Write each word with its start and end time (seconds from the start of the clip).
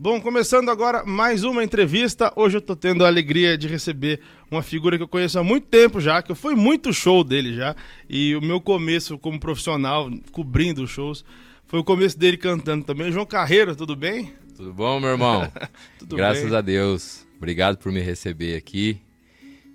Bom, 0.00 0.20
começando 0.20 0.70
agora 0.70 1.04
mais 1.04 1.42
uma 1.42 1.64
entrevista. 1.64 2.32
Hoje 2.36 2.58
eu 2.58 2.60
tô 2.60 2.76
tendo 2.76 3.04
a 3.04 3.08
alegria 3.08 3.58
de 3.58 3.66
receber 3.66 4.20
uma 4.48 4.62
figura 4.62 4.96
que 4.96 5.02
eu 5.02 5.08
conheço 5.08 5.40
há 5.40 5.42
muito 5.42 5.66
tempo 5.66 6.00
já, 6.00 6.22
que 6.22 6.30
eu 6.30 6.36
fui 6.36 6.54
muito 6.54 6.92
show 6.92 7.24
dele 7.24 7.52
já. 7.52 7.74
E 8.08 8.36
o 8.36 8.40
meu 8.40 8.60
começo 8.60 9.18
como 9.18 9.40
profissional, 9.40 10.08
cobrindo 10.30 10.84
os 10.84 10.90
shows, 10.90 11.24
foi 11.66 11.80
o 11.80 11.84
começo 11.84 12.16
dele 12.16 12.36
cantando 12.36 12.84
também. 12.84 13.10
João 13.10 13.26
Carreiro, 13.26 13.74
tudo 13.74 13.96
bem? 13.96 14.32
Tudo 14.56 14.72
bom, 14.72 15.00
meu 15.00 15.10
irmão? 15.10 15.50
Graças 16.06 16.48
bem. 16.50 16.56
a 16.56 16.60
Deus. 16.60 17.26
Obrigado 17.36 17.76
por 17.76 17.90
me 17.90 18.00
receber 18.00 18.54
aqui. 18.54 19.00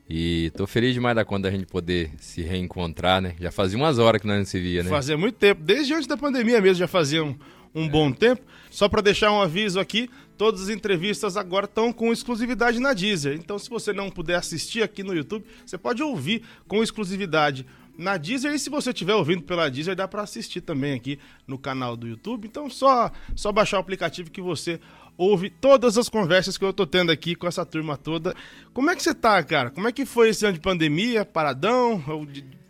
E 0.10 0.52
tô 0.56 0.66
feliz 0.66 0.94
demais 0.94 1.18
da 1.18 1.26
conta 1.26 1.50
da 1.50 1.52
gente 1.52 1.66
poder 1.66 2.12
se 2.18 2.42
reencontrar, 2.42 3.22
né? 3.22 3.36
Já 3.42 3.52
fazia 3.52 3.78
umas 3.78 4.00
horas 4.00 4.22
que 4.22 4.28
nós 4.28 4.38
não 4.38 4.46
se 4.46 4.58
via, 4.58 4.84
né? 4.84 4.90
Fazia 4.90 5.18
muito 5.18 5.36
tempo, 5.36 5.62
desde 5.62 5.94
antes 5.94 6.08
da 6.08 6.16
pandemia 6.16 6.62
mesmo 6.62 6.76
já 6.76 6.88
fazia 6.88 7.22
um, 7.22 7.36
um 7.74 7.88
bom 7.88 8.12
tempo. 8.12 8.44
Só 8.70 8.90
para 8.90 9.02
deixar 9.02 9.32
um 9.32 9.42
aviso 9.42 9.80
aqui, 9.80 10.10
todas 10.38 10.64
as 10.64 10.70
entrevistas 10.70 11.38
agora 11.38 11.66
estão 11.66 11.94
com 11.94 12.12
exclusividade 12.12 12.80
na 12.80 12.94
Deezer. 12.94 13.36
Então, 13.36 13.60
se 13.60 13.70
você 13.70 13.94
não 13.94 14.10
puder 14.10 14.36
assistir 14.36 14.82
aqui 14.82 15.04
no 15.04 15.14
YouTube, 15.14 15.46
você 15.66 15.78
pode 15.78 16.02
ouvir 16.02 16.44
com 16.68 16.82
exclusividade 16.82 17.66
na 17.98 18.18
Deezer 18.18 18.54
e 18.54 18.60
se 18.60 18.70
você 18.70 18.90
estiver 18.90 19.14
ouvindo 19.14 19.44
pela 19.44 19.70
Deezer, 19.70 19.96
dá 19.96 20.08
para 20.08 20.24
assistir 20.24 20.62
também 20.62 20.94
aqui 20.94 21.20
no 21.48 21.58
canal 21.58 21.96
do 21.96 22.08
YouTube. 22.08 22.48
Então, 22.48 22.70
só 22.70 23.12
só 23.36 23.52
baixar 23.52 23.78
o 23.78 23.82
aplicativo 23.82 24.32
que 24.32 24.42
você 24.42 24.80
ouve 25.18 25.50
todas 25.50 25.98
as 25.98 26.10
conversas 26.10 26.58
que 26.58 26.66
eu 26.66 26.74
tô 26.74 26.88
tendo 26.88 27.12
aqui 27.12 27.36
com 27.36 27.48
essa 27.48 27.66
turma 27.66 27.96
toda. 27.98 28.36
Como 28.74 28.90
é 28.90 28.96
que 28.96 29.04
você 29.04 29.14
tá, 29.14 29.42
cara? 29.44 29.70
Como 29.70 29.88
é 29.88 29.92
que 29.92 30.06
foi 30.06 30.30
esse 30.30 30.46
ano 30.46 30.54
de 30.54 30.60
pandemia? 30.60 31.24
Paradão? 31.24 32.04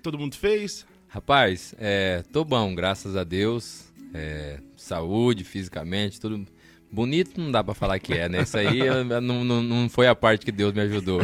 Todo 0.01 0.20
mundo 0.20 0.35
fez? 0.35 0.85
Rapaz, 1.07 1.73
é, 1.77 2.23
tô 2.34 2.43
bom, 2.43 2.73
graças 2.76 3.15
a 3.15 3.23
Deus. 3.23 3.92
É, 4.13 4.59
saúde, 4.76 5.44
fisicamente, 5.44 6.20
tudo 6.20 6.45
bonito 6.91 7.41
não 7.41 7.52
dá 7.52 7.63
para 7.63 7.73
falar 7.73 7.98
que 7.99 8.13
é, 8.13 8.30
né? 8.30 8.44
Isso 8.44 8.58
aí 8.58 8.80
não, 9.20 9.44
não, 9.44 9.63
não 9.63 9.90
foi 9.90 10.08
a 10.08 10.13
parte 10.13 10.45
que 10.45 10.52
Deus 10.52 10.73
me 10.73 10.81
ajudou. 10.81 11.21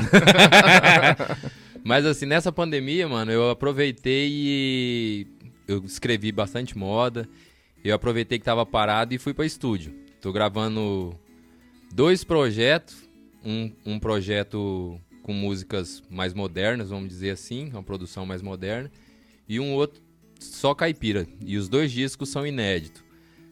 Mas 1.84 2.06
assim, 2.06 2.26
nessa 2.26 2.52
pandemia, 2.52 3.08
mano, 3.08 3.32
eu 3.32 3.50
aproveitei 3.50 4.30
e 4.32 5.28
eu 5.68 5.84
escrevi 5.86 6.32
bastante 6.32 6.78
moda. 6.78 7.30
Eu 7.84 7.96
aproveitei 7.96 8.40
que 8.40 8.46
tava 8.46 8.66
parado 8.66 9.14
e 9.14 9.18
fui 9.18 9.34
para 9.34 9.46
estúdio. 9.46 9.94
Tô 10.20 10.34
gravando 10.34 11.18
dois 11.94 12.24
projetos, 12.24 13.08
um, 13.46 13.72
um 13.86 14.00
projeto 14.00 15.00
com 15.24 15.32
músicas 15.32 16.04
mais 16.10 16.34
modernas, 16.34 16.90
vamos 16.90 17.08
dizer 17.08 17.30
assim, 17.30 17.70
uma 17.70 17.84
produção 17.84 18.26
mais 18.26 18.42
moderna, 18.42 18.92
e 19.48 19.60
um 19.60 19.74
outro 19.74 20.02
só 20.40 20.74
caipira. 20.74 21.28
E 21.46 21.58
os 21.58 21.68
dois 21.70 21.92
discos 21.92 22.30
são 22.30 22.48
inéditos. 22.48 23.04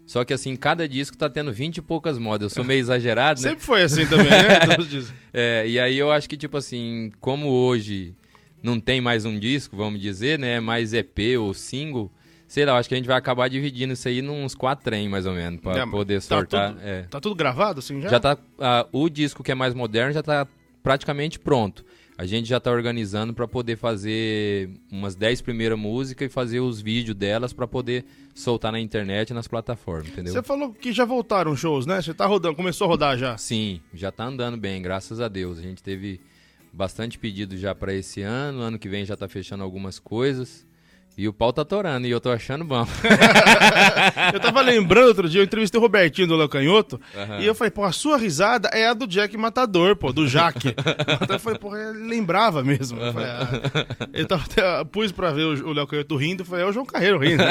Só 0.05 0.23
que 0.23 0.33
assim, 0.33 0.55
cada 0.55 0.87
disco 0.87 1.17
tá 1.17 1.29
tendo 1.29 1.51
20 1.51 1.77
e 1.77 1.81
poucas 1.81 2.17
modas. 2.17 2.51
Eu 2.51 2.55
sou 2.55 2.63
meio 2.63 2.79
exagerado, 2.79 3.41
né? 3.41 3.49
Sempre 3.49 3.65
foi 3.65 3.83
assim 3.83 4.07
também, 4.07 4.29
né? 4.29 5.03
é, 5.33 5.67
e 5.67 5.77
aí 5.77 5.97
eu 5.97 6.09
acho 6.09 6.29
que, 6.29 6.37
tipo 6.37 6.55
assim, 6.55 7.11
como 7.19 7.49
hoje 7.49 8.15
não 8.63 8.79
tem 8.79 9.01
mais 9.01 9.25
um 9.25 9.37
disco, 9.37 9.75
vamos 9.75 9.99
dizer, 9.99 10.39
né? 10.39 10.61
Mais 10.61 10.93
EP 10.93 11.37
ou 11.37 11.53
single, 11.53 12.09
sei 12.47 12.65
lá, 12.65 12.77
acho 12.77 12.87
que 12.87 12.95
a 12.95 12.97
gente 12.97 13.07
vai 13.07 13.17
acabar 13.17 13.49
dividindo 13.49 13.93
isso 13.93 14.07
aí 14.07 14.21
nos 14.21 14.55
quatro 14.55 14.85
trem, 14.85 15.09
mais 15.09 15.25
ou 15.25 15.33
menos, 15.33 15.59
pra 15.59 15.77
é, 15.77 15.85
poder 15.85 16.21
tá 16.21 16.21
sortar. 16.21 16.73
Tudo, 16.73 16.81
é. 16.83 17.01
Tá 17.03 17.19
tudo 17.19 17.35
gravado, 17.35 17.79
assim, 17.79 18.01
já? 18.01 18.07
Já 18.07 18.19
tá. 18.19 18.35
Uh, 18.35 19.03
o 19.03 19.09
disco 19.09 19.43
que 19.43 19.51
é 19.51 19.55
mais 19.55 19.73
moderno 19.73 20.13
já 20.13 20.23
tá 20.23 20.47
praticamente 20.81 21.37
pronto. 21.37 21.83
A 22.17 22.25
gente 22.25 22.49
já 22.49 22.57
está 22.57 22.71
organizando 22.71 23.31
para 23.31 23.47
poder 23.47 23.77
fazer 23.77 24.71
umas 24.91 25.15
10 25.15 25.41
primeiras 25.41 25.77
músicas 25.77 26.25
e 26.25 26.33
fazer 26.33 26.59
os 26.59 26.81
vídeos 26.81 27.15
delas 27.15 27.53
para 27.53 27.67
poder 27.67 28.05
soltar 28.33 28.71
na 28.71 28.79
internet 28.79 29.29
e 29.29 29.33
nas 29.35 29.47
plataformas, 29.47 30.07
entendeu? 30.07 30.33
Você 30.33 30.41
falou 30.41 30.73
que 30.73 30.91
já 30.91 31.05
voltaram 31.05 31.55
shows, 31.55 31.85
né? 31.85 32.01
Você 32.01 32.15
tá 32.15 32.25
rodando, 32.25 32.55
começou 32.55 32.85
a 32.85 32.87
rodar 32.87 33.17
já? 33.19 33.37
Sim, 33.37 33.79
já 33.93 34.11
tá 34.11 34.25
andando 34.25 34.57
bem, 34.57 34.81
graças 34.81 35.21
a 35.21 35.27
Deus. 35.27 35.59
A 35.59 35.61
gente 35.61 35.83
teve 35.83 36.19
bastante 36.73 37.19
pedido 37.19 37.55
já 37.55 37.75
para 37.75 37.93
esse 37.93 38.23
ano, 38.23 38.61
ano 38.61 38.79
que 38.79 38.89
vem 38.89 39.05
já 39.05 39.15
tá 39.15 39.27
fechando 39.27 39.63
algumas 39.63 39.99
coisas. 39.99 40.66
E 41.17 41.27
o 41.27 41.33
pau 41.33 41.51
tá 41.51 41.65
torando 41.65 42.05
e 42.05 42.11
eu 42.11 42.21
tô 42.21 42.29
achando 42.29 42.63
bom. 42.63 42.85
eu 44.31 44.39
tava 44.39 44.61
lembrando 44.61 45.07
outro 45.07 45.27
dia, 45.27 45.41
eu 45.41 45.45
entrevistei 45.45 45.79
o 45.79 45.81
Robertinho 45.81 46.27
do 46.27 46.35
Léo 46.35 46.47
Canhoto, 46.47 47.01
uhum. 47.15 47.39
e 47.39 47.45
eu 47.45 47.55
falei, 47.55 47.71
pô, 47.71 47.83
a 47.83 47.91
sua 47.91 48.17
risada 48.17 48.69
é 48.69 48.87
a 48.87 48.93
do 48.93 49.07
Jack 49.07 49.35
Matador, 49.35 49.95
pô, 49.95 50.13
do 50.13 50.27
Jaque. 50.27 50.75
então 51.21 51.35
eu 51.35 51.39
falei, 51.39 51.57
pô, 51.57 51.75
ele 51.75 52.07
lembrava 52.07 52.63
mesmo. 52.63 53.01
Uhum. 53.01 53.13
Falei, 53.13 53.29
ah. 53.29 53.47
Eu 54.13 54.27
tava, 54.27 54.43
até, 54.43 54.83
pus 54.85 55.11
pra 55.11 55.31
ver 55.31 55.43
o 55.43 55.73
Léo 55.73 55.87
Canhoto 55.87 56.15
rindo, 56.15 56.45
falei, 56.45 56.63
é 56.63 56.67
o 56.67 56.71
João 56.71 56.85
Carreiro 56.85 57.17
rindo. 57.17 57.43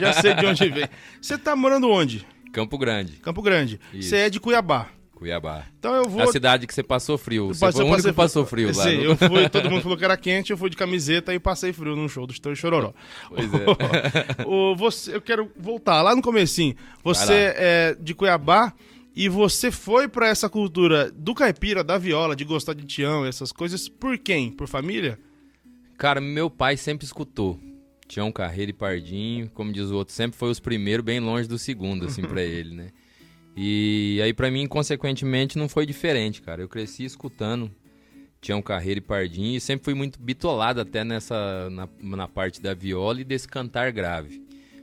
Já 0.00 0.14
sei 0.14 0.32
de 0.32 0.46
onde 0.46 0.68
vem. 0.70 0.88
Você 1.20 1.36
tá 1.36 1.54
morando 1.54 1.90
onde? 1.90 2.26
Campo 2.52 2.78
Grande. 2.78 3.12
Campo 3.18 3.42
Grande. 3.42 3.78
Você 3.92 4.16
é 4.16 4.30
de 4.30 4.40
Cuiabá. 4.40 4.88
Cuiabá. 5.20 5.66
Então 5.78 5.94
eu 5.94 6.08
vou. 6.08 6.22
A 6.22 6.32
cidade 6.32 6.66
que 6.66 6.72
você 6.72 6.82
passou 6.82 7.18
frio. 7.18 7.48
Você 7.48 7.60
passei, 7.60 7.82
foi 7.82 7.90
o 7.90 7.92
único 7.92 8.08
que 8.08 8.14
passou 8.14 8.46
frio 8.46 8.68
lá. 8.74 8.84
Sim, 8.84 8.96
no... 8.96 9.04
eu 9.04 9.16
fui, 9.16 9.48
todo 9.50 9.68
mundo 9.70 9.82
falou 9.82 9.98
que 9.98 10.04
era 10.04 10.16
quente, 10.16 10.50
eu 10.50 10.56
fui 10.56 10.70
de 10.70 10.78
camiseta 10.78 11.34
e 11.34 11.38
passei 11.38 11.74
frio 11.74 11.94
num 11.94 12.08
show 12.08 12.26
do 12.26 12.32
Estouro 12.32 12.56
Chororó. 12.56 12.94
Pois 13.28 13.50
é. 13.52 14.44
o, 14.48 14.74
você, 14.74 15.14
eu 15.14 15.20
quero 15.20 15.52
voltar 15.58 16.00
lá 16.00 16.16
no 16.16 16.22
comecinho. 16.22 16.74
Você 17.04 17.54
é 17.54 17.96
de 18.00 18.14
Cuiabá 18.14 18.72
e 19.14 19.28
você 19.28 19.70
foi 19.70 20.08
para 20.08 20.26
essa 20.26 20.48
cultura 20.48 21.10
do 21.10 21.34
caipira, 21.34 21.84
da 21.84 21.98
viola, 21.98 22.34
de 22.34 22.46
gostar 22.46 22.72
de 22.72 22.86
Tião, 22.86 23.26
essas 23.26 23.52
coisas, 23.52 23.90
por 23.90 24.16
quem? 24.16 24.50
Por 24.50 24.68
família? 24.68 25.18
Cara, 25.98 26.18
meu 26.18 26.48
pai 26.48 26.78
sempre 26.78 27.04
escutou. 27.04 27.60
Tião 28.08 28.32
Carreiro 28.32 28.70
e 28.70 28.74
Pardinho, 28.74 29.50
como 29.50 29.70
diz 29.70 29.90
o 29.90 29.96
outro, 29.96 30.14
sempre 30.14 30.38
foi 30.38 30.50
os 30.50 30.58
primeiros, 30.58 31.04
bem 31.04 31.20
longe 31.20 31.46
do 31.46 31.58
segundo, 31.58 32.06
assim, 32.06 32.22
para 32.22 32.40
ele, 32.42 32.74
né? 32.74 32.88
E 33.56 34.20
aí 34.22 34.32
para 34.32 34.50
mim, 34.50 34.66
consequentemente, 34.66 35.58
não 35.58 35.68
foi 35.68 35.84
diferente, 35.84 36.40
cara. 36.40 36.62
Eu 36.62 36.68
cresci 36.68 37.04
escutando 37.04 37.70
Tião 38.40 38.62
Carreiro 38.62 38.98
e 38.98 39.02
Pardinho 39.02 39.56
e 39.56 39.60
sempre 39.60 39.84
fui 39.84 39.94
muito 39.94 40.18
bitolado 40.18 40.80
até 40.80 41.04
nessa 41.04 41.68
na, 41.70 41.88
na 42.00 42.28
parte 42.28 42.60
da 42.60 42.72
viola 42.74 43.20
e 43.20 43.24
desse 43.24 43.46
cantar 43.46 43.92
grave. 43.92 44.38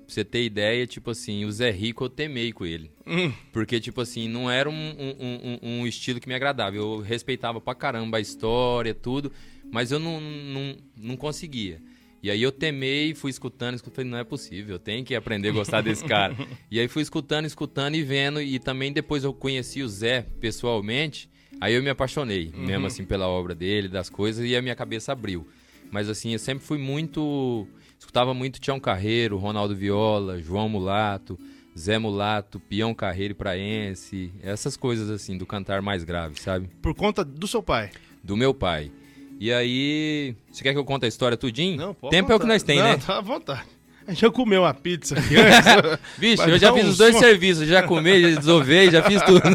Pra 0.07 0.13
você 0.13 0.23
ter 0.23 0.45
ideia, 0.45 0.87
tipo 0.87 1.11
assim, 1.11 1.43
o 1.43 1.51
Zé 1.51 1.69
Rico 1.69 2.05
eu 2.05 2.09
temei 2.09 2.53
com 2.53 2.65
ele. 2.65 2.89
Hum. 3.05 3.33
Porque, 3.51 3.77
tipo 3.77 3.99
assim, 3.99 4.29
não 4.29 4.49
era 4.49 4.69
um, 4.69 4.73
um, 4.73 5.15
um, 5.19 5.59
um, 5.61 5.87
estilo 5.87 6.21
que 6.21 6.29
me 6.29 6.33
agradava. 6.33 6.77
Eu 6.77 7.01
respeitava 7.01 7.59
pra 7.59 7.75
caramba 7.75 8.17
a 8.17 8.21
história, 8.21 8.93
tudo, 8.93 9.33
mas 9.69 9.91
eu 9.91 9.99
não, 9.99 10.21
não, 10.21 10.77
não 10.95 11.17
conseguia. 11.17 11.81
E 12.27 12.29
aí 12.29 12.43
eu 12.43 12.51
temei, 12.51 13.15
fui 13.15 13.31
escutando, 13.31 13.75
escutando, 13.75 14.07
não 14.07 14.17
é 14.17 14.23
possível, 14.25 14.75
eu 14.75 14.79
tenho 14.79 15.05
que 15.05 15.15
aprender 15.15 15.47
a 15.47 15.51
gostar 15.53 15.79
desse 15.79 16.03
cara. 16.03 16.35
e 16.69 16.77
aí 16.77 16.85
fui 16.89 17.01
escutando, 17.01 17.45
escutando 17.45 17.95
e 17.95 18.03
vendo, 18.03 18.41
e 18.41 18.59
também 18.59 18.91
depois 18.91 19.23
eu 19.23 19.33
conheci 19.33 19.81
o 19.81 19.87
Zé 19.87 20.25
pessoalmente, 20.41 21.29
aí 21.61 21.73
eu 21.73 21.81
me 21.81 21.89
apaixonei, 21.89 22.51
uhum. 22.53 22.65
mesmo 22.65 22.85
assim, 22.85 23.05
pela 23.05 23.29
obra 23.29 23.55
dele, 23.55 23.87
das 23.87 24.09
coisas, 24.09 24.45
e 24.45 24.57
a 24.57 24.61
minha 24.61 24.75
cabeça 24.75 25.13
abriu. 25.13 25.47
Mas 25.89 26.09
assim, 26.09 26.33
eu 26.33 26.39
sempre 26.39 26.65
fui 26.65 26.77
muito. 26.77 27.65
Escutava 27.97 28.33
muito 28.33 28.59
Tião 28.59 28.77
Carreiro, 28.77 29.37
Ronaldo 29.37 29.73
Viola, 29.73 30.41
João 30.41 30.67
Mulato, 30.67 31.39
Zé 31.79 31.97
Mulato, 31.97 32.59
Pião 32.59 32.93
Carreiro 32.93 33.35
Praense, 33.35 34.33
essas 34.43 34.75
coisas 34.75 35.09
assim, 35.09 35.37
do 35.37 35.45
cantar 35.45 35.81
mais 35.81 36.03
grave, 36.03 36.41
sabe? 36.41 36.67
Por 36.81 36.93
conta 36.93 37.23
do 37.23 37.47
seu 37.47 37.63
pai? 37.63 37.89
Do 38.21 38.35
meu 38.35 38.53
pai. 38.53 38.91
E 39.39 39.53
aí, 39.53 40.35
você 40.51 40.63
quer 40.63 40.73
que 40.73 40.79
eu 40.79 40.85
conte 40.85 41.05
a 41.05 41.07
história 41.07 41.37
tudinho? 41.37 41.77
Não, 41.77 41.93
pode 41.93 42.11
Tempo 42.11 42.27
contar. 42.27 42.33
é 42.33 42.37
o 42.37 42.39
que 42.39 42.45
nós 42.47 42.63
tem, 42.63 42.79
Não, 42.79 42.85
né? 42.85 42.97
tá 42.97 43.17
à 43.17 43.21
vontade. 43.21 43.67
A 44.07 44.11
gente 44.11 44.21
já 44.21 44.31
comeu 44.31 44.61
uma 44.61 44.73
pizza 44.73 45.19
aqui 45.19 45.35
antes. 45.35 45.99
Vixe, 46.17 46.49
eu 46.49 46.57
já 46.57 46.73
fiz 46.73 46.85
um 46.85 46.89
os 46.89 46.97
dois 46.97 47.13
som. 47.13 47.19
serviços. 47.19 47.67
Já 47.67 47.83
comi, 47.83 48.21
já 48.21 48.39
desovei, 48.39 48.89
já 48.89 49.03
fiz 49.03 49.21
tudo. 49.21 49.41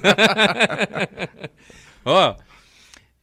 Ó, 2.05 2.37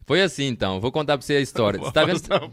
foi 0.07 0.23
assim 0.23 0.47
então. 0.47 0.81
Vou 0.81 0.91
contar 0.91 1.17
pra 1.17 1.25
você 1.25 1.35
a 1.35 1.39
história. 1.39 1.79
Você 1.79 1.91
tá 1.91 2.03
vendo... 2.03 2.19
Um 2.41 2.49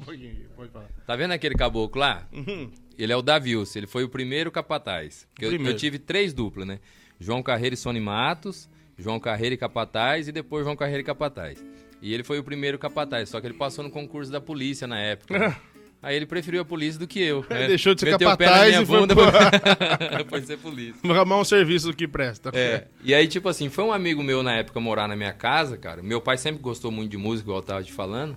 Pode 0.57 0.71
falar. 0.71 0.87
Tá 1.07 1.17
vendo 1.17 1.33
aquele 1.33 1.55
caboclo 1.55 2.01
lá? 2.01 2.27
Uhum. 2.33 2.71
Ele 2.99 3.13
é 3.13 3.17
o 3.17 3.23
Davilson. 3.23 3.79
Ele 3.79 3.87
foi 3.87 4.05
o 4.05 4.09
primeiro 4.09 4.51
capataz. 4.51 5.27
Eu, 5.39 5.53
eu, 5.53 5.77
tive 5.77 5.99
três 5.99 6.33
duplas, 6.33 6.67
né? 6.67 6.79
João 7.19 7.43
Carreiro 7.43 7.75
e 7.75 7.77
Sony 7.77 8.01
Matos, 8.01 8.69
João 8.99 9.21
Carreiro 9.21 9.55
e 9.55 9.59
Capataz 9.59 10.29
e 10.29 10.33
depois 10.33 10.65
João 10.65 10.77
Carreiro 10.77 11.01
e 11.01 11.05
Capataz. 11.05 11.63
E 12.01 12.13
ele 12.13 12.23
foi 12.23 12.39
o 12.39 12.45
primeiro 12.45 12.79
capataz, 12.79 13.29
só 13.29 13.41
que 13.41 13.47
ele 13.47 13.55
passou 13.55 13.83
no 13.83 13.91
concurso 13.91 14.31
da 14.31 14.41
polícia 14.41 14.87
na 14.87 14.99
época. 14.99 15.57
Aí 16.03 16.15
ele 16.15 16.27
preferiu 16.27 16.63
a 16.63 16.65
polícia 16.65 17.01
do 17.01 17.07
que 17.07 17.21
eu. 17.21 17.45
Né? 17.49 17.67
Deixou 17.67 17.95
de 17.95 18.01
ser 18.01 18.13
Meteu 18.13 18.29
capataz 18.29 18.81
e 18.81 18.87
foi 18.87 19.07
pra... 20.25 20.43
ser 20.43 20.59
polícia. 20.59 20.95
Arrumar 21.11 21.41
um 21.41 21.45
serviço 21.45 21.93
que 21.93 22.07
presta. 22.07 22.51
É. 22.55 22.87
E 23.03 23.15
aí, 23.15 23.27
tipo 23.27 23.49
assim, 23.49 23.69
foi 23.69 23.85
um 23.85 23.93
amigo 23.93 24.23
meu 24.23 24.43
na 24.43 24.55
época 24.55 24.79
morar 24.79 25.09
na 25.09 25.17
minha 25.17 25.33
casa, 25.33 25.77
cara. 25.77 26.03
Meu 26.03 26.21
pai 26.21 26.37
sempre 26.37 26.63
gostou 26.63 26.91
muito 26.91 27.11
de 27.11 27.17
música, 27.17 27.47
igual 27.47 27.59
eu 27.59 27.65
tava 27.65 27.83
te 27.83 27.93
falando. 27.93 28.37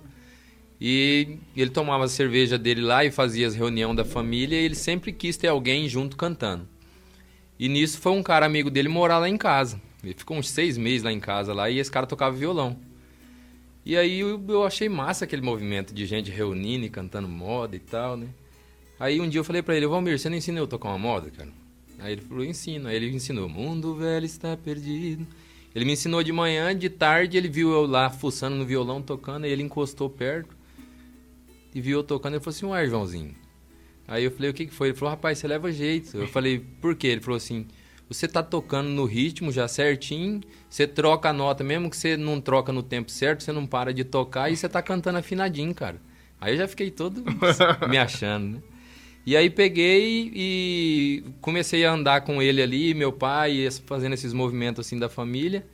E 0.80 1.36
ele 1.54 1.70
tomava 1.70 2.04
a 2.04 2.08
cerveja 2.08 2.58
dele 2.58 2.80
lá 2.80 3.04
e 3.04 3.10
fazia 3.10 3.46
as 3.46 3.54
reuniões 3.54 3.94
da 3.94 4.04
família 4.04 4.58
e 4.58 4.64
ele 4.64 4.74
sempre 4.74 5.12
quis 5.12 5.36
ter 5.36 5.48
alguém 5.48 5.86
junto 5.88 6.16
cantando. 6.16 6.66
E 7.58 7.68
nisso 7.68 7.98
foi 7.98 8.12
um 8.12 8.22
cara 8.22 8.46
amigo 8.46 8.70
dele 8.70 8.88
morar 8.88 9.18
lá 9.18 9.28
em 9.28 9.36
casa. 9.36 9.80
Ele 10.02 10.14
ficou 10.14 10.38
uns 10.38 10.48
seis 10.48 10.78
meses 10.78 11.02
lá 11.02 11.12
em 11.12 11.20
casa 11.20 11.52
lá 11.52 11.68
e 11.68 11.78
esse 11.78 11.90
cara 11.90 12.06
tocava 12.06 12.34
violão. 12.34 12.78
E 13.84 13.96
aí 13.96 14.20
eu, 14.20 14.42
eu 14.48 14.64
achei 14.64 14.88
massa 14.88 15.24
aquele 15.24 15.42
movimento 15.42 15.94
de 15.94 16.04
gente 16.06 16.30
reunindo 16.30 16.84
e 16.84 16.90
cantando 16.90 17.28
moda 17.28 17.74
e 17.74 17.80
tal, 17.80 18.16
né? 18.16 18.28
Aí 18.98 19.20
um 19.20 19.28
dia 19.28 19.40
eu 19.40 19.44
falei 19.44 19.62
pra 19.62 19.74
ele, 19.76 19.86
Valmir, 19.86 20.18
você 20.18 20.28
não 20.28 20.36
ensina 20.36 20.58
eu 20.58 20.66
tocar 20.66 20.90
uma 20.90 20.98
moda, 20.98 21.30
cara? 21.30 21.50
Aí 21.98 22.12
ele 22.12 22.22
falou, 22.22 22.44
ensino. 22.44 22.88
Aí 22.88 22.96
ele 22.96 23.10
ensinou, 23.10 23.48
mundo 23.48 23.94
velho 23.94 24.26
está 24.26 24.56
perdido. 24.56 25.26
Ele 25.74 25.84
me 25.84 25.92
ensinou 25.92 26.22
de 26.22 26.32
manhã, 26.32 26.76
de 26.76 26.88
tarde 26.90 27.36
ele 27.36 27.48
viu 27.48 27.72
eu 27.72 27.86
lá 27.86 28.10
fuçando 28.10 28.56
no 28.56 28.66
violão, 28.66 29.00
tocando, 29.00 29.44
aí 29.44 29.52
ele 29.52 29.62
encostou 29.62 30.10
perto 30.10 30.56
e 31.74 31.80
viu 31.80 31.98
eu 31.98 32.04
tocando. 32.04 32.34
Ele 32.34 32.42
falou 32.42 32.56
assim: 32.56 32.66
Ué, 32.66 32.86
Joãozinho. 32.88 33.34
Aí 34.08 34.24
eu 34.24 34.30
falei: 34.32 34.50
O 34.50 34.54
que, 34.54 34.66
que 34.66 34.74
foi? 34.74 34.88
Ele 34.88 34.96
falou: 34.96 35.10
Rapaz, 35.10 35.38
você 35.38 35.46
leva 35.46 35.70
jeito. 35.70 36.16
Eu 36.16 36.26
falei: 36.26 36.58
Por 36.80 36.96
quê? 36.96 37.08
Ele 37.08 37.20
falou 37.20 37.36
assim: 37.36 37.66
Você 38.10 38.26
tá 38.26 38.42
tocando 38.42 38.88
no 38.88 39.04
ritmo 39.04 39.52
já 39.52 39.68
certinho, 39.68 40.40
você 40.68 40.84
troca 40.84 41.28
a 41.28 41.32
nota, 41.32 41.62
mesmo 41.62 41.88
que 41.88 41.96
você 41.96 42.16
não 42.16 42.40
troca 42.40 42.72
no 42.72 42.82
tempo 42.82 43.08
certo, 43.08 43.44
você 43.44 43.52
não 43.52 43.64
para 43.64 43.94
de 43.94 44.02
tocar 44.02 44.50
e 44.50 44.56
você 44.56 44.68
tá 44.68 44.82
cantando 44.82 45.18
afinadinho, 45.18 45.72
cara. 45.72 46.02
Aí 46.40 46.54
eu 46.54 46.58
já 46.58 46.66
fiquei 46.66 46.90
todo 46.90 47.22
me 47.88 47.96
achando, 47.96 48.56
né? 48.56 48.62
E 49.24 49.36
aí 49.36 49.48
peguei 49.48 50.32
e 50.34 51.24
comecei 51.40 51.84
a 51.84 51.92
andar 51.92 52.22
com 52.22 52.42
ele 52.42 52.60
ali, 52.60 52.94
meu 52.94 53.12
pai, 53.12 53.68
fazendo 53.86 54.14
esses 54.14 54.32
movimentos 54.32 54.84
assim 54.84 54.98
da 54.98 55.08
família. 55.08 55.64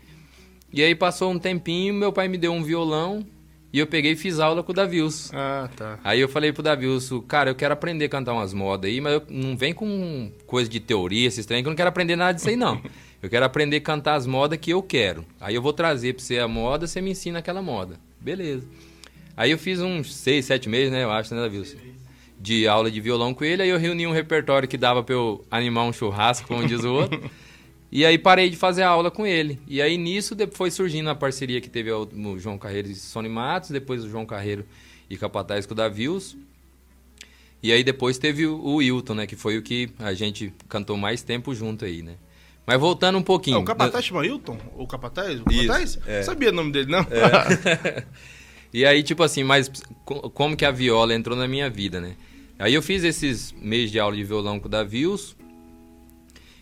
E 0.70 0.82
aí 0.82 0.94
passou 0.94 1.30
um 1.30 1.38
tempinho, 1.38 1.94
meu 1.94 2.12
pai 2.12 2.28
me 2.28 2.36
deu 2.36 2.52
um 2.52 2.62
violão 2.62 3.26
e 3.76 3.78
eu 3.78 3.86
peguei 3.86 4.12
e 4.12 4.16
fiz 4.16 4.40
aula 4.40 4.62
com 4.62 4.72
o 4.72 4.74
Davilson. 4.74 5.36
Ah, 5.36 5.68
tá. 5.76 5.98
Aí 6.02 6.18
eu 6.18 6.30
falei 6.30 6.50
pro 6.50 6.62
Davilson, 6.62 7.20
cara, 7.20 7.50
eu 7.50 7.54
quero 7.54 7.74
aprender 7.74 8.06
a 8.06 8.08
cantar 8.08 8.32
umas 8.32 8.54
modas 8.54 8.90
aí, 8.90 9.02
mas 9.02 9.12
eu, 9.12 9.22
não 9.28 9.54
vem 9.54 9.74
com 9.74 10.32
coisa 10.46 10.66
de 10.66 10.80
teoria, 10.80 11.28
esses 11.28 11.44
trem, 11.44 11.62
que 11.62 11.68
eu 11.68 11.72
não 11.72 11.76
quero 11.76 11.90
aprender 11.90 12.16
nada 12.16 12.32
disso 12.32 12.48
aí, 12.48 12.56
não. 12.56 12.80
Eu 13.22 13.30
quero 13.30 13.44
aprender 13.46 13.78
a 13.78 13.80
cantar 13.80 14.14
as 14.14 14.26
modas 14.26 14.58
que 14.58 14.70
eu 14.70 14.82
quero. 14.82 15.24
Aí 15.40 15.54
eu 15.54 15.62
vou 15.62 15.72
trazer 15.72 16.12
pra 16.14 16.22
você 16.22 16.38
a 16.38 16.46
moda, 16.46 16.86
você 16.86 17.00
me 17.00 17.10
ensina 17.10 17.38
aquela 17.40 17.62
moda. 17.62 17.98
Beleza. 18.20 18.68
Aí 19.34 19.50
eu 19.50 19.58
fiz 19.58 19.80
uns 19.80 20.14
seis, 20.14 20.44
sete 20.44 20.68
meses, 20.68 20.92
né, 20.92 21.02
eu 21.02 21.10
acho, 21.10 21.34
né, 21.34 21.40
Davilson? 21.40 21.78
de 22.38 22.68
aula 22.68 22.90
de 22.90 23.00
violão 23.00 23.32
com 23.32 23.44
ele, 23.44 23.62
aí 23.62 23.70
eu 23.70 23.78
reuni 23.78 24.06
um 24.06 24.12
repertório 24.12 24.68
que 24.68 24.76
dava 24.76 25.02
para 25.02 25.14
eu 25.14 25.44
animar 25.50 25.84
um 25.84 25.92
churrasco, 25.92 26.46
como 26.46 26.66
diz 26.66 26.84
o 26.84 26.92
outro. 26.92 27.18
e 27.96 28.04
aí 28.04 28.18
parei 28.18 28.50
de 28.50 28.58
fazer 28.58 28.82
aula 28.82 29.10
com 29.10 29.26
ele. 29.26 29.58
E 29.66 29.80
aí 29.80 29.96
nisso 29.96 30.36
foi 30.52 30.70
surgindo 30.70 31.08
a 31.08 31.14
parceria 31.14 31.62
que 31.62 31.70
teve 31.70 31.90
o 31.90 32.38
João 32.38 32.58
Carreiro 32.58 32.90
e 32.90 32.94
Sony 32.94 33.26
Matos, 33.26 33.70
depois 33.70 34.04
o 34.04 34.10
João 34.10 34.26
Carreiro 34.26 34.66
e 35.08 35.16
Capataz 35.16 35.64
com 35.64 35.72
o 35.72 35.74
Davius. 35.74 36.36
E 37.62 37.72
aí 37.72 37.82
depois 37.82 38.18
teve 38.18 38.46
o 38.46 38.74
Wilton, 38.74 39.14
né, 39.14 39.26
que 39.26 39.34
foi 39.34 39.56
o 39.56 39.62
que 39.62 39.88
a 39.98 40.12
gente 40.12 40.52
cantou 40.68 40.98
mais 40.98 41.22
tempo 41.22 41.54
junto 41.54 41.86
aí, 41.86 42.02
né. 42.02 42.16
Mas 42.66 42.78
voltando 42.78 43.16
um 43.16 43.22
pouquinho. 43.22 43.56
Ah, 43.56 43.60
o 43.60 43.64
Capataz 43.64 44.04
chama 44.04 44.20
Wilton? 44.20 44.58
O 44.76 44.86
Capataz? 44.86 45.40
O 45.40 45.44
Capataz? 45.44 45.90
Isso, 45.94 46.02
é. 46.06 46.22
Sabia 46.22 46.50
o 46.50 46.52
nome 46.52 46.72
dele, 46.72 46.90
não? 46.90 47.00
É. 47.00 48.04
e 48.74 48.84
aí, 48.84 49.02
tipo 49.02 49.22
assim, 49.22 49.42
mas 49.42 49.72
como 50.04 50.54
que 50.54 50.66
a 50.66 50.70
viola 50.70 51.14
entrou 51.14 51.34
na 51.34 51.48
minha 51.48 51.70
vida, 51.70 51.98
né? 51.98 52.14
Aí 52.58 52.74
eu 52.74 52.82
fiz 52.82 53.02
esses 53.04 53.52
meses 53.52 53.90
de 53.90 53.98
aula 53.98 54.14
de 54.14 54.22
violão 54.22 54.60
com 54.60 54.66
o 54.66 54.70
Davius. 54.70 55.34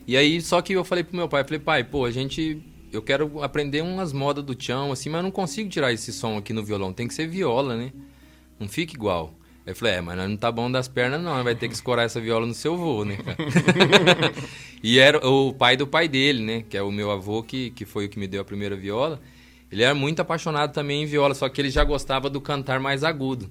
E 0.06 0.16
aí, 0.16 0.40
só 0.40 0.60
que 0.60 0.72
eu 0.72 0.84
falei 0.84 1.02
pro 1.02 1.16
meu 1.16 1.28
pai, 1.28 1.44
falei, 1.44 1.58
pai, 1.58 1.84
pô, 1.84 2.04
a 2.04 2.10
gente. 2.10 2.62
Eu 2.92 3.02
quero 3.02 3.42
aprender 3.42 3.82
umas 3.82 4.12
modas 4.12 4.44
do 4.44 4.54
chão, 4.56 4.92
assim, 4.92 5.08
mas 5.10 5.18
eu 5.18 5.24
não 5.24 5.30
consigo 5.30 5.68
tirar 5.68 5.92
esse 5.92 6.12
som 6.12 6.36
aqui 6.36 6.52
no 6.52 6.64
violão. 6.64 6.92
Tem 6.92 7.08
que 7.08 7.14
ser 7.14 7.26
viola, 7.26 7.76
né? 7.76 7.92
Não 8.58 8.68
fica 8.68 8.94
igual. 8.94 9.34
Aí 9.66 9.72
eu 9.72 9.76
falei, 9.76 9.94
é, 9.94 10.00
mas 10.00 10.16
não 10.16 10.36
tá 10.36 10.52
bom 10.52 10.70
das 10.70 10.86
pernas, 10.86 11.20
não. 11.20 11.42
Vai 11.42 11.54
ter 11.54 11.68
que 11.68 11.74
escorar 11.74 12.04
essa 12.04 12.20
viola 12.20 12.46
no 12.46 12.54
seu 12.54 12.74
avô, 12.74 13.04
né, 13.04 13.16
e 14.82 14.98
era 14.98 15.26
o 15.26 15.52
pai 15.54 15.76
do 15.76 15.86
pai 15.86 16.06
dele, 16.06 16.42
né? 16.42 16.64
Que 16.68 16.76
é 16.76 16.82
o 16.82 16.92
meu 16.92 17.10
avô, 17.10 17.42
que, 17.42 17.70
que 17.70 17.84
foi 17.84 18.06
o 18.06 18.08
que 18.08 18.18
me 18.18 18.28
deu 18.28 18.42
a 18.42 18.44
primeira 18.44 18.76
viola. 18.76 19.20
Ele 19.72 19.82
era 19.82 19.94
muito 19.94 20.20
apaixonado 20.20 20.72
também 20.72 21.02
em 21.02 21.06
viola, 21.06 21.34
só 21.34 21.48
que 21.48 21.60
ele 21.60 21.70
já 21.70 21.82
gostava 21.82 22.30
do 22.30 22.40
cantar 22.40 22.78
mais 22.78 23.02
agudo. 23.02 23.50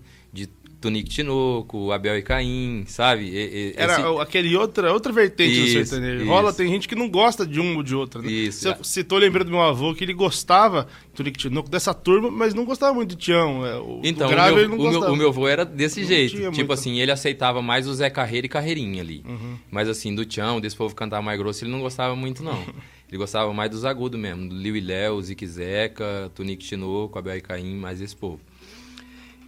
De 0.84 1.04
Tonico 1.04 1.10
Tinoco, 1.10 1.92
Abel 1.92 2.18
e 2.18 2.22
Caim, 2.22 2.84
sabe? 2.88 3.24
E, 3.24 3.38
e, 3.38 3.74
Era 3.76 3.94
esse... 3.94 4.22
aquele 4.22 4.56
outra, 4.56 4.92
outra 4.92 5.12
vertente 5.12 5.52
isso, 5.54 5.80
do 5.80 5.86
sertanejo. 5.86 6.26
Rola, 6.26 6.52
tem 6.52 6.68
gente 6.68 6.88
que 6.88 6.96
não 6.96 7.10
gosta 7.10 7.46
de 7.46 7.60
um 7.60 7.78
ou 7.78 7.84
de 7.84 7.96
outro, 7.96 8.22
né? 8.22 8.30
Isso. 8.30 8.68
Você 8.68 8.78
citou, 8.84 9.18
lembrando 9.18 9.46
do 9.46 9.52
meu 9.52 9.62
avô, 9.62 9.94
que 9.96 10.04
ele 10.04 10.14
gostava, 10.14 10.88
Tonico 11.14 11.38
Tinoco, 11.38 11.70
dessa 11.70 11.94
turma, 11.94 12.30
mas 12.30 12.54
não 12.54 12.66
gostava 12.66 12.94
muito 12.94 13.16
de 13.16 13.16
Tião. 13.16 13.66
É, 13.66 13.78
o, 13.78 14.02
então, 14.04 14.30
grave, 14.30 14.52
o, 14.52 14.56
meu, 14.56 14.64
ele 14.64 14.70
não 14.70 14.80
o, 14.80 14.82
gostava. 14.82 15.06
Meu, 15.06 15.14
o 15.14 15.18
meu 15.18 15.28
avô 15.30 15.48
era 15.48 15.64
desse 15.64 16.04
jeito. 16.04 16.36
Tipo 16.36 16.52
muito... 16.52 16.74
assim, 16.74 17.00
ele 17.00 17.12
aceitava 17.12 17.62
mais 17.62 17.88
o 17.88 17.94
Zé 17.94 18.10
Carreira 18.10 18.46
e 18.46 18.50
Carreirinha 18.50 19.02
ali. 19.02 19.24
Uhum. 19.26 19.58
Mas 19.72 19.88
assim, 19.88 20.14
do 20.14 20.26
Tião, 20.26 20.60
desse 20.60 20.76
povo 20.76 20.94
cantar 20.96 21.22
mais 21.22 21.38
grosso, 21.40 21.64
ele 21.64 21.72
não 21.72 21.82
gostava 21.82 22.16
muito, 22.16 22.44
não. 22.44 22.62
ele 23.08 23.18
gostava 23.18 23.54
mais 23.54 23.70
dos 23.70 23.86
agudos 23.86 24.20
mesmo, 24.20 24.50
do 24.50 24.56
Liu 24.56 24.76
e 24.76 24.82
Léo, 24.82 25.22
Zique 25.22 25.48
Zeca, 25.48 26.32
Tonico 26.36 26.64
Tinoco, 26.64 27.18
Abel 27.18 27.38
e 27.38 27.42
Caim, 27.42 27.76
mais 27.76 28.02
esse 28.02 28.16
povo. 28.16 28.40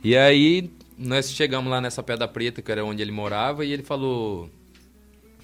E 0.04 0.16
aí, 0.16 0.70
nós 0.98 1.32
chegamos 1.32 1.70
lá 1.70 1.82
nessa 1.82 2.02
Pedra 2.02 2.28
Preta, 2.28 2.62
que 2.62 2.72
era 2.72 2.84
onde 2.84 3.02
ele 3.02 3.12
morava, 3.12 3.66
e 3.66 3.72
ele 3.72 3.84
falou. 3.84 4.50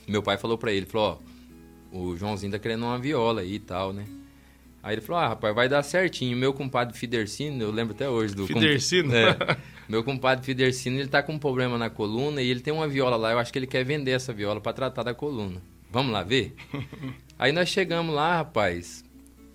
Meu 0.08 0.24
pai 0.24 0.38
falou 0.38 0.58
pra 0.58 0.72
ele, 0.72 0.86
falou, 0.86 1.22
ó, 1.92 1.98
o 1.98 2.18
Joãozinho 2.18 2.52
tá 2.52 2.60
querendo 2.60 2.84
uma 2.84 2.98
viola 2.98 3.42
aí 3.42 3.56
e 3.56 3.60
tal, 3.60 3.94
né? 3.94 4.06
Aí 4.84 4.96
ele 4.96 5.02
falou, 5.02 5.22
ah, 5.22 5.28
rapaz, 5.30 5.54
vai 5.54 5.70
dar 5.70 5.84
certinho. 5.84 6.36
Meu 6.36 6.54
compadre 6.54 6.98
Fidercino, 6.98 7.62
eu 7.62 7.72
lembro 7.72 7.94
até 7.94 8.10
hoje 8.10 8.34
do... 8.34 8.48
Fidercino? 8.48 9.14
É, 9.16 9.38
meu 9.88 10.04
compadre 10.04 10.44
Fidercino, 10.44 10.98
ele 10.98 11.08
tá 11.08 11.22
com 11.22 11.34
um 11.34 11.40
problema 11.40 11.78
na 11.78 11.90
coluna 11.90 12.42
e 12.42 12.50
ele 12.50 12.62
tem 12.62 12.74
uma 12.74 12.88
viola 12.88 13.16
lá. 13.16 13.32
Eu 13.32 13.40
acho 13.40 13.54
que 13.54 13.60
ele 13.60 13.68
quer 13.68 13.86
vender 13.86 14.12
essa 14.12 14.34
viola 14.34 14.60
para 14.60 14.74
tratar 14.74 15.04
da 15.04 15.14
coluna. 15.14 15.62
Vamos 15.92 16.12
lá 16.12 16.24
ver? 16.24 16.56
Aí 17.38 17.52
nós 17.52 17.70
chegamos 17.70 18.14
lá, 18.14 18.38
rapaz. 18.38 19.04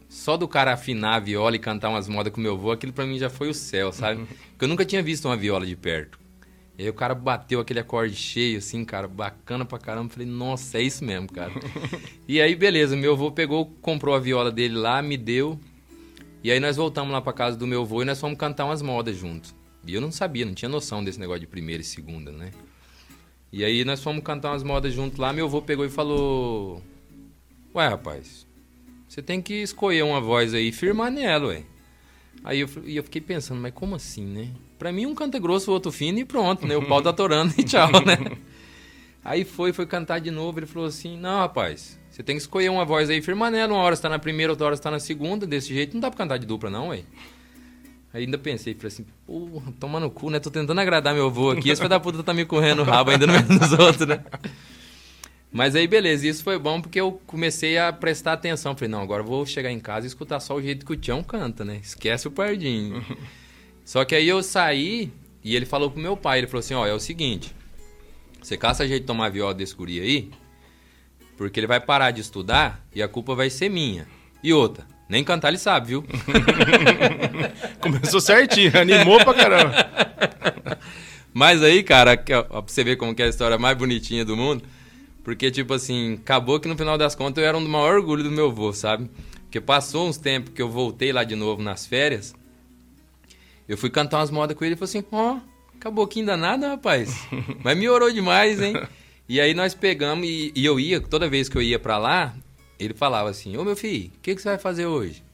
Só 0.08 0.36
do 0.36 0.46
cara 0.46 0.72
afinar 0.72 1.16
a 1.16 1.20
viola 1.20 1.56
e 1.56 1.58
cantar 1.58 1.88
umas 1.88 2.08
modas 2.08 2.32
com 2.32 2.40
meu 2.40 2.54
avô, 2.54 2.70
aquilo 2.70 2.92
pra 2.92 3.06
mim 3.06 3.18
já 3.18 3.28
foi 3.28 3.48
o 3.48 3.54
céu, 3.54 3.92
sabe? 3.92 4.24
Porque 4.50 4.64
eu 4.64 4.68
nunca 4.68 4.84
tinha 4.84 5.02
visto 5.02 5.26
uma 5.26 5.36
viola 5.36 5.66
de 5.66 5.74
perto. 5.74 6.18
E 6.78 6.82
aí 6.82 6.88
o 6.90 6.94
cara 6.94 7.14
bateu 7.14 7.58
aquele 7.58 7.80
acorde 7.80 8.14
cheio, 8.14 8.58
assim, 8.58 8.84
cara, 8.84 9.08
bacana 9.08 9.64
pra 9.64 9.78
caramba. 9.78 10.10
Falei, 10.10 10.28
nossa, 10.28 10.78
é 10.78 10.82
isso 10.82 11.04
mesmo, 11.04 11.26
cara. 11.32 11.52
e 12.28 12.40
aí, 12.40 12.54
beleza, 12.54 12.94
meu 12.94 13.12
avô 13.14 13.30
pegou, 13.32 13.66
comprou 13.80 14.14
a 14.14 14.18
viola 14.18 14.52
dele 14.52 14.74
lá, 14.74 15.00
me 15.00 15.16
deu. 15.16 15.58
E 16.44 16.50
aí 16.50 16.60
nós 16.60 16.76
voltamos 16.76 17.12
lá 17.12 17.20
pra 17.20 17.32
casa 17.32 17.56
do 17.56 17.66
meu 17.66 17.82
avô 17.82 18.02
e 18.02 18.04
nós 18.04 18.20
fomos 18.20 18.38
cantar 18.38 18.66
umas 18.66 18.82
modas 18.82 19.16
juntos. 19.16 19.54
E 19.86 19.94
eu 19.94 20.00
não 20.00 20.12
sabia, 20.12 20.44
não 20.44 20.54
tinha 20.54 20.68
noção 20.68 21.02
desse 21.02 21.18
negócio 21.18 21.40
de 21.40 21.46
primeira 21.46 21.80
e 21.80 21.84
segunda, 21.84 22.30
né? 22.30 22.50
E 23.52 23.64
aí 23.64 23.84
nós 23.84 24.02
fomos 24.02 24.22
cantar 24.22 24.50
umas 24.50 24.62
modas 24.62 24.92
juntos 24.92 25.18
lá, 25.18 25.32
meu 25.32 25.46
avô 25.46 25.62
pegou 25.62 25.84
e 25.84 25.88
falou... 25.88 26.82
Ué, 27.74 27.88
rapaz, 27.88 28.45
você 29.16 29.22
tem 29.22 29.40
que 29.40 29.62
escolher 29.62 30.02
uma 30.02 30.20
voz 30.20 30.52
aí 30.52 30.68
e 30.68 30.72
firmar 30.72 31.10
nela, 31.10 31.46
ué. 31.46 31.62
Aí 32.44 32.60
eu, 32.60 32.68
eu 32.84 33.02
fiquei 33.02 33.22
pensando, 33.22 33.58
mas 33.58 33.72
como 33.72 33.94
assim, 33.94 34.26
né? 34.26 34.50
Pra 34.78 34.92
mim, 34.92 35.06
um 35.06 35.14
canta 35.14 35.38
grosso, 35.38 35.70
o 35.70 35.72
outro 35.74 35.90
fino 35.90 36.18
e 36.18 36.24
pronto, 36.26 36.66
né? 36.66 36.76
O 36.76 36.86
pau 36.86 37.00
tá 37.00 37.08
atorando 37.08 37.54
e 37.56 37.64
tchau, 37.64 37.90
né? 38.04 38.36
Aí 39.24 39.42
foi, 39.42 39.72
foi 39.72 39.86
cantar 39.86 40.18
de 40.18 40.30
novo, 40.30 40.58
ele 40.58 40.66
falou 40.66 40.86
assim, 40.86 41.18
não, 41.18 41.38
rapaz, 41.38 41.98
você 42.10 42.22
tem 42.22 42.36
que 42.36 42.42
escolher 42.42 42.68
uma 42.68 42.84
voz 42.84 43.08
aí, 43.08 43.20
firmar 43.20 43.50
nela, 43.50 43.72
uma 43.72 43.82
hora 43.82 43.96
você 43.96 44.02
tá 44.02 44.08
na 44.08 44.18
primeira, 44.18 44.52
outra 44.52 44.66
hora 44.66 44.76
você 44.76 44.82
tá 44.82 44.90
na 44.90 45.00
segunda, 45.00 45.46
desse 45.46 45.74
jeito 45.74 45.94
não 45.94 46.00
dá 46.00 46.10
pra 46.10 46.18
cantar 46.18 46.36
de 46.36 46.46
dupla 46.46 46.68
não, 46.70 46.90
ué. 46.90 47.02
Aí 48.12 48.24
ainda 48.24 48.38
pensei, 48.38 48.74
falei 48.74 48.88
assim, 48.88 49.06
porra, 49.26 49.72
toma 49.80 49.98
no 49.98 50.10
cu, 50.10 50.30
né? 50.30 50.38
Tô 50.38 50.50
tentando 50.50 50.78
agradar 50.78 51.14
meu 51.14 51.26
avô 51.26 51.50
aqui, 51.52 51.70
esse 51.70 51.80
filho 51.80 51.88
da 51.88 51.98
puta 51.98 52.22
tá 52.22 52.34
me 52.34 52.44
correndo 52.44 52.82
o 52.82 52.84
rabo 52.84 53.10
ainda 53.10 53.26
no 53.26 53.32
meio 53.32 53.46
dos 53.48 53.72
outros, 53.72 54.06
né? 54.06 54.22
Mas 55.56 55.74
aí, 55.74 55.86
beleza, 55.86 56.28
isso 56.28 56.44
foi 56.44 56.58
bom 56.58 56.82
porque 56.82 57.00
eu 57.00 57.18
comecei 57.26 57.78
a 57.78 57.90
prestar 57.90 58.34
atenção. 58.34 58.76
Falei, 58.76 58.90
não, 58.90 59.00
agora 59.00 59.22
eu 59.22 59.26
vou 59.26 59.46
chegar 59.46 59.70
em 59.72 59.80
casa 59.80 60.04
e 60.04 60.08
escutar 60.08 60.38
só 60.38 60.54
o 60.54 60.60
jeito 60.60 60.84
que 60.84 60.92
o 60.92 60.96
Tião 60.96 61.22
canta, 61.22 61.64
né? 61.64 61.80
Esquece 61.82 62.28
o 62.28 62.30
pardinho. 62.30 63.02
só 63.82 64.04
que 64.04 64.14
aí 64.14 64.28
eu 64.28 64.42
saí 64.42 65.10
e 65.42 65.56
ele 65.56 65.64
falou 65.64 65.90
pro 65.90 65.98
meu 65.98 66.14
pai, 66.14 66.40
ele 66.40 66.46
falou 66.46 66.58
assim, 66.58 66.74
ó, 66.74 66.86
é 66.86 66.92
o 66.92 67.00
seguinte, 67.00 67.54
você 68.42 68.54
caça 68.54 68.86
jeito 68.86 69.04
de 69.04 69.06
tomar 69.06 69.30
viola 69.30 69.54
desse 69.54 69.74
guri 69.74 69.98
aí, 69.98 70.30
porque 71.38 71.58
ele 71.58 71.66
vai 71.66 71.80
parar 71.80 72.10
de 72.10 72.20
estudar 72.20 72.86
e 72.94 73.02
a 73.02 73.08
culpa 73.08 73.34
vai 73.34 73.48
ser 73.48 73.70
minha. 73.70 74.06
E 74.42 74.52
outra, 74.52 74.86
nem 75.08 75.24
cantar 75.24 75.48
ele 75.48 75.58
sabe, 75.58 75.86
viu? 75.86 76.04
Começou 77.80 78.20
certinho, 78.20 78.78
animou 78.78 79.24
pra 79.24 79.32
caramba. 79.32 79.74
Mas 81.32 81.62
aí, 81.62 81.82
cara, 81.82 82.14
pra 82.14 82.60
você 82.60 82.84
ver 82.84 82.96
como 82.96 83.14
que 83.14 83.22
é 83.22 83.24
a 83.24 83.30
história 83.30 83.56
mais 83.56 83.78
bonitinha 83.78 84.22
do 84.22 84.36
mundo, 84.36 84.62
porque, 85.26 85.50
tipo 85.50 85.74
assim, 85.74 86.14
acabou 86.14 86.60
que 86.60 86.68
no 86.68 86.78
final 86.78 86.96
das 86.96 87.16
contas 87.16 87.42
eu 87.42 87.48
era 87.48 87.58
um 87.58 87.64
do 87.64 87.68
maior 87.68 87.96
orgulho 87.96 88.22
do 88.22 88.30
meu 88.30 88.46
avô, 88.46 88.72
sabe? 88.72 89.10
Porque 89.40 89.60
passou 89.60 90.08
uns 90.08 90.16
tempos 90.16 90.54
que 90.54 90.62
eu 90.62 90.70
voltei 90.70 91.12
lá 91.12 91.24
de 91.24 91.34
novo 91.34 91.60
nas 91.60 91.84
férias, 91.84 92.32
eu 93.68 93.76
fui 93.76 93.90
cantar 93.90 94.18
umas 94.18 94.30
modas 94.30 94.56
com 94.56 94.64
ele 94.64 94.74
e 94.74 94.78
falei 94.78 94.88
assim, 94.88 95.04
ó, 95.10 95.40
oh, 95.84 96.08
ainda 96.14 96.36
nada, 96.36 96.68
rapaz. 96.68 97.26
Mas 97.64 97.76
me 97.76 97.88
orou 97.88 98.12
demais, 98.12 98.62
hein? 98.62 98.74
E 99.28 99.40
aí 99.40 99.52
nós 99.52 99.74
pegamos 99.74 100.28
e, 100.28 100.52
e, 100.54 100.64
eu 100.64 100.78
ia, 100.78 101.00
toda 101.00 101.28
vez 101.28 101.48
que 101.48 101.58
eu 101.58 101.62
ia 101.62 101.80
pra 101.80 101.98
lá, 101.98 102.32
ele 102.78 102.94
falava 102.94 103.28
assim, 103.28 103.56
ô 103.56 103.64
meu 103.64 103.74
filho, 103.74 104.12
o 104.16 104.20
que, 104.20 104.32
que 104.32 104.40
você 104.40 104.50
vai 104.50 104.58
fazer 104.58 104.86
hoje? 104.86 105.24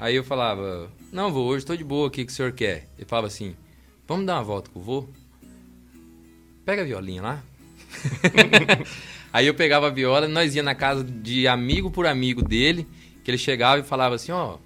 Aí 0.00 0.16
eu 0.16 0.24
falava, 0.24 0.90
não, 1.12 1.32
vou, 1.32 1.46
hoje 1.46 1.64
tô 1.64 1.76
de 1.76 1.84
boa, 1.84 2.08
o 2.08 2.10
que, 2.10 2.24
que 2.24 2.32
o 2.32 2.34
senhor 2.34 2.50
quer? 2.50 2.88
Ele 2.98 3.06
falava 3.06 3.28
assim, 3.28 3.54
vamos 4.04 4.26
dar 4.26 4.34
uma 4.34 4.42
volta 4.42 4.68
com 4.68 4.80
o 4.80 4.82
vô? 4.82 5.08
Pega 6.64 6.82
a 6.82 6.84
violinha 6.84 7.22
lá. 7.22 7.44
Aí 9.32 9.46
eu 9.46 9.54
pegava 9.54 9.86
a 9.86 9.90
viola, 9.90 10.28
nós 10.28 10.54
ia 10.54 10.62
na 10.62 10.74
casa 10.74 11.02
de 11.02 11.48
amigo 11.48 11.90
por 11.90 12.06
amigo 12.06 12.42
dele, 12.42 12.86
que 13.24 13.30
ele 13.30 13.38
chegava 13.38 13.80
e 13.80 13.82
falava 13.82 14.14
assim, 14.14 14.30
ó, 14.30 14.58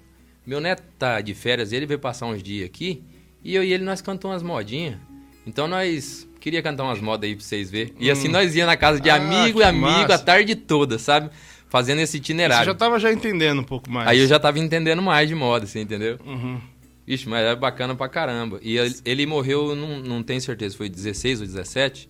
meu 0.45 0.59
neto 0.59 0.83
tá 0.99 1.21
de 1.21 1.33
férias, 1.33 1.71
ele 1.71 1.85
veio 1.85 1.99
passar 1.99 2.25
uns 2.25 2.43
dias 2.43 2.65
aqui, 2.65 3.01
e 3.43 3.55
eu 3.55 3.63
e 3.63 3.71
ele 3.71 3.83
nós 3.83 4.01
cantamos 4.01 4.35
umas 4.35 4.43
modinhas. 4.43 4.97
Então 5.45 5.67
nós 5.67 6.27
queria 6.41 6.61
cantar 6.61 6.83
umas 6.83 6.99
modas 6.99 7.29
aí 7.29 7.35
pra 7.35 7.45
vocês 7.45 7.71
verem. 7.71 7.93
E 7.97 8.11
assim 8.11 8.27
hum. 8.27 8.31
nós 8.31 8.55
ia 8.55 8.65
na 8.65 8.75
casa 8.75 8.99
de 8.99 9.09
ah, 9.09 9.15
amigo 9.15 9.61
e 9.61 9.63
amigo 9.63 9.85
massa. 9.85 10.15
a 10.15 10.19
tarde 10.19 10.55
toda, 10.55 10.99
sabe? 10.99 11.29
fazendo 11.69 11.99
esse 11.99 12.17
itinerário. 12.17 12.63
Você 12.63 12.71
já 12.71 12.75
tava 12.75 12.99
já 12.99 13.11
entendendo 13.11 13.59
um 13.59 13.63
pouco 13.63 13.89
mais. 13.89 14.07
Aí 14.07 14.19
eu 14.19 14.27
já 14.27 14.39
tava 14.39 14.59
entendendo 14.59 15.01
mais 15.01 15.27
de 15.27 15.35
moda, 15.35 15.65
assim, 15.65 15.81
entendeu? 15.81 16.17
Uhum. 16.25 16.59
Ixi, 17.07 17.29
mas 17.29 17.45
é 17.45 17.55
bacana 17.55 17.95
pra 17.95 18.09
caramba. 18.09 18.59
E 18.61 18.77
ele, 18.77 18.95
ele 19.05 19.25
morreu, 19.25 19.75
não, 19.75 19.99
não 19.99 20.23
tenho 20.23 20.41
certeza, 20.41 20.75
foi 20.75 20.89
16 20.89 21.41
ou 21.41 21.47
17. 21.47 22.09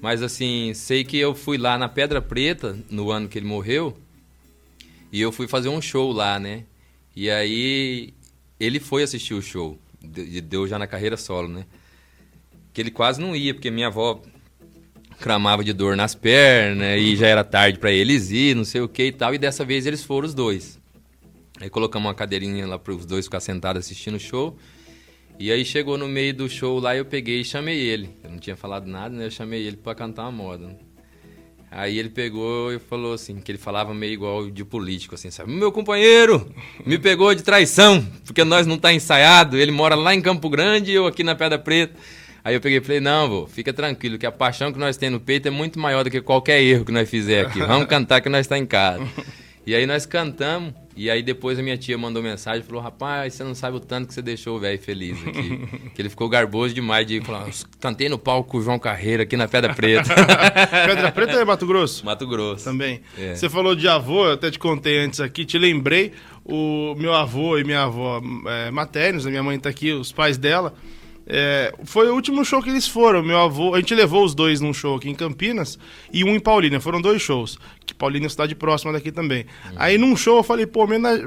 Mas 0.00 0.22
assim, 0.22 0.72
sei 0.74 1.04
que 1.04 1.16
eu 1.18 1.34
fui 1.34 1.58
lá 1.58 1.76
na 1.76 1.88
Pedra 1.88 2.22
Preta, 2.22 2.78
no 2.90 3.10
ano 3.10 3.28
que 3.28 3.38
ele 3.38 3.46
morreu, 3.46 3.96
e 5.12 5.20
eu 5.20 5.30
fui 5.30 5.46
fazer 5.46 5.68
um 5.68 5.80
show 5.82 6.10
lá, 6.12 6.38
né? 6.38 6.64
E 7.14 7.28
aí 7.30 8.14
ele 8.58 8.80
foi 8.80 9.02
assistir 9.02 9.34
o 9.34 9.42
show, 9.42 9.78
de- 10.00 10.40
deu 10.40 10.66
já 10.66 10.78
na 10.78 10.86
carreira 10.86 11.16
solo, 11.16 11.48
né? 11.48 11.66
Que 12.72 12.80
ele 12.80 12.90
quase 12.90 13.20
não 13.20 13.34
ia, 13.36 13.52
porque 13.52 13.70
minha 13.70 13.88
avó 13.88 14.22
cramava 15.18 15.62
de 15.62 15.72
dor 15.72 15.96
nas 15.96 16.14
pernas 16.14 16.98
e 16.98 17.14
já 17.16 17.26
era 17.26 17.44
tarde 17.44 17.78
pra 17.78 17.90
eles 17.92 18.30
ir, 18.30 18.56
não 18.56 18.64
sei 18.64 18.80
o 18.80 18.88
que 18.88 19.06
e 19.06 19.12
tal. 19.12 19.34
E 19.34 19.38
dessa 19.38 19.64
vez 19.64 19.84
eles 19.84 20.02
foram 20.02 20.26
os 20.26 20.32
dois. 20.32 20.78
Aí 21.60 21.68
colocamos 21.68 22.06
uma 22.08 22.14
cadeirinha 22.14 22.66
lá 22.66 22.78
para 22.78 22.94
os 22.94 23.04
dois 23.04 23.26
ficar 23.26 23.40
sentados 23.40 23.84
assistindo 23.84 24.14
o 24.14 24.20
show. 24.20 24.56
E 25.40 25.50
aí 25.50 25.64
chegou 25.64 25.96
no 25.96 26.06
meio 26.06 26.34
do 26.34 26.50
show 26.50 26.78
lá, 26.78 26.94
eu 26.94 27.02
peguei 27.06 27.40
e 27.40 27.44
chamei 27.46 27.78
ele. 27.78 28.10
Eu 28.22 28.28
não 28.28 28.38
tinha 28.38 28.54
falado 28.54 28.86
nada, 28.86 29.16
né? 29.16 29.24
Eu 29.24 29.30
chamei 29.30 29.66
ele 29.66 29.78
pra 29.78 29.94
cantar 29.94 30.24
uma 30.24 30.30
moda. 30.30 30.76
Aí 31.70 31.98
ele 31.98 32.10
pegou 32.10 32.70
e 32.70 32.78
falou 32.78 33.14
assim, 33.14 33.40
que 33.40 33.50
ele 33.50 33.56
falava 33.56 33.94
meio 33.94 34.12
igual 34.12 34.50
de 34.50 34.62
político, 34.66 35.14
assim, 35.14 35.30
sabe? 35.30 35.50
Meu 35.50 35.72
companheiro 35.72 36.52
me 36.84 36.98
pegou 36.98 37.34
de 37.34 37.42
traição, 37.42 38.06
porque 38.26 38.44
nós 38.44 38.66
não 38.66 38.76
tá 38.76 38.92
ensaiado. 38.92 39.56
Ele 39.56 39.72
mora 39.72 39.94
lá 39.94 40.14
em 40.14 40.20
Campo 40.20 40.50
Grande 40.50 40.90
e 40.90 40.94
eu 40.94 41.06
aqui 41.06 41.24
na 41.24 41.34
Pedra 41.34 41.58
Preta. 41.58 41.98
Aí 42.44 42.54
eu 42.54 42.60
peguei 42.60 42.76
e 42.76 42.82
falei, 42.82 43.00
não, 43.00 43.26
vô, 43.26 43.46
fica 43.46 43.72
tranquilo, 43.72 44.18
que 44.18 44.26
a 44.26 44.32
paixão 44.32 44.70
que 44.70 44.78
nós 44.78 44.98
temos 44.98 45.20
no 45.20 45.24
peito 45.24 45.48
é 45.48 45.50
muito 45.50 45.78
maior 45.78 46.04
do 46.04 46.10
que 46.10 46.20
qualquer 46.20 46.60
erro 46.60 46.84
que 46.84 46.92
nós 46.92 47.08
fizer 47.08 47.46
aqui. 47.46 47.60
Vamos 47.60 47.86
cantar 47.86 48.20
que 48.20 48.28
nós 48.28 48.40
está 48.40 48.58
em 48.58 48.66
casa. 48.66 49.08
E 49.66 49.74
aí 49.74 49.86
nós 49.86 50.04
cantamos, 50.04 50.74
e 50.96 51.08
aí 51.08 51.22
depois 51.22 51.58
a 51.58 51.62
minha 51.62 51.78
tia 51.78 51.96
mandou 51.96 52.22
mensagem 52.22 52.60
e 52.60 52.62
falou, 52.62 52.82
rapaz, 52.82 53.34
você 53.34 53.44
não 53.44 53.54
sabe 53.54 53.76
o 53.76 53.80
tanto 53.80 54.08
que 54.08 54.14
você 54.14 54.20
deixou 54.20 54.56
o 54.56 54.60
velho 54.60 54.78
feliz 54.78 55.16
aqui. 55.26 55.58
que 55.94 56.02
ele 56.02 56.08
ficou 56.08 56.28
garboso 56.28 56.74
demais 56.74 57.06
de 57.06 57.20
falar, 57.20 57.48
cantei 57.78 58.08
no 58.08 58.18
palco 58.18 58.50
com 58.50 58.58
o 58.58 58.62
João 58.62 58.78
Carreiro 58.78 59.22
aqui 59.22 59.36
na 59.36 59.46
Pedra 59.46 59.72
Preta. 59.72 60.12
Pedra 60.86 61.12
Preta 61.12 61.32
é 61.32 61.44
Mato 61.44 61.66
Grosso? 61.66 62.04
Mato 62.04 62.26
Grosso. 62.26 62.64
Também. 62.64 63.00
É. 63.16 63.34
Você 63.34 63.48
falou 63.48 63.74
de 63.74 63.86
avô, 63.88 64.26
eu 64.26 64.32
até 64.32 64.50
te 64.50 64.58
contei 64.58 64.98
antes 64.98 65.20
aqui, 65.20 65.44
te 65.44 65.58
lembrei, 65.58 66.12
o 66.44 66.94
meu 66.96 67.14
avô 67.14 67.56
e 67.56 67.64
minha 67.64 67.84
avó 67.84 68.20
é, 68.46 68.70
maternos, 68.70 69.26
a 69.26 69.30
minha 69.30 69.42
mãe 69.42 69.58
tá 69.58 69.68
aqui, 69.68 69.92
os 69.92 70.10
pais 70.10 70.36
dela. 70.36 70.74
é, 71.26 71.72
foi 71.84 72.08
o 72.08 72.14
último 72.14 72.44
show 72.44 72.60
que 72.60 72.68
eles 72.68 72.88
foram. 72.88 73.22
Meu 73.22 73.38
avô, 73.38 73.74
a 73.74 73.78
gente 73.78 73.94
levou 73.94 74.24
os 74.24 74.34
dois 74.34 74.60
num 74.60 74.74
show 74.74 74.96
aqui 74.96 75.08
em 75.08 75.14
Campinas 75.14 75.78
e 76.12 76.24
um 76.24 76.34
em 76.34 76.40
Paulínia. 76.40 76.80
Foram 76.80 77.00
dois 77.00 77.22
shows. 77.22 77.56
Que 78.00 78.10
Paulínia 78.10 78.24
é 78.24 78.28
uma 78.28 78.30
cidade 78.30 78.54
próxima 78.54 78.92
daqui 78.92 79.12
também. 79.12 79.44
Aí 79.76 79.98
num 79.98 80.16
show 80.16 80.38
eu 80.38 80.42
falei, 80.42 80.66
pô, 80.66 80.84
homenage... 80.84 81.24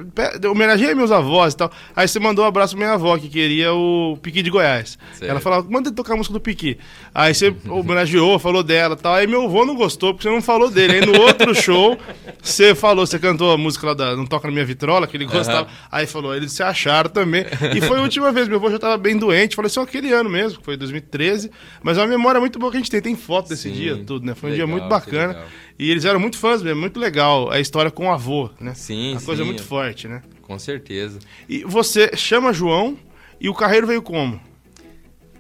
homenageei 0.50 0.96
meus 0.96 1.12
avós 1.12 1.54
e 1.54 1.58
tal. 1.58 1.72
Aí 1.96 2.08
você 2.08 2.20
mandou 2.20 2.44
um 2.44 2.48
abraço 2.48 2.76
pra 2.76 2.86
minha 2.86 2.96
avó, 2.96 3.18
que 3.18 3.30
queria 3.30 3.74
o 3.74 4.18
Piqui 4.22 4.42
de 4.42 4.50
Goiás. 4.50 4.98
Certo. 5.14 5.30
Ela 5.30 5.40
falava, 5.40 5.68
manda 5.70 5.90
ele 5.90 5.96
tocar 5.96 6.14
a 6.14 6.18
música 6.18 6.34
do 6.34 6.40
Piqui. 6.40 6.78
Aí 7.14 7.34
você 7.34 7.54
homenageou, 7.70 8.40
falou 8.40 8.64
dela 8.64 8.96
e 8.98 9.02
tal. 9.02 9.14
Aí 9.14 9.28
meu 9.28 9.44
avô 9.44 9.66
não 9.66 9.76
gostou, 9.76 10.14
porque 10.14 10.28
você 10.28 10.34
não 10.34 10.42
falou 10.42 10.70
dele. 10.70 10.96
Aí 10.96 11.06
no 11.06 11.22
outro 11.22 11.54
show, 11.62 11.98
você 12.42 12.74
falou, 12.74 13.06
você 13.06 13.20
cantou 13.20 13.52
a 13.52 13.58
música 13.58 13.88
lá 13.88 13.94
da 13.94 14.16
Não 14.16 14.26
Toca 14.26 14.48
na 14.48 14.54
Minha 14.54 14.66
Vitrola, 14.66 15.06
que 15.06 15.16
ele 15.16 15.26
gostava. 15.26 15.68
Aí 15.92 16.08
falou, 16.08 16.36
eles 16.36 16.52
se 16.52 16.64
acharam 16.64 17.10
também. 17.10 17.46
E 17.76 17.82
foi 17.82 18.00
a 18.00 18.02
última 18.04 18.32
vez, 18.32 18.48
meu 18.48 18.58
avô 18.58 18.72
já 18.72 18.80
tava 18.80 18.98
bem 18.98 19.18
doente. 19.18 19.56
Falei, 19.56 19.72
é 19.76 19.80
aquele 19.80 20.12
ano 20.12 20.30
mesmo, 20.30 20.60
que 20.60 20.66
foi 20.66 20.78
2013. 20.78 21.52
Mas 21.82 21.98
é 21.98 22.02
uma 22.02 22.08
memória 22.08 22.40
muito 22.40 22.58
boa 22.58 22.72
que 22.72 22.78
a 22.78 22.80
gente 22.80 22.90
tem. 22.90 23.02
Tem 23.02 23.16
foto 23.16 23.50
desse 23.50 23.70
Sim, 23.70 23.74
dia, 23.74 24.04
tudo, 24.06 24.26
né? 24.26 24.34
Foi 24.34 24.50
um 24.50 24.54
legal, 24.54 24.68
dia 24.68 24.76
muito 24.76 24.88
bacana. 24.88 25.44
E 25.78 25.90
eles 25.90 26.06
eram 26.06 26.20
muito 26.20 26.38
fãs 26.38 26.62
mesmo, 26.62 26.80
muito 26.82 27.00
legal 27.00 27.50
a 27.52 27.60
história 27.60 27.90
com 27.92 28.08
o 28.08 28.12
avô, 28.12 28.50
né? 28.60 28.74
Sim, 28.76 29.16
A 29.16 29.22
coisa 29.22 29.42
sim. 29.42 29.46
muito 29.48 29.64
forte, 29.64 30.08
né? 30.08 30.22
Com 30.42 30.58
certeza. 30.60 31.20
E 31.50 31.64
você 31.64 32.16
chama 32.16 32.54
João 32.54 32.98
e 33.42 33.50
o 33.50 33.54
Carreiro 33.54 33.88
veio 33.88 34.02
como? 34.02 34.40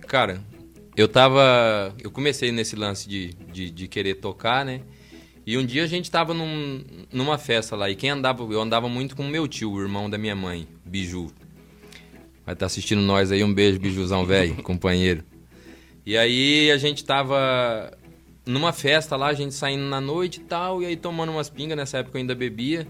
Cara, 0.07 0.41
eu 0.95 1.07
tava. 1.07 1.93
Eu 2.03 2.11
comecei 2.11 2.51
nesse 2.51 2.75
lance 2.75 3.07
de, 3.07 3.33
de, 3.51 3.69
de 3.69 3.87
querer 3.87 4.15
tocar, 4.15 4.65
né? 4.65 4.81
E 5.45 5.57
um 5.57 5.65
dia 5.65 5.83
a 5.83 5.87
gente 5.87 6.09
tava 6.09 6.33
num- 6.33 6.83
numa 7.11 7.37
festa 7.37 7.75
lá. 7.75 7.89
E 7.89 7.95
quem 7.95 8.09
andava. 8.09 8.43
Eu 8.43 8.61
andava 8.61 8.87
muito 8.87 9.15
com 9.15 9.23
o 9.23 9.29
meu 9.29 9.47
tio, 9.47 9.71
o 9.71 9.81
irmão 9.81 10.09
da 10.09 10.17
minha 10.17 10.35
mãe, 10.35 10.67
Biju. 10.85 11.31
Vai 12.45 12.53
estar 12.53 12.65
assistindo 12.65 13.01
nós 13.01 13.31
aí. 13.31 13.43
Um 13.43 13.53
beijo, 13.53 13.79
Bijuzão 13.79 14.25
velho, 14.25 14.55
companheiro. 14.63 15.23
E 16.05 16.17
aí 16.17 16.69
a 16.71 16.77
gente 16.77 17.03
tava 17.05 17.91
numa 18.45 18.73
festa 18.73 19.15
lá, 19.15 19.27
a 19.27 19.33
gente 19.33 19.53
saindo 19.53 19.83
na 19.85 20.01
noite 20.01 20.37
e 20.39 20.43
tal. 20.43 20.81
E 20.81 20.85
aí 20.85 20.95
tomando 20.95 21.31
umas 21.31 21.49
pingas. 21.49 21.77
Nessa 21.77 21.99
época 21.99 22.17
eu 22.17 22.21
ainda 22.21 22.35
bebia. 22.35 22.87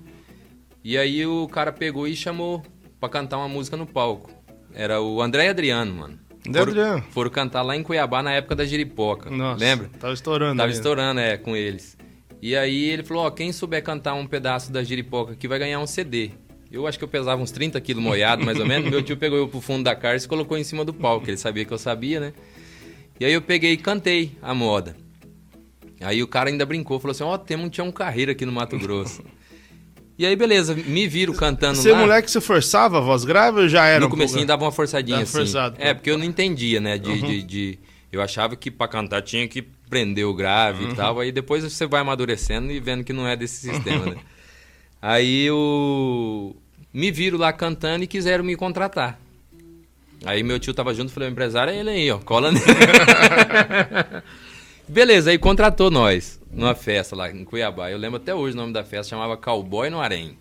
E 0.83 0.98
aí 0.98 1.25
o 1.25 1.48
cara 1.48 1.72
pegou 1.72 2.07
e 2.07 2.15
chamou 2.15 2.62
pra 3.00 3.07
cantar 3.10 3.38
uma 3.38 3.48
música 3.48 3.77
no 3.77 3.86
palco. 3.86 4.31
Era 4.74 5.01
o 5.01 5.22
André 5.22 5.48
Adriano, 5.50 5.93
mano. 5.93 6.19
André 6.48 6.60
Foram- 6.65 6.72
Adriano. 6.81 7.03
Foram 7.12 7.29
cantar 7.31 7.62
lá 7.62 7.75
em 7.75 7.83
Cuiabá 7.83 8.22
na 8.22 8.33
época 8.33 8.55
da 8.55 8.65
Giripoca. 8.65 9.29
Nossa, 9.29 9.63
Lembra? 9.63 9.89
Tava 10.00 10.13
estourando. 10.13 10.57
Tava 10.57 10.72
estourando, 10.72 11.19
é, 11.19 11.38
com 11.38 11.55
eles. 11.55 11.98
E 12.41 12.55
aí 12.57 12.89
ele 12.89 13.03
falou, 13.03 13.24
ó, 13.25 13.31
quem 13.31 13.53
souber 13.53 13.81
cantar 13.81 14.13
um 14.15 14.27
pedaço 14.27 14.69
da 14.72 14.83
Giripoca 14.83 15.31
aqui 15.33 15.48
vai 15.48 15.57
ganhar 15.57 15.79
um 15.79 15.88
CD. 15.88 16.31
Eu 16.69 16.86
acho 16.88 16.98
que 16.98 17.03
eu 17.03 17.07
pesava 17.07 17.41
uns 17.41 17.51
30 17.51 17.79
quilos 17.79 18.03
moiado, 18.03 18.43
mais 18.43 18.60
ou 18.60 18.65
menos. 18.65 18.89
Meu 18.91 19.01
tio 19.01 19.15
pegou 19.15 19.38
eu 19.38 19.48
pro 19.48 19.62
fundo 19.62 19.83
da 19.86 19.95
cárcere 19.95 20.25
e 20.25 20.29
colocou 20.29 20.57
em 20.57 20.63
cima 20.65 20.83
do 20.83 20.93
palco, 20.93 21.29
ele 21.29 21.38
sabia 21.38 21.63
que 21.63 21.72
eu 21.72 21.77
sabia, 21.77 22.19
né? 22.19 22.33
E 23.19 23.24
aí 23.25 23.31
eu 23.31 23.41
peguei 23.41 23.72
e 23.74 23.77
cantei 23.77 24.36
a 24.41 24.53
moda. 24.53 24.95
Aí 26.03 26.22
o 26.22 26.27
cara 26.27 26.50
ainda 26.50 26.65
brincou, 26.65 27.00
falou 27.00 27.12
assim, 27.12 27.24
ó, 27.24 27.38
temos 27.38 27.65
um 27.65 27.69
Tião 27.69 27.91
Carreira 27.91 28.31
aqui 28.33 28.45
no 28.45 28.51
Mato 28.51 28.77
Grosso. 28.77 29.24
E 30.15 30.27
aí, 30.27 30.36
beleza, 30.36 30.75
me 30.75 31.07
viram 31.07 31.33
cantando 31.33 31.75
Você, 31.75 31.91
lá. 31.91 31.98
moleque, 31.98 32.29
você 32.29 32.39
forçava 32.39 33.00
a 33.00 33.01
voz 33.01 33.25
grave 33.25 33.62
ou 33.62 33.67
já 33.67 33.88
era 33.88 34.01
No 34.01 34.05
um 34.05 34.10
comecinho 34.12 34.38
pouco- 34.41 34.48
dava 34.48 34.63
uma 34.65 34.72
forçadinha 34.72 35.17
Dava 35.17 35.24
assim. 35.27 35.38
forçado, 35.39 35.75
é, 35.79 35.88
pô. 35.91 35.95
porque 35.95 36.12
eu 36.12 36.19
não 36.19 36.24
entendia, 36.24 36.79
né? 36.79 37.00
De, 37.00 37.19
de, 37.19 37.41
de- 37.41 37.79
Eu 38.12 38.22
achava 38.22 38.55
que 38.55 38.69
pra 38.69 38.88
cantar 38.88 39.24
tinha 39.24 39.48
que 39.48 39.63
prender 39.89 40.27
o 40.27 40.33
grave 40.36 40.86
e 40.86 40.93
tal. 40.93 41.19
Aí 41.19 41.31
depois 41.31 41.63
você 41.63 41.88
vai 41.88 42.01
amadurecendo 42.01 42.72
e 42.72 42.79
vendo 42.79 43.03
que 43.03 43.12
não 43.12 43.27
é 43.27 43.36
desse 43.36 43.67
sistema, 43.72 44.05
né? 44.05 44.17
Aí 45.01 45.50
o... 45.50 46.55
me 46.93 47.10
viram 47.12 47.39
lá 47.39 47.51
cantando 47.51 48.03
e 48.03 48.07
quiseram 48.07 48.43
me 48.43 48.55
contratar. 48.55 49.19
Aí 50.24 50.43
meu 50.43 50.60
tio 50.60 50.75
tava 50.75 50.93
junto, 50.93 51.12
falei, 51.12 51.27
o 51.27 51.31
empresário 51.31 51.74
é 51.74 51.77
ele 51.79 51.89
aí, 51.89 52.12
ó, 52.12 52.19
cola 52.19 52.51
nele. 52.51 52.63
Beleza, 54.87 55.31
aí 55.31 55.37
contratou 55.37 55.89
nós 55.89 56.39
numa 56.51 56.75
festa 56.75 57.15
lá 57.15 57.31
em 57.31 57.43
Cuiabá. 57.45 57.89
Eu 57.89 57.97
lembro 57.97 58.17
até 58.17 58.35
hoje 58.35 58.53
o 58.53 58.59
nome 58.59 58.73
da 58.73 58.83
festa, 58.83 59.11
chamava 59.11 59.37
Cowboy 59.37 59.89
no 59.89 59.99
Arém. 59.99 60.37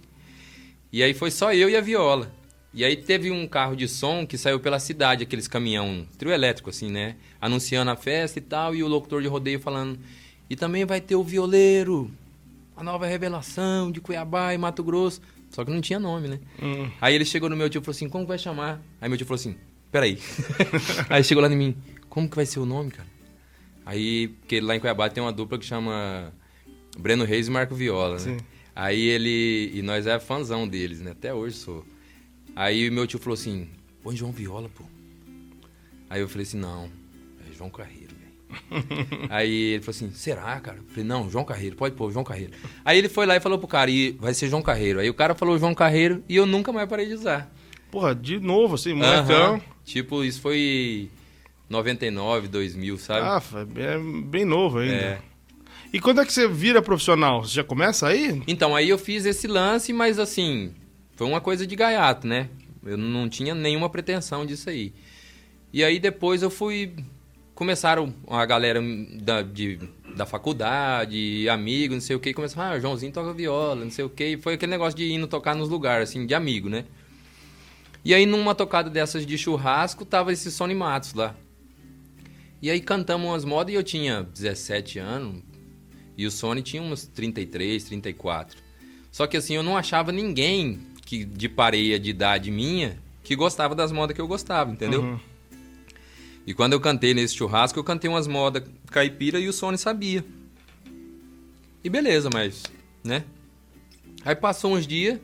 E 0.93 1.03
aí 1.03 1.15
foi 1.15 1.31
só 1.31 1.55
eu 1.55 1.71
e 1.71 1.77
a 1.77 1.81
viola. 1.81 2.31
E 2.75 2.85
aí 2.85 2.97
teve 2.97 3.31
um 3.31 3.47
carro 3.47 3.77
de 3.77 3.87
som 3.87 4.27
que 4.27 4.37
saiu 4.37 4.59
pela 4.59 4.79
cidade, 4.79 5.23
aqueles 5.23 5.47
caminhão, 5.47 6.07
trio 6.19 6.33
elétrico 6.33 6.71
assim, 6.71 6.91
né? 6.91 7.17
Anunciando 7.41 7.91
a 7.91 7.97
festa 7.97 8.39
e 8.39 8.43
tal, 8.43 8.75
e 8.75 8.83
o 8.83 8.89
locutor 8.89 9.23
de 9.23 9.29
rodeio 9.29 9.61
falando: 9.61 9.99
"E 10.51 10.57
também 10.57 10.85
vai 10.85 11.01
ter 11.01 11.15
o 11.15 11.23
violeiro, 11.23 12.11
a 12.75 12.83
nova 12.83 13.07
revelação 13.07 13.93
de 13.93 14.01
Cuiabá 14.01 14.55
e 14.55 14.59
Mato 14.59 14.83
Grosso". 14.83 15.21
Só 15.51 15.65
que 15.65 15.71
não 15.71 15.83
tinha 15.83 16.01
nome, 16.01 16.29
né? 16.29 16.41
Hum. 16.63 16.91
Aí 16.99 17.15
ele 17.15 17.27
chegou 17.27 17.51
no 17.51 17.57
meu 17.57 17.69
tio 17.69 17.81
e 17.81 17.85
falou 17.85 17.95
assim: 17.95 18.09
"Como 18.09 18.27
vai 18.27 18.39
chamar?". 18.39 18.81
Aí 19.01 19.09
meu 19.09 19.19
tio 19.19 19.27
falou 19.27 19.39
assim: 19.39 19.55
"Peraí". 19.91 20.19
aí 21.11 21.23
chegou 21.23 21.43
lá 21.43 21.53
em 21.53 21.57
mim: 21.57 21.77
"Como 22.09 22.29
que 22.29 22.37
vai 22.37 22.47
ser 22.47 22.59
o 22.59 22.67
nome, 22.67 22.91
cara?". 22.91 23.12
Aí, 23.85 24.29
porque 24.29 24.61
lá 24.61 24.77
em 24.77 24.81
Cuiabá 24.81 25.09
tem 25.11 25.23
uma 25.23 25.33
dupla 25.33 25.59
que 25.59 25.65
chama 25.65 26.33
Breno 26.99 27.25
Reis 27.25 27.49
e 27.49 27.51
Marco 27.51 27.75
Viola, 27.75 28.15
né? 28.15 28.19
Sim. 28.19 28.37
Aí 28.75 29.01
ele. 29.01 29.71
E 29.75 29.83
nós 29.83 30.07
é 30.07 30.19
fãzão 30.19 30.67
deles, 30.67 31.01
né? 31.01 31.11
Até 31.13 31.33
hoje 31.35 31.57
sou. 31.57 31.85
Aí 32.55 32.91
meu 32.91 33.07
tio 33.07 33.19
falou 33.19 33.35
assim: 33.35 33.69
põe 34.03 34.17
João 34.17 34.33
Viola, 34.33 34.69
pô. 34.69 34.85
Aí 36.09 36.21
eu 36.21 36.29
falei 36.29 36.47
assim: 36.47 36.59
não, 36.59 36.91
é 37.49 37.55
João 37.55 37.71
Carreiro, 37.71 38.15
velho. 38.15 39.29
Aí 39.29 39.75
ele 39.75 39.83
falou 39.83 39.97
assim: 39.97 40.11
será, 40.13 40.59
cara? 40.61 40.79
Eu 40.79 40.85
falei: 40.85 41.05
não, 41.05 41.29
João 41.29 41.45
Carreiro, 41.45 41.77
pode 41.77 41.95
pôr, 41.95 42.13
João 42.13 42.25
Carreiro. 42.25 42.53
Aí 42.85 42.97
ele 42.99 43.09
foi 43.09 43.27
lá 43.27 43.37
e 43.37 43.41
falou 43.41 43.59
pro 43.59 43.69
cara: 43.69 43.91
e 43.91 44.13
vai 44.13 44.33
ser 44.33 44.49
João 44.49 44.63
Carreiro. 44.63 45.01
Aí 45.01 45.11
o 45.11 45.15
cara 45.15 45.35
falou 45.35 45.59
João 45.59 45.75
Carreiro 45.75 46.23
e 46.29 46.37
eu 46.37 46.47
nunca 46.47 46.73
mais 46.73 46.89
parei 46.89 47.07
de 47.07 47.15
usar. 47.15 47.53
Porra, 47.91 48.15
de 48.15 48.39
novo, 48.41 48.77
assim, 48.77 48.95
molecão. 48.95 49.55
Aham. 49.55 49.61
Tipo, 49.85 50.25
isso 50.25 50.41
foi 50.41 51.11
99, 51.69 52.49
2000, 52.49 52.99
sabe? 52.99 53.27
Ah, 53.27 53.43
é 53.77 53.99
bem 53.99 54.45
novo 54.45 54.79
ainda. 54.79 54.95
É. 54.95 55.19
E 55.93 56.01
quando 56.01 56.21
é 56.21 56.25
que 56.25 56.33
você 56.33 56.49
vira 56.49 56.81
profissional? 56.81 57.45
Você 57.45 57.55
já 57.55 57.65
começa 57.65 58.09
aí? 58.09 58.43
Então, 58.47 58.75
aí 58.75 58.89
eu 58.89 58.99
fiz 58.99 59.27
esse 59.27 59.47
lance, 59.47 59.93
mas 59.93 60.19
assim, 60.19 60.73
foi 61.15 61.27
uma 61.27 61.41
coisa 61.41 61.67
de 61.67 61.77
gaiato, 61.77 62.27
né? 62.27 62.49
Eu 62.85 62.97
não 62.97 63.29
tinha 63.29 63.55
nenhuma 63.55 63.91
pretensão 63.91 64.47
disso 64.47 64.71
aí. 64.71 64.93
E 65.73 65.85
aí 65.85 65.99
depois 65.99 66.43
eu 66.43 66.51
fui. 66.51 66.95
Começaram 67.55 68.13
a 68.29 68.45
galera 68.47 68.81
da, 69.21 69.43
de, 69.43 69.79
da 70.17 70.25
faculdade, 70.25 71.47
amigo, 71.49 71.95
não 71.95 72.01
sei 72.01 72.17
o 72.17 72.21
que, 72.21 72.33
começaram, 72.33 72.75
ah, 72.75 72.81
Joãozinho 72.81 73.13
toca 73.13 73.33
viola, 73.33 73.85
não 73.85 73.91
sei 73.91 74.05
o 74.05 74.09
que. 74.09 74.39
Foi 74.39 74.55
aquele 74.55 74.71
negócio 74.71 74.97
de 74.97 75.13
indo 75.13 75.27
tocar 75.27 75.55
nos 75.55 75.69
lugares, 75.69 76.09
assim, 76.09 76.27
de 76.27 76.35
amigo, 76.35 76.69
né? 76.69 76.85
E 78.05 78.15
aí 78.15 78.27
numa 78.27 78.55
tocada 78.55 78.91
dessas 78.91 79.25
de 79.25 79.39
churrasco, 79.39 80.05
tava 80.05 80.33
esse 80.33 80.51
Sony 80.51 80.75
Matos 80.75 81.15
lá. 81.15 81.37
E 82.63 82.71
aí 82.71 82.81
cantamos 82.81 83.29
umas 83.29 83.45
modas 83.45 83.75
e 83.75 83.77
eu 83.77 83.83
tinha 83.83 84.23
17 84.23 85.01
anos, 85.01 85.43
e 86.17 86.25
o 86.25 86.31
Sony 86.31 86.63
tinha 86.63 86.81
uns 86.81 87.05
33, 87.07 87.83
34. 87.83 88.57
Só 89.11 89.27
que 89.27 89.37
assim, 89.37 89.57
eu 89.57 89.65
não 89.65 89.77
achava 89.77 90.13
ninguém 90.13 90.79
que 91.05 91.25
de 91.25 91.49
pareia 91.49 91.99
de 91.99 92.11
idade 92.11 92.53
minha 92.53 92.99
que 93.25 93.35
gostava 93.35 93.75
das 93.75 93.91
modas 93.91 94.15
que 94.15 94.21
eu 94.21 94.29
gostava, 94.29 94.71
entendeu? 94.71 95.03
Uhum. 95.03 95.21
E 96.47 96.55
quando 96.55 96.73
eu 96.73 96.81
cantei 96.81 97.13
nesse 97.13 97.35
churrasco, 97.35 97.79
eu 97.79 97.85
cantei 97.85 98.09
umas 98.09 98.29
modas 98.29 98.63
caipira 98.87 99.41
e 99.41 99.49
o 99.49 99.53
Sony 99.53 99.77
sabia. 99.77 100.25
E 101.83 101.91
beleza, 101.91 102.31
mas, 102.33 102.63
né? 103.03 103.25
Aí 104.25 104.37
passou 104.37 104.75
uns 104.75 104.87
dias, 104.87 105.19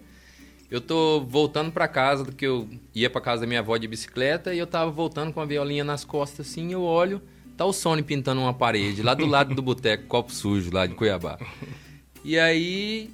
eu 0.71 0.81
tô 0.81 1.21
voltando 1.21 1.73
pra 1.73 1.89
casa, 1.89 2.25
que 2.31 2.47
eu 2.47 2.69
ia 2.95 3.09
pra 3.09 3.21
casa 3.21 3.43
da 3.43 3.47
minha 3.47 3.61
avó 3.61 3.77
de 3.77 3.89
bicicleta, 3.89 4.55
e 4.55 4.59
eu 4.59 4.67
tava 4.67 4.91
voltando 4.91 5.33
com 5.33 5.41
a 5.41 5.45
violinha 5.45 5.85
nas 5.85 6.05
costas 6.05 6.49
assim, 6.49 6.73
eu 6.73 6.83
olho, 6.83 7.23
tá 7.57 7.65
o 7.65 7.73
Sony 7.73 8.03
pintando 8.03 8.41
uma 8.41 8.53
parede, 8.53 9.03
lá 9.03 9.15
do 9.15 9.27
lado 9.27 9.55
do 9.55 9.63
boteco, 9.63 10.05
copo 10.09 10.33
sujo, 10.33 10.71
lá 10.73 10.87
de 10.87 10.95
Cuiabá. 10.95 11.39
E 12.23 12.39
aí, 12.39 13.11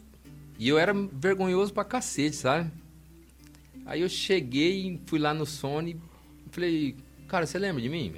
e 0.59 0.69
eu 0.69 0.79
era 0.79 0.93
vergonhoso 0.93 1.73
pra 1.73 1.85
cacete, 1.85 2.37
sabe? 2.37 2.71
Aí 3.87 4.01
eu 4.01 4.09
cheguei, 4.09 5.01
fui 5.07 5.19
lá 5.19 5.33
no 5.33 5.47
Sony, 5.47 5.97
falei, 6.51 6.97
cara, 7.29 7.47
você 7.47 7.59
lembra 7.59 7.81
de 7.81 7.89
mim? 7.89 8.15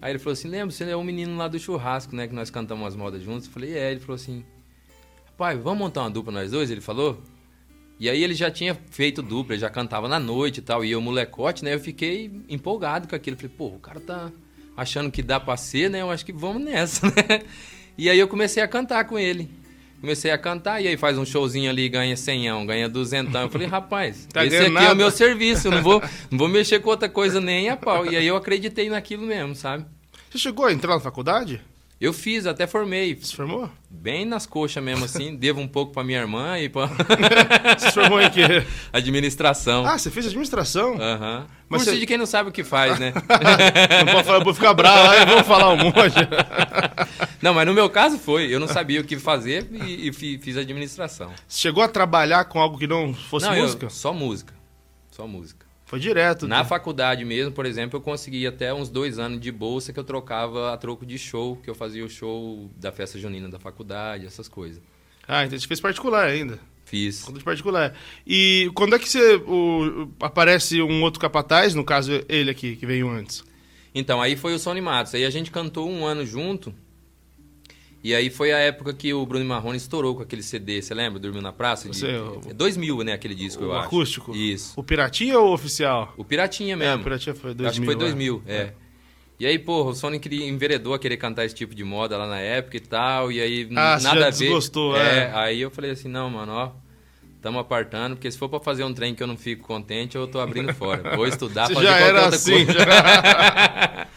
Aí 0.00 0.12
ele 0.12 0.18
falou 0.18 0.32
assim, 0.32 0.48
lembra, 0.48 0.70
você 0.70 0.84
é 0.84 0.96
o 0.96 1.02
menino 1.02 1.36
lá 1.36 1.48
do 1.48 1.58
churrasco, 1.58 2.14
né, 2.14 2.28
que 2.28 2.34
nós 2.34 2.50
cantamos 2.50 2.86
as 2.86 2.96
modas 2.96 3.22
juntos. 3.22 3.46
Eu 3.46 3.52
falei, 3.52 3.76
é, 3.76 3.90
ele 3.90 4.00
falou 4.00 4.14
assim, 4.14 4.44
pai, 5.36 5.56
vamos 5.56 5.78
montar 5.78 6.02
uma 6.02 6.10
dupla 6.10 6.32
nós 6.32 6.50
dois? 6.50 6.70
Ele 6.70 6.80
falou. 6.80 7.20
E 7.98 8.10
aí 8.10 8.22
ele 8.22 8.34
já 8.34 8.50
tinha 8.50 8.76
feito 8.90 9.22
dupla, 9.22 9.54
ele 9.54 9.60
já 9.60 9.70
cantava 9.70 10.06
na 10.08 10.18
noite 10.18 10.58
e 10.58 10.62
tal, 10.62 10.84
e 10.84 10.90
eu 10.90 11.00
molecote, 11.00 11.64
né, 11.64 11.72
eu 11.74 11.80
fiquei 11.80 12.30
empolgado 12.48 13.08
com 13.08 13.16
aquilo. 13.16 13.36
Falei, 13.36 13.52
pô, 13.56 13.66
o 13.68 13.78
cara 13.78 14.00
tá 14.00 14.30
achando 14.76 15.10
que 15.10 15.22
dá 15.22 15.40
pra 15.40 15.56
ser, 15.56 15.88
né, 15.88 16.02
eu 16.02 16.10
acho 16.10 16.24
que 16.24 16.32
vamos 16.32 16.62
nessa, 16.62 17.06
né? 17.08 17.42
E 17.96 18.10
aí 18.10 18.18
eu 18.18 18.28
comecei 18.28 18.62
a 18.62 18.68
cantar 18.68 19.04
com 19.06 19.18
ele. 19.18 19.48
Comecei 19.98 20.30
a 20.30 20.36
cantar 20.36 20.82
e 20.82 20.88
aí 20.88 20.96
faz 20.98 21.16
um 21.16 21.24
showzinho 21.24 21.70
ali, 21.70 21.88
ganha 21.88 22.14
senhão, 22.18 22.66
ganha 22.66 22.86
duzentão. 22.86 23.40
Eu 23.42 23.48
falei, 23.48 23.66
rapaz, 23.66 24.28
Tá 24.30 24.44
esse 24.44 24.54
aqui 24.56 24.66
é 24.66 24.68
nada. 24.68 24.92
o 24.92 24.96
meu 24.96 25.10
serviço, 25.10 25.68
eu 25.68 25.72
não 25.72 25.82
vou, 25.82 26.02
não 26.30 26.36
vou 26.38 26.48
mexer 26.48 26.80
com 26.80 26.90
outra 26.90 27.08
coisa 27.08 27.40
nem 27.40 27.70
a 27.70 27.76
pau. 27.78 28.04
E 28.04 28.14
aí 28.14 28.26
eu 28.26 28.36
acreditei 28.36 28.90
naquilo 28.90 29.26
mesmo, 29.26 29.54
sabe? 29.54 29.86
Você 30.30 30.36
chegou 30.36 30.66
a 30.66 30.72
entrar 30.72 30.92
na 30.94 31.00
faculdade? 31.00 31.62
Eu 31.98 32.12
fiz, 32.12 32.44
até 32.46 32.66
formei, 32.66 33.18
Se 33.22 33.34
formou? 33.34 33.70
bem 33.88 34.26
nas 34.26 34.44
coxas 34.44 34.82
mesmo 34.84 35.06
assim, 35.06 35.34
devo 35.38 35.60
um 35.60 35.66
pouco 35.68 35.92
pra 35.94 36.04
minha 36.04 36.18
irmã 36.18 36.58
e 36.58 36.68
pra 36.68 36.88
Você 37.78 37.86
se 37.88 37.92
formou 37.92 38.20
em 38.20 38.28
quê? 38.30 38.42
administração. 38.92 39.86
Ah, 39.86 39.96
você 39.98 40.10
fez 40.10 40.26
administração? 40.26 41.00
Aham. 41.00 41.46
Mas 41.68 41.80
Curso 41.80 41.92
você- 41.94 42.00
de 42.00 42.06
quem 42.06 42.18
não 42.18 42.26
sabe 42.26 42.50
o 42.50 42.52
que 42.52 42.62
faz, 42.62 42.98
né? 42.98 43.12
Não 44.04 44.12
pode 44.12 44.24
falar, 44.26 44.38
eu 44.38 44.44
vou 44.44 44.52
ficar 44.54 44.74
bravo, 44.74 45.10
aí 45.10 45.24
vamos 45.24 45.46
falar 45.46 45.70
um 45.72 45.76
monte. 45.78 46.16
não, 47.40 47.54
mas 47.54 47.66
no 47.66 47.72
meu 47.74 47.88
caso 47.88 48.18
foi, 48.18 48.54
eu 48.54 48.60
não 48.60 48.68
sabia 48.68 49.00
o 49.00 49.04
que 49.04 49.18
fazer 49.18 49.66
e, 49.72 50.08
e 50.08 50.12
fi- 50.12 50.38
fiz 50.38 50.56
administração. 50.58 51.32
Você 51.48 51.62
chegou 51.62 51.82
a 51.82 51.88
trabalhar 51.88 52.44
com 52.44 52.60
algo 52.60 52.78
que 52.78 52.86
não 52.86 53.12
fosse 53.14 53.46
não, 53.46 53.56
eu- 53.56 53.62
música? 53.62 53.88
só 53.90 54.12
música. 54.12 54.54
Só 55.10 55.26
música. 55.26 55.65
Foi 55.86 56.00
direto. 56.00 56.48
Na 56.48 56.58
né? 56.58 56.64
faculdade 56.64 57.24
mesmo, 57.24 57.52
por 57.52 57.64
exemplo, 57.64 57.96
eu 57.96 58.00
consegui 58.02 58.44
até 58.44 58.74
uns 58.74 58.88
dois 58.88 59.20
anos 59.20 59.40
de 59.40 59.52
bolsa 59.52 59.92
que 59.92 60.00
eu 60.00 60.04
trocava 60.04 60.72
a 60.74 60.76
troco 60.76 61.06
de 61.06 61.16
show, 61.16 61.56
que 61.56 61.70
eu 61.70 61.76
fazia 61.76 62.04
o 62.04 62.10
show 62.10 62.68
da 62.76 62.90
festa 62.90 63.18
junina 63.18 63.48
da 63.48 63.58
faculdade, 63.60 64.26
essas 64.26 64.48
coisas. 64.48 64.82
Ah, 65.28 65.44
então 65.44 65.56
você 65.58 65.66
fez 65.66 65.80
particular 65.80 66.26
ainda. 66.26 66.58
Fiz. 66.84 67.22
Conta 67.22 67.38
de 67.38 67.44
particular. 67.44 67.94
E 68.26 68.70
quando 68.74 68.96
é 68.96 68.98
que 68.98 69.08
você 69.08 69.36
o- 69.46 70.08
aparece 70.20 70.82
um 70.82 71.02
outro 71.02 71.20
capataz, 71.20 71.72
no 71.74 71.84
caso 71.84 72.24
ele 72.28 72.50
aqui, 72.50 72.76
que 72.76 72.86
veio 72.86 73.08
antes? 73.08 73.44
Então, 73.94 74.20
aí 74.20 74.36
foi 74.36 74.54
o 74.54 74.58
Sony 74.58 74.80
Matos. 74.80 75.14
Aí 75.14 75.24
a 75.24 75.30
gente 75.30 75.50
cantou 75.50 75.88
um 75.88 76.04
ano 76.04 76.26
junto. 76.26 76.74
E 78.04 78.14
aí 78.14 78.30
foi 78.30 78.52
a 78.52 78.58
época 78.58 78.92
que 78.94 79.12
o 79.12 79.26
Bruno 79.26 79.44
Marrone 79.44 79.76
estourou 79.76 80.14
com 80.14 80.22
aquele 80.22 80.42
CD, 80.42 80.80
você 80.80 80.94
lembra? 80.94 81.18
Dormiu 81.18 81.42
na 81.42 81.52
Praça? 81.52 81.88
De, 81.88 81.96
Sei, 81.96 82.16
o- 82.16 82.40
é 82.48 82.52
2000, 82.54 83.02
né, 83.02 83.12
aquele 83.14 83.34
disco, 83.34 83.62
o 83.64 83.66
eu 83.66 83.72
acho. 83.74 83.86
acústico? 83.86 84.34
Isso. 84.36 84.72
O 84.76 84.82
Piratinha 84.84 85.38
ou 85.40 85.48
o 85.50 85.52
oficial? 85.52 86.14
O 86.16 86.24
Piratinha 86.24 86.74
É, 86.74 86.76
mesmo. 86.76 87.00
o 87.00 87.04
Piratinha 87.04 87.34
foi 87.34 87.52
2000. 87.52 87.64
Eu 87.64 87.68
Acho 87.70 87.80
que 87.80 87.86
foi 87.86 87.94
é. 87.94 87.98
2000, 87.98 88.42
é. 88.46 88.72
E 89.40 89.46
aí, 89.46 89.58
porra, 89.58 89.90
o 89.90 89.94
Sony 89.94 90.18
queria, 90.20 90.46
enveredou 90.48 90.94
a 90.94 90.98
querer 90.98 91.16
cantar 91.16 91.44
esse 91.44 91.54
tipo 91.54 91.74
de 91.74 91.82
moda 91.84 92.16
lá 92.16 92.26
na 92.28 92.38
época 92.38 92.76
e 92.76 92.80
tal, 92.80 93.30
e 93.32 93.40
aí 93.40 93.68
Ah, 93.72 93.98
nada 94.00 94.20
já 94.20 94.26
a 94.28 94.30
ver. 94.30 94.38
desgostou, 94.38 94.96
é. 94.96 95.18
é. 95.24 95.32
Aí 95.34 95.60
eu 95.60 95.70
falei 95.70 95.90
assim, 95.90 96.08
não, 96.08 96.30
mano, 96.30 96.52
ó, 96.52 96.70
tamo 97.42 97.58
apartando, 97.58 98.16
porque 98.16 98.30
se 98.30 98.38
for 98.38 98.48
pra 98.48 98.60
fazer 98.60 98.84
um 98.84 98.94
trem 98.94 99.14
que 99.14 99.22
eu 99.22 99.26
não 99.26 99.36
fico 99.36 99.66
contente, 99.66 100.16
eu 100.16 100.26
tô 100.28 100.38
abrindo 100.40 100.72
fora. 100.72 101.16
Vou 101.16 101.26
estudar, 101.26 101.66
Você 101.66 101.74
fazer 101.74 101.86
já 101.86 101.92
qualquer 101.98 102.08
era 102.08 102.20
outra 102.22 102.36
assim. 102.36 102.64
coisa. 102.64 102.72
já. 102.72 104.06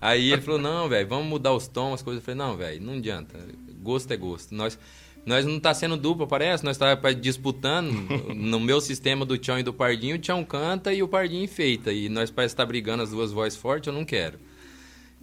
Aí 0.00 0.32
ele 0.32 0.42
falou, 0.42 0.60
não, 0.60 0.88
velho, 0.88 1.08
vamos 1.08 1.26
mudar 1.26 1.52
os 1.54 1.66
tons, 1.68 1.94
as 1.94 2.02
coisas. 2.02 2.22
Eu 2.22 2.24
falei, 2.24 2.38
não, 2.38 2.56
velho, 2.56 2.82
não 2.82 2.94
adianta. 2.94 3.38
Gosto 3.82 4.10
é 4.12 4.16
gosto. 4.16 4.54
Nós, 4.54 4.78
nós 5.24 5.44
não 5.46 5.58
tá 5.58 5.72
sendo 5.72 5.96
dupla, 5.96 6.26
parece. 6.26 6.64
Nós 6.64 6.76
tá 6.76 6.96
pa- 6.96 7.12
disputando. 7.12 7.90
no 8.34 8.60
meu 8.60 8.80
sistema 8.80 9.24
do 9.24 9.38
Tchão 9.38 9.58
e 9.58 9.62
do 9.62 9.72
Pardinho, 9.72 10.16
o 10.16 10.18
Tchão 10.18 10.44
canta 10.44 10.92
e 10.92 11.02
o 11.02 11.08
Pardinho 11.08 11.44
enfeita. 11.44 11.92
E 11.92 12.08
nós 12.08 12.30
parece 12.30 12.54
estar 12.54 12.66
brigando 12.66 13.02
as 13.02 13.10
duas 13.10 13.32
vozes 13.32 13.58
fortes, 13.58 13.86
eu 13.88 13.92
não 13.92 14.04
quero. 14.04 14.38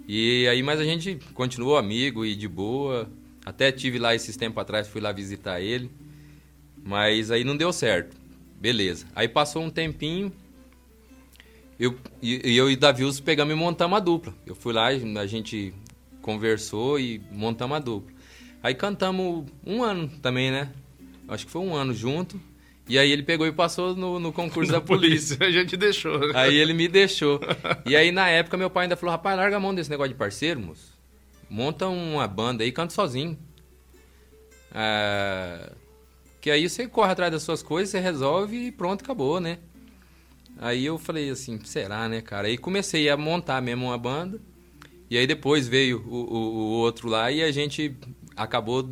E 0.08 0.48
aí, 0.48 0.62
mas 0.62 0.80
a 0.80 0.84
gente 0.84 1.18
continuou 1.34 1.78
amigo 1.78 2.26
e 2.26 2.36
de 2.36 2.48
boa. 2.48 3.10
Até 3.46 3.72
tive 3.72 4.00
lá 4.00 4.16
esses 4.16 4.36
tempos 4.36 4.62
atrás, 4.62 4.88
fui 4.88 5.00
lá 5.02 5.12
visitar 5.12 5.62
ele. 5.62 5.90
Mas 6.84 7.32
aí 7.32 7.44
não 7.44 7.56
deu 7.56 7.72
certo. 7.72 8.18
Beleza. 8.60 9.06
Aí 9.16 9.28
passou 9.28 9.62
um 9.64 9.70
tempinho, 9.70 10.32
eu, 11.80 11.98
e, 12.22 12.58
eu 12.58 12.70
e 12.70 12.76
Davius 12.76 13.20
pegamos 13.20 13.54
e 13.54 13.58
montamos 13.58 13.98
a 13.98 14.00
dupla. 14.00 14.34
Eu 14.46 14.56
fui 14.56 14.74
lá, 14.74 14.88
a 14.88 15.26
gente 15.28 15.74
conversou 16.22 17.00
e 17.00 17.22
montamos 17.32 17.78
a 17.78 17.80
dupla. 17.80 18.14
Aí 18.62 18.74
cantamos 18.74 19.46
um 19.66 19.84
ano 19.84 20.08
também, 20.22 20.52
né? 20.52 20.72
Acho 21.28 21.46
que 21.46 21.52
foi 21.52 21.62
um 21.62 21.76
ano 21.76 21.94
junto. 21.94 22.40
E 22.88 22.98
aí 22.98 23.12
ele 23.12 23.24
pegou 23.24 23.48
e 23.48 23.52
passou 23.52 23.96
no, 23.96 24.20
no 24.20 24.32
concurso 24.32 24.72
da 24.74 24.82
polícia. 24.82 25.38
A 25.42 25.52
gente 25.52 25.76
deixou. 25.76 26.20
né? 26.20 26.32
Aí 26.36 26.56
ele 26.56 26.74
me 26.74 26.88
deixou. 26.88 27.40
E 27.86 27.96
aí 27.96 28.12
na 28.12 28.30
época 28.30 28.58
meu 28.58 28.70
pai 28.70 28.84
ainda 28.86 28.96
falou, 28.96 29.12
rapaz, 29.12 29.38
larga 29.38 29.58
a 29.58 29.60
mão 29.60 29.74
desse 29.74 29.90
negócio 29.90 30.14
de 30.14 30.18
parceiro, 30.18 30.60
moço. 30.60 30.94
Monta 31.50 31.88
uma 31.88 32.28
banda 32.28 32.64
aí 32.64 32.70
e 32.70 32.72
canta 32.72 32.94
sozinho. 32.94 33.38
Ah, 34.72 35.72
que 36.42 36.50
aí 36.50 36.68
você 36.68 36.88
corre 36.88 37.12
atrás 37.12 37.32
das 37.32 37.44
suas 37.44 37.62
coisas, 37.62 37.90
você 37.90 38.00
resolve 38.00 38.68
e 38.68 38.72
pronto, 38.72 39.04
acabou, 39.04 39.40
né? 39.40 39.60
Aí 40.58 40.86
eu 40.86 40.98
falei 40.98 41.30
assim, 41.30 41.60
será, 41.64 42.08
né, 42.08 42.22
cara? 42.22 42.48
Aí 42.48 42.58
comecei 42.58 43.10
a 43.10 43.18
montar 43.18 43.62
mesmo 43.62 43.86
uma 43.86 43.98
banda. 43.98 44.40
E 45.10 45.18
aí 45.18 45.28
depois 45.28 45.68
veio 45.68 46.04
o, 46.08 46.16
o- 46.16 46.56
o 46.56 46.70
outro 46.80 47.08
lá 47.10 47.32
e 47.32 47.44
a 47.44 47.52
gente 47.52 47.96
acabou 48.36 48.88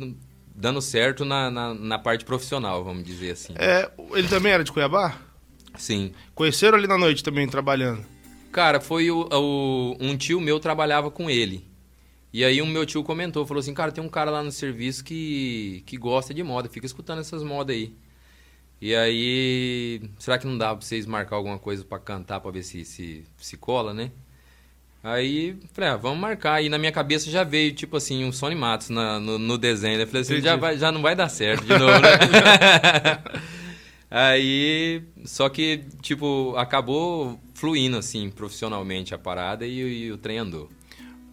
dando 0.54 0.80
certo 0.80 1.24
na, 1.24 1.50
na, 1.50 1.74
na 1.74 1.98
parte 1.98 2.24
profissional, 2.24 2.84
vamos 2.84 3.04
dizer 3.04 3.32
assim. 3.32 3.54
É, 3.56 3.90
ele 4.14 4.28
também 4.28 4.52
era 4.52 4.62
de 4.62 4.70
Cuiabá? 4.70 5.18
Sim. 5.76 6.12
Conheceram 6.34 6.76
ali 6.78 6.86
na 6.86 6.98
noite 6.98 7.24
também, 7.24 7.48
trabalhando. 7.48 8.04
Cara, 8.52 8.80
foi 8.80 9.10
o, 9.10 9.26
o- 9.32 9.96
um 9.98 10.16
tio 10.16 10.40
meu 10.40 10.60
trabalhava 10.60 11.10
com 11.10 11.30
ele. 11.30 11.64
E 12.32 12.44
aí 12.44 12.62
um 12.62 12.66
meu 12.66 12.86
tio 12.86 13.02
comentou, 13.02 13.46
falou 13.46 13.60
assim, 13.60 13.74
cara, 13.74 13.90
tem 13.92 14.02
um 14.04 14.08
cara 14.08 14.30
lá 14.30 14.42
no 14.42 14.52
serviço 14.52 15.02
que, 15.04 15.82
que 15.86 15.96
gosta 15.96 16.32
de 16.32 16.42
moda, 16.42 16.68
fica 16.68 16.86
escutando 16.86 17.20
essas 17.20 17.42
modas 17.42 17.74
aí. 17.76 17.94
E 18.84 18.96
aí, 18.96 20.02
será 20.18 20.36
que 20.38 20.44
não 20.44 20.58
dá 20.58 20.74
pra 20.74 20.84
vocês 20.84 21.06
marcar 21.06 21.36
alguma 21.36 21.56
coisa 21.56 21.84
pra 21.84 22.00
cantar, 22.00 22.40
pra 22.40 22.50
ver 22.50 22.64
se, 22.64 22.84
se, 22.84 23.22
se 23.38 23.56
cola, 23.56 23.94
né? 23.94 24.10
Aí, 25.04 25.56
falei, 25.72 25.90
ah, 25.90 25.96
vamos 25.96 26.18
marcar. 26.18 26.60
E 26.64 26.68
na 26.68 26.78
minha 26.78 26.90
cabeça 26.90 27.30
já 27.30 27.44
veio, 27.44 27.72
tipo 27.72 27.96
assim, 27.96 28.24
um 28.24 28.32
Sony 28.32 28.56
Matos 28.56 28.88
na- 28.88 29.20
no, 29.20 29.38
no 29.38 29.56
desenho. 29.56 30.00
Eu 30.00 30.06
falei 30.08 30.22
assim, 30.22 30.32
Entendi. 30.32 30.46
já, 30.48 30.56
vai, 30.56 30.76
já 30.76 30.90
não 30.90 31.00
vai 31.00 31.14
dar 31.14 31.28
certo 31.28 31.62
de 31.64 31.78
novo, 31.78 31.92
né? 32.00 33.22
Aí, 34.10 35.04
só 35.24 35.48
que, 35.48 35.84
tipo, 36.02 36.52
acabou 36.56 37.40
fluindo, 37.54 37.96
assim, 37.96 38.30
profissionalmente 38.30 39.14
a 39.14 39.18
parada 39.18 39.64
e, 39.64 39.78
e 40.06 40.10
o 40.10 40.18
trem 40.18 40.38
andou. 40.38 40.68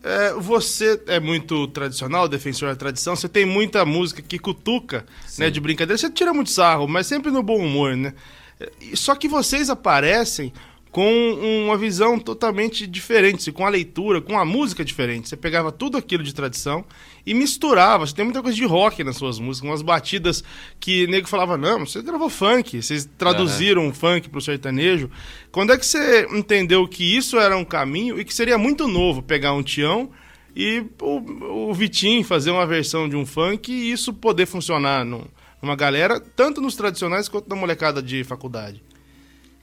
É, 0.04 0.34
você 0.34 1.02
é 1.08 1.20
muito 1.20 1.68
tradicional, 1.68 2.28
defensor 2.28 2.70
da 2.70 2.76
tradição. 2.76 3.16
Você 3.16 3.28
tem 3.28 3.46
muita 3.46 3.86
música 3.86 4.22
que 4.22 4.40
cutuca, 4.40 5.06
Sim. 5.26 5.44
né, 5.44 5.50
de 5.50 5.60
brincadeira. 5.60 5.98
Você 5.98 6.10
tira 6.10 6.34
muito 6.34 6.50
sarro, 6.50 6.88
mas 6.88 7.08
sempre 7.08 7.32
no 7.32 7.44
bom 7.44 7.58
humor, 7.58 7.96
né? 7.96 8.14
É, 8.60 8.72
Só 8.96 9.16
que 9.16 9.28
vocês 9.28 9.70
aparecem 9.70 10.54
com 11.00 11.64
uma 11.66 11.78
visão 11.78 12.20
totalmente 12.20 12.86
diferente, 12.86 13.54
com 13.54 13.66
a 13.66 13.70
leitura, 13.70 14.20
com 14.20 14.38
a 14.38 14.44
música 14.44 14.84
diferente. 14.84 15.30
Você 15.30 15.38
pegava 15.38 15.72
tudo 15.72 15.98
aquilo 15.98 16.22
de 16.24 16.36
tradição 16.36 16.84
e 17.26 17.34
misturava. 17.34 18.06
Você 18.06 18.14
tem 18.14 18.26
muita 18.26 18.42
coisa 18.42 18.58
de 18.58 18.66
rock 18.66 19.02
nas 19.02 19.16
suas 19.16 19.40
músicas, 19.40 19.70
umas 19.70 19.82
batidas 19.82 20.44
que 20.78 21.06
o 21.06 21.08
nego 21.10 21.26
falava, 21.30 21.56
não, 21.56 21.86
você 21.86 22.02
gravou 22.02 22.30
funk, 22.30 22.82
vocês 22.82 23.10
traduziram 23.18 23.88
o 23.88 23.94
funk 23.94 24.28
pro 24.28 24.42
sertanejo. 24.42 25.10
Quando 25.54 25.72
é 25.72 25.78
que 25.78 25.86
você 25.86 26.28
entendeu 26.34 26.86
que 26.86 27.16
isso 27.16 27.40
era 27.40 27.56
um 27.56 27.64
caminho 27.64 28.20
e 28.20 28.26
que 28.26 28.34
seria 28.34 28.58
muito 28.58 28.86
novo 28.86 29.22
pegar 29.22 29.54
um 29.54 29.64
Tião 29.64 30.10
e 30.54 30.84
o, 31.02 31.70
o 31.70 31.74
Vitinho 31.74 32.26
fazer 32.26 32.52
uma 32.52 32.68
versão 32.68 33.08
de 33.08 33.16
um 33.16 33.26
funk 33.26 33.72
e 33.72 33.90
isso 33.90 34.14
poder 34.14 34.48
funcionar 34.48 35.06
num- 35.06 35.24
numa 35.62 35.78
galera, 35.78 36.20
tanto 36.20 36.60
nos 36.60 36.76
tradicionais 36.76 37.30
quanto 37.30 37.48
na 37.48 37.56
molecada 37.56 38.02
de 38.02 38.22
faculdade? 38.26 38.84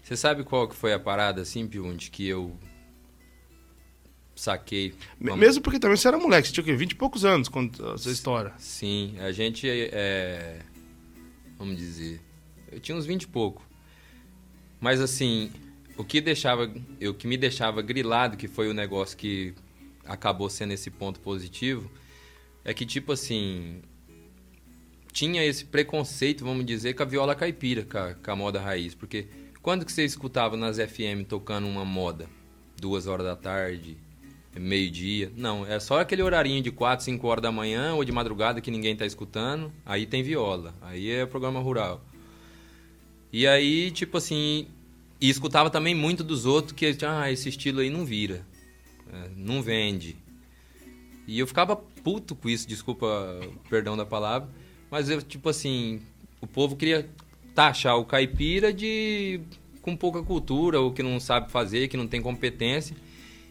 Você 0.07 0.17
sabe 0.17 0.45
qual 0.45 0.69
que 0.69 0.77
foi 0.77 0.93
a 0.93 1.01
parada, 1.01 1.43
assim, 1.43 1.67
Piundi, 1.67 2.13
que 2.13 2.29
eu 2.29 2.57
saquei? 4.37 4.95
Vamos- 5.21 5.41
Mesmo 5.41 5.61
porque 5.61 5.81
também 5.81 5.97
você 5.97 6.07
era 6.07 6.17
moleque, 6.17 6.47
você 6.47 6.55
tinha 6.55 6.63
o 6.63 6.65
quê? 6.65 6.77
20 6.77 6.93
e 6.93 6.95
poucos 6.95 7.25
anos 7.25 7.49
quando 7.49 7.93
essa 7.93 8.09
história. 8.09 8.53
Sim, 8.57 9.17
a 9.19 9.33
gente 9.33 9.69
é... 9.69 10.61
vamos 11.59 11.77
dizer. 11.77 12.21
Eu 12.71 12.79
tinha 12.79 12.97
uns 12.97 13.05
20 13.05 13.25
e 13.25 13.27
pouco. 13.27 13.69
Mas 14.81 15.01
assim, 15.01 15.51
o 15.97 16.05
que 16.05 16.21
deixava, 16.21 16.71
o 17.03 17.13
que 17.13 17.27
me 17.27 17.37
deixava 17.37 17.83
grilado, 17.83 18.37
que 18.37 18.47
foi 18.47 18.69
o 18.69 18.73
negócio 18.75 19.17
que 19.19 19.55
acabou 20.05 20.49
sendo 20.49 20.73
esse 20.73 20.89
ponto 20.89 21.19
positivo, 21.19 21.91
é 22.65 22.73
que 22.73 22.87
tipo 22.87 23.11
assim, 23.11 23.83
tinha 25.13 25.45
esse 25.45 25.65
preconceito, 25.65 26.45
vamos 26.45 26.65
dizer, 26.65 26.95
com 26.95 27.03
a 27.03 27.07
viola 27.07 27.35
caipira, 27.35 27.85
com 27.85 27.99
a, 27.99 28.15
com 28.15 28.31
a 28.31 28.37
moda 28.37 28.61
raiz, 28.61 28.95
porque 28.95 29.27
quando 29.67 29.85
que 29.85 29.91
você 29.91 30.05
escutava 30.05 30.57
nas 30.57 30.77
FM 30.77 31.27
tocando 31.29 31.67
uma 31.67 31.85
moda? 31.85 32.29
Duas 32.81 33.09
horas 33.09 33.27
da 33.27 33.35
tarde, 33.35 33.97
meio-dia. 34.55 35.33
Não, 35.37 35.67
é 35.67 35.81
só 35.81 35.99
aquele 35.99 36.23
horarinho 36.23 36.63
de 36.63 36.71
4, 36.71 37.05
5 37.05 37.27
horas 37.27 37.43
da 37.43 37.51
manhã 37.51 37.93
ou 37.95 38.05
de 38.05 38.13
madrugada 38.13 38.61
que 38.61 38.71
ninguém 38.71 38.93
está 38.93 39.05
escutando. 39.05 39.73
Aí 39.85 40.07
tem 40.07 40.23
viola. 40.23 40.73
Aí 40.81 41.11
é 41.11 41.27
programa 41.27 41.59
rural. 41.59 42.01
E 43.33 43.45
aí, 43.45 43.91
tipo 43.91 44.19
assim, 44.19 44.69
e 45.21 45.29
escutava 45.29 45.69
também 45.69 45.97
muito 45.97 46.23
dos 46.23 46.47
outros 46.47 46.73
que 46.73 46.97
ah, 47.05 47.29
esse 47.33 47.49
estilo 47.49 47.81
aí 47.81 47.91
não 47.91 48.05
vira. 48.05 48.47
É, 49.13 49.31
não 49.35 49.63
vende. 49.63 50.17
E 51.27 51.41
eu 51.41 51.47
ficava 51.49 51.75
puto 51.75 52.37
com 52.37 52.49
isso, 52.49 52.69
desculpa, 52.69 53.41
perdão 53.69 53.97
da 53.97 54.07
palavra. 54.07 54.49
Mas 54.89 55.11
eu, 55.11 55.21
tipo 55.21 55.49
assim, 55.49 56.01
o 56.41 56.47
povo 56.47 56.77
queria 56.77 57.11
taxar 57.57 57.97
o 57.97 58.05
caipira 58.05 58.71
de 58.71 59.41
com 59.81 59.97
pouca 59.97 60.23
cultura, 60.23 60.79
ou 60.79 60.93
que 60.93 61.03
não 61.03 61.19
sabe 61.19 61.51
fazer, 61.51 61.89
que 61.89 61.97
não 61.97 62.07
tem 62.07 62.21
competência. 62.21 62.95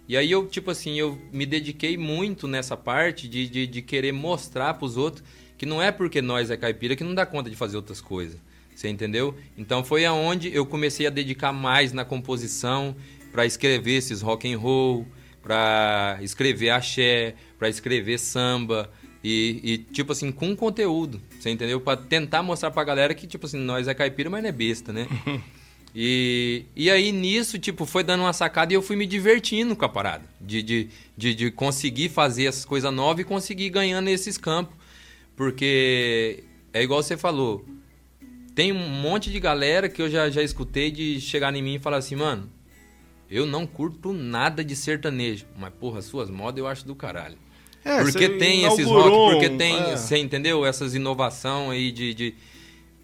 E 0.08 0.16
aí 0.16 0.30
eu, 0.30 0.46
tipo 0.46 0.70
assim, 0.70 1.00
eu 1.00 1.18
me 1.34 1.46
dediquei 1.46 1.98
muito 1.98 2.48
nessa 2.48 2.78
parte 2.78 3.28
de, 3.28 3.48
de, 3.50 3.66
de 3.66 3.82
querer 3.82 4.12
mostrar 4.12 4.76
para 4.76 4.86
os 4.86 4.96
outros 4.96 5.24
que 5.58 5.66
não 5.66 5.82
é 5.82 5.92
porque 5.92 6.22
nós 6.22 6.52
é 6.52 6.58
caipira 6.58 6.96
que 6.96 7.04
não 7.04 7.16
dá 7.16 7.26
conta 7.26 7.50
de 7.50 7.56
fazer 7.56 7.78
outras 7.78 8.02
coisas. 8.02 8.40
Você 8.76 8.90
entendeu? 8.90 9.34
Então 9.58 9.84
foi 9.84 10.06
aonde 10.06 10.54
eu 10.54 10.66
comecei 10.66 11.08
a 11.08 11.10
dedicar 11.10 11.54
mais 11.54 11.94
na 11.94 12.04
composição 12.06 12.96
para 13.32 13.46
escrever 13.46 13.96
esses 13.96 14.22
rock 14.22 14.52
and 14.52 14.60
roll, 14.60 15.08
para 15.42 16.20
escrever 16.22 16.70
axé, 16.70 17.36
para 17.58 17.70
escrever 17.70 18.20
samba 18.20 18.92
e, 19.28 19.60
e, 19.64 19.78
tipo 19.80 20.12
assim 20.12 20.32
com 20.32 20.56
conteúdo, 20.56 21.20
você 21.40 21.50
entendeu? 21.50 21.82
Para 21.82 21.98
tentar 21.98 22.44
mostrar 22.44 22.70
para 22.70 22.84
a 22.84 22.86
galera 22.86 23.16
que 23.16 23.26
tipo 23.26 23.48
assim 23.48 23.58
nós 23.58 23.88
é 23.88 23.94
caipira, 23.96 24.30
mas 24.30 24.44
não 24.44 24.50
é 24.50 24.52
besta, 24.52 24.94
né? 24.94 25.08
E, 25.98 26.66
e 26.76 26.92
aí 26.92 27.10
nisso, 27.14 27.58
tipo, 27.58 27.86
foi 27.86 28.04
dando 28.04 28.20
uma 28.20 28.34
sacada 28.34 28.74
e 28.74 28.76
eu 28.76 28.82
fui 28.82 28.98
me 28.98 29.06
divertindo 29.06 29.78
com 29.78 29.86
a 29.86 29.88
parada. 29.88 30.26
De, 30.42 30.62
de, 30.62 30.90
de, 31.16 31.34
de 31.34 31.50
conseguir 31.50 32.10
fazer 32.10 32.48
essas 32.48 32.66
coisas 32.66 32.94
novas 32.94 33.22
e 33.22 33.24
conseguir 33.24 33.70
ganhando 33.70 34.10
esses 34.10 34.38
campos. 34.38 34.76
Porque 35.38 36.44
é 36.74 36.84
igual 36.84 37.02
você 37.02 37.16
falou, 37.16 37.66
tem 38.54 38.74
um 38.74 38.90
monte 38.90 39.32
de 39.32 39.40
galera 39.40 39.88
que 39.88 40.02
eu 40.02 40.10
já, 40.10 40.30
já 40.30 40.44
escutei 40.44 40.92
de 40.92 41.22
chegar 41.22 41.56
em 41.56 41.62
mim 41.62 41.76
e 41.76 41.80
falar 41.80 41.96
assim, 41.96 42.18
mano, 42.18 42.50
eu 43.32 43.46
não 43.46 43.66
curto 43.66 44.12
nada 44.12 44.66
de 44.66 44.76
sertanejo, 44.76 45.46
mas 45.58 45.74
porra, 45.74 46.02
suas 46.02 46.30
modas 46.30 46.60
eu 46.60 46.68
acho 46.68 46.86
do 46.86 46.94
caralho. 46.94 47.38
É, 47.86 48.02
porque 48.02 48.28
tem 48.30 48.66
esses 48.66 48.88
rock, 48.88 49.34
porque 49.34 49.50
tem, 49.52 49.76
é. 49.76 49.96
você 49.96 50.18
entendeu? 50.18 50.66
Essas 50.66 50.96
inovação 50.96 51.70
aí 51.70 51.92
de, 51.92 52.16
de, 52.16 52.36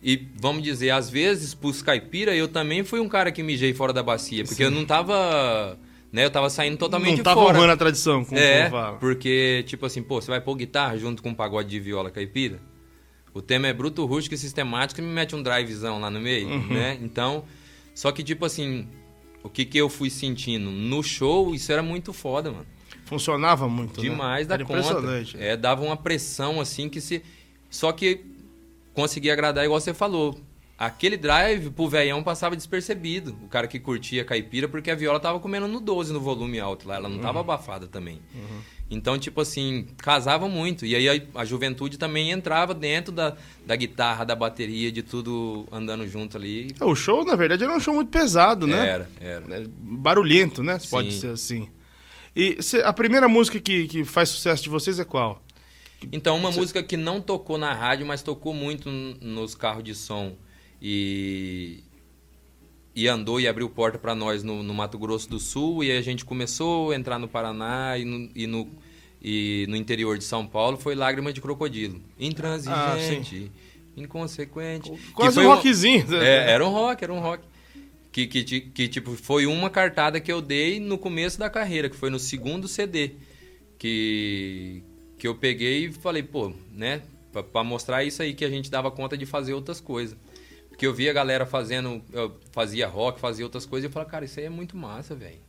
E 0.01 0.27
vamos 0.35 0.63
dizer, 0.63 0.89
às 0.89 1.07
vezes, 1.07 1.53
pros 1.53 1.83
caipira, 1.83 2.35
eu 2.35 2.47
também 2.47 2.83
fui 2.83 2.99
um 2.99 3.07
cara 3.07 3.31
que 3.31 3.43
mijei 3.43 3.75
fora 3.75 3.93
da 3.93 4.01
bacia, 4.01 4.43
porque 4.43 4.55
Sim. 4.55 4.63
eu 4.63 4.71
não 4.71 4.83
tava. 4.83 5.77
Né, 6.11 6.25
eu 6.25 6.31
tava 6.31 6.49
saindo 6.49 6.75
totalmente 6.75 7.17
não 7.17 7.23
tava 7.23 7.39
fora. 7.41 7.71
a 7.71 7.77
tradição, 7.77 8.25
como 8.25 8.37
É, 8.37 8.69
porque, 8.99 9.63
tipo 9.65 9.85
assim, 9.85 10.03
pô, 10.03 10.19
você 10.19 10.29
vai 10.29 10.41
pôr 10.41 10.55
guitarra 10.55 10.97
junto 10.97 11.23
com 11.23 11.29
um 11.29 11.33
pagode 11.33 11.69
de 11.69 11.79
viola 11.79 12.11
caipira? 12.11 12.59
O 13.33 13.41
tema 13.41 13.67
é 13.67 13.73
bruto, 13.73 14.05
rústico 14.05 14.35
e 14.35 14.37
sistemático 14.37 14.99
e 14.99 15.03
me 15.03 15.09
mete 15.09 15.37
um 15.37 15.41
drivezão 15.41 16.01
lá 16.01 16.09
no 16.09 16.19
meio, 16.19 16.49
uhum. 16.49 16.67
né? 16.67 16.97
Então, 17.01 17.45
só 17.95 18.11
que 18.11 18.23
tipo 18.23 18.43
assim, 18.43 18.89
o 19.41 19.47
que 19.49 19.63
que 19.63 19.77
eu 19.77 19.87
fui 19.87 20.09
sentindo? 20.09 20.69
No 20.69 21.01
show, 21.01 21.55
isso 21.55 21.71
era 21.71 21.81
muito 21.81 22.11
foda, 22.11 22.51
mano. 22.51 22.65
Funcionava 23.11 23.67
muito, 23.67 24.01
né? 24.01 24.09
Demais 24.09 24.47
né? 24.47 24.57
da 24.57 24.63
conta. 24.63 25.01
É, 25.37 25.57
dava 25.57 25.83
uma 25.83 25.97
pressão 25.97 26.61
assim 26.61 26.87
que 26.87 27.01
se... 27.01 27.21
Só 27.69 27.91
que 27.91 28.25
conseguia 28.93 29.33
agradar 29.33 29.65
igual 29.65 29.81
você 29.81 29.93
falou. 29.93 30.39
Aquele 30.77 31.17
drive 31.17 31.69
pro 31.71 31.89
velhão 31.89 32.23
passava 32.23 32.55
despercebido. 32.55 33.35
O 33.43 33.49
cara 33.49 33.67
que 33.67 33.79
curtia 33.79 34.23
caipira, 34.23 34.67
porque 34.69 34.89
a 34.89 34.95
viola 34.95 35.19
tava 35.19 35.39
comendo 35.41 35.67
no 35.67 35.81
12 35.81 36.13
no 36.13 36.21
volume 36.21 36.57
alto 36.59 36.87
lá. 36.87 36.95
Ela 36.95 37.09
não 37.09 37.19
tava 37.19 37.39
uhum. 37.39 37.43
abafada 37.43 37.85
também. 37.85 38.21
Uhum. 38.33 38.61
Então, 38.89 39.17
tipo 39.19 39.39
assim, 39.41 39.87
casava 39.97 40.49
muito. 40.49 40.85
E 40.85 40.95
aí 40.95 41.07
a, 41.07 41.41
a, 41.41 41.45
juventude 41.45 41.97
também 41.97 42.31
entrava 42.31 42.73
dentro 42.73 43.11
da, 43.11 43.35
da 43.65 43.75
guitarra, 43.75 44.25
da 44.25 44.35
bateria, 44.35 44.91
de 44.91 45.03
tudo 45.03 45.67
andando 45.71 46.07
junto 46.07 46.35
ali. 46.35 46.75
É, 46.79 46.83
o 46.83 46.95
show, 46.95 47.23
na 47.23 47.35
verdade, 47.35 47.63
era 47.63 47.73
um 47.73 47.79
show 47.79 47.93
muito 47.93 48.09
pesado, 48.09 48.65
né? 48.65 48.87
Era, 48.87 49.09
era. 49.19 49.45
É, 49.49 49.65
barulhento, 49.67 50.63
né? 50.63 50.79
Sim. 50.79 50.89
Pode 50.89 51.13
ser 51.13 51.27
assim. 51.27 51.69
E 52.35 52.61
cê, 52.61 52.81
a 52.81 52.93
primeira 52.93 53.27
música 53.27 53.59
que, 53.59 53.87
que 53.87 54.05
faz 54.05 54.29
sucesso 54.29 54.63
de 54.63 54.69
vocês 54.69 54.99
é 54.99 55.05
qual? 55.05 55.41
Então, 56.11 56.35
uma 56.37 56.51
música 56.51 56.81
que 56.81 56.97
não 56.97 57.21
tocou 57.21 57.57
na 57.57 57.73
rádio, 57.73 58.05
mas 58.05 58.23
tocou 58.23 58.53
muito 58.53 58.89
nos 58.89 59.53
carros 59.53 59.83
de 59.83 59.93
som 59.93 60.35
e, 60.81 61.83
e 62.95 63.07
andou 63.07 63.39
e 63.39 63.47
abriu 63.47 63.69
porta 63.69 63.99
para 63.99 64.15
nós 64.15 64.43
no, 64.43 64.63
no, 64.63 64.73
Mato 64.73 64.97
Grosso 64.97 65.29
do 65.29 65.39
Sul 65.39 65.83
e 65.83 65.91
a 65.91 66.01
gente 66.01 66.25
começou 66.25 66.91
a 66.91 66.95
entrar 66.95 67.19
no 67.19 67.27
Paraná 67.27 67.97
e 67.97 68.05
no, 68.05 68.29
e 68.33 68.47
no, 68.47 68.67
e 69.21 69.65
no 69.69 69.75
interior 69.75 70.17
de 70.17 70.23
São 70.23 70.47
Paulo 70.47 70.77
foi 70.77 70.95
Lágrima 70.95 71.31
de 71.31 71.39
Crocodilo. 71.39 72.01
Intransigente, 72.19 73.51
ah, 73.53 74.01
inconsequente. 74.01 74.91
Quase 75.13 75.39
um 75.39 75.47
rockzinho. 75.47 76.07
Um, 76.09 76.15
é, 76.15 76.51
era 76.51 76.65
um 76.65 76.71
rock, 76.71 77.03
era 77.03 77.13
um 77.13 77.19
rock. 77.19 77.43
Que, 78.11 78.27
que, 78.27 78.43
que, 78.61 78.87
tipo, 78.87 79.15
foi 79.15 79.45
uma 79.45 79.69
cartada 79.69 80.19
que 80.19 80.31
eu 80.31 80.41
dei 80.41 80.79
no 80.79 80.97
começo 80.97 81.39
da 81.39 81.49
carreira, 81.49 81.89
que 81.89 81.95
foi 81.95 82.09
no 82.09 82.19
segundo 82.19 82.67
CD. 82.67 83.11
Que, 83.77 84.83
que 85.17 85.27
eu 85.27 85.35
peguei 85.35 85.85
e 85.85 85.93
falei, 85.93 86.21
pô, 86.21 86.53
né? 86.73 87.01
para 87.31 87.63
mostrar 87.63 88.03
isso 88.03 88.21
aí 88.21 88.33
que 88.33 88.43
a 88.43 88.49
gente 88.49 88.69
dava 88.69 88.91
conta 88.91 89.17
de 89.17 89.25
fazer 89.25 89.53
outras 89.53 89.79
coisas. 89.79 90.17
Porque 90.67 90.85
eu 90.85 90.93
via 90.93 91.11
a 91.11 91.13
galera 91.13 91.45
fazendo, 91.45 92.01
fazia 92.51 92.87
rock, 92.87 93.19
fazia 93.19 93.45
outras 93.45 93.65
coisas, 93.65 93.85
e 93.85 93.87
eu 93.87 93.91
falava, 93.91 94.11
cara, 94.11 94.25
isso 94.25 94.39
aí 94.39 94.45
é 94.45 94.49
muito 94.49 94.75
massa, 94.75 95.15
velho. 95.15 95.39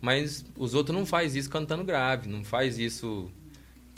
Mas 0.00 0.44
os 0.56 0.74
outros 0.74 0.96
não 0.96 1.04
faz 1.04 1.36
isso 1.36 1.50
cantando 1.50 1.84
grave, 1.84 2.28
não 2.28 2.44
faz 2.44 2.78
isso. 2.78 3.30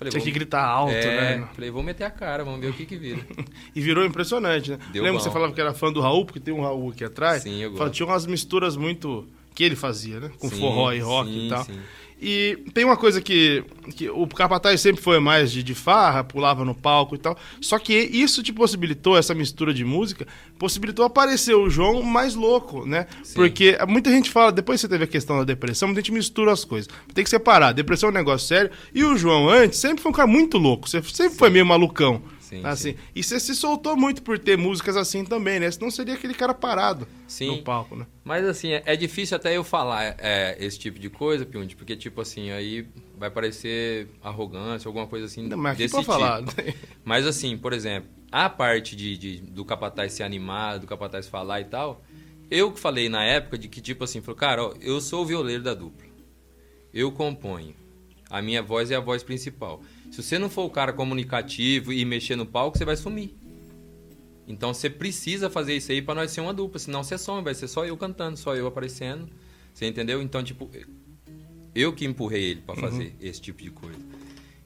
Falei, 0.00 0.12
Tinha 0.12 0.24
que 0.24 0.30
gritar 0.30 0.64
alto, 0.64 0.94
é, 0.94 1.36
né? 1.36 1.48
Falei, 1.52 1.70
vou 1.70 1.82
meter 1.82 2.04
a 2.04 2.10
cara, 2.10 2.42
vamos 2.42 2.58
ver 2.58 2.68
o 2.68 2.72
que 2.72 2.86
que 2.86 2.96
vira. 2.96 3.20
e 3.76 3.82
virou 3.82 4.02
impressionante, 4.02 4.70
né? 4.70 4.78
Deu 4.90 5.02
Lembra 5.02 5.18
que 5.18 5.24
você 5.24 5.30
falava 5.30 5.52
que 5.52 5.60
era 5.60 5.74
fã 5.74 5.92
do 5.92 6.00
Raul, 6.00 6.24
porque 6.24 6.40
tem 6.40 6.54
um 6.54 6.62
Raul 6.62 6.88
aqui 6.88 7.04
atrás? 7.04 7.42
Sim, 7.42 7.60
eu 7.60 7.72
gosto. 7.72 7.92
Tinha 7.92 8.06
umas 8.06 8.24
misturas 8.24 8.78
muito 8.78 9.28
que 9.54 9.62
ele 9.62 9.76
fazia, 9.76 10.18
né? 10.18 10.30
Com 10.38 10.48
sim, 10.48 10.58
forró 10.58 10.90
e 10.90 11.00
rock 11.00 11.28
sim, 11.28 11.46
e 11.46 11.48
tal. 11.50 11.64
Sim. 11.64 11.78
E 12.20 12.59
tem 12.74 12.85
uma 12.85 12.98
coisa 12.98 13.20
que, 13.20 13.64
que 13.96 14.11
o 14.11 14.26
Capataz 14.26 14.80
sempre 14.80 15.02
foi 15.02 15.18
mais 15.18 15.50
de, 15.50 15.62
de 15.62 15.74
farra, 15.74 16.22
pulava 16.22 16.64
no 16.64 16.74
palco 16.74 17.14
e 17.14 17.18
tal. 17.18 17.37
Só 17.61 17.78
que 17.78 17.94
isso 17.94 18.42
te 18.42 18.52
possibilitou, 18.52 19.16
essa 19.16 19.35
mistura 19.35 19.72
de 19.72 19.85
música, 19.85 20.26
possibilitou 20.59 21.04
aparecer 21.04 21.54
o 21.54 21.70
João 21.70 22.02
mais 22.02 22.35
louco, 22.35 22.85
né? 22.85 23.06
Sim. 23.22 23.35
Porque 23.35 23.78
muita 23.88 24.11
gente 24.11 24.30
fala, 24.30 24.52
depois 24.52 24.80
você 24.80 24.88
teve 24.88 25.04
a 25.04 25.06
questão 25.06 25.38
da 25.38 25.44
depressão, 25.44 25.88
muita 25.88 26.02
gente 26.02 26.12
mistura 26.12 26.52
as 26.52 26.62
coisas. 26.62 26.90
Tem 27.14 27.24
que 27.24 27.30
separar. 27.30 27.72
Depressão 27.72 28.11
é 28.11 28.12
um 28.12 28.14
negócio 28.14 28.46
sério. 28.46 28.70
E 28.94 29.02
o 29.02 29.16
João 29.16 29.48
antes 29.48 29.78
sempre 29.78 30.02
foi 30.02 30.11
um 30.11 30.14
cara 30.14 30.28
muito 30.28 30.59
louco. 30.59 30.88
Você 30.88 31.02
sempre 31.02 31.33
Sim. 31.33 31.38
foi 31.38 31.48
meio 31.48 31.64
malucão. 31.64 32.22
Sim, 32.50 32.62
assim. 32.64 32.92
Sim. 32.92 32.98
E 33.14 33.22
você 33.22 33.38
se 33.38 33.54
soltou 33.54 33.96
muito 33.96 34.22
por 34.22 34.36
ter 34.36 34.58
músicas 34.58 34.96
assim 34.96 35.24
também, 35.24 35.60
né? 35.60 35.70
Senão 35.70 35.88
seria 35.88 36.14
aquele 36.14 36.34
cara 36.34 36.52
parado 36.52 37.06
sim. 37.28 37.46
no 37.46 37.62
palco, 37.62 37.94
né? 37.94 38.06
Mas 38.24 38.44
assim, 38.44 38.72
é, 38.72 38.82
é 38.84 38.96
difícil 38.96 39.36
até 39.36 39.56
eu 39.56 39.62
falar 39.62 40.16
é, 40.18 40.56
esse 40.58 40.76
tipo 40.76 40.98
de 40.98 41.08
coisa, 41.08 41.46
Piundi, 41.46 41.76
porque 41.76 41.94
tipo 41.94 42.20
assim, 42.20 42.50
aí 42.50 42.88
vai 43.16 43.30
parecer 43.30 44.08
arrogância, 44.20 44.88
alguma 44.88 45.06
coisa 45.06 45.26
assim 45.26 45.46
Não, 45.46 45.56
mas 45.56 45.78
desse 45.78 45.94
tipo. 45.94 46.04
Falar. 46.04 46.42
Mas 47.04 47.26
assim, 47.26 47.56
por 47.56 47.72
exemplo, 47.72 48.10
a 48.32 48.48
parte 48.48 48.96
de, 48.96 49.16
de, 49.16 49.36
do 49.42 49.64
capataz 49.64 50.12
ser 50.12 50.24
animado, 50.24 50.80
do 50.80 50.86
capataz 50.86 51.28
falar 51.28 51.60
e 51.60 51.64
tal, 51.64 52.02
eu 52.50 52.72
que 52.72 52.80
falei 52.80 53.08
na 53.08 53.22
época 53.22 53.56
de 53.56 53.68
que 53.68 53.80
tipo 53.80 54.02
assim, 54.02 54.20
falou, 54.20 54.36
cara, 54.36 54.64
ó, 54.64 54.74
eu 54.80 55.00
sou 55.00 55.22
o 55.22 55.26
violeiro 55.26 55.62
da 55.62 55.74
dupla. 55.74 56.08
Eu 56.92 57.12
componho. 57.12 57.74
A 58.28 58.42
minha 58.42 58.62
voz 58.62 58.90
é 58.90 58.96
a 58.96 59.00
voz 59.00 59.22
principal. 59.22 59.80
Se 60.11 60.23
você 60.23 60.38
não 60.38 60.51
for 60.51 60.64
o 60.64 60.70
cara 60.70 60.92
comunicativo 60.92 61.92
e 61.92 62.05
mexer 62.05 62.37
no 62.37 62.44
palco, 62.44 62.77
você 62.77 62.85
vai 62.85 62.96
sumir. 62.96 63.35
Então 64.46 64.75
você 64.75 64.90
precisa 64.90 65.49
fazer 65.49 65.77
isso 65.77 65.92
aí 65.92 66.03
para 66.03 66.16
nós 66.16 66.33
ser 66.33 66.40
uma 66.40 66.53
dupla, 66.53 66.79
senão 66.81 67.05
você 67.05 67.16
some, 67.16 67.42
vai 67.42 67.55
ser 67.55 67.68
só 67.68 67.85
eu 67.85 67.96
cantando, 67.96 68.37
só 68.37 68.57
eu 68.57 68.66
aparecendo. 68.66 69.29
Você 69.73 69.87
entendeu? 69.87 70.20
Então, 70.20 70.42
tipo, 70.42 70.68
eu 71.75 71.92
que 71.92 72.05
empurrei 72.05 72.51
ele 72.51 72.61
para 72.62 72.75
fazer 72.75 73.05
uhum. 73.05 73.12
esse 73.20 73.40
tipo 73.40 73.62
de 73.62 73.70
coisa. 73.70 73.99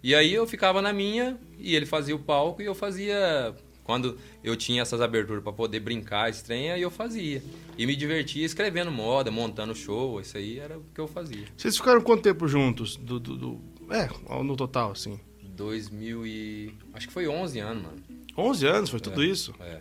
E 0.02 0.14
aí 0.14 0.32
eu 0.32 0.46
ficava 0.46 0.80
na 0.80 0.92
minha 0.92 1.38
e 1.58 1.76
ele 1.76 1.86
fazia 1.86 2.16
o 2.16 2.18
palco 2.18 2.62
e 2.62 2.64
eu 2.64 2.74
fazia 2.74 3.54
quando 3.84 4.18
eu 4.42 4.56
tinha 4.56 4.80
essas 4.80 5.02
aberturas 5.02 5.42
para 5.42 5.52
poder 5.52 5.80
brincar, 5.80 6.30
estranha, 6.30 6.76
eu 6.78 6.90
fazia. 6.90 7.42
E 7.76 7.86
me 7.86 7.94
divertia 7.94 8.44
escrevendo 8.44 8.90
moda, 8.90 9.30
montando 9.30 9.74
show, 9.74 10.20
isso 10.20 10.36
aí 10.38 10.58
era 10.58 10.78
o 10.78 10.84
que 10.94 11.00
eu 11.00 11.06
fazia. 11.06 11.44
Vocês 11.54 11.76
ficaram 11.76 12.00
quanto 12.00 12.22
tempo 12.22 12.48
juntos? 12.48 12.96
Do, 12.96 13.20
do, 13.20 13.36
do... 13.36 13.60
É, 13.90 14.08
no 14.42 14.56
total, 14.56 14.92
assim. 14.92 15.20
2000 15.54 16.26
e... 16.26 16.74
Acho 16.92 17.06
que 17.06 17.12
foi 17.12 17.26
11 17.26 17.58
anos, 17.60 17.82
mano. 17.82 18.02
11 18.36 18.66
anos? 18.66 18.90
Foi 18.90 19.00
tudo 19.00 19.22
é, 19.22 19.26
isso? 19.26 19.54
É. 19.60 19.80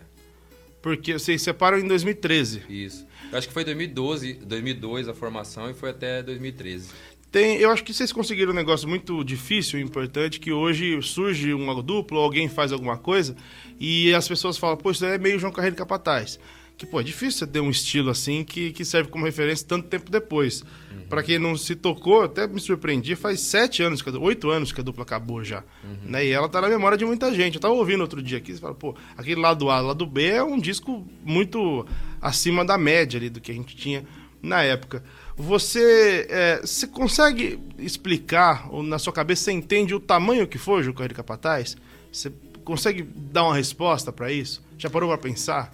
Porque 0.80 1.14
vocês 1.14 1.42
separam 1.42 1.78
em 1.78 1.86
2013. 1.86 2.62
Isso. 2.68 3.06
Eu 3.32 3.38
acho 3.38 3.48
que 3.48 3.54
foi 3.54 3.64
2012, 3.64 4.34
2002 4.34 5.08
a 5.08 5.14
formação 5.14 5.70
e 5.70 5.74
foi 5.74 5.90
até 5.90 6.22
2013. 6.22 6.90
Tem, 7.32 7.56
eu 7.56 7.70
acho 7.70 7.82
que 7.82 7.92
vocês 7.92 8.12
conseguiram 8.12 8.52
um 8.52 8.54
negócio 8.54 8.88
muito 8.88 9.24
difícil 9.24 9.80
e 9.80 9.82
importante, 9.82 10.38
que 10.38 10.52
hoje 10.52 11.02
surge 11.02 11.52
uma 11.52 11.82
dupla, 11.82 12.20
alguém 12.20 12.48
faz 12.48 12.70
alguma 12.70 12.96
coisa, 12.96 13.34
e 13.80 14.14
as 14.14 14.28
pessoas 14.28 14.56
falam, 14.56 14.76
pô, 14.76 14.92
isso 14.92 15.04
é 15.04 15.18
meio 15.18 15.36
João 15.36 15.52
Carreiro 15.52 15.74
Capataz. 15.74 16.38
Que, 16.76 16.84
pô, 16.84 17.00
é 17.00 17.04
difícil 17.04 17.38
você 17.38 17.46
ter 17.46 17.60
um 17.60 17.70
estilo 17.70 18.10
assim 18.10 18.42
que, 18.42 18.72
que 18.72 18.84
serve 18.84 19.08
como 19.08 19.24
referência 19.24 19.66
tanto 19.66 19.88
tempo 19.88 20.10
depois. 20.10 20.62
Uhum. 20.90 21.06
Para 21.08 21.22
quem 21.22 21.38
não 21.38 21.56
se 21.56 21.76
tocou, 21.76 22.22
até 22.22 22.48
me 22.48 22.60
surpreendi, 22.60 23.14
faz 23.14 23.40
sete 23.40 23.82
anos, 23.82 24.04
oito 24.20 24.50
anos 24.50 24.72
que 24.72 24.80
a 24.80 24.84
dupla 24.84 25.04
acabou 25.04 25.44
já. 25.44 25.62
Uhum. 25.84 26.10
Né? 26.10 26.26
E 26.26 26.30
ela 26.30 26.48
tá 26.48 26.60
na 26.60 26.68
memória 26.68 26.98
de 26.98 27.04
muita 27.04 27.32
gente. 27.32 27.54
Eu 27.54 27.60
tava 27.60 27.74
ouvindo 27.74 28.00
outro 28.00 28.20
dia 28.20 28.38
aqui, 28.38 28.52
você 28.52 28.60
fala, 28.60 28.74
pô, 28.74 28.96
aquele 29.16 29.40
lado 29.40 29.70
A, 29.70 29.80
lado 29.80 30.04
B 30.04 30.26
é 30.26 30.42
um 30.42 30.58
disco 30.58 31.06
muito 31.24 31.86
acima 32.20 32.64
da 32.64 32.76
média 32.76 33.18
ali 33.18 33.30
do 33.30 33.40
que 33.40 33.52
a 33.52 33.54
gente 33.54 33.76
tinha 33.76 34.04
na 34.42 34.62
época. 34.62 35.02
Você, 35.36 36.26
é, 36.28 36.60
você 36.60 36.86
consegue 36.86 37.58
explicar, 37.78 38.68
ou 38.70 38.82
na 38.82 38.98
sua 38.98 39.12
cabeça 39.12 39.44
você 39.44 39.52
entende 39.52 39.94
o 39.94 40.00
tamanho 40.00 40.46
que 40.46 40.58
foi 40.58 40.80
o 40.80 40.82
Jucaí 40.82 41.08
Capataz? 41.08 41.76
Você 42.12 42.32
consegue 42.64 43.02
dar 43.02 43.44
uma 43.44 43.54
resposta 43.54 44.12
para 44.12 44.32
isso? 44.32 44.62
Já 44.78 44.90
parou 44.90 45.08
para 45.08 45.18
pensar? 45.18 45.72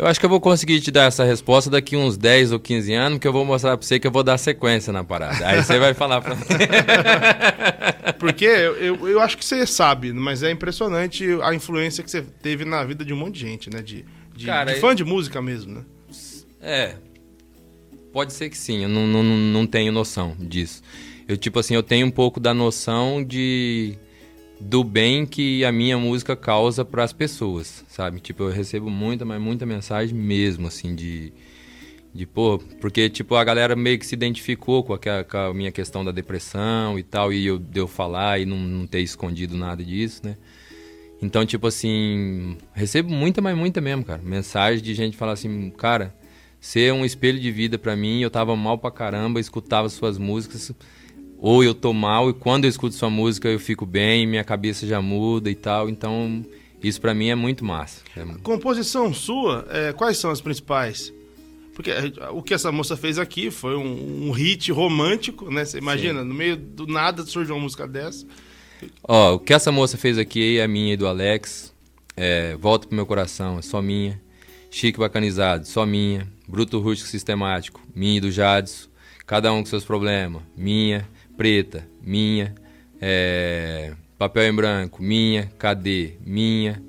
Eu 0.00 0.06
acho 0.06 0.18
que 0.18 0.24
eu 0.24 0.30
vou 0.30 0.40
conseguir 0.40 0.80
te 0.80 0.90
dar 0.90 1.04
essa 1.04 1.24
resposta 1.24 1.68
daqui 1.68 1.94
uns 1.94 2.16
10 2.16 2.52
ou 2.52 2.58
15 2.58 2.94
anos, 2.94 3.18
que 3.18 3.28
eu 3.28 3.32
vou 3.34 3.44
mostrar 3.44 3.76
para 3.76 3.86
você 3.86 4.00
que 4.00 4.06
eu 4.06 4.10
vou 4.10 4.22
dar 4.22 4.38
sequência 4.38 4.90
na 4.92 5.04
parada. 5.04 5.46
Aí 5.46 5.62
você 5.62 5.78
vai 5.78 5.92
falar 5.92 6.22
para 6.22 6.34
mim. 6.34 6.42
Porque 8.18 8.46
eu, 8.46 8.76
eu, 8.76 9.08
eu, 9.08 9.20
acho 9.20 9.36
que 9.36 9.44
você 9.44 9.66
sabe, 9.66 10.10
mas 10.12 10.42
é 10.42 10.50
impressionante 10.50 11.26
a 11.42 11.54
influência 11.54 12.02
que 12.02 12.10
você 12.10 12.22
teve 12.22 12.64
na 12.64 12.82
vida 12.82 13.04
de 13.04 13.12
um 13.12 13.16
monte 13.16 13.34
de 13.34 13.40
gente, 13.40 13.68
né? 13.68 13.82
De, 13.82 14.06
de, 14.34 14.46
Cara, 14.46 14.72
de 14.72 14.80
fã 14.80 14.94
de 14.94 15.04
música 15.04 15.42
mesmo, 15.42 15.74
né? 15.74 15.84
É, 16.62 16.94
Pode 18.12 18.32
ser 18.32 18.50
que 18.50 18.58
sim, 18.58 18.82
eu 18.82 18.88
não, 18.88 19.06
não, 19.06 19.22
não 19.22 19.66
tenho 19.66 19.92
noção 19.92 20.34
disso. 20.38 20.82
Eu, 21.28 21.36
tipo 21.36 21.58
assim, 21.58 21.74
eu 21.74 21.82
tenho 21.82 22.06
um 22.06 22.10
pouco 22.10 22.40
da 22.40 22.52
noção 22.52 23.22
de 23.22 23.96
do 24.60 24.84
bem 24.84 25.24
que 25.24 25.64
a 25.64 25.72
minha 25.72 25.96
música 25.96 26.36
causa 26.36 26.84
para 26.84 27.02
as 27.02 27.12
pessoas, 27.12 27.84
sabe? 27.88 28.20
Tipo, 28.20 28.44
eu 28.44 28.50
recebo 28.50 28.90
muita, 28.90 29.24
mas 29.24 29.40
muita 29.40 29.64
mensagem 29.64 30.14
mesmo, 30.14 30.66
assim, 30.66 30.94
de, 30.94 31.32
de 32.14 32.26
pô, 32.26 32.58
porque, 32.80 33.08
tipo, 33.08 33.34
a 33.34 33.42
galera 33.42 33.74
meio 33.74 33.98
que 33.98 34.06
se 34.06 34.14
identificou 34.14 34.84
com 34.84 34.92
a, 34.94 34.98
com 34.98 35.36
a 35.36 35.54
minha 35.54 35.72
questão 35.72 36.04
da 36.04 36.12
depressão 36.12 36.98
e 36.98 37.02
tal, 37.02 37.32
e 37.32 37.46
eu, 37.46 37.58
de 37.58 37.80
eu 37.80 37.88
falar 37.88 38.40
e 38.40 38.44
não, 38.44 38.58
não 38.58 38.86
ter 38.86 39.00
escondido 39.00 39.56
nada 39.56 39.82
disso, 39.82 40.20
né? 40.24 40.36
Então, 41.22 41.44
tipo 41.44 41.66
assim, 41.66 42.56
recebo 42.72 43.10
muita, 43.10 43.42
mas 43.42 43.56
muita 43.56 43.80
mesmo, 43.80 44.04
cara. 44.04 44.22
Mensagem 44.22 44.82
de 44.82 44.94
gente 44.94 45.16
falar 45.16 45.32
assim, 45.32 45.70
cara, 45.70 46.14
ser 46.58 46.92
um 46.92 47.04
espelho 47.04 47.38
de 47.38 47.50
vida 47.50 47.78
para 47.78 47.94
mim. 47.94 48.20
Eu 48.22 48.30
tava 48.30 48.56
mal 48.56 48.78
pra 48.78 48.90
caramba, 48.90 49.38
escutava 49.38 49.88
suas 49.88 50.16
músicas, 50.16 50.72
ou 51.40 51.64
eu 51.64 51.74
tô 51.74 51.92
mal 51.92 52.28
e 52.28 52.34
quando 52.34 52.64
eu 52.64 52.68
escuto 52.68 52.94
sua 52.94 53.08
música 53.08 53.48
eu 53.48 53.58
fico 53.58 53.86
bem, 53.86 54.26
minha 54.26 54.44
cabeça 54.44 54.86
já 54.86 55.00
muda 55.00 55.50
e 55.50 55.54
tal. 55.54 55.88
Então, 55.88 56.44
isso 56.82 57.00
para 57.00 57.14
mim 57.14 57.28
é 57.28 57.34
muito 57.34 57.64
massa. 57.64 58.02
É... 58.14 58.24
Composição 58.42 59.12
sua, 59.14 59.66
é, 59.70 59.92
quais 59.92 60.18
são 60.18 60.30
as 60.30 60.40
principais? 60.40 61.12
Porque 61.74 61.90
é, 61.90 62.12
o 62.30 62.42
que 62.42 62.52
essa 62.52 62.70
moça 62.70 62.94
fez 62.96 63.18
aqui 63.18 63.50
foi 63.50 63.74
um, 63.74 64.28
um 64.28 64.30
hit 64.32 64.70
romântico, 64.70 65.50
né? 65.50 65.64
Você 65.64 65.78
imagina, 65.78 66.20
Sim. 66.20 66.28
no 66.28 66.34
meio 66.34 66.56
do 66.56 66.86
nada 66.86 67.24
surge 67.24 67.50
uma 67.50 67.60
música 67.60 67.88
dessa. 67.88 68.26
Ó, 69.02 69.34
o 69.34 69.38
que 69.38 69.54
essa 69.54 69.72
moça 69.72 69.96
fez 69.96 70.18
aqui 70.18 70.58
é 70.58 70.68
minha 70.68 70.92
e 70.92 70.96
do 70.96 71.06
Alex. 71.06 71.72
É, 72.16 72.54
Volta 72.56 72.86
pro 72.86 72.94
meu 72.94 73.06
coração, 73.06 73.58
é 73.58 73.62
só 73.62 73.80
minha. 73.80 74.20
Chique 74.70 74.98
Bacanizado, 74.98 75.66
só 75.66 75.86
minha. 75.86 76.28
Bruto 76.46 76.78
Rústico 76.80 77.08
Sistemático, 77.08 77.80
minha 77.94 78.18
e 78.18 78.20
do 78.20 78.30
Jadson, 78.30 78.88
cada 79.24 79.52
um 79.52 79.60
com 79.60 79.66
seus 79.66 79.84
problemas, 79.84 80.42
minha, 80.56 81.08
preta, 81.40 81.88
minha, 82.02 82.54
é, 83.00 83.94
papel 84.18 84.42
em 84.42 84.54
branco, 84.54 85.02
minha, 85.02 85.50
cadê, 85.58 86.16
minha, 86.22 86.82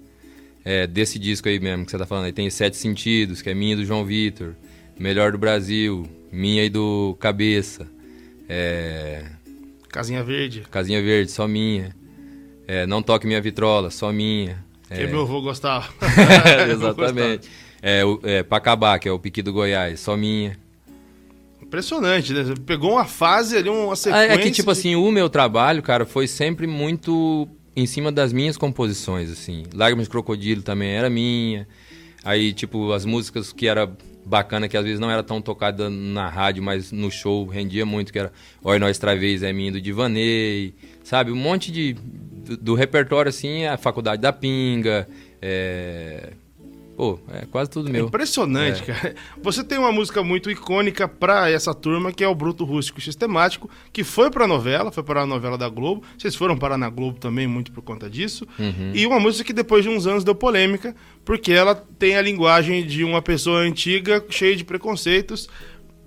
é, 0.66 0.86
desse 0.86 1.18
disco 1.18 1.48
aí 1.48 1.58
mesmo 1.58 1.86
que 1.86 1.92
você 1.92 1.98
tá 1.98 2.06
falando, 2.06 2.26
aí 2.26 2.34
tem 2.34 2.50
Sete 2.50 2.76
Sentidos, 2.76 3.42
que 3.42 3.50
é 3.50 3.54
minha 3.54 3.72
e 3.72 3.76
do 3.78 3.86
João 3.86 4.04
Vitor, 4.04 4.54
Melhor 5.00 5.32
do 5.32 5.38
Brasil, 5.38 6.06
minha 6.34 6.66
e 6.66 6.70
do 6.70 7.16
Cabeça, 7.18 7.88
é, 8.50 9.24
Casinha 9.88 10.22
Verde. 10.22 10.66
Casinha 10.70 11.02
Verde, 11.02 11.32
só 11.32 11.48
minha. 11.48 11.96
É, 12.68 12.86
não 12.86 13.02
toque 13.02 13.26
minha 13.26 13.40
vitrola, 13.40 13.90
só 13.90 14.12
minha. 14.12 14.62
Que 14.90 15.04
é, 15.04 15.08
meu 15.08 15.22
avô 15.22 15.42
gostava. 15.42 15.88
Exatamente. 16.70 17.50
É, 17.82 18.02
é, 18.24 18.44
pra 18.44 18.58
acabar, 18.58 19.00
que 19.00 19.08
é 19.08 19.12
o 19.14 19.18
Piqui 19.18 19.42
do 19.42 19.54
Goiás, 19.54 20.02
só 20.02 20.18
minha. 20.18 20.60
Impressionante, 21.72 22.34
né? 22.34 22.54
Pegou 22.66 22.92
uma 22.92 23.06
fase 23.06 23.56
ali, 23.56 23.70
uma 23.70 23.96
sequência. 23.96 24.26
É, 24.26 24.34
é 24.34 24.38
que, 24.38 24.52
tipo 24.52 24.74
de... 24.74 24.78
assim, 24.78 24.94
o 24.94 25.10
meu 25.10 25.30
trabalho, 25.30 25.82
cara, 25.82 26.06
foi 26.06 26.28
sempre 26.28 26.68
muito 26.68 27.48
em 27.74 27.86
cima 27.86 28.12
das 28.12 28.34
minhas 28.34 28.58
composições, 28.58 29.32
assim. 29.32 29.64
Lágrimas 29.74 30.08
de 30.08 30.10
Crocodilo 30.10 30.62
também 30.62 30.90
era 30.90 31.10
minha. 31.10 31.66
Aí, 32.26 32.52
tipo, 32.52 32.92
as 32.92 33.06
músicas 33.06 33.54
que 33.54 33.68
era 33.68 33.90
bacana, 34.26 34.68
que 34.68 34.76
às 34.76 34.84
vezes 34.84 35.00
não 35.00 35.10
era 35.10 35.24
tão 35.24 35.42
tocada 35.42 35.90
na 35.90 36.28
rádio, 36.28 36.62
mas 36.62 36.92
no 36.92 37.10
show 37.10 37.48
rendia 37.48 37.86
muito, 37.86 38.12
que 38.12 38.20
era 38.20 38.34
Oi 38.62 38.78
Nós 38.78 38.98
Travês 38.98 39.42
é 39.42 39.54
minha 39.54 39.72
do 39.72 39.80
Divanei, 39.80 40.76
sabe? 41.06 41.32
Um 41.32 41.38
monte 41.38 41.72
de... 41.72 41.94
Do, 41.94 42.58
do 42.58 42.76
repertório, 42.76 43.30
assim, 43.30 43.66
a 43.66 43.78
Faculdade 43.78 44.22
da 44.22 44.34
Pinga, 44.34 45.08
é, 45.42 46.34
Pô, 47.02 47.18
é 47.34 47.48
quase 47.48 47.68
tudo 47.68 47.90
meu. 47.90 48.04
É 48.04 48.08
impressionante, 48.08 48.84
é. 48.84 48.86
cara. 48.94 49.16
Você 49.42 49.64
tem 49.64 49.80
uma 49.80 49.92
música 49.92 50.24
muito 50.24 50.52
icônica 50.52 51.08
pra 51.08 51.50
essa 51.50 51.74
turma, 51.74 52.12
que 52.12 52.24
é 52.24 52.28
o 52.28 52.36
Bruto 52.36 52.64
Rústico 52.64 53.02
Sistemático, 53.02 53.68
que 53.92 54.04
foi 54.04 54.30
pra 54.30 54.46
novela, 54.46 54.92
foi 54.92 55.02
para 55.02 55.24
a 55.24 55.26
novela 55.26 55.58
da 55.58 55.68
Globo. 55.68 56.04
Vocês 56.16 56.36
foram 56.36 56.56
parar 56.56 56.78
na 56.78 56.92
Globo 56.92 57.18
também, 57.18 57.48
muito 57.48 57.72
por 57.72 57.82
conta 57.82 58.08
disso. 58.08 58.48
Uhum. 58.60 58.92
E 58.94 59.08
uma 59.08 59.20
música 59.20 59.44
que 59.44 59.52
depois 59.52 59.84
de 59.84 59.90
uns 59.90 60.06
anos 60.06 60.24
deu 60.24 60.36
polêmica, 60.36 60.96
porque 61.26 61.52
ela 61.52 61.74
tem 61.74 62.16
a 62.16 62.22
linguagem 62.22 62.86
de 62.86 63.04
uma 63.04 63.20
pessoa 63.20 63.62
antiga, 63.62 64.24
cheia 64.30 64.56
de 64.56 64.64
preconceitos. 64.64 65.50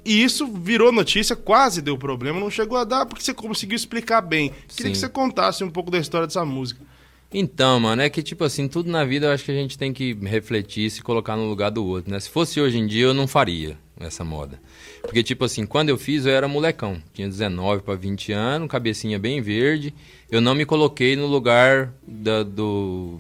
E 0.05 0.23
isso 0.23 0.47
virou 0.47 0.93
notícia, 0.93 1.35
quase 1.35 1.83
deu 1.83 1.99
problema, 1.99 2.39
não 2.39 2.51
chegou 2.51 2.79
a 2.79 2.85
dar, 2.85 3.05
porque 3.05 3.25
você 3.25 3.35
conseguiu 3.35 3.75
explicar 3.75 4.21
bem. 4.21 4.53
Queria 4.69 4.91
Sim. 4.91 4.93
que 4.93 4.99
você 4.99 5.09
contasse 5.09 5.65
um 5.65 5.71
pouco 5.71 5.91
da 5.91 5.99
história 5.99 6.29
dessa 6.29 6.45
música. 6.45 6.94
Então, 7.37 7.81
mano, 7.81 8.01
é 8.01 8.09
que 8.09 8.23
tipo 8.23 8.45
assim, 8.45 8.69
tudo 8.69 8.89
na 8.89 9.05
vida 9.05 9.27
eu 9.27 9.33
acho 9.33 9.45
que 9.45 9.51
a 9.51 9.55
gente 9.55 9.77
tem 9.77 9.93
que 9.93 10.15
refletir 10.23 10.87
e 10.87 10.91
se 10.91 11.03
colocar 11.03 11.35
no 11.35 11.49
lugar 11.49 11.71
do 11.71 11.85
outro, 11.85 12.13
né? 12.13 12.21
Se 12.21 12.31
fosse 12.31 12.61
hoje 12.61 12.79
em 12.79 12.87
dia, 12.87 13.07
eu 13.07 13.13
não 13.13 13.27
faria 13.27 13.77
essa 13.99 14.23
moda. 14.23 14.61
Porque, 15.03 15.21
tipo 15.21 15.45
assim, 15.45 15.67
quando 15.67 15.89
eu 15.89 15.99
fiz, 15.99 16.27
eu 16.27 16.33
era 16.33 16.47
molecão. 16.47 16.97
Tinha 17.13 17.29
19 17.29 17.83
para 17.83 17.95
20 17.95 18.33
anos, 18.33 18.69
cabecinha 18.69 19.19
bem 19.19 19.41
verde. 19.41 19.93
Eu 20.31 20.41
não 20.41 20.55
me 20.55 20.65
coloquei 20.65 21.17
no 21.17 21.27
lugar 21.27 21.93
da, 22.07 22.45
do. 22.45 23.19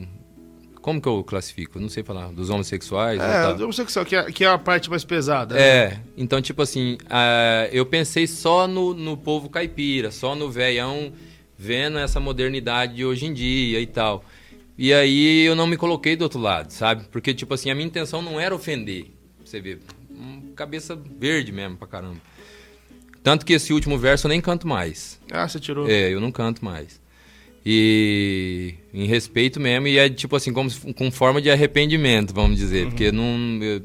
Como 0.80 1.00
que 1.00 1.08
eu 1.08 1.24
classifico? 1.24 1.80
Não 1.80 1.88
sei 1.88 2.04
falar. 2.04 2.28
Dos 2.28 2.50
homossexuais? 2.50 3.20
É, 3.20 3.52
do 3.54 3.64
homossexual, 3.64 4.04
que 4.04 4.14
é, 4.14 4.30
que 4.30 4.44
é 4.44 4.48
a 4.48 4.58
parte 4.58 4.88
mais 4.88 5.04
pesada. 5.04 5.56
Né? 5.56 5.60
É, 5.60 6.00
então, 6.16 6.40
tipo 6.40 6.62
assim, 6.62 6.98
uh, 7.04 7.68
eu 7.72 7.84
pensei 7.84 8.28
só 8.28 8.68
no, 8.68 8.94
no 8.94 9.16
povo 9.16 9.48
caipira, 9.48 10.10
só 10.10 10.36
no 10.36 10.50
velhão 10.50 11.12
vendo 11.58 11.98
essa 11.98 12.20
modernidade 12.20 12.96
de 12.96 13.04
hoje 13.04 13.26
em 13.26 13.32
dia 13.32 13.80
e 13.80 13.86
tal. 13.86 14.24
E 14.76 14.92
aí 14.92 15.44
eu 15.44 15.54
não 15.54 15.66
me 15.66 15.76
coloquei 15.76 16.16
do 16.16 16.22
outro 16.22 16.40
lado, 16.40 16.70
sabe? 16.72 17.04
Porque, 17.10 17.32
tipo 17.32 17.54
assim, 17.54 17.70
a 17.70 17.74
minha 17.74 17.86
intenção 17.86 18.20
não 18.20 18.40
era 18.40 18.54
ofender. 18.54 19.06
Você 19.44 19.60
vê, 19.60 19.78
cabeça 20.54 20.96
verde 21.18 21.52
mesmo 21.52 21.76
pra 21.76 21.86
caramba. 21.86 22.20
Tanto 23.22 23.46
que 23.46 23.52
esse 23.52 23.72
último 23.72 23.98
verso 23.98 24.26
eu 24.26 24.28
nem 24.28 24.40
canto 24.40 24.66
mais. 24.66 25.20
Ah, 25.30 25.48
você 25.48 25.58
tirou? 25.58 25.88
É, 25.88 26.12
eu 26.12 26.20
não 26.20 26.30
canto 26.30 26.64
mais. 26.64 27.00
E 27.64 28.74
em 28.92 29.06
respeito 29.06 29.58
mesmo, 29.58 29.88
e 29.88 29.96
é 29.96 30.10
tipo 30.10 30.36
assim, 30.36 30.52
como 30.52 30.70
com 30.94 31.10
forma 31.10 31.40
de 31.40 31.50
arrependimento, 31.50 32.34
vamos 32.34 32.58
dizer. 32.58 32.84
Uhum. 32.84 32.90
Porque 32.90 33.10
não. 33.10 33.62
Eu, 33.62 33.82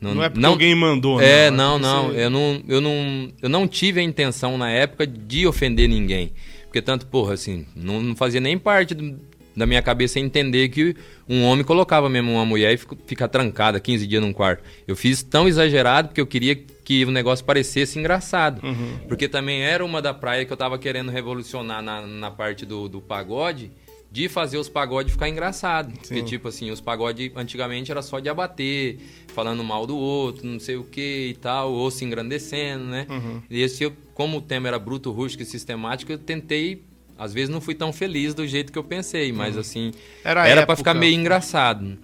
não, 0.00 0.14
não 0.14 0.22
é 0.22 0.28
porque 0.28 0.40
não, 0.40 0.50
alguém 0.50 0.74
mandou, 0.76 1.20
É, 1.20 1.50
não, 1.50 1.76
não. 1.76 2.10
Você... 2.10 2.20
Eu 2.20 2.30
não, 2.30 2.62
eu 2.68 2.80
não. 2.80 3.32
Eu 3.42 3.48
não 3.48 3.66
tive 3.66 3.98
a 3.98 4.04
intenção 4.04 4.56
na 4.56 4.70
época 4.70 5.04
de 5.04 5.44
ofender 5.48 5.88
ninguém. 5.88 6.32
Porque 6.78 6.82
tanto, 6.82 7.06
porra, 7.06 7.34
assim, 7.34 7.66
não, 7.74 8.00
não 8.00 8.14
fazia 8.14 8.40
nem 8.40 8.56
parte 8.56 8.94
do, 8.94 9.18
da 9.56 9.66
minha 9.66 9.82
cabeça 9.82 10.20
entender 10.20 10.68
que 10.68 10.94
um 11.28 11.44
homem 11.44 11.64
colocava 11.64 12.08
mesmo 12.08 12.30
uma 12.32 12.44
mulher 12.44 12.72
e 12.72 12.78
ficar 13.04 13.26
trancada 13.26 13.80
15 13.80 14.06
dias 14.06 14.22
num 14.22 14.32
quarto. 14.32 14.62
Eu 14.86 14.94
fiz 14.94 15.22
tão 15.22 15.48
exagerado 15.48 16.08
porque 16.08 16.20
eu 16.20 16.26
queria 16.26 16.54
que 16.54 17.04
o 17.04 17.10
negócio 17.10 17.44
parecesse 17.44 17.98
engraçado. 17.98 18.64
Uhum. 18.64 18.98
Porque 19.08 19.28
também 19.28 19.62
era 19.62 19.84
uma 19.84 20.00
da 20.00 20.14
praia 20.14 20.44
que 20.44 20.52
eu 20.52 20.56
tava 20.56 20.78
querendo 20.78 21.10
revolucionar 21.10 21.82
na, 21.82 22.06
na 22.06 22.30
parte 22.30 22.64
do, 22.64 22.88
do 22.88 23.00
pagode 23.00 23.72
de 24.10 24.28
fazer 24.28 24.56
os 24.56 24.68
pagodes 24.68 25.12
ficar 25.12 25.28
engraçado. 25.28 25.90
Sim. 25.90 26.00
Porque, 26.00 26.22
tipo 26.22 26.48
assim, 26.48 26.70
os 26.70 26.80
pagodes 26.80 27.30
antigamente 27.36 27.90
era 27.90 28.02
só 28.02 28.18
de 28.18 28.28
abater, 28.28 28.98
falando 29.34 29.62
mal 29.62 29.86
do 29.86 29.96
outro, 29.96 30.46
não 30.46 30.58
sei 30.58 30.76
o 30.76 30.84
que 30.84 31.28
e 31.30 31.34
tal, 31.34 31.72
ou 31.72 31.90
se 31.90 32.04
engrandecendo, 32.04 32.84
né? 32.84 33.06
Uhum. 33.08 33.42
E 33.50 33.60
esse, 33.60 33.84
eu, 33.84 33.92
como 34.14 34.38
o 34.38 34.40
tema 34.40 34.68
era 34.68 34.78
bruto, 34.78 35.10
rústico 35.10 35.42
e 35.42 35.46
sistemático, 35.46 36.10
eu 36.10 36.18
tentei. 36.18 36.82
Às 37.18 37.34
vezes 37.34 37.48
não 37.48 37.60
fui 37.60 37.74
tão 37.74 37.92
feliz 37.92 38.32
do 38.32 38.46
jeito 38.46 38.72
que 38.72 38.78
eu 38.78 38.84
pensei, 38.84 39.32
mas 39.32 39.54
uhum. 39.54 39.60
assim. 39.60 39.92
Era, 40.24 40.46
era 40.48 40.64
para 40.64 40.76
ficar 40.76 40.94
meio 40.94 41.14
engraçado. 41.14 41.98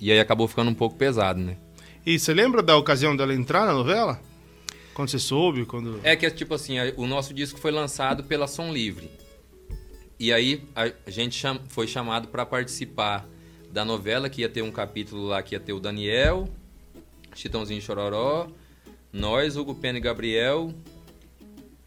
E 0.00 0.12
aí 0.12 0.20
acabou 0.20 0.46
ficando 0.46 0.70
um 0.70 0.74
pouco 0.74 0.96
pesado, 0.96 1.40
né? 1.40 1.56
E 2.04 2.18
você 2.18 2.32
lembra 2.32 2.62
da 2.62 2.76
ocasião 2.76 3.16
dela 3.16 3.34
entrar 3.34 3.66
na 3.66 3.72
novela? 3.72 4.20
Quando 4.94 5.08
você 5.10 5.18
soube? 5.18 5.66
Quando... 5.66 6.00
É 6.02 6.14
que, 6.14 6.30
tipo 6.30 6.54
assim, 6.54 6.76
o 6.96 7.06
nosso 7.06 7.34
disco 7.34 7.58
foi 7.58 7.70
lançado 7.70 8.22
pela 8.22 8.46
Som 8.46 8.72
Livre. 8.72 9.10
E 10.18 10.32
aí 10.32 10.62
a, 10.74 10.90
gente 11.10 11.34
cham- 11.36 11.60
foi 11.68 11.86
chamado 11.86 12.28
para 12.28 12.46
participar 12.46 13.26
da 13.70 13.84
novela, 13.84 14.30
que 14.30 14.40
ia 14.42 14.48
ter 14.48 14.62
um 14.62 14.70
capítulo 14.70 15.26
lá 15.26 15.42
que 15.42 15.54
ia 15.54 15.60
ter 15.60 15.72
o 15.72 15.80
Daniel, 15.80 16.48
Chitãozinho 17.34 17.80
Chororó, 17.82 18.48
nós, 19.12 19.56
Hugo 19.56 19.74
Pena 19.74 19.98
e 19.98 20.00
Gabriel. 20.00 20.72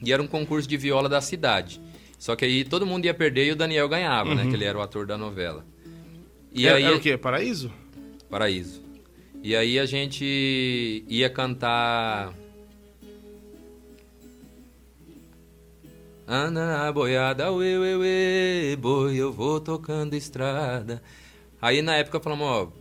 E 0.03 0.13
era 0.13 0.21
um 0.21 0.27
concurso 0.27 0.67
de 0.67 0.77
viola 0.77 1.09
da 1.09 1.19
cidade. 1.21 1.81
Só 2.17 2.35
que 2.35 2.45
aí 2.45 2.63
todo 2.63 2.85
mundo 2.85 3.05
ia 3.05 3.13
perder 3.13 3.47
e 3.47 3.51
o 3.51 3.55
Daniel 3.55 3.89
ganhava, 3.89 4.35
né? 4.35 4.43
Que 4.47 4.53
ele 4.55 4.65
era 4.65 4.77
o 4.77 4.81
ator 4.81 5.05
da 5.07 5.17
novela. 5.17 5.65
E 6.53 6.67
era, 6.67 6.77
aí, 6.77 6.83
era 6.83 6.95
o 6.95 6.99
quê? 6.99 7.17
Paraíso? 7.17 7.71
Paraíso. 8.29 8.81
E 9.41 9.55
aí 9.55 9.79
a 9.79 9.85
gente 9.85 11.03
ia 11.07 11.29
cantar. 11.29 12.33
Ana 16.31 16.91
boiada, 16.91 17.51
uê, 17.51 17.75
uê, 17.75 17.95
uê, 17.95 18.75
boi, 18.75 19.17
eu 19.17 19.33
vou 19.33 19.59
tocando 19.59 20.13
estrada. 20.13 21.01
Aí 21.59 21.81
na 21.81 21.95
época 21.95 22.19
falamos, 22.19 22.45
ó, 22.45 22.71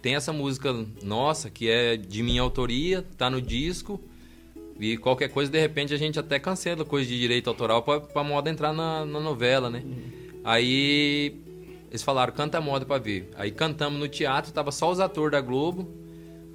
tem 0.00 0.14
essa 0.14 0.32
música 0.32 0.72
nossa 1.02 1.50
que 1.50 1.68
é 1.68 1.98
de 1.98 2.22
minha 2.22 2.40
autoria, 2.40 3.04
tá 3.18 3.28
no 3.28 3.42
disco. 3.42 4.00
E 4.80 4.96
qualquer 4.96 5.28
coisa, 5.28 5.52
de 5.52 5.60
repente, 5.60 5.92
a 5.92 5.98
gente 5.98 6.18
até 6.18 6.38
cancela 6.38 6.82
coisa 6.82 7.06
de 7.06 7.20
direito 7.20 7.50
autoral 7.50 7.82
pra, 7.82 8.00
pra 8.00 8.24
moda 8.24 8.48
entrar 8.48 8.72
na, 8.72 9.04
na 9.04 9.20
novela, 9.20 9.68
né? 9.68 9.84
Aí 10.42 11.42
eles 11.90 12.02
falaram, 12.02 12.32
canta 12.32 12.58
moda 12.58 12.86
pra 12.86 12.96
ver. 12.96 13.28
Aí 13.36 13.50
cantamos 13.50 14.00
no 14.00 14.08
teatro, 14.08 14.50
tava 14.50 14.72
só 14.72 14.90
os 14.90 14.98
atores 14.98 15.32
da 15.32 15.42
Globo. 15.42 15.92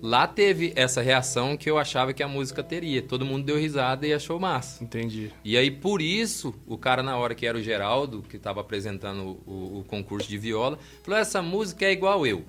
Lá 0.02 0.28
teve 0.28 0.74
essa 0.76 1.02
reação 1.02 1.58
que 1.58 1.70
eu 1.70 1.78
achava 1.78 2.14
que 2.14 2.22
a 2.22 2.28
música 2.28 2.62
teria. 2.62 3.02
Todo 3.02 3.26
mundo 3.26 3.46
deu 3.46 3.58
risada 3.58 4.06
e 4.06 4.14
achou 4.14 4.40
massa. 4.40 4.84
Entendi. 4.84 5.32
E 5.44 5.58
aí, 5.58 5.72
por 5.72 6.02
isso, 6.02 6.54
o 6.68 6.78
cara, 6.78 7.02
na 7.02 7.18
hora 7.18 7.34
que 7.34 7.46
era 7.48 7.58
o 7.58 7.62
Geraldo, 7.62 8.24
que 8.30 8.36
estava 8.38 8.62
apresentando 8.62 9.40
o, 9.46 9.80
o 9.80 9.86
concurso 9.88 10.30
de 10.30 10.38
viola, 10.38 10.78
falou: 11.04 11.20
essa 11.20 11.42
música 11.42 11.86
é 11.86 11.92
igual 11.92 12.28
eu. 12.28 12.44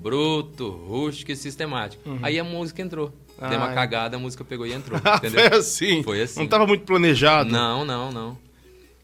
Bruto, 0.00 0.68
rústico 0.70 1.32
e 1.32 1.36
sistemático. 1.36 2.02
Aí 2.22 2.38
a 2.38 2.44
música 2.44 2.80
entrou. 2.80 3.12
Deu 3.38 3.58
uma 3.58 3.68
Ah, 3.68 3.72
é. 3.72 3.74
cagada, 3.74 4.16
a 4.16 4.20
música 4.20 4.44
pegou 4.44 4.66
e 4.66 4.72
entrou. 4.72 4.98
Entendeu? 5.16 5.48
foi 5.50 5.58
assim. 5.58 6.02
Foi 6.02 6.22
assim. 6.22 6.40
Não 6.40 6.46
tava 6.48 6.66
muito 6.66 6.84
planejado. 6.84 7.50
Não, 7.50 7.84
não, 7.84 8.12
não. 8.12 8.38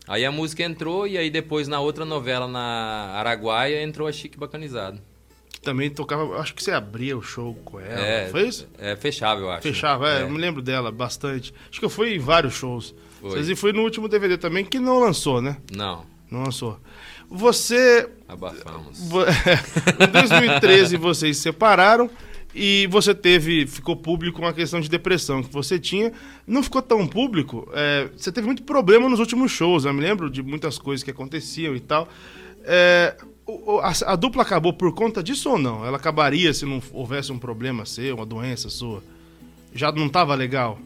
Aí 0.09 0.25
a 0.25 0.31
música 0.31 0.63
entrou 0.63 1.07
e 1.07 1.19
aí 1.19 1.29
depois 1.31 1.67
na 1.67 1.81
outra 1.81 2.05
novela 2.05 2.47
na 2.47 3.11
Araguaia 3.17 3.83
entrou 3.83 4.07
a 4.07 4.13
Chique 4.13 4.39
Bacanizado. 4.39 5.01
Também 5.67 5.91
tocava. 5.91 6.39
Acho 6.39 6.55
que 6.55 6.63
você 6.63 6.71
abria 6.71 7.19
o 7.19 7.23
show 7.23 7.53
com 7.65 7.81
ela. 7.81 8.01
É, 8.01 8.29
Foi 8.29 8.47
isso? 8.47 8.69
É, 8.79 8.95
fechava, 8.95 9.41
eu 9.41 9.51
acho. 9.51 9.63
Fechava, 9.63 10.09
é, 10.09 10.21
É. 10.21 10.23
eu 10.23 10.31
me 10.31 10.39
lembro 10.39 10.63
dela 10.63 10.93
bastante. 10.93 11.53
Acho 11.69 11.81
que 11.81 11.85
eu 11.85 11.91
fui 11.91 12.15
em 12.15 12.19
vários 12.21 12.55
shows. 12.55 12.95
Foi. 13.21 13.41
E 13.41 13.57
foi 13.57 13.73
no 13.73 13.83
último 13.83 14.09
DVD 14.09 14.39
também, 14.39 14.65
que 14.65 14.79
não 14.79 15.01
lançou, 15.01 15.43
né? 15.43 15.57
Não, 15.75 16.07
Não 16.31 16.45
lançou. 16.45 16.79
Você. 17.29 18.09
abafamos. 18.29 19.01
em 20.01 20.13
2013 20.13 20.97
vocês 20.97 21.37
se 21.37 21.43
separaram 21.43 22.09
e 22.55 22.87
você 22.89 23.13
teve. 23.13 23.67
Ficou 23.67 23.97
público 23.97 24.41
uma 24.41 24.53
questão 24.53 24.81
de 24.81 24.89
depressão 24.89 25.43
que 25.43 25.53
você 25.53 25.81
tinha. 25.81 26.13
Não 26.47 26.63
ficou 26.63 26.81
tão 26.81 27.05
público. 27.09 27.69
é, 27.75 28.09
você 28.17 28.31
teve 28.31 28.47
muito 28.47 28.63
problema 28.63 29.09
nos 29.09 29.19
últimos 29.19 29.51
shows. 29.51 29.85
Eu 29.85 29.93
me 29.93 30.01
lembro 30.01 30.31
de 30.31 30.45
muitas 30.45 30.79
coisas 30.79 31.03
que 31.03 31.11
aconteciam 31.11 31.75
e 31.75 31.81
tal. 31.81 32.09
É, 32.63 33.17
a, 33.83 34.13
a 34.13 34.17
dupla 34.17 34.43
acabou 34.43 34.73
por 34.73 34.93
conta 34.95 35.23
disso 35.23 35.51
ou 35.51 35.59
não? 35.59 35.85
Ela 35.85 35.97
acabaria 35.97 36.53
se 36.53 36.65
não 36.65 36.83
houvesse 36.93 37.31
um 37.31 37.39
problema 37.39 37.87
seu, 37.87 38.17
uma 38.17 38.27
doença 38.27 38.69
sua? 38.69 39.03
Já 39.73 39.93
não 39.93 40.09
tava 40.09 40.35
legal? 40.35 40.79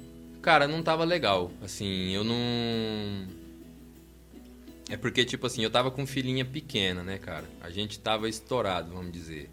Cara, 0.42 0.66
não 0.66 0.82
tava 0.82 1.04
legal. 1.04 1.50
Assim, 1.62 2.10
eu 2.10 2.24
não. 2.24 2.36
É 4.88 4.96
porque, 4.96 5.24
tipo 5.24 5.46
assim, 5.46 5.62
eu 5.62 5.70
tava 5.70 5.90
com 5.90 6.06
filhinha 6.06 6.44
pequena, 6.44 7.02
né, 7.02 7.18
cara? 7.18 7.44
A 7.60 7.70
gente 7.70 7.98
tava 7.98 8.28
estourado, 8.28 8.92
vamos 8.92 9.12
dizer. 9.12 9.50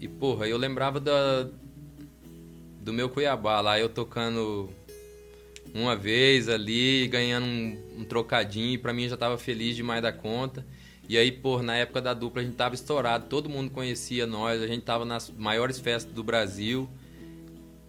E, 0.00 0.08
porra, 0.08 0.46
eu 0.46 0.58
lembrava 0.58 0.98
da. 0.98 1.48
Do 2.80 2.92
meu 2.92 3.08
Cuiabá 3.08 3.60
lá, 3.60 3.78
eu 3.78 3.88
tocando 3.88 4.70
uma 5.74 5.94
vez 5.94 6.48
ali, 6.48 7.06
ganhando 7.08 7.44
um, 7.46 8.00
um 8.00 8.04
trocadinho, 8.04 8.74
e 8.74 8.78
pra 8.78 8.92
mim 8.92 9.08
já 9.08 9.16
tava 9.16 9.36
feliz 9.36 9.76
demais 9.76 10.02
da 10.02 10.12
conta. 10.12 10.66
E 11.08 11.16
aí, 11.16 11.32
porra, 11.32 11.62
na 11.62 11.76
época 11.76 12.02
da 12.02 12.12
dupla 12.12 12.42
a 12.42 12.44
gente 12.44 12.54
tava 12.54 12.74
estourado, 12.74 13.26
todo 13.28 13.48
mundo 13.48 13.70
conhecia 13.70 14.26
nós, 14.26 14.60
a 14.60 14.66
gente 14.66 14.82
tava 14.82 15.06
nas 15.06 15.30
maiores 15.30 15.78
festas 15.78 16.12
do 16.12 16.22
Brasil. 16.22 16.86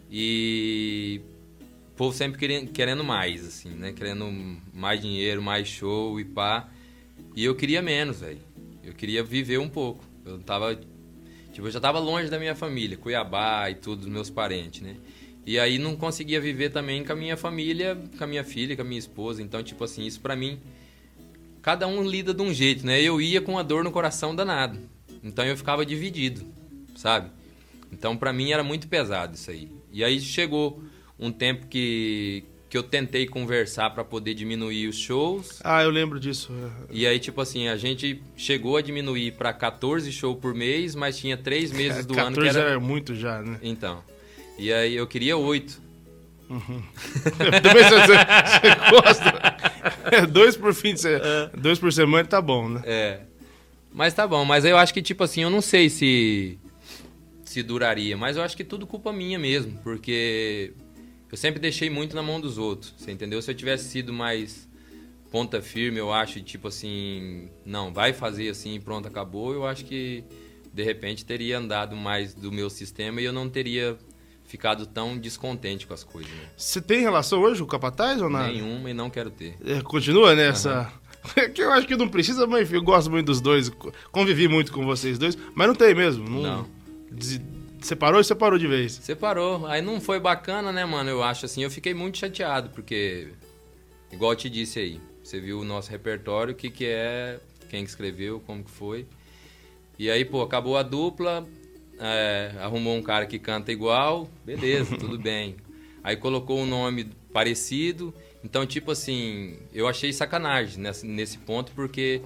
E 0.09 1.21
o 1.91 1.95
povo 1.97 2.15
sempre 2.15 2.39
querendo, 2.39 2.71
querendo 2.71 3.03
mais, 3.03 3.45
assim, 3.45 3.71
né? 3.71 3.91
Querendo 3.91 4.25
mais 4.73 5.01
dinheiro, 5.01 5.41
mais 5.41 5.67
show 5.67 6.17
e 6.17 6.23
pá. 6.23 6.69
E 7.35 7.43
eu 7.43 7.55
queria 7.55 7.81
menos, 7.81 8.21
velho. 8.21 8.39
Eu 8.81 8.93
queria 8.93 9.21
viver 9.21 9.59
um 9.59 9.69
pouco. 9.69 10.03
Eu 10.25 10.39
tava. 10.39 10.79
Tipo, 11.51 11.67
eu 11.67 11.71
já 11.71 11.79
tava 11.79 11.99
longe 11.99 12.29
da 12.29 12.39
minha 12.39 12.55
família, 12.55 12.97
Cuiabá 12.97 13.69
e 13.69 13.75
tudo, 13.75 14.01
dos 14.01 14.09
meus 14.09 14.29
parentes, 14.29 14.81
né? 14.81 14.95
E 15.45 15.59
aí 15.59 15.77
não 15.77 15.95
conseguia 15.95 16.39
viver 16.39 16.69
também 16.69 17.03
com 17.03 17.11
a 17.11 17.15
minha 17.15 17.35
família, 17.35 17.97
com 18.17 18.23
a 18.23 18.27
minha 18.27 18.43
filha, 18.43 18.75
com 18.75 18.81
a 18.81 18.85
minha 18.85 18.99
esposa. 18.99 19.41
Então, 19.41 19.61
tipo 19.61 19.83
assim, 19.83 20.05
isso 20.05 20.21
pra 20.21 20.35
mim. 20.35 20.59
Cada 21.61 21.87
um 21.87 22.03
lida 22.07 22.33
de 22.33 22.41
um 22.41 22.53
jeito, 22.53 22.85
né? 22.85 23.01
Eu 23.01 23.19
ia 23.21 23.41
com 23.41 23.57
a 23.57 23.63
dor 23.63 23.83
no 23.83 23.91
coração 23.91 24.35
danado. 24.35 24.79
Então 25.23 25.45
eu 25.45 25.57
ficava 25.57 25.85
dividido, 25.85 26.45
sabe? 26.95 27.29
Então 27.91 28.15
pra 28.15 28.31
mim 28.31 28.51
era 28.51 28.63
muito 28.63 28.87
pesado 28.87 29.35
isso 29.35 29.51
aí. 29.51 29.69
E 29.91 30.03
aí 30.03 30.19
chegou 30.21 30.81
um 31.19 31.31
tempo 31.31 31.67
que, 31.67 32.43
que 32.69 32.77
eu 32.77 32.83
tentei 32.83 33.27
conversar 33.27 33.89
pra 33.89 34.03
poder 34.05 34.33
diminuir 34.33 34.87
os 34.87 34.97
shows. 34.97 35.59
Ah, 35.63 35.83
eu 35.83 35.89
lembro 35.89 36.19
disso. 36.19 36.53
E 36.89 37.05
aí, 37.05 37.19
tipo 37.19 37.41
assim, 37.41 37.67
a 37.67 37.75
gente 37.75 38.21
chegou 38.37 38.77
a 38.77 38.81
diminuir 38.81 39.33
pra 39.33 39.51
14 39.51 40.09
shows 40.11 40.39
por 40.39 40.53
mês, 40.53 40.95
mas 40.95 41.17
tinha 41.17 41.35
três 41.35 41.71
meses 41.71 42.05
do 42.05 42.13
ano 42.17 42.29
que 42.35 42.41
14 42.41 42.57
era. 42.59 42.69
era 42.69 42.79
muito 42.79 43.13
já, 43.15 43.41
né? 43.41 43.59
Então. 43.61 44.01
E 44.57 44.71
aí 44.71 44.95
eu 44.95 45.07
queria 45.07 45.35
oito. 45.35 45.81
Também 47.61 47.83
você, 47.83 47.99
você 47.99 48.89
gosta. 48.89 49.57
É, 50.11 50.25
dois 50.25 50.57
por 50.57 50.73
fim 50.73 50.95
de 50.95 51.01
semana. 51.01 51.51
Dois 51.55 51.77
por 51.77 51.93
semana 51.93 52.27
tá 52.27 52.41
bom, 52.41 52.67
né? 52.67 52.81
É. 52.85 53.19
Mas 53.91 54.13
tá 54.13 54.27
bom, 54.27 54.43
mas 54.45 54.65
eu 54.65 54.77
acho 54.77 54.93
que, 54.93 55.01
tipo 55.01 55.23
assim, 55.23 55.43
eu 55.43 55.49
não 55.49 55.61
sei 55.61 55.89
se. 55.89 56.57
se 57.43 57.61
duraria, 57.61 58.17
mas 58.17 58.37
eu 58.37 58.43
acho 58.43 58.57
que 58.57 58.63
tudo 58.63 58.87
culpa 58.87 59.13
minha 59.13 59.37
mesmo, 59.37 59.79
porque 59.83 60.73
eu 61.31 61.37
sempre 61.37 61.59
deixei 61.59 61.89
muito 61.89 62.15
na 62.15 62.23
mão 62.23 62.41
dos 62.41 62.57
outros, 62.57 62.93
você 62.97 63.11
entendeu? 63.11 63.41
Se 63.41 63.51
eu 63.51 63.55
tivesse 63.55 63.85
sido 63.89 64.11
mais 64.11 64.67
ponta 65.31 65.61
firme, 65.61 65.99
eu 65.99 66.11
acho, 66.11 66.41
tipo 66.41 66.67
assim, 66.67 67.49
não, 67.63 67.93
vai 67.93 68.13
fazer 68.13 68.49
assim, 68.49 68.79
pronto, 68.79 69.07
acabou, 69.07 69.53
eu 69.53 69.65
acho 69.65 69.85
que 69.85 70.23
de 70.73 70.83
repente 70.83 71.25
teria 71.25 71.57
andado 71.59 71.95
mais 71.95 72.33
do 72.33 72.51
meu 72.51 72.69
sistema 72.69 73.21
e 73.21 73.25
eu 73.25 73.33
não 73.33 73.49
teria 73.49 73.97
ficado 74.49 74.87
tão 74.87 75.15
descontente 75.17 75.85
com 75.85 75.93
as 75.93 76.03
coisas. 76.03 76.31
Né? 76.31 76.49
Você 76.57 76.81
tem 76.81 77.01
relação 77.01 77.39
hoje 77.39 77.59
com 77.61 77.65
o 77.65 77.69
Capataz 77.69 78.19
ou 78.19 78.29
nada? 78.29 78.47
Nenhuma 78.47 78.89
e 78.89 78.93
não 78.95 79.07
quero 79.09 79.29
ter. 79.29 79.55
É, 79.63 79.79
continua 79.81 80.33
nessa. 80.35 80.91
que 81.53 81.61
eu 81.61 81.71
acho 81.71 81.85
que 81.87 81.95
não 81.95 82.09
precisa, 82.09 82.47
mas 82.47 82.73
eu 82.73 82.81
gosto 82.81 83.11
muito 83.11 83.27
dos 83.27 83.39
dois. 83.39 83.69
Convivi 84.11 84.47
muito 84.47 84.71
com 84.73 84.83
vocês 84.85 85.19
dois, 85.19 85.37
mas 85.53 85.67
não 85.67 85.75
tem 85.75 85.93
mesmo. 85.93 86.27
Não. 86.27 86.41
Não. 86.41 86.67
Des- 87.11 87.39
Separou 87.81 88.19
e 88.19 88.23
separou 88.25 88.59
de 88.59 88.67
vez. 88.67 88.93
Separou. 89.01 89.65
Aí 89.67 89.81
não 89.81 90.01
foi 90.01 90.19
bacana, 90.19 90.69
né, 90.71 90.83
mano? 90.83 91.09
Eu 91.09 91.23
acho 91.23 91.45
assim, 91.45 91.63
eu 91.63 91.71
fiquei 91.71 91.93
muito 91.93 92.17
chateado, 92.17 92.71
porque, 92.71 93.29
igual 94.11 94.33
eu 94.33 94.35
te 94.35 94.49
disse 94.49 94.79
aí, 94.79 94.99
você 95.23 95.39
viu 95.39 95.61
o 95.61 95.63
nosso 95.63 95.89
repertório, 95.89 96.51
o 96.53 96.55
que, 96.57 96.69
que 96.69 96.85
é, 96.85 97.39
quem 97.69 97.83
que 97.85 97.89
escreveu, 97.89 98.41
como 98.45 98.65
que 98.65 98.71
foi. 98.71 99.05
E 99.97 100.09
aí, 100.09 100.25
pô, 100.25 100.41
acabou 100.41 100.75
a 100.75 100.83
dupla, 100.83 101.47
é, 101.99 102.51
arrumou 102.59 102.95
um 102.95 103.01
cara 103.01 103.25
que 103.25 103.37
canta 103.37 103.71
igual, 103.71 104.29
beleza, 104.45 104.97
tudo 104.97 105.17
bem. 105.19 105.55
Aí 106.03 106.15
colocou 106.15 106.59
um 106.59 106.65
nome 106.65 107.11
parecido, 107.33 108.13
então, 108.43 108.65
tipo 108.65 108.91
assim, 108.91 109.57
eu 109.73 109.87
achei 109.87 110.13
sacanagem 110.13 110.81
nesse, 110.81 111.05
nesse 111.05 111.37
ponto, 111.37 111.71
porque 111.73 112.21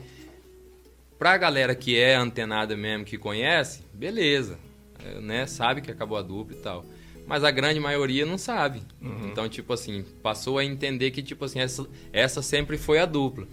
pra 1.18 1.38
galera 1.38 1.74
que 1.74 1.98
é 1.98 2.16
antenada 2.16 2.78
mesmo, 2.78 3.04
que 3.04 3.18
conhece, 3.18 3.82
beleza, 3.94 4.60
é, 5.04 5.20
né, 5.20 5.48
sabe 5.48 5.82
que 5.82 5.92
acabou 5.92 6.18
a 6.18 6.22
dupla 6.22 6.56
e 6.56 6.60
tal. 6.60 6.86
Mas 7.26 7.44
a 7.44 7.52
grande 7.52 7.80
maioria 7.80 8.26
não 8.26 8.38
sabe. 8.38 8.84
Então, 9.32 9.48
tipo 9.48 9.72
assim, 9.72 10.04
passou 10.22 10.58
a 10.58 10.66
entender 10.66 11.10
que, 11.12 11.24
tipo 11.24 11.46
assim, 11.46 11.60
essa, 11.60 11.88
essa 12.12 12.42
sempre 12.42 12.78
foi 12.78 13.00
a 13.00 13.06
dupla. 13.06 13.48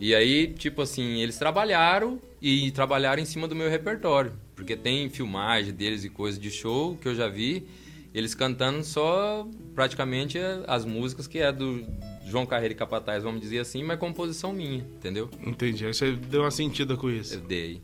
E 0.00 0.14
aí, 0.14 0.48
tipo 0.48 0.80
assim, 0.82 1.20
eles 1.20 1.36
trabalharam 1.36 2.18
e 2.40 2.70
trabalharam 2.70 3.22
em 3.22 3.26
cima 3.26 3.46
do 3.46 3.54
meu 3.54 3.68
repertório. 3.68 4.32
Porque 4.54 4.76
tem 4.76 5.08
filmagem 5.08 5.72
deles 5.72 6.04
e 6.04 6.08
coisa 6.08 6.38
de 6.38 6.50
show 6.50 6.96
que 6.96 7.08
eu 7.08 7.14
já 7.14 7.28
vi. 7.28 7.66
Eles 8.14 8.34
cantando 8.34 8.84
só 8.84 9.48
praticamente 9.74 10.38
as 10.68 10.84
músicas 10.84 11.26
que 11.26 11.40
é 11.40 11.50
do 11.52 11.84
João 12.24 12.46
Carreira 12.46 12.72
e 12.72 12.76
Capataz, 12.76 13.24
vamos 13.24 13.40
dizer 13.40 13.58
assim, 13.58 13.82
mas 13.82 13.98
composição 13.98 14.52
minha, 14.52 14.86
entendeu? 14.96 15.28
Entendi. 15.44 15.84
Aí 15.84 15.92
você 15.92 16.12
deu 16.12 16.42
uma 16.42 16.50
sentida 16.52 16.96
com 16.96 17.10
isso. 17.10 17.34
Eu 17.34 17.40
dei. 17.40 17.82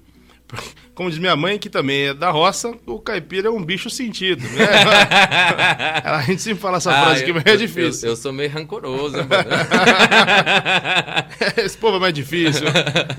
Como 0.94 1.08
diz 1.08 1.18
minha 1.18 1.34
mãe, 1.36 1.58
que 1.58 1.70
também 1.70 2.08
é 2.08 2.14
da 2.14 2.30
roça, 2.30 2.74
o 2.86 2.98
caipira 2.98 3.48
é 3.48 3.50
um 3.50 3.64
bicho 3.64 3.88
sentido, 3.88 4.42
né? 4.42 4.66
a 6.04 6.22
gente 6.22 6.42
sempre 6.42 6.60
fala 6.60 6.76
essa 6.76 6.92
ah, 6.92 7.04
frase 7.04 7.24
que 7.24 7.30
é 7.48 7.56
difícil. 7.56 8.08
Eu, 8.08 8.12
eu, 8.12 8.16
sou 8.16 8.32
meio 8.32 8.50
rancoroso. 8.50 9.16
Esse 11.56 11.78
povo 11.78 11.96
é 11.96 12.00
mais 12.00 12.12
difícil. 12.12 12.66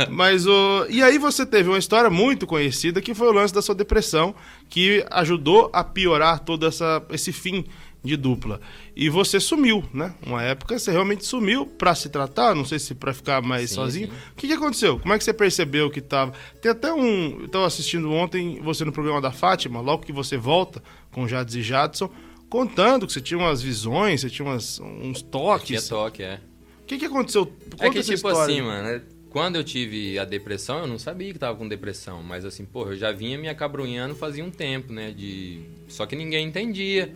Mas 0.09 0.45
o... 0.45 0.85
E 0.89 1.01
aí 1.01 1.17
você 1.17 1.45
teve 1.45 1.69
uma 1.69 1.79
história 1.79 2.09
muito 2.09 2.45
conhecida 2.45 3.01
que 3.01 3.15
foi 3.15 3.27
o 3.27 3.31
lance 3.31 3.53
da 3.53 3.61
sua 3.61 3.73
depressão, 3.73 4.35
que 4.69 5.03
ajudou 5.09 5.69
a 5.73 5.83
piorar 5.83 6.39
todo 6.39 6.67
essa, 6.67 7.01
esse 7.09 7.31
fim 7.31 7.65
de 8.03 8.17
dupla. 8.17 8.59
E 8.95 9.09
você 9.09 9.39
sumiu, 9.39 9.83
né? 9.93 10.15
Uma 10.25 10.41
época 10.41 10.77
você 10.77 10.91
realmente 10.91 11.25
sumiu 11.25 11.65
para 11.65 11.93
se 11.93 12.09
tratar, 12.09 12.55
não 12.55 12.65
sei 12.65 12.79
se 12.79 12.95
para 12.95 13.13
ficar 13.13 13.41
mais 13.41 13.69
sim, 13.69 13.75
sozinho. 13.75 14.07
Sim. 14.07 14.13
O 14.31 14.35
que, 14.35 14.47
que 14.47 14.53
aconteceu? 14.53 14.99
Como 14.99 15.13
é 15.13 15.17
que 15.17 15.23
você 15.23 15.33
percebeu 15.33 15.89
que 15.89 16.01
tava? 16.01 16.33
Tem 16.61 16.71
até 16.71 16.91
um, 16.91 17.41
eu 17.41 17.47
tava 17.47 17.67
assistindo 17.67 18.11
ontem 18.11 18.59
você 18.61 18.83
no 18.83 18.91
programa 18.91 19.21
da 19.21 19.31
Fátima, 19.31 19.81
logo 19.81 20.03
que 20.03 20.11
você 20.11 20.35
volta 20.35 20.81
com 21.11 21.27
Jades 21.27 21.55
e 21.55 21.61
Jadson, 21.61 22.09
contando 22.49 23.05
que 23.05 23.13
você 23.13 23.21
tinha 23.21 23.37
umas 23.37 23.61
visões, 23.61 24.21
você 24.21 24.29
tinha 24.29 24.47
umas, 24.47 24.79
uns 24.79 25.21
toques. 25.21 25.67
Tinha 25.67 25.81
toque, 25.81 26.23
é. 26.23 26.41
O 26.81 26.85
que, 26.85 26.97
que 26.97 27.05
aconteceu? 27.05 27.45
Conta 27.45 27.85
é 27.85 27.89
que 27.89 28.01
tipo 28.01 28.15
história. 28.15 28.41
assim, 28.41 28.61
mano, 28.61 28.87
é, 28.87 29.01
quando 29.29 29.55
eu 29.55 29.63
tive 29.63 30.17
a 30.17 30.25
depressão, 30.25 30.79
eu 30.79 30.87
não 30.87 30.97
sabia 30.99 31.31
que 31.31 31.39
tava 31.39 31.57
com 31.57 31.67
depressão, 31.67 32.21
mas 32.21 32.43
assim, 32.43 32.65
porra, 32.65 32.91
eu 32.91 32.97
já 32.97 33.11
vinha 33.11 33.37
me 33.37 33.47
acabrunhando 33.47 34.15
fazia 34.15 34.43
um 34.43 34.51
tempo, 34.51 34.91
né, 34.91 35.11
de 35.11 35.61
só 35.87 36.05
que 36.05 36.15
ninguém 36.15 36.47
entendia. 36.47 37.13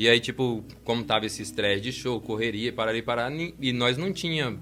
E 0.00 0.08
aí, 0.08 0.18
tipo, 0.18 0.64
como 0.82 1.04
tava 1.04 1.26
esse 1.26 1.42
estresse 1.42 1.82
de 1.82 1.92
show, 1.92 2.18
correria, 2.22 2.72
parar 2.72 2.94
e 2.94 3.02
parar, 3.02 3.30
e 3.30 3.70
nós 3.70 3.98
não 3.98 4.14
tinha 4.14 4.58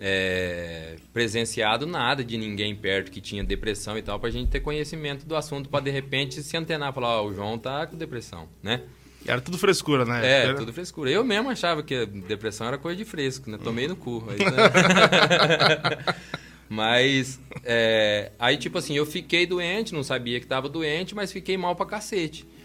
é, 0.00 0.96
presenciado 1.12 1.86
nada 1.86 2.24
de 2.24 2.38
ninguém 2.38 2.74
perto 2.74 3.10
que 3.10 3.20
tinha 3.20 3.44
depressão 3.44 3.98
e 3.98 4.02
tal, 4.02 4.18
pra 4.18 4.30
gente 4.30 4.48
ter 4.48 4.60
conhecimento 4.60 5.26
do 5.26 5.36
assunto, 5.36 5.68
pra 5.68 5.80
de 5.80 5.90
repente 5.90 6.42
se 6.42 6.56
antenar, 6.56 6.94
falar, 6.94 7.20
ó, 7.20 7.24
oh, 7.24 7.28
o 7.28 7.34
João 7.34 7.58
tá 7.58 7.86
com 7.86 7.98
depressão, 7.98 8.48
né? 8.62 8.80
Era 9.26 9.42
tudo 9.42 9.58
frescura, 9.58 10.06
né? 10.06 10.26
É, 10.26 10.44
era... 10.44 10.54
tudo 10.54 10.72
frescura. 10.72 11.10
Eu 11.10 11.22
mesmo 11.22 11.50
achava 11.50 11.82
que 11.82 12.06
depressão 12.06 12.66
era 12.66 12.78
coisa 12.78 12.96
de 12.96 13.04
fresco, 13.04 13.50
né? 13.50 13.58
Tomei 13.62 13.86
no 13.86 13.94
cu. 13.94 14.24
Aí, 14.26 14.38
né? 14.38 16.14
mas, 16.66 17.38
é, 17.62 18.32
aí, 18.38 18.56
tipo 18.56 18.78
assim, 18.78 18.96
eu 18.96 19.04
fiquei 19.04 19.44
doente, 19.44 19.92
não 19.92 20.02
sabia 20.02 20.40
que 20.40 20.46
tava 20.46 20.66
doente, 20.66 21.14
mas 21.14 21.30
fiquei 21.30 21.58
mal 21.58 21.76
pra 21.76 21.84
cacete. 21.84 22.55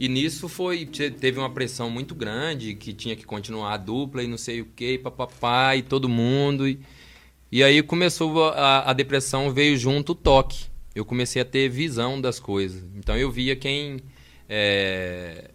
E 0.00 0.08
nisso 0.08 0.48
foi 0.48 0.86
teve 0.86 1.38
uma 1.38 1.50
pressão 1.50 1.90
muito 1.90 2.14
grande, 2.14 2.74
que 2.74 2.94
tinha 2.94 3.14
que 3.14 3.26
continuar 3.26 3.74
a 3.74 3.76
dupla 3.76 4.22
e 4.22 4.26
não 4.26 4.38
sei 4.38 4.62
o 4.62 4.64
que, 4.64 4.96
papapá, 4.96 5.76
e 5.76 5.82
todo 5.82 6.08
mundo. 6.08 6.66
E, 6.66 6.80
e 7.52 7.62
aí 7.62 7.82
começou 7.82 8.48
a, 8.48 8.90
a 8.90 8.94
depressão, 8.94 9.52
veio 9.52 9.76
junto 9.76 10.12
o 10.12 10.14
toque. 10.14 10.70
Eu 10.94 11.04
comecei 11.04 11.42
a 11.42 11.44
ter 11.44 11.68
visão 11.68 12.18
das 12.18 12.40
coisas. 12.40 12.82
Então 12.96 13.14
eu 13.14 13.30
via 13.30 13.54
quem. 13.54 14.00
É, 14.48 15.50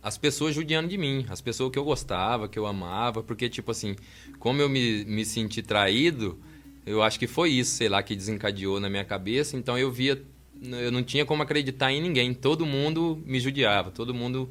as 0.00 0.16
pessoas 0.16 0.54
judiando 0.54 0.86
de 0.88 0.96
mim, 0.96 1.26
as 1.28 1.40
pessoas 1.40 1.72
que 1.72 1.78
eu 1.78 1.84
gostava, 1.84 2.48
que 2.48 2.60
eu 2.60 2.68
amava, 2.68 3.20
porque, 3.20 3.48
tipo 3.48 3.72
assim, 3.72 3.96
como 4.38 4.62
eu 4.62 4.68
me, 4.68 5.04
me 5.06 5.24
senti 5.24 5.60
traído, 5.60 6.38
eu 6.86 7.02
acho 7.02 7.18
que 7.18 7.26
foi 7.26 7.50
isso, 7.50 7.74
sei 7.74 7.88
lá, 7.88 8.00
que 8.00 8.14
desencadeou 8.14 8.78
na 8.78 8.88
minha 8.88 9.04
cabeça. 9.04 9.56
Então 9.56 9.76
eu 9.76 9.90
via 9.90 10.22
eu 10.62 10.92
não 10.92 11.02
tinha 11.02 11.24
como 11.24 11.42
acreditar 11.42 11.92
em 11.92 12.00
ninguém. 12.00 12.32
Todo 12.32 12.64
mundo 12.64 13.20
me 13.26 13.40
judiava, 13.40 13.90
todo 13.90 14.14
mundo. 14.14 14.48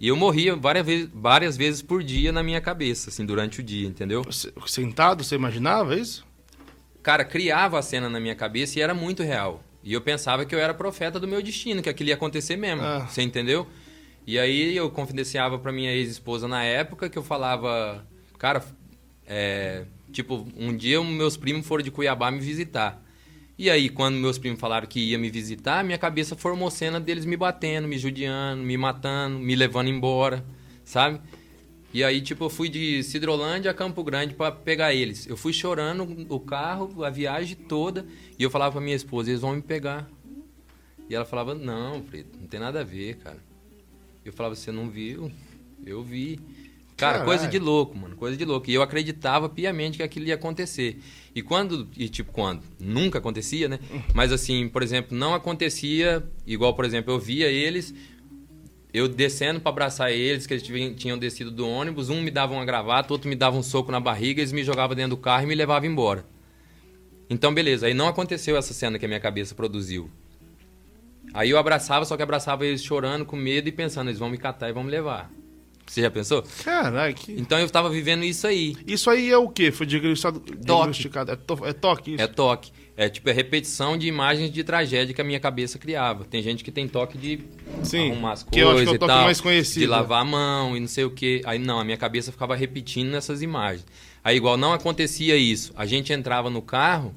E 0.00 0.08
eu 0.08 0.16
morria 0.16 0.56
várias 0.56 0.84
vezes, 0.84 1.08
várias 1.14 1.56
vezes 1.56 1.82
por 1.82 2.02
dia 2.02 2.32
na 2.32 2.42
minha 2.42 2.60
cabeça, 2.60 3.10
assim, 3.10 3.24
durante 3.24 3.60
o 3.60 3.62
dia, 3.62 3.86
entendeu? 3.86 4.24
Sentado, 4.66 5.22
você 5.22 5.36
imaginava 5.36 5.96
isso? 5.96 6.26
Cara, 7.02 7.24
criava 7.24 7.78
a 7.78 7.82
cena 7.82 8.08
na 8.08 8.18
minha 8.18 8.34
cabeça 8.34 8.78
e 8.78 8.82
era 8.82 8.94
muito 8.94 9.22
real. 9.22 9.62
E 9.84 9.92
eu 9.92 10.00
pensava 10.00 10.44
que 10.44 10.54
eu 10.54 10.58
era 10.58 10.72
profeta 10.72 11.18
do 11.18 11.26
meu 11.26 11.42
destino, 11.42 11.82
que 11.82 11.88
aquilo 11.88 12.08
ia 12.08 12.14
acontecer 12.14 12.56
mesmo. 12.56 12.82
Ah. 12.82 13.06
Você 13.06 13.22
entendeu? 13.22 13.66
E 14.26 14.38
aí 14.38 14.76
eu 14.76 14.88
confidenciava 14.90 15.58
pra 15.58 15.72
minha 15.72 15.92
ex-esposa 15.92 16.46
na 16.46 16.62
época 16.62 17.08
que 17.08 17.18
eu 17.18 17.22
falava, 17.22 18.06
cara, 18.38 18.64
é, 19.26 19.84
tipo, 20.12 20.46
um 20.56 20.76
dia 20.76 21.02
meus 21.02 21.36
primos 21.36 21.66
foram 21.66 21.82
de 21.82 21.90
Cuiabá 21.90 22.30
me 22.30 22.38
visitar. 22.38 23.01
E 23.62 23.70
aí, 23.70 23.88
quando 23.88 24.16
meus 24.16 24.38
primos 24.38 24.58
falaram 24.58 24.88
que 24.88 24.98
ia 24.98 25.16
me 25.16 25.30
visitar, 25.30 25.84
minha 25.84 25.96
cabeça 25.96 26.34
formou 26.34 26.68
cena 26.68 26.98
deles 26.98 27.24
me 27.24 27.36
batendo, 27.36 27.86
me 27.86 27.96
judiando, 27.96 28.60
me 28.60 28.76
matando, 28.76 29.38
me 29.38 29.54
levando 29.54 29.86
embora, 29.88 30.44
sabe? 30.84 31.20
E 31.94 32.02
aí, 32.02 32.20
tipo, 32.20 32.46
eu 32.46 32.50
fui 32.50 32.68
de 32.68 33.04
Cidrolândia 33.04 33.70
a 33.70 33.74
Campo 33.74 34.02
Grande 34.02 34.34
para 34.34 34.50
pegar 34.50 34.92
eles. 34.92 35.28
Eu 35.28 35.36
fui 35.36 35.52
chorando 35.52 36.26
o 36.28 36.40
carro, 36.40 37.04
a 37.04 37.08
viagem 37.08 37.54
toda, 37.54 38.04
e 38.36 38.42
eu 38.42 38.50
falava 38.50 38.72
pra 38.72 38.80
minha 38.80 38.96
esposa, 38.96 39.30
eles 39.30 39.42
vão 39.42 39.54
me 39.54 39.62
pegar. 39.62 40.10
E 41.08 41.14
ela 41.14 41.24
falava, 41.24 41.54
não, 41.54 42.00
Preto, 42.00 42.36
não 42.40 42.48
tem 42.48 42.58
nada 42.58 42.80
a 42.80 42.84
ver, 42.84 43.18
cara. 43.18 43.38
Eu 44.24 44.32
falava, 44.32 44.56
você 44.56 44.72
não 44.72 44.90
viu? 44.90 45.30
Eu 45.86 46.02
vi. 46.02 46.40
Cara, 47.02 47.18
Caralho. 47.18 47.24
coisa 47.24 47.48
de 47.48 47.58
louco, 47.58 47.98
mano, 47.98 48.14
coisa 48.14 48.36
de 48.36 48.44
louco. 48.44 48.70
E 48.70 48.74
eu 48.74 48.80
acreditava 48.80 49.48
piamente 49.48 49.96
que 49.96 50.04
aquilo 50.04 50.26
ia 50.26 50.36
acontecer. 50.36 51.02
E 51.34 51.42
quando, 51.42 51.88
e 51.96 52.08
tipo, 52.08 52.30
quando? 52.30 52.62
Nunca 52.78 53.18
acontecia, 53.18 53.68
né? 53.68 53.80
Mas 54.14 54.30
assim, 54.30 54.68
por 54.68 54.84
exemplo, 54.84 55.18
não 55.18 55.34
acontecia, 55.34 56.22
igual, 56.46 56.74
por 56.74 56.84
exemplo, 56.84 57.12
eu 57.12 57.18
via 57.18 57.48
eles, 57.48 57.92
eu 58.94 59.08
descendo 59.08 59.58
para 59.58 59.70
abraçar 59.70 60.12
eles, 60.12 60.46
que 60.46 60.54
eles 60.54 60.94
tinham 60.96 61.18
descido 61.18 61.50
do 61.50 61.68
ônibus, 61.68 62.08
um 62.08 62.22
me 62.22 62.30
dava 62.30 62.52
uma 62.52 62.64
gravata, 62.64 63.12
outro 63.12 63.28
me 63.28 63.34
dava 63.34 63.56
um 63.56 63.64
soco 63.64 63.90
na 63.90 63.98
barriga, 63.98 64.40
eles 64.40 64.52
me 64.52 64.62
jogavam 64.62 64.94
dentro 64.94 65.16
do 65.16 65.20
carro 65.20 65.42
e 65.42 65.46
me 65.46 65.56
levavam 65.56 65.90
embora. 65.90 66.24
Então, 67.28 67.52
beleza, 67.52 67.88
aí 67.88 67.94
não 67.94 68.06
aconteceu 68.06 68.56
essa 68.56 68.72
cena 68.72 68.96
que 68.96 69.04
a 69.04 69.08
minha 69.08 69.18
cabeça 69.18 69.56
produziu. 69.56 70.08
Aí 71.34 71.50
eu 71.50 71.58
abraçava, 71.58 72.04
só 72.04 72.16
que 72.16 72.22
abraçava 72.22 72.64
eles 72.64 72.84
chorando, 72.84 73.24
com 73.24 73.34
medo 73.34 73.68
e 73.68 73.72
pensando, 73.72 74.08
eles 74.08 74.20
vão 74.20 74.30
me 74.30 74.38
catar 74.38 74.68
e 74.68 74.72
vão 74.72 74.84
me 74.84 74.90
levar. 74.90 75.28
Você 75.86 76.00
já 76.00 76.10
pensou? 76.10 76.42
Caralho, 76.64 77.14
que... 77.14 77.32
Então 77.32 77.58
eu 77.58 77.68
tava 77.68 77.90
vivendo 77.90 78.24
isso 78.24 78.46
aí. 78.46 78.76
Isso 78.86 79.10
aí 79.10 79.30
é 79.30 79.36
o 79.36 79.48
quê? 79.48 79.70
Foi 79.70 79.84
diagnosticado? 79.84 80.42
diagnosticado. 80.58 81.32
É, 81.32 81.36
to... 81.36 81.58
é 81.64 81.72
toque 81.72 82.14
isso? 82.14 82.22
É 82.22 82.26
toque. 82.26 82.72
É 82.96 83.08
tipo 83.08 83.28
é 83.28 83.32
repetição 83.32 83.96
de 83.96 84.06
imagens 84.06 84.52
de 84.52 84.62
tragédia 84.62 85.14
que 85.14 85.20
a 85.20 85.24
minha 85.24 85.40
cabeça 85.40 85.78
criava. 85.78 86.24
Tem 86.24 86.42
gente 86.42 86.62
que 86.62 86.70
tem 86.70 86.86
toque 86.86 87.16
de 87.16 87.40
Sim, 87.82 88.10
arrumar 88.10 88.32
as 88.32 88.42
coisas 88.42 88.52
que 88.52 88.60
eu 88.60 88.70
acho 88.70 88.82
que 88.84 88.88
é 88.88 88.92
o 88.92 88.98
toque 88.98 89.12
tal, 89.12 89.24
mais 89.24 89.40
conhecido. 89.40 89.80
de 89.80 89.86
lavar 89.86 90.22
a 90.22 90.24
mão 90.24 90.76
e 90.76 90.80
não 90.80 90.88
sei 90.88 91.04
o 91.04 91.10
quê. 91.10 91.40
Aí 91.44 91.58
não, 91.58 91.80
a 91.80 91.84
minha 91.84 91.96
cabeça 91.96 92.30
ficava 92.30 92.54
repetindo 92.54 93.14
essas 93.14 93.42
imagens. 93.42 93.86
Aí 94.22 94.36
igual 94.36 94.56
não 94.56 94.72
acontecia 94.72 95.36
isso. 95.36 95.72
A 95.74 95.86
gente 95.86 96.12
entrava 96.12 96.50
no 96.50 96.62
carro, 96.62 97.14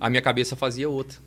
a 0.00 0.08
minha 0.08 0.22
cabeça 0.22 0.54
fazia 0.54 0.88
outra. 0.88 1.18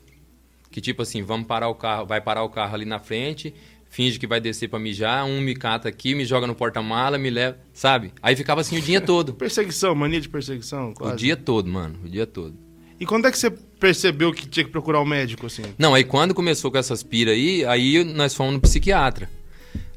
Que 0.72 0.80
tipo 0.80 1.02
assim, 1.02 1.22
vamos 1.22 1.46
parar 1.48 1.68
o 1.68 1.76
carro, 1.76 2.06
vai 2.06 2.22
parar 2.22 2.44
o 2.44 2.50
carro 2.50 2.74
ali 2.74 2.86
na 2.86 3.00
frente, 3.00 3.54
finge 3.90 4.20
que 4.20 4.28
vai 4.28 4.40
descer 4.40 4.70
para 4.70 4.80
mijar, 4.80 5.26
um 5.26 5.42
me 5.42 5.56
cata 5.56 5.90
aqui, 5.90 6.14
me 6.14 6.26
joga 6.26 6.48
no 6.48 6.56
porta-mala, 6.56 7.18
me 7.18 7.30
leva, 7.30 7.58
sabe? 7.74 8.14
Aí 8.22 8.36
ficava 8.36 8.62
assim 8.62 8.78
o 8.78 8.82
dia 8.82 9.02
todo. 9.02 9.34
perseguição, 9.36 9.96
mania 9.96 10.22
de 10.22 10.30
perseguição, 10.30 10.94
quase. 10.94 11.14
O 11.14 11.18
dia 11.18 11.36
todo, 11.36 11.70
mano, 11.70 11.98
o 12.04 12.10
dia 12.10 12.28
todo. 12.28 12.56
E 13.00 13.06
quando 13.06 13.28
é 13.28 13.32
que 13.32 13.38
você 13.38 13.52
percebeu 13.52 14.34
que 14.34 14.48
tinha 14.48 14.64
que 14.64 14.72
procurar 14.72 15.02
um 15.02 15.06
médico, 15.06 15.46
assim? 15.46 15.62
Não, 15.78 15.94
aí 15.94 16.04
quando 16.04 16.34
começou 16.34 16.72
com 16.72 16.78
essas 16.78 17.04
pira 17.04 17.32
aí, 17.32 17.64
aí 17.66 18.04
nós 18.04 18.34
fomos 18.34 18.54
no 18.54 18.60
psiquiatra. 18.60 19.30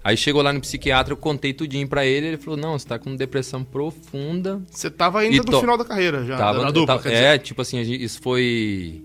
Aí 0.02 0.16
chegou 0.16 0.40
lá 0.40 0.52
no 0.52 0.60
psiquiatra, 0.60 1.12
eu 1.12 1.16
contei 1.16 1.52
tudinho 1.52 1.86
pra 1.86 2.06
ele, 2.06 2.28
ele 2.28 2.36
falou, 2.38 2.58
não, 2.58 2.78
você 2.78 2.86
tá 2.86 2.98
com 2.98 3.14
depressão 3.14 3.62
profunda. 3.62 4.62
Você 4.70 4.90
tava 4.90 5.20
ainda 5.20 5.42
no 5.42 5.60
final 5.60 5.76
da 5.76 5.84
carreira 5.84 6.24
já, 6.24 6.38
tava, 6.38 6.62
na 6.62 6.70
dupla, 6.70 6.98
tava, 6.98 7.12
É, 7.12 7.36
tipo 7.36 7.60
assim, 7.60 7.80
isso 7.80 8.20
foi, 8.22 9.04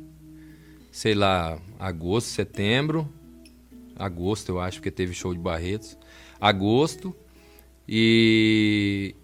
sei 0.91 1.13
lá, 1.13 1.57
agosto, 1.77 2.27
setembro 2.27 3.09
agosto, 3.97 4.49
eu 4.49 4.59
acho, 4.59 4.77
porque 4.77 4.91
teve 4.91 5.13
show 5.13 5.33
de 5.33 5.39
Barretos. 5.39 5.97
Agosto. 6.39 7.15
E. 7.87 9.15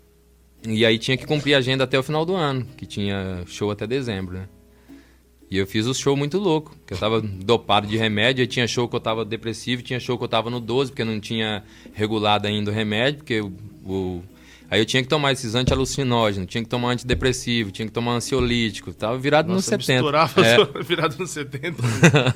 E 0.67 0.85
aí 0.85 0.99
tinha 0.99 1.17
que 1.17 1.25
cumprir 1.25 1.55
a 1.55 1.57
agenda 1.57 1.85
até 1.85 1.97
o 1.97 2.03
final 2.03 2.23
do 2.23 2.35
ano, 2.35 2.65
que 2.77 2.85
tinha 2.85 3.43
show 3.47 3.71
até 3.71 3.87
dezembro, 3.87 4.35
né? 4.35 4.47
E 5.49 5.57
eu 5.57 5.67
fiz 5.67 5.85
o 5.85 5.93
show 5.93 6.15
muito 6.15 6.37
louco, 6.37 6.77
que 6.85 6.93
eu 6.93 6.97
tava 6.97 7.19
dopado 7.19 7.85
de 7.85 7.97
remédio, 7.97 8.41
aí 8.41 8.47
tinha 8.47 8.65
show 8.67 8.87
que 8.87 8.95
eu 8.95 8.99
tava 9.01 9.25
depressivo, 9.25 9.81
tinha 9.81 9.99
show 9.99 10.17
que 10.17 10.23
eu 10.23 10.27
tava 10.27 10.49
no 10.49 10.61
12, 10.61 10.91
porque 10.91 11.03
não 11.03 11.19
tinha 11.19 11.63
regulado 11.93 12.47
ainda 12.47 12.71
o 12.71 12.73
remédio, 12.73 13.17
porque 13.17 13.41
o, 13.41 13.51
o 13.83 14.23
Aí 14.71 14.79
eu 14.79 14.85
tinha 14.85 15.03
que 15.03 15.09
tomar 15.09 15.33
esses 15.33 15.53
anti-alucinógenos, 15.53 16.49
tinha 16.49 16.63
que 16.63 16.69
tomar 16.69 16.91
antidepressivo, 16.91 17.71
tinha 17.71 17.85
que 17.85 17.91
tomar 17.91 18.13
ansiolítico. 18.13 18.93
Tava 18.93 19.17
virado 19.17 19.51
nos 19.51 19.65
70. 19.65 19.93
Misturava 20.01 20.45
é. 20.45 20.57
virado 20.81 21.17
nos 21.19 21.29
70. 21.29 21.83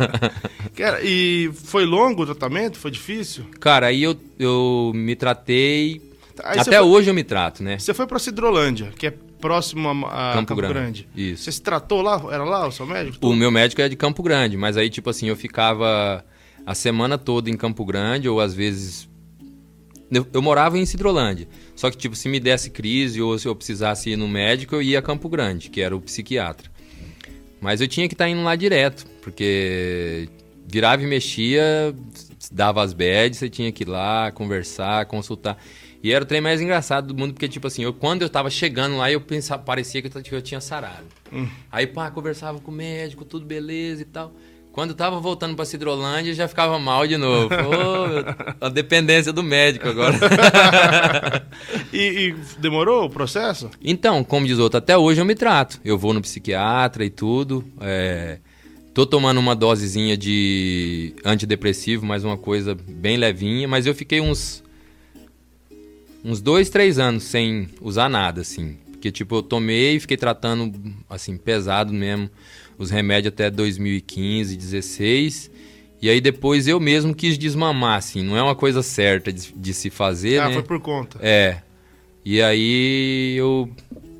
Cara, 0.75 0.99
e 1.01 1.49
foi 1.53 1.85
longo 1.85 2.23
o 2.23 2.25
tratamento? 2.25 2.77
Foi 2.77 2.91
difícil? 2.91 3.45
Cara, 3.57 3.87
aí 3.87 4.03
eu, 4.03 4.17
eu 4.37 4.91
me 4.93 5.15
tratei. 5.15 6.01
Aí 6.43 6.59
Até 6.59 6.77
foi... 6.77 6.85
hoje 6.85 7.09
eu 7.09 7.13
me 7.13 7.23
trato, 7.23 7.63
né? 7.63 7.79
Você 7.79 7.93
foi 7.93 8.05
pra 8.05 8.19
Cidrolândia, 8.19 8.91
que 8.99 9.07
é 9.07 9.13
próximo 9.39 9.87
a, 9.87 10.31
a 10.31 10.33
Campo, 10.33 10.47
Campo 10.49 10.55
Grande. 10.61 10.73
Grande. 10.73 11.07
Isso. 11.15 11.45
Você 11.45 11.53
se 11.53 11.61
tratou 11.61 12.01
lá? 12.01 12.21
Era 12.29 12.43
lá 12.43 12.67
o 12.67 12.71
seu 12.71 12.85
médico? 12.85 13.25
O 13.25 13.33
meu 13.33 13.49
médico 13.49 13.81
é 13.81 13.87
de 13.87 13.95
Campo 13.95 14.21
Grande, 14.21 14.57
mas 14.57 14.75
aí, 14.75 14.89
tipo 14.89 15.09
assim, 15.09 15.29
eu 15.29 15.37
ficava 15.37 16.25
a 16.65 16.75
semana 16.75 17.17
toda 17.17 17.49
em 17.49 17.55
Campo 17.55 17.85
Grande, 17.85 18.27
ou 18.27 18.41
às 18.41 18.53
vezes. 18.53 19.07
Eu, 20.11 20.27
eu 20.33 20.41
morava 20.41 20.77
em 20.77 20.85
Cidrolândia. 20.85 21.47
Só 21.75 21.89
que, 21.89 21.97
tipo, 21.97 22.15
se 22.15 22.29
me 22.29 22.39
desse 22.39 22.69
crise 22.69 23.21
ou 23.21 23.37
se 23.37 23.47
eu 23.47 23.55
precisasse 23.55 24.11
ir 24.11 24.15
no 24.15 24.27
médico, 24.27 24.75
eu 24.75 24.81
ia 24.81 24.99
a 24.99 25.01
Campo 25.01 25.27
Grande, 25.27 25.69
que 25.69 25.81
era 25.81 25.95
o 25.95 26.01
psiquiatra. 26.01 26.69
Mas 27.59 27.81
eu 27.81 27.87
tinha 27.87 28.07
que 28.07 28.13
estar 28.13 28.25
tá 28.25 28.29
indo 28.29 28.43
lá 28.43 28.55
direto, 28.55 29.05
porque 29.21 30.29
virava 30.67 31.01
e 31.01 31.07
mexia, 31.07 31.95
dava 32.51 32.83
as 32.83 32.93
bads, 32.93 33.39
você 33.39 33.49
tinha 33.49 33.71
que 33.71 33.83
ir 33.83 33.87
lá, 33.87 34.31
conversar, 34.31 35.05
consultar. 35.05 35.57
E 36.03 36.11
era 36.11 36.23
o 36.23 36.27
trem 36.27 36.39
mais 36.39 36.61
engraçado 36.61 37.07
do 37.07 37.15
mundo, 37.19 37.33
porque, 37.33 37.47
tipo 37.47 37.65
assim, 37.65 37.83
eu, 37.83 37.91
quando 37.91 38.21
eu 38.21 38.29
tava 38.29 38.49
chegando 38.51 38.97
lá, 38.97 39.11
eu 39.11 39.19
pensava, 39.19 39.63
parecia 39.63 40.03
que 40.03 40.07
eu, 40.15 40.23
eu 40.31 40.41
tinha 40.41 40.61
sarado. 40.61 41.05
Hum. 41.33 41.47
Aí, 41.71 41.87
pá, 41.87 42.11
conversava 42.11 42.59
com 42.59 42.69
o 42.69 42.73
médico, 42.75 43.25
tudo 43.25 43.43
beleza 43.43 44.03
e 44.03 44.05
tal. 44.05 44.31
Quando 44.75 44.89
eu 44.89 44.95
tava 44.97 45.21
voltando 45.21 45.55
pra 45.55 45.63
Cidrolândia, 45.63 46.33
já 46.33 46.49
ficava 46.49 46.77
mal 46.77 47.07
de 47.07 47.15
novo. 47.15 47.47
Pô, 47.47 48.59
a 48.59 48.67
dependência 48.67 49.31
do 49.31 49.41
médico 49.41 49.87
agora. 49.87 50.13
e, 51.93 51.97
e, 51.97 52.35
demorou 52.59 53.05
o 53.05 53.09
processo? 53.09 53.69
Então, 53.81 54.21
como 54.21 54.45
diz 54.45 54.59
outro, 54.59 54.77
até 54.77 54.97
hoje 54.97 55.21
eu 55.21 55.25
me 55.25 55.33
trato. 55.33 55.79
Eu 55.85 55.97
vou 55.97 56.13
no 56.13 56.19
psiquiatra 56.19 57.05
e 57.05 57.09
tudo. 57.09 57.63
É, 57.79 58.39
tô 58.93 59.05
tomando 59.05 59.37
uma 59.37 59.55
dosezinha 59.55 60.17
de 60.17 61.15
antidepressivo, 61.23 62.05
mais 62.05 62.25
uma 62.25 62.35
coisa 62.35 62.75
bem 62.75 63.15
levinha, 63.15 63.69
mas 63.69 63.85
eu 63.85 63.95
fiquei 63.95 64.19
uns. 64.19 64.61
uns 66.21 66.41
dois, 66.41 66.69
três 66.69 66.99
anos 66.99 67.23
sem 67.23 67.69
usar 67.79 68.09
nada, 68.09 68.41
assim. 68.41 68.75
Porque, 68.91 69.09
tipo, 69.09 69.37
eu 69.37 69.41
tomei 69.41 69.95
e 69.95 69.99
fiquei 70.01 70.17
tratando, 70.17 70.73
assim, 71.09 71.37
pesado 71.37 71.93
mesmo 71.93 72.29
os 72.77 72.89
remédios 72.89 73.33
até 73.33 73.49
2015, 73.49 74.55
16. 74.55 75.51
E 76.01 76.09
aí 76.09 76.21
depois 76.21 76.67
eu 76.67 76.79
mesmo 76.79 77.15
quis 77.15 77.37
desmamar, 77.37 77.97
assim. 77.97 78.21
Não 78.23 78.37
é 78.37 78.41
uma 78.41 78.55
coisa 78.55 78.83
certa 78.83 79.31
de, 79.31 79.53
de 79.53 79.73
se 79.73 79.89
fazer, 79.89 80.39
ah, 80.39 80.47
né? 80.49 80.53
foi 80.53 80.63
por 80.63 80.79
conta. 80.79 81.17
É. 81.21 81.61
E 82.23 82.41
aí 82.41 83.35
eu, 83.37 83.69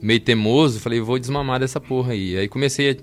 meio 0.01 0.20
teimoso, 0.20 0.80
falei, 0.80 0.99
vou 0.99 1.18
desmamar 1.20 1.60
dessa 1.60 1.80
porra 1.80 2.14
aí. 2.14 2.38
Aí 2.38 2.47
comecei 2.47 2.91
a 2.91 2.95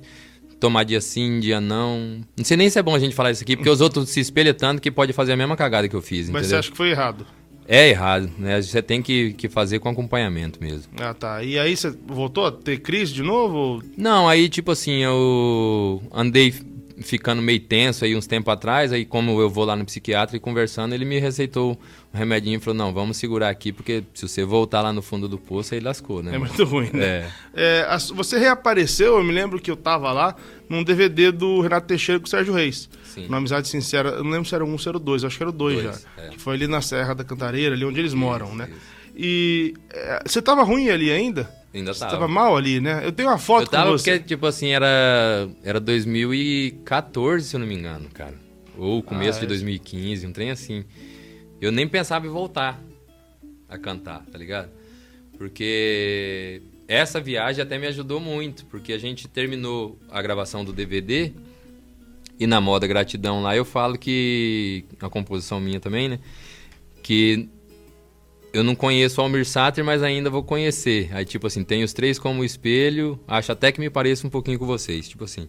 tomar 0.59 0.84
dia 0.84 1.00
sim, 1.00 1.40
dia 1.40 1.61
não. 1.61 2.20
Não 2.36 2.44
sei 2.44 2.57
nem 2.57 2.70
se 2.70 2.78
é 2.78 2.82
bom 2.82 2.94
a 2.94 2.98
gente 2.98 3.14
falar 3.14 3.32
isso 3.32 3.42
aqui, 3.42 3.57
porque 3.57 3.68
os 3.68 3.80
outros 3.80 4.09
se 4.09 4.20
espelham 4.20 4.55
tanto 4.55 4.80
que 4.80 4.90
pode 4.90 5.12
fazer 5.12 5.32
a 5.32 5.36
mesma 5.36 5.57
cagada 5.57 5.88
que 5.88 5.96
eu 5.96 6.03
fiz, 6.03 6.30
Mas 6.30 6.42
entendeu? 6.42 6.48
você 6.48 6.55
acha 6.57 6.70
que 6.70 6.76
foi 6.76 6.90
errado? 6.90 7.26
É 7.72 7.88
errado, 7.88 8.30
né? 8.38 8.60
Você 8.60 8.82
tem 8.82 9.00
que, 9.00 9.32
que 9.32 9.48
fazer 9.48 9.78
com 9.78 9.88
acompanhamento 9.88 10.60
mesmo. 10.60 10.92
Ah, 11.00 11.14
tá. 11.14 11.42
E 11.42 11.58
aí 11.58 11.74
você 11.74 11.90
voltou 12.06 12.44
a 12.44 12.52
ter 12.52 12.78
crise 12.80 13.14
de 13.14 13.22
novo? 13.22 13.82
Não, 13.96 14.28
aí 14.28 14.50
tipo 14.50 14.70
assim, 14.70 15.02
eu 15.02 16.02
andei 16.12 16.52
ficando 17.02 17.40
meio 17.40 17.60
tenso 17.60 18.04
aí 18.04 18.14
uns 18.14 18.26
tempos 18.26 18.52
atrás, 18.52 18.92
aí 18.92 19.06
como 19.06 19.40
eu 19.40 19.48
vou 19.48 19.64
lá 19.64 19.74
no 19.74 19.86
psiquiatra 19.86 20.36
e 20.36 20.40
conversando, 20.40 20.94
ele 20.94 21.06
me 21.06 21.18
receitou 21.18 21.78
um 22.12 22.18
remedinho 22.18 22.58
e 22.58 22.60
falou, 22.60 22.76
não, 22.76 22.92
vamos 22.92 23.16
segurar 23.16 23.48
aqui, 23.48 23.72
porque 23.72 24.04
se 24.12 24.28
você 24.28 24.44
voltar 24.44 24.82
lá 24.82 24.92
no 24.92 25.00
fundo 25.00 25.26
do 25.26 25.38
poço, 25.38 25.74
aí 25.74 25.80
lascou, 25.80 26.22
né? 26.22 26.34
É 26.34 26.38
muito 26.38 26.62
ruim, 26.64 26.90
né? 26.92 27.30
É. 27.54 27.86
é 27.86 27.98
você 28.14 28.38
reapareceu, 28.38 29.16
eu 29.16 29.24
me 29.24 29.32
lembro 29.32 29.58
que 29.58 29.70
eu 29.70 29.76
tava 29.76 30.12
lá, 30.12 30.36
num 30.68 30.84
DVD 30.84 31.32
do 31.32 31.62
Renato 31.62 31.86
Teixeira 31.86 32.20
com 32.20 32.26
o 32.26 32.28
Sérgio 32.28 32.52
Reis. 32.52 32.88
Sim. 33.12 33.26
Uma 33.26 33.36
amizade 33.36 33.68
sincera, 33.68 34.10
eu 34.10 34.24
não 34.24 34.30
lembro 34.30 34.48
se 34.48 34.54
era 34.54 34.64
um 34.64 34.72
ou 34.72 34.78
se 34.78 34.88
era 34.88 34.98
dois, 34.98 35.22
acho 35.22 35.36
que 35.36 35.42
era 35.42 35.50
o 35.50 35.52
dois, 35.52 35.82
dois 35.82 36.02
já. 36.16 36.22
É. 36.22 36.28
Que 36.30 36.38
foi 36.38 36.54
ali 36.54 36.66
na 36.66 36.80
Serra 36.80 37.14
da 37.14 37.22
Cantareira, 37.22 37.74
ali 37.74 37.84
onde 37.84 37.98
eles 37.98 38.12
isso, 38.12 38.20
moram, 38.20 38.54
né? 38.54 38.68
Isso. 38.70 38.80
E 39.14 39.74
é, 39.90 40.22
você 40.24 40.40
tava 40.40 40.62
ruim 40.62 40.88
ali 40.88 41.10
ainda? 41.10 41.50
Ainda 41.74 41.94
tava. 41.94 42.10
Você 42.10 42.16
tava 42.16 42.28
mal 42.28 42.56
ali, 42.56 42.80
né? 42.80 43.02
Eu 43.04 43.12
tenho 43.12 43.28
uma 43.28 43.38
foto 43.38 43.64
eu 43.64 43.66
tava 43.68 43.90
com 43.90 43.98
você. 43.98 44.12
porque, 44.12 44.28
tipo 44.28 44.46
assim, 44.46 44.70
era, 44.70 45.48
era 45.62 45.78
2014, 45.78 47.46
se 47.46 47.54
eu 47.56 47.60
não 47.60 47.66
me 47.66 47.74
engano, 47.74 48.08
cara. 48.14 48.34
Ou 48.78 49.02
começo 49.02 49.38
ah, 49.38 49.40
de 49.42 49.46
2015, 49.48 50.26
um 50.26 50.32
trem 50.32 50.50
assim. 50.50 50.84
Eu 51.60 51.70
nem 51.70 51.86
pensava 51.86 52.26
em 52.26 52.30
voltar 52.30 52.80
a 53.68 53.76
cantar, 53.76 54.24
tá 54.24 54.38
ligado? 54.38 54.70
Porque 55.36 56.62
essa 56.88 57.20
viagem 57.20 57.62
até 57.62 57.78
me 57.78 57.86
ajudou 57.86 58.18
muito, 58.18 58.64
porque 58.66 58.92
a 58.94 58.98
gente 58.98 59.28
terminou 59.28 59.98
a 60.10 60.22
gravação 60.22 60.64
do 60.64 60.72
DVD 60.72 61.32
e 62.38 62.46
na 62.46 62.60
moda 62.60 62.86
gratidão 62.86 63.42
lá 63.42 63.56
eu 63.56 63.64
falo 63.64 63.98
que 63.98 64.84
a 65.00 65.08
composição 65.08 65.60
minha 65.60 65.80
também, 65.80 66.08
né? 66.08 66.18
Que 67.02 67.48
eu 68.52 68.62
não 68.62 68.74
conheço 68.74 69.20
o 69.20 69.24
Almir 69.24 69.46
Sater, 69.46 69.84
mas 69.84 70.02
ainda 70.02 70.28
vou 70.28 70.42
conhecer. 70.42 71.08
Aí, 71.12 71.24
tipo 71.24 71.46
assim, 71.46 71.64
tem 71.64 71.82
os 71.82 71.92
três 71.92 72.18
como 72.18 72.44
espelho. 72.44 73.18
Acho 73.26 73.52
até 73.52 73.72
que 73.72 73.80
me 73.80 73.88
pareça 73.88 74.26
um 74.26 74.30
pouquinho 74.30 74.58
com 74.58 74.66
vocês, 74.66 75.08
tipo 75.08 75.24
assim. 75.24 75.48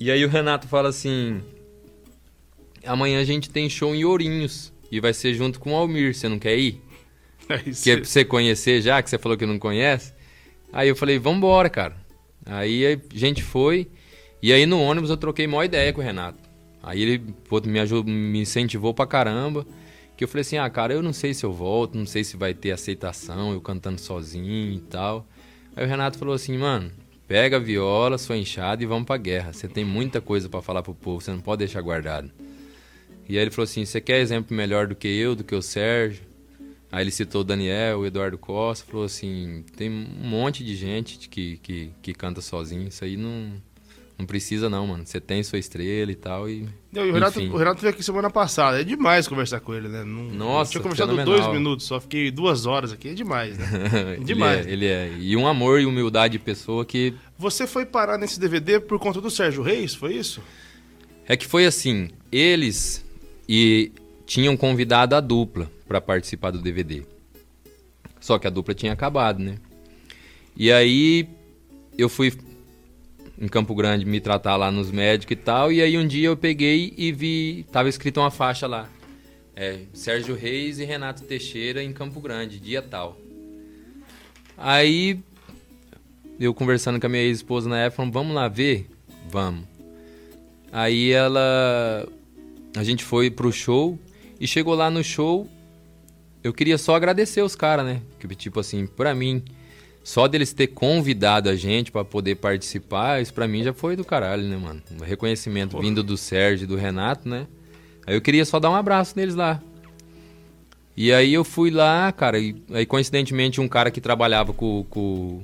E 0.00 0.10
aí 0.10 0.24
o 0.24 0.28
Renato 0.28 0.66
fala 0.66 0.88
assim: 0.88 1.40
amanhã 2.84 3.20
a 3.20 3.24
gente 3.24 3.50
tem 3.50 3.68
show 3.70 3.94
em 3.94 4.04
Ourinhos 4.04 4.72
e 4.90 5.00
vai 5.00 5.12
ser 5.12 5.34
junto 5.34 5.60
com 5.60 5.72
o 5.72 5.76
Almir. 5.76 6.14
Você 6.14 6.28
não 6.28 6.38
quer 6.38 6.56
ir? 6.58 6.82
É 7.50 7.66
isso. 7.66 7.82
Que 7.82 7.92
é 7.92 7.96
pra 7.96 8.04
você 8.04 8.26
conhecer 8.26 8.82
já, 8.82 9.02
que 9.02 9.08
você 9.08 9.16
falou 9.16 9.38
que 9.38 9.46
não 9.46 9.58
conhece. 9.58 10.12
Aí 10.70 10.86
eu 10.86 10.94
falei: 10.94 11.18
vambora, 11.18 11.70
cara. 11.70 11.96
Aí 12.44 12.84
a 12.84 12.98
gente 13.14 13.42
foi. 13.42 13.88
E 14.42 14.52
aí 14.52 14.66
no 14.66 14.80
ônibus 14.80 15.10
eu 15.10 15.16
troquei 15.16 15.46
maior 15.46 15.64
ideia 15.64 15.92
com 15.92 16.00
o 16.00 16.04
Renato. 16.04 16.38
Aí 16.82 17.02
ele 17.02 17.34
me, 17.64 17.80
ajudou, 17.80 18.04
me 18.04 18.40
incentivou 18.40 18.94
pra 18.94 19.06
caramba. 19.06 19.66
Que 20.16 20.24
eu 20.24 20.28
falei 20.28 20.40
assim, 20.40 20.58
ah, 20.58 20.68
cara, 20.68 20.92
eu 20.92 21.02
não 21.02 21.12
sei 21.12 21.32
se 21.32 21.44
eu 21.44 21.52
volto, 21.52 21.96
não 21.96 22.06
sei 22.06 22.24
se 22.24 22.36
vai 22.36 22.52
ter 22.52 22.72
aceitação, 22.72 23.52
eu 23.52 23.60
cantando 23.60 24.00
sozinho 24.00 24.72
e 24.72 24.80
tal. 24.80 25.26
Aí 25.76 25.84
o 25.84 25.88
Renato 25.88 26.18
falou 26.18 26.34
assim, 26.34 26.58
mano, 26.58 26.90
pega 27.28 27.56
a 27.56 27.60
viola, 27.60 28.18
sua 28.18 28.36
enxada 28.36 28.82
e 28.82 28.86
vamos 28.86 29.06
pra 29.06 29.16
guerra. 29.16 29.52
Você 29.52 29.68
tem 29.68 29.84
muita 29.84 30.20
coisa 30.20 30.48
para 30.48 30.62
falar 30.62 30.82
pro 30.82 30.94
povo, 30.94 31.20
você 31.20 31.30
não 31.30 31.40
pode 31.40 31.60
deixar 31.60 31.80
guardado. 31.82 32.32
E 33.28 33.36
aí 33.36 33.42
ele 33.44 33.50
falou 33.50 33.64
assim, 33.64 33.84
você 33.84 34.00
quer 34.00 34.18
exemplo 34.20 34.56
melhor 34.56 34.86
do 34.88 34.96
que 34.96 35.06
eu, 35.06 35.36
do 35.36 35.44
que 35.44 35.54
o 35.54 35.62
Sérgio? 35.62 36.22
Aí 36.90 37.04
ele 37.04 37.10
citou 37.10 37.42
o 37.42 37.44
Daniel, 37.44 38.00
o 38.00 38.06
Eduardo 38.06 38.38
Costa, 38.38 38.86
falou 38.90 39.04
assim, 39.04 39.62
tem 39.76 39.90
um 39.90 40.26
monte 40.26 40.64
de 40.64 40.74
gente 40.74 41.28
que, 41.28 41.58
que, 41.58 41.92
que 42.00 42.14
canta 42.14 42.40
sozinho, 42.40 42.88
isso 42.88 43.04
aí 43.04 43.16
não 43.16 43.52
não 44.18 44.26
precisa 44.26 44.68
não, 44.68 44.84
mano. 44.84 45.06
Você 45.06 45.20
tem 45.20 45.44
sua 45.44 45.60
estrela 45.60 46.10
e 46.10 46.14
tal 46.16 46.50
e... 46.50 46.68
Não, 46.90 47.06
e 47.06 47.10
o, 47.10 47.14
Renato, 47.14 47.40
o 47.40 47.56
Renato 47.56 47.80
veio 47.80 47.94
aqui 47.94 48.02
semana 48.02 48.28
passada. 48.28 48.80
É 48.80 48.84
demais 48.84 49.28
conversar 49.28 49.60
com 49.60 49.72
ele, 49.72 49.86
né? 49.86 50.02
Não, 50.02 50.24
Nossa, 50.24 50.72
tinha 50.72 50.82
conversado 50.82 51.12
fenomenal. 51.12 51.40
dois 51.40 51.52
minutos, 51.52 51.86
só 51.86 52.00
fiquei 52.00 52.28
duas 52.30 52.66
horas 52.66 52.92
aqui. 52.92 53.10
É 53.10 53.14
demais, 53.14 53.56
né? 53.56 54.18
demais. 54.24 54.66
ele, 54.66 54.86
é, 54.86 55.06
ele 55.06 55.14
é. 55.14 55.18
E 55.20 55.36
um 55.36 55.46
amor 55.46 55.80
e 55.80 55.86
humildade 55.86 56.32
de 56.32 56.38
pessoa 56.40 56.84
que... 56.84 57.14
Você 57.38 57.64
foi 57.64 57.86
parar 57.86 58.18
nesse 58.18 58.40
DVD 58.40 58.80
por 58.80 58.98
conta 58.98 59.20
do 59.20 59.30
Sérgio 59.30 59.62
Reis, 59.62 59.94
foi 59.94 60.14
isso? 60.14 60.42
É 61.28 61.36
que 61.36 61.46
foi 61.46 61.64
assim, 61.64 62.10
eles 62.32 63.04
e 63.48 63.92
tinham 64.26 64.56
convidado 64.56 65.14
a 65.14 65.20
dupla 65.20 65.70
para 65.86 66.00
participar 66.00 66.50
do 66.50 66.60
DVD. 66.60 67.04
Só 68.20 68.36
que 68.38 68.48
a 68.48 68.50
dupla 68.50 68.74
tinha 68.74 68.92
acabado, 68.92 69.38
né? 69.38 69.58
E 70.56 70.72
aí 70.72 71.28
eu 71.96 72.08
fui 72.08 72.32
em 73.40 73.46
Campo 73.46 73.74
Grande 73.74 74.04
me 74.04 74.20
tratar 74.20 74.56
lá 74.56 74.70
nos 74.70 74.90
médicos 74.90 75.32
e 75.32 75.36
tal. 75.36 75.72
E 75.72 75.80
aí 75.80 75.96
um 75.96 76.06
dia 76.06 76.28
eu 76.28 76.36
peguei 76.36 76.92
e 76.96 77.12
vi, 77.12 77.64
tava 77.70 77.88
escrito 77.88 78.20
uma 78.20 78.30
faixa 78.30 78.66
lá. 78.66 78.88
É, 79.54 79.80
Sérgio 79.92 80.34
Reis 80.34 80.78
e 80.78 80.84
Renato 80.84 81.24
Teixeira 81.24 81.82
em 81.82 81.92
Campo 81.92 82.20
Grande, 82.20 82.58
dia 82.58 82.82
tal. 82.82 83.18
Aí 84.56 85.20
eu 86.38 86.52
conversando 86.54 87.00
com 87.00 87.06
a 87.06 87.08
minha 87.08 87.22
ex-esposa 87.22 87.68
na 87.68 87.78
época, 87.78 87.96
falando, 87.96 88.12
vamos 88.12 88.34
lá 88.34 88.48
ver? 88.48 88.88
Vamos. 89.28 89.64
Aí 90.72 91.10
ela. 91.10 92.06
A 92.76 92.84
gente 92.84 93.02
foi 93.02 93.30
pro 93.30 93.52
show 93.52 93.98
e 94.40 94.46
chegou 94.46 94.74
lá 94.74 94.90
no 94.90 95.02
show. 95.02 95.48
Eu 96.42 96.52
queria 96.52 96.78
só 96.78 96.94
agradecer 96.94 97.42
os 97.42 97.56
caras, 97.56 97.84
né? 97.84 98.02
Que, 98.18 98.28
tipo 98.34 98.60
assim, 98.60 98.86
pra 98.86 99.14
mim, 99.14 99.42
só 100.08 100.26
deles 100.26 100.54
ter 100.54 100.68
convidado 100.68 101.50
a 101.50 101.54
gente 101.54 101.92
para 101.92 102.02
poder 102.02 102.36
participar, 102.36 103.20
isso 103.20 103.34
para 103.34 103.46
mim 103.46 103.62
já 103.62 103.74
foi 103.74 103.94
do 103.94 104.02
caralho, 104.02 104.42
né, 104.42 104.56
mano? 104.56 104.82
Um 104.98 105.04
reconhecimento 105.04 105.72
Porra. 105.72 105.82
vindo 105.82 106.02
do 106.02 106.16
Sérgio 106.16 106.64
e 106.64 106.66
do 106.66 106.76
Renato, 106.76 107.28
né? 107.28 107.46
Aí 108.06 108.14
eu 108.14 108.20
queria 108.22 108.46
só 108.46 108.58
dar 108.58 108.70
um 108.70 108.74
abraço 108.74 109.12
neles 109.14 109.34
lá. 109.34 109.60
E 110.96 111.12
aí 111.12 111.34
eu 111.34 111.44
fui 111.44 111.70
lá, 111.70 112.10
cara, 112.10 112.38
e 112.38 112.56
aí 112.72 112.86
coincidentemente 112.86 113.60
um 113.60 113.68
cara 113.68 113.90
que 113.90 114.00
trabalhava 114.00 114.54
com, 114.54 114.82
com, 114.88 115.42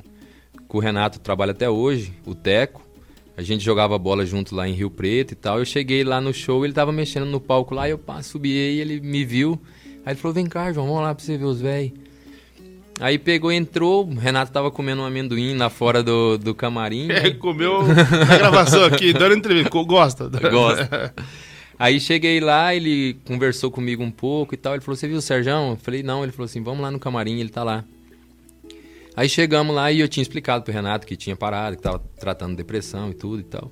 com 0.66 0.78
o 0.78 0.80
Renato, 0.80 1.20
trabalha 1.20 1.50
até 1.50 1.68
hoje, 1.68 2.14
o 2.24 2.34
Teco, 2.34 2.80
a 3.36 3.42
gente 3.42 3.62
jogava 3.62 3.98
bola 3.98 4.24
junto 4.24 4.54
lá 4.54 4.66
em 4.66 4.72
Rio 4.72 4.90
Preto 4.90 5.32
e 5.32 5.34
tal. 5.34 5.58
Eu 5.58 5.66
cheguei 5.66 6.02
lá 6.02 6.22
no 6.22 6.32
show, 6.32 6.64
ele 6.64 6.72
tava 6.72 6.90
mexendo 6.90 7.26
no 7.26 7.38
palco 7.38 7.74
lá, 7.74 7.86
eu 7.86 7.98
pá, 7.98 8.22
subi 8.22 8.54
e 8.54 8.80
ele 8.80 8.98
me 8.98 9.26
viu. 9.26 9.60
Aí 10.06 10.14
ele 10.14 10.20
falou: 10.20 10.34
Vem 10.34 10.46
cá, 10.46 10.72
João, 10.72 10.86
vamos 10.86 11.02
lá 11.02 11.14
pra 11.14 11.22
você 11.22 11.36
ver 11.36 11.44
os 11.44 11.60
velhos. 11.60 12.03
Aí 13.01 13.18
pegou, 13.18 13.51
entrou, 13.51 14.07
o 14.07 14.14
Renato 14.14 14.53
tava 14.53 14.70
comendo 14.70 15.03
um 15.03 15.05
amendoim 15.05 15.57
lá 15.57 15.68
fora 15.68 16.03
do, 16.03 16.38
do 16.38 16.55
camarim. 16.55 17.11
É, 17.11 17.24
aí... 17.26 17.34
comeu 17.34 17.82
na 17.86 18.38
gravação 18.38 18.84
aqui, 18.84 19.12
dando 19.12 19.34
entrevista, 19.34 19.70
gosta. 19.82 20.28
Gosta. 20.28 21.14
Aí 21.78 21.99
cheguei 21.99 22.38
lá, 22.38 22.74
ele 22.74 23.16
conversou 23.24 23.70
comigo 23.70 24.03
um 24.03 24.11
pouco 24.11 24.55
e 24.55 24.57
tal. 24.57 24.74
Ele 24.74 24.80
falou: 24.80 24.97
Você 24.97 25.09
viu 25.09 25.18
o 25.18 25.22
Serjão? 25.22 25.70
Eu 25.70 25.76
falei: 25.76 26.03
Não. 26.03 26.22
Ele 26.22 26.30
falou 26.30 26.45
assim: 26.45 26.62
Vamos 26.62 26.80
lá 26.80 26.90
no 26.90 27.01
camarim, 27.01 27.40
ele 27.40 27.49
tá 27.49 27.64
lá. 27.64 27.84
Aí 29.16 29.28
chegamos 29.28 29.74
lá 29.74 29.90
e 29.90 30.01
eu 30.01 30.09
tinha 30.09 30.22
explicado 30.22 30.64
pro 30.64 30.72
Renato 30.72 31.07
que 31.07 31.16
tinha 31.16 31.36
parado, 31.36 31.76
que 31.76 31.82
tava 31.82 32.01
tratando 32.18 32.57
depressão 32.57 33.11
e 33.11 33.14
tudo 33.14 33.40
e 33.40 33.45
tal. 33.45 33.70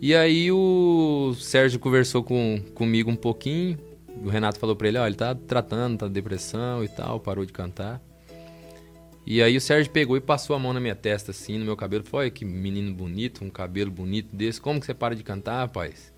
E 0.00 0.14
aí 0.14 0.50
o 0.50 1.34
Sérgio 1.38 1.78
conversou 1.78 2.22
com, 2.22 2.60
comigo 2.74 3.10
um 3.10 3.16
pouquinho 3.16 3.78
o 4.20 4.28
Renato 4.28 4.58
falou 4.58 4.76
pra 4.76 4.88
ele, 4.88 4.98
ó, 4.98 5.06
ele 5.06 5.16
tá 5.16 5.34
tratando, 5.34 5.98
tá 5.98 6.08
depressão 6.08 6.84
e 6.84 6.88
tal, 6.88 7.18
parou 7.18 7.44
de 7.44 7.52
cantar. 7.52 8.02
E 9.26 9.42
aí 9.42 9.56
o 9.56 9.60
Sérgio 9.60 9.92
pegou 9.92 10.16
e 10.16 10.20
passou 10.20 10.56
a 10.56 10.58
mão 10.58 10.72
na 10.72 10.80
minha 10.80 10.94
testa, 10.94 11.30
assim, 11.30 11.58
no 11.58 11.64
meu 11.64 11.76
cabelo. 11.76 12.04
Falou, 12.04 12.22
olha 12.22 12.30
que 12.30 12.44
menino 12.44 12.92
bonito, 12.94 13.44
um 13.44 13.50
cabelo 13.50 13.90
bonito 13.90 14.34
desse. 14.34 14.60
Como 14.60 14.80
que 14.80 14.86
você 14.86 14.94
para 14.94 15.14
de 15.14 15.22
cantar, 15.22 15.58
rapaz? 15.58 16.12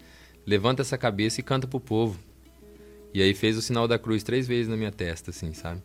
Levanta 0.47 0.83
essa 0.83 0.97
cabeça 0.99 1.41
e 1.41 1.43
canta 1.43 1.67
pro 1.67 1.81
povo. 1.81 2.19
E 3.13 3.23
aí 3.23 3.35
fez 3.35 3.57
o 3.57 3.63
sinal 3.63 3.87
da 3.87 3.99
cruz 3.99 4.23
três 4.23 4.47
vezes 4.47 4.69
na 4.69 4.77
minha 4.77 4.91
testa, 4.91 5.31
assim, 5.31 5.53
sabe? 5.53 5.83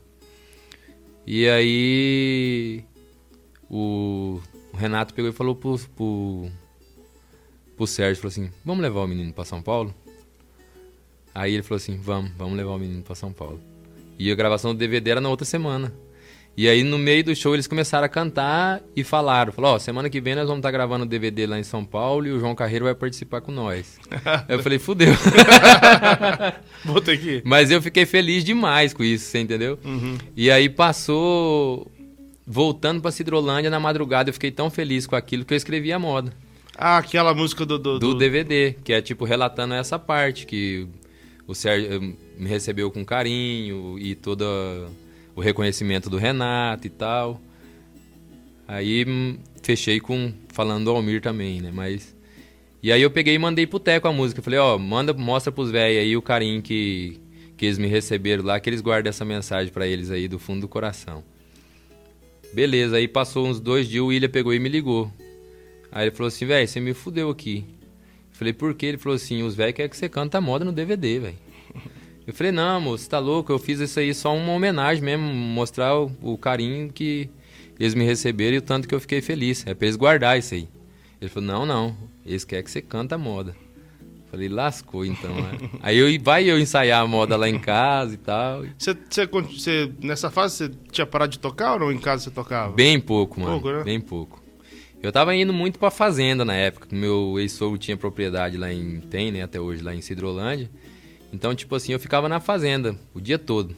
E 1.26 1.48
aí 1.50 2.86
o, 3.70 4.40
o 4.74 4.78
Renato 4.78 5.14
pegou 5.14 5.30
e 5.30 5.34
falou 5.34 5.56
pro, 5.56 5.78
pro, 5.96 6.50
pro 7.76 7.88
Sérgio, 7.88 8.22
falou 8.22 8.32
assim, 8.32 8.50
vamos 8.64 8.82
levar 8.82 9.02
o 9.02 9.08
menino 9.08 9.34
para 9.34 9.44
São 9.44 9.62
Paulo? 9.62 9.94
Aí 11.38 11.54
ele 11.54 11.62
falou 11.62 11.78
assim, 11.78 11.96
vamos, 11.96 12.32
vamos 12.36 12.58
levar 12.58 12.72
o 12.72 12.80
menino 12.80 13.04
para 13.04 13.14
São 13.14 13.32
Paulo. 13.32 13.60
E 14.18 14.32
a 14.32 14.36
gravação 14.36 14.74
do 14.74 14.80
DVD 14.80 15.12
era 15.12 15.22
na 15.22 15.30
outra 15.30 15.46
semana. 15.46 15.94
E 16.58 16.68
aí, 16.68 16.82
no 16.82 16.98
meio 16.98 17.24
do 17.24 17.36
show, 17.36 17.54
eles 17.54 17.68
começaram 17.68 18.06
a 18.06 18.10
cantar 18.10 18.82
e 18.96 19.04
falaram. 19.04 19.54
Falou, 19.54 19.74
ó, 19.74 19.76
oh, 19.76 19.80
semana 19.80 20.10
que 20.10 20.20
vem 20.20 20.34
nós 20.34 20.48
vamos 20.48 20.58
estar 20.58 20.70
tá 20.70 20.72
gravando 20.72 21.06
o 21.06 21.08
DVD 21.08 21.46
lá 21.46 21.60
em 21.60 21.64
São 21.64 21.86
Paulo 21.86 22.26
e 22.26 22.32
o 22.32 22.40
João 22.40 22.56
Carreiro 22.56 22.86
vai 22.86 22.96
participar 22.96 23.42
com 23.42 23.52
nós. 23.52 24.00
eu 24.50 24.64
falei, 24.64 24.80
fudeu. 24.80 25.14
Vou 26.84 27.00
ter 27.00 27.20
que 27.20 27.30
ir. 27.30 27.42
Mas 27.46 27.70
eu 27.70 27.80
fiquei 27.84 28.08
feliz 28.08 28.44
demais 28.44 28.92
com 28.92 29.04
isso, 29.04 29.26
você 29.26 29.38
entendeu? 29.38 29.78
Uhum. 29.86 30.18
E 30.36 30.50
aí 30.50 30.68
passou... 30.68 31.92
Voltando 32.48 33.00
pra 33.00 33.12
Cidrolândia 33.12 33.70
na 33.70 33.80
madrugada, 33.80 34.30
eu 34.30 34.34
fiquei 34.34 34.50
tão 34.50 34.72
feliz 34.72 35.06
com 35.06 35.16
aquilo 35.16 35.46
que 35.46 35.54
eu 35.54 35.58
escrevi 35.58 35.94
a 35.94 36.00
moda. 36.00 36.34
Ah, 36.76 36.98
aquela 36.98 37.36
música 37.36 37.64
do... 37.64 37.78
Do, 37.78 38.00
do... 38.00 38.14
do 38.14 38.18
DVD, 38.18 38.76
que 38.84 38.92
é 38.92 39.02
tipo 39.02 39.24
relatando 39.24 39.76
essa 39.76 40.00
parte, 40.00 40.48
que 40.48 40.88
o 41.48 41.56
Sérgio 41.56 41.94
eh, 41.94 42.00
me 42.38 42.48
recebeu 42.48 42.92
com 42.92 43.06
carinho 43.06 43.98
e 43.98 44.14
toda 44.14 44.46
o 45.34 45.42
reconhecimento 45.42 46.10
do 46.10 46.18
Renato 46.18 46.86
e 46.86 46.90
tal. 46.90 47.40
Aí 48.68 49.06
hum, 49.08 49.38
fechei 49.64 50.00
com 50.00 50.34
falando 50.50 50.86
do 50.86 50.92
Almir 50.92 51.22
também, 51.22 51.62
né? 51.62 51.72
Mas 51.74 52.16
e 52.84 52.92
aí 52.92 53.02
eu 53.02 53.10
peguei 53.10 53.36
e 53.36 53.40
mandei 53.40 53.66
pro 53.66 53.80
Teco 53.80 54.08
a 54.08 54.14
música. 54.14 54.42
Falei, 54.42 54.60
ó, 54.60 54.78
manda, 54.78 55.14
mostra 55.14 55.52
pros 55.52 55.72
velhos 55.72 56.04
aí 56.04 56.18
o 56.18 56.22
carinho 56.22 56.62
que 56.62 57.20
que 57.58 57.66
eles 57.66 57.80
me 57.80 57.88
receberam 57.88 58.44
lá, 58.44 58.60
que 58.60 58.70
eles 58.70 58.82
guardem 58.82 59.10
essa 59.10 59.26
mensagem 59.26 59.74
para 59.74 59.88
eles 59.88 60.12
aí 60.12 60.28
do 60.28 60.38
fundo 60.38 60.62
do 60.62 60.68
coração. 60.68 61.24
Beleza, 62.54 62.98
aí 62.98 63.08
passou 63.08 63.48
uns 63.48 63.60
dois 63.60 63.88
dias, 63.88 64.04
o 64.04 64.08
William 64.08 64.30
pegou 64.30 64.54
e 64.54 64.60
me 64.60 64.70
ligou. 64.70 65.12
Aí 65.92 66.06
ele 66.06 66.16
falou 66.16 66.28
assim, 66.28 66.46
velho, 66.46 66.68
você 66.68 66.80
me 66.80 66.94
fudeu 66.94 67.30
aqui. 67.30 67.66
Falei, 68.38 68.54
por 68.54 68.76
quê? 68.76 68.86
Ele 68.86 68.98
falou 69.00 69.16
assim, 69.16 69.42
os 69.42 69.56
velhos 69.56 69.74
querem 69.74 69.90
que 69.90 69.98
você 69.98 70.08
canta 70.08 70.38
a 70.38 70.42
moda 70.42 70.64
no 70.64 70.72
DVD, 70.72 71.20
velho. 71.20 71.36
Eu 72.28 72.34
falei, 72.34 72.52
não, 72.52 72.80
moço, 72.80 73.04
você 73.04 73.10
tá 73.10 73.18
louco? 73.18 73.52
Eu 73.52 73.58
fiz 73.58 73.80
isso 73.80 74.00
aí 74.00 74.14
só 74.14 74.36
uma 74.36 74.52
homenagem 74.52 75.04
mesmo, 75.04 75.26
mostrar 75.26 75.98
o, 75.98 76.12
o, 76.22 76.38
carinho 76.38 76.92
que 76.94 77.30
eles 77.80 77.96
me 77.96 78.06
receberam 78.06 78.56
e 78.56 78.58
o 78.60 78.62
tanto 78.62 78.88
que 78.88 78.94
eu 78.94 79.00
fiquei 79.00 79.22
feliz. 79.22 79.66
É 79.66 79.74
pra 79.74 79.88
eles 79.88 79.96
guardar 79.96 80.38
isso 80.38 80.54
aí. 80.54 80.68
Ele 81.20 81.32
falou, 81.32 81.48
não, 81.48 81.66
não, 81.66 81.98
eles 82.24 82.46
querem 82.46 82.64
que 82.64 82.70
você 82.70 82.80
canta 82.80 83.16
a 83.16 83.18
moda. 83.18 83.56
Falei, 84.30 84.50
lascou 84.50 85.04
então, 85.04 85.34
né? 85.34 85.70
Aí 85.82 85.98
eu, 85.98 86.22
vai 86.22 86.44
eu 86.44 86.60
ensaiar 86.60 87.02
a 87.02 87.08
moda 87.08 87.38
lá 87.38 87.48
em 87.48 87.58
casa 87.58 88.14
e 88.14 88.18
tal. 88.18 88.66
Você, 88.78 89.90
nessa 90.04 90.30
fase 90.30 90.58
você 90.58 90.72
tinha 90.92 91.08
parado 91.08 91.32
de 91.32 91.40
tocar 91.40 91.76
ou 91.76 91.80
não 91.80 91.92
em 91.94 91.98
casa 91.98 92.26
você 92.26 92.32
tocava? 92.32 92.74
Bem 92.74 93.00
pouco, 93.00 93.40
mano. 93.40 93.54
Pouco, 93.54 93.72
né? 93.72 93.84
Bem 93.86 94.02
pouco. 94.02 94.44
Eu 95.08 95.12
tava 95.14 95.34
indo 95.34 95.54
muito 95.54 95.80
pra 95.80 95.90
fazenda 95.90 96.44
na 96.44 96.54
época. 96.54 96.86
Meu 96.92 97.40
ex-sogro 97.40 97.78
tinha 97.78 97.96
propriedade 97.96 98.58
lá 98.58 98.74
em. 98.74 99.00
Tem, 99.00 99.32
né? 99.32 99.42
Até 99.42 99.58
hoje, 99.58 99.82
lá 99.82 99.96
em 99.96 100.02
Cidrolândia. 100.02 100.70
Então, 101.32 101.56
tipo 101.56 101.74
assim, 101.76 101.94
eu 101.94 102.00
ficava 102.00 102.28
na 102.28 102.42
fazenda 102.42 102.94
o 103.14 103.22
dia 103.22 103.40
todo. 103.40 103.74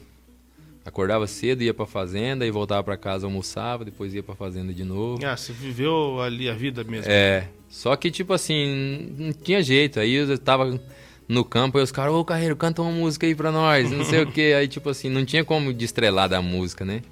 Acordava 0.84 1.28
cedo, 1.28 1.62
ia 1.62 1.72
pra 1.72 1.86
fazenda 1.86 2.48
e 2.48 2.50
voltava 2.50 2.84
para 2.84 2.98
casa, 2.98 3.28
almoçava, 3.28 3.86
depois 3.86 4.12
ia 4.12 4.24
pra 4.24 4.34
fazenda 4.34 4.74
de 4.74 4.84
novo. 4.84 5.24
Ah, 5.24 5.38
você 5.38 5.54
viveu 5.54 6.20
ali 6.20 6.50
a 6.50 6.54
vida 6.56 6.84
mesmo. 6.84 7.12
É. 7.12 7.48
Só 7.70 7.96
que, 7.96 8.10
tipo 8.10 8.34
assim, 8.34 9.14
não 9.16 9.32
tinha 9.32 9.62
jeito. 9.62 10.00
Aí 10.00 10.12
eu 10.16 10.36
tava 10.36 10.82
no 11.28 11.46
campo 11.46 11.78
e 11.78 11.84
os 11.84 11.92
caras, 11.92 12.12
ô 12.12 12.26
Carreiro, 12.26 12.56
canta 12.56 12.82
uma 12.82 12.92
música 12.92 13.28
aí 13.28 13.36
pra 13.36 13.52
nós, 13.52 13.92
não 13.92 14.04
sei 14.04 14.24
o 14.24 14.26
que. 14.34 14.52
Aí, 14.54 14.68
tipo 14.68 14.90
assim, 14.90 15.10
não 15.10 15.24
tinha 15.24 15.46
como 15.46 15.72
destrelar 15.72 16.28
da 16.28 16.42
música, 16.42 16.84
né? 16.84 17.04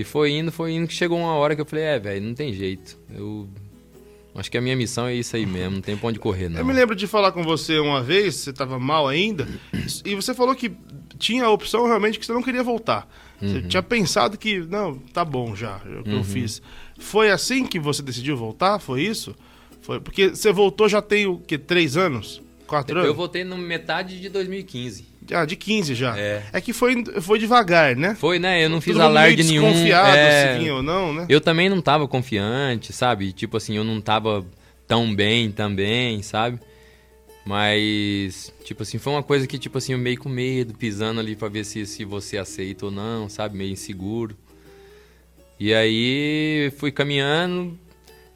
E 0.00 0.04
foi 0.04 0.32
indo, 0.32 0.50
foi 0.50 0.72
indo 0.72 0.88
que 0.88 0.94
chegou 0.94 1.18
uma 1.18 1.34
hora 1.34 1.54
que 1.54 1.60
eu 1.60 1.66
falei, 1.66 1.84
é, 1.84 1.98
velho, 1.98 2.22
não 2.22 2.34
tem 2.34 2.54
jeito. 2.54 2.98
Eu 3.14 3.48
acho 4.34 4.50
que 4.50 4.56
a 4.56 4.60
minha 4.60 4.74
missão 4.74 5.06
é 5.06 5.14
isso 5.14 5.36
aí 5.36 5.44
mesmo, 5.44 5.76
não 5.76 5.82
tem 5.82 5.96
pra 5.96 6.08
onde 6.08 6.18
correr, 6.18 6.48
não. 6.48 6.58
Eu 6.58 6.64
me 6.64 6.72
lembro 6.72 6.96
de 6.96 7.06
falar 7.06 7.32
com 7.32 7.42
você 7.42 7.78
uma 7.78 8.02
vez, 8.02 8.36
você 8.36 8.52
tava 8.52 8.78
mal 8.78 9.06
ainda, 9.06 9.46
e 10.04 10.14
você 10.14 10.32
falou 10.32 10.54
que 10.54 10.72
tinha 11.18 11.44
a 11.44 11.50
opção 11.50 11.86
realmente 11.86 12.18
que 12.18 12.24
você 12.24 12.32
não 12.32 12.42
queria 12.42 12.62
voltar. 12.62 13.06
Você 13.40 13.58
uhum. 13.58 13.68
tinha 13.68 13.82
pensado 13.82 14.38
que, 14.38 14.60
não, 14.60 14.96
tá 14.96 15.24
bom 15.24 15.54
já, 15.54 15.80
é 15.84 16.00
o 16.00 16.02
que 16.02 16.10
uhum. 16.10 16.18
eu 16.18 16.24
fiz. 16.24 16.62
Foi 16.98 17.30
assim 17.30 17.66
que 17.66 17.78
você 17.78 18.02
decidiu 18.02 18.36
voltar? 18.36 18.78
Foi 18.78 19.02
isso? 19.02 19.34
Foi 19.82 20.00
porque 20.00 20.30
você 20.30 20.52
voltou 20.52 20.88
já 20.88 21.02
tem 21.02 21.26
o 21.26 21.38
que 21.38 21.58
três 21.58 21.96
anos, 21.96 22.42
quatro 22.70 22.94
eu 22.94 22.98
anos? 22.98 23.08
Eu 23.08 23.14
voltei 23.14 23.42
no 23.42 23.58
metade 23.58 24.20
de 24.20 24.28
2015. 24.28 25.04
Ah, 25.32 25.44
de 25.44 25.56
15 25.56 25.94
já. 25.94 26.16
É. 26.16 26.42
é 26.52 26.60
que 26.60 26.72
foi, 26.72 27.04
foi 27.20 27.38
devagar, 27.38 27.96
né? 27.96 28.14
Foi, 28.14 28.38
né? 28.38 28.64
Eu 28.64 28.70
não 28.70 28.80
fiz 28.80 28.96
alarde 28.96 29.42
nenhum. 29.42 29.64
Desconfiado 29.64 30.16
é... 30.16 30.52
se 30.52 30.58
vinha 30.60 30.74
ou 30.74 30.82
não, 30.82 31.12
né? 31.12 31.26
Eu 31.28 31.40
também 31.40 31.68
não 31.68 31.80
tava 31.80 32.06
confiante, 32.06 32.92
sabe? 32.92 33.32
Tipo 33.32 33.56
assim, 33.56 33.76
eu 33.76 33.84
não 33.84 34.00
tava 34.00 34.46
tão 34.86 35.12
bem 35.14 35.50
também, 35.50 36.22
sabe? 36.22 36.60
Mas, 37.44 38.52
tipo 38.64 38.82
assim, 38.82 38.98
foi 38.98 39.12
uma 39.12 39.22
coisa 39.22 39.46
que, 39.46 39.58
tipo 39.58 39.76
assim, 39.78 39.92
eu 39.92 39.98
meio 39.98 40.18
com 40.18 40.28
medo, 40.28 40.74
pisando 40.74 41.20
ali 41.20 41.34
pra 41.34 41.48
ver 41.48 41.64
se, 41.64 41.84
se 41.86 42.04
você 42.04 42.38
aceita 42.38 42.86
ou 42.86 42.92
não, 42.92 43.28
sabe? 43.28 43.56
Meio 43.56 43.72
inseguro. 43.72 44.36
E 45.58 45.74
aí 45.74 46.72
fui 46.78 46.92
caminhando. 46.92 47.78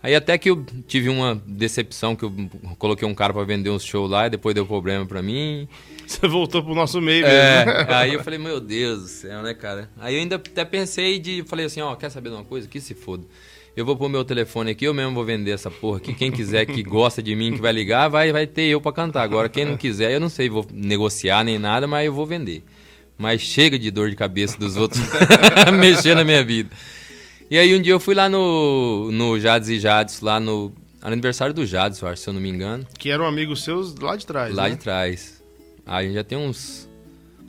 Aí 0.04 0.14
até 0.14 0.36
que 0.36 0.50
eu 0.50 0.62
tive 0.86 1.08
uma 1.08 1.42
decepção 1.46 2.14
que 2.14 2.26
eu 2.26 2.32
coloquei 2.76 3.08
um 3.08 3.14
cara 3.14 3.32
para 3.32 3.42
vender 3.42 3.70
uns 3.70 3.82
shows 3.82 4.10
lá 4.10 4.26
e 4.26 4.30
depois 4.30 4.54
deu 4.54 4.66
problema 4.66 5.06
para 5.06 5.22
mim. 5.22 5.66
Você 6.06 6.28
voltou 6.28 6.62
pro 6.62 6.74
nosso 6.74 7.00
meio 7.00 7.24
é, 7.24 7.64
mesmo. 7.64 7.90
Aí 7.90 8.12
eu 8.12 8.22
falei, 8.22 8.38
meu 8.38 8.60
Deus 8.60 9.00
do 9.00 9.08
céu, 9.08 9.42
né, 9.42 9.54
cara? 9.54 9.88
Aí 9.98 10.14
eu 10.14 10.20
ainda 10.20 10.36
até 10.36 10.62
pensei 10.62 11.18
de. 11.18 11.42
Falei 11.44 11.64
assim, 11.64 11.80
ó, 11.80 11.94
quer 11.94 12.10
saber 12.10 12.28
de 12.28 12.34
uma 12.34 12.44
coisa? 12.44 12.68
Que 12.68 12.82
se 12.82 12.92
foda. 12.92 13.24
Eu 13.74 13.86
vou 13.86 13.96
pôr 13.96 14.10
meu 14.10 14.22
telefone 14.26 14.72
aqui, 14.72 14.84
eu 14.84 14.92
mesmo 14.92 15.14
vou 15.14 15.24
vender 15.24 15.52
essa 15.52 15.70
porra 15.70 15.96
aqui. 15.96 16.12
Quem 16.12 16.30
quiser 16.30 16.66
que 16.66 16.82
gosta 16.82 17.22
de 17.22 17.34
mim, 17.34 17.54
que 17.54 17.62
vai 17.62 17.72
ligar, 17.72 18.08
vai, 18.08 18.30
vai 18.30 18.46
ter 18.46 18.64
eu 18.64 18.82
para 18.82 18.92
cantar. 18.92 19.22
Agora, 19.22 19.48
quem 19.48 19.64
não 19.64 19.78
quiser, 19.78 20.12
eu 20.12 20.20
não 20.20 20.28
sei, 20.28 20.50
vou 20.50 20.66
negociar 20.70 21.42
nem 21.42 21.58
nada, 21.58 21.86
mas 21.86 22.04
eu 22.04 22.12
vou 22.12 22.26
vender. 22.26 22.62
Mas 23.16 23.40
chega 23.40 23.78
de 23.78 23.90
dor 23.90 24.10
de 24.10 24.16
cabeça 24.16 24.58
dos 24.58 24.76
outros 24.76 25.02
mexer 25.80 26.14
na 26.14 26.24
minha 26.24 26.44
vida. 26.44 26.68
E 27.54 27.56
aí 27.56 27.72
um 27.72 27.80
dia 27.80 27.92
eu 27.92 28.00
fui 28.00 28.16
lá 28.16 28.28
no, 28.28 29.12
no 29.12 29.38
Jades 29.38 29.68
e 29.68 29.78
Jades, 29.78 30.20
lá 30.20 30.40
no 30.40 30.72
aniversário 31.00 31.54
do 31.54 31.64
Jades, 31.64 32.00
eu 32.00 32.08
acho, 32.08 32.20
se 32.20 32.28
eu 32.28 32.34
não 32.34 32.40
me 32.40 32.48
engano. 32.48 32.84
Que 32.98 33.10
eram 33.10 33.24
amigos 33.24 33.62
seus 33.62 33.94
lá 33.94 34.16
de 34.16 34.26
trás, 34.26 34.52
Lá 34.52 34.64
né? 34.64 34.70
de 34.70 34.78
trás. 34.78 35.40
Ah, 35.86 35.98
a 35.98 36.02
gente 36.02 36.14
já 36.14 36.24
tem 36.24 36.36
uns, 36.36 36.88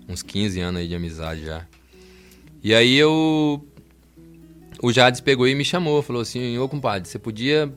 uns 0.08 0.22
15 0.22 0.60
anos 0.60 0.82
aí 0.82 0.88
de 0.88 0.94
amizade 0.94 1.44
já. 1.44 1.66
E 2.64 2.72
aí 2.76 2.96
eu. 2.96 3.66
O 4.80 4.94
Jades 4.94 5.22
pegou 5.22 5.48
e 5.48 5.56
me 5.56 5.66
chamou, 5.66 6.04
falou 6.04 6.22
assim: 6.22 6.56
Ô 6.60 6.70
compadre, 6.70 7.10
você 7.10 7.18
podia 7.18 7.74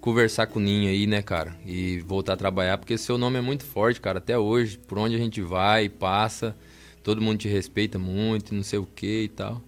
conversar 0.00 0.46
com 0.46 0.58
o 0.58 0.62
Ninho 0.62 0.88
aí, 0.88 1.06
né, 1.06 1.20
cara? 1.20 1.54
E 1.66 1.98
voltar 1.98 2.32
a 2.32 2.36
trabalhar, 2.38 2.78
porque 2.78 2.96
seu 2.96 3.18
nome 3.18 3.36
é 3.36 3.42
muito 3.42 3.66
forte, 3.66 4.00
cara, 4.00 4.20
até 4.20 4.38
hoje. 4.38 4.78
Por 4.78 4.96
onde 4.96 5.16
a 5.16 5.18
gente 5.18 5.42
vai, 5.42 5.90
passa, 5.90 6.56
todo 7.04 7.20
mundo 7.20 7.36
te 7.40 7.48
respeita 7.48 7.98
muito, 7.98 8.54
não 8.54 8.62
sei 8.62 8.78
o 8.78 8.86
que 8.86 9.24
e 9.24 9.28
tal. 9.28 9.60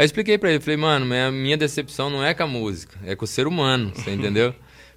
Aí 0.00 0.04
eu 0.04 0.06
expliquei 0.06 0.38
pra 0.38 0.48
ele, 0.48 0.60
falei, 0.60 0.78
mano, 0.78 1.14
a 1.14 1.30
minha 1.30 1.58
decepção 1.58 2.08
não 2.08 2.24
é 2.24 2.32
com 2.32 2.42
a 2.42 2.46
música, 2.46 2.98
é 3.04 3.14
com 3.14 3.26
o 3.26 3.28
ser 3.28 3.46
humano, 3.46 3.92
você 3.94 4.08
entendeu? 4.16 4.54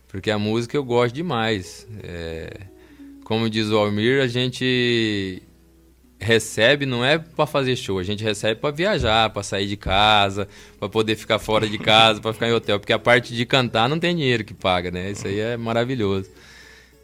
Porque 0.07 0.31
a 0.31 0.39
música 0.39 0.77
eu 0.77 0.83
gosto 0.85 1.13
demais. 1.13 1.85
É 2.01 2.71
como 3.25 3.49
diz 3.49 3.69
o 3.69 3.77
Almir, 3.77 4.21
a 4.21 4.27
gente 4.27 5.41
recebe 6.19 6.85
não 6.85 7.03
é 7.03 7.17
para 7.17 7.45
fazer 7.45 7.75
show, 7.75 7.99
a 7.99 8.03
gente 8.03 8.23
recebe 8.23 8.61
para 8.61 8.71
viajar, 8.71 9.29
para 9.29 9.43
sair 9.43 9.67
de 9.67 9.75
casa, 9.75 10.47
para 10.79 10.87
poder 10.87 11.17
ficar 11.17 11.37
fora 11.37 11.67
de 11.67 11.77
casa, 11.77 12.21
para 12.21 12.31
ficar 12.31 12.47
em 12.47 12.53
hotel, 12.53 12.79
porque 12.79 12.93
a 12.93 12.99
parte 12.99 13.35
de 13.35 13.45
cantar 13.45 13.89
não 13.89 13.99
tem 13.99 14.15
dinheiro 14.15 14.45
que 14.45 14.53
paga, 14.53 14.89
né? 14.89 15.11
Isso 15.11 15.27
aí 15.27 15.37
é 15.37 15.57
maravilhoso. 15.57 16.29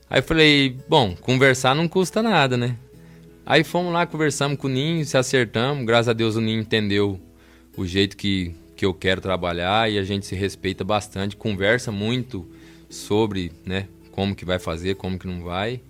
Aí 0.10 0.22
falei, 0.22 0.78
bom, 0.88 1.18
conversar 1.20 1.76
não 1.76 1.88
custa 1.88 2.24
nada, 2.24 2.56
né? 2.56 2.78
Aí 3.46 3.64
fomos 3.64 3.92
lá, 3.92 4.06
conversamos 4.06 4.58
com 4.58 4.68
o 4.68 4.70
Ninho, 4.70 5.04
se 5.06 5.18
acertamos, 5.18 5.86
graças 5.86 6.10
a 6.10 6.14
Deus 6.14 6.38
o 6.38 6.42
Ninho 6.42 6.62
entendeu 6.62 7.20
o 7.76 7.86
jeito 7.86 8.18
que, 8.18 8.54
que 8.76 8.86
eu 8.86 8.94
quero 8.94 9.22
trabalhar 9.22 9.92
e 9.92 9.98
a 9.98 10.04
gente 10.04 10.26
se 10.26 10.36
respeita 10.36 10.84
bastante, 10.84 11.36
conversa 11.36 11.92
muito 11.92 12.48
sobre, 12.90 13.52
né, 13.66 13.88
como 14.12 14.36
que 14.36 14.46
vai 14.46 14.60
fazer, 14.60 14.96
como 14.96 15.18
que 15.18 15.28
não 15.28 15.44
vai. 15.44 15.82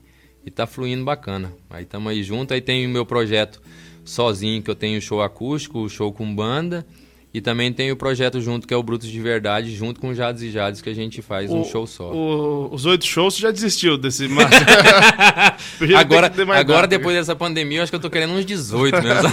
E 0.45 0.51
tá 0.51 0.65
fluindo 0.65 1.03
bacana. 1.03 1.51
Aí 1.69 1.83
estamos 1.83 2.11
aí 2.11 2.23
junto. 2.23 2.53
Aí 2.53 2.61
tem 2.61 2.85
o 2.85 2.89
meu 2.89 3.05
projeto 3.05 3.61
sozinho, 4.05 4.63
que 4.63 4.69
eu 4.69 4.75
tenho 4.75 5.01
show 5.01 5.21
acústico, 5.21 5.87
show 5.89 6.11
com 6.11 6.33
banda. 6.33 6.85
E 7.31 7.39
também 7.39 7.71
tem 7.71 7.91
o 7.91 7.95
projeto 7.95 8.41
junto, 8.41 8.67
que 8.67 8.73
é 8.73 8.77
o 8.77 8.81
Brutos 8.81 9.07
de 9.07 9.19
Verdade, 9.21 9.69
junto 9.75 9.99
com 10.01 10.11
Jades 10.15 10.41
e 10.41 10.49
Jades, 10.49 10.81
que 10.81 10.89
a 10.89 10.95
gente 10.95 11.21
faz 11.21 11.51
um 11.51 11.61
O- 11.61 11.63
show 11.65 11.85
só. 11.85 12.11
o- 12.11 12.73
os 12.73 12.87
oito 12.87 13.05
shows 13.05 13.35
você 13.35 13.41
já 13.41 13.51
desistiu 13.51 13.99
desse 13.99 14.27
agora, 15.95 16.31
agora 16.57 16.87
depois 16.87 17.15
dessa 17.15 17.35
pandemia, 17.35 17.77
eu 17.79 17.83
acho 17.83 17.91
que 17.91 17.95
eu 17.95 17.99
tô 17.99 18.09
querendo 18.09 18.33
uns 18.33 18.45
18 18.45 18.95
mesmo. 19.03 19.29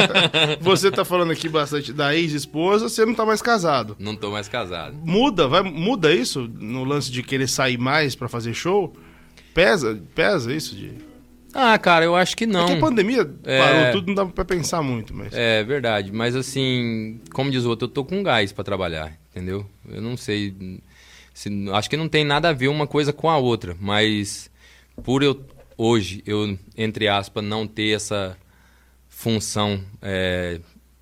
Você 0.62 0.90
tá 0.90 1.04
falando 1.04 1.32
aqui 1.32 1.48
bastante 1.48 1.92
da 1.92 2.14
ex-esposa, 2.16 2.88
você 2.88 3.04
não 3.04 3.14
tá 3.14 3.26
mais 3.26 3.42
casado. 3.42 3.94
Não 3.98 4.16
tô 4.16 4.30
mais 4.30 4.48
casado. 4.48 4.96
Muda, 5.04 5.46
vai, 5.46 5.62
muda 5.62 6.12
isso 6.14 6.48
no 6.58 6.82
lance 6.84 7.10
de 7.10 7.22
querer 7.22 7.46
sair 7.48 7.76
mais 7.78 8.14
pra 8.14 8.28
fazer 8.28 8.54
show? 8.54 8.94
Pesa, 9.52 10.00
pesa 10.14 10.52
isso 10.52 10.74
de. 10.74 10.92
Ah, 11.54 11.78
cara, 11.78 12.04
eu 12.04 12.16
acho 12.16 12.36
que 12.36 12.46
não. 12.46 12.64
É 12.64 12.66
que 12.66 12.72
a 12.72 12.80
pandemia 12.80 13.30
É. 13.44 13.58
parou 13.58 13.92
tudo, 13.92 14.08
não 14.08 14.14
dá 14.14 14.26
pra 14.26 14.44
pensar 14.44 14.82
muito, 14.82 15.14
mas. 15.14 15.32
É 15.32 15.62
verdade, 15.62 16.10
mas 16.12 16.34
assim, 16.34 17.20
como 17.32 17.50
diz 17.50 17.64
o 17.64 17.68
outro, 17.70 17.86
eu 17.86 17.90
tô 17.92 18.04
com 18.04 18.22
gás 18.22 18.52
pra 18.52 18.64
trabalhar, 18.64 19.16
entendeu? 19.30 19.64
Eu 19.88 20.02
não 20.02 20.16
sei, 20.16 20.54
se- 21.32 21.50
acho 21.72 21.88
que 21.88 21.96
não 21.96 22.08
tem 22.08 22.24
nada 22.24 22.48
a 22.48 22.52
ver 22.52 22.68
uma 22.68 22.86
coisa 22.86 23.12
com 23.12 23.30
a 23.30 23.36
outra, 23.38 23.76
mas 23.80 24.50
por 25.04 25.22
eu 25.22 25.40
hoje 25.78 26.22
eu 26.26 26.58
entre 26.76 27.08
aspas 27.08 27.42
não 27.44 27.66
ter 27.66 27.94
essa 27.96 28.36
função 29.08 29.80
é, 30.02 30.60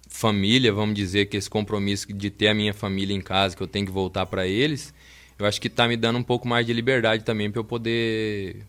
família, 0.08 0.72
vamos 0.72 0.94
dizer 0.94 1.26
que 1.26 1.36
esse 1.36 1.48
compromisso 1.48 2.12
de 2.12 2.30
ter 2.30 2.48
a 2.48 2.54
minha 2.54 2.74
família 2.74 3.14
em 3.16 3.20
casa, 3.20 3.56
que 3.56 3.62
eu 3.62 3.66
tenho 3.66 3.86
que 3.86 3.92
voltar 3.92 4.26
pra 4.26 4.46
eles, 4.46 4.92
eu 5.38 5.46
acho 5.46 5.60
que 5.60 5.68
tá 5.70 5.88
me 5.88 5.96
dando 5.96 6.18
um 6.18 6.22
pouco 6.22 6.46
mais 6.46 6.66
de 6.66 6.72
liberdade 6.72 7.24
também 7.24 7.50
pra 7.50 7.60
eu 7.60 7.64
poder 7.64 8.62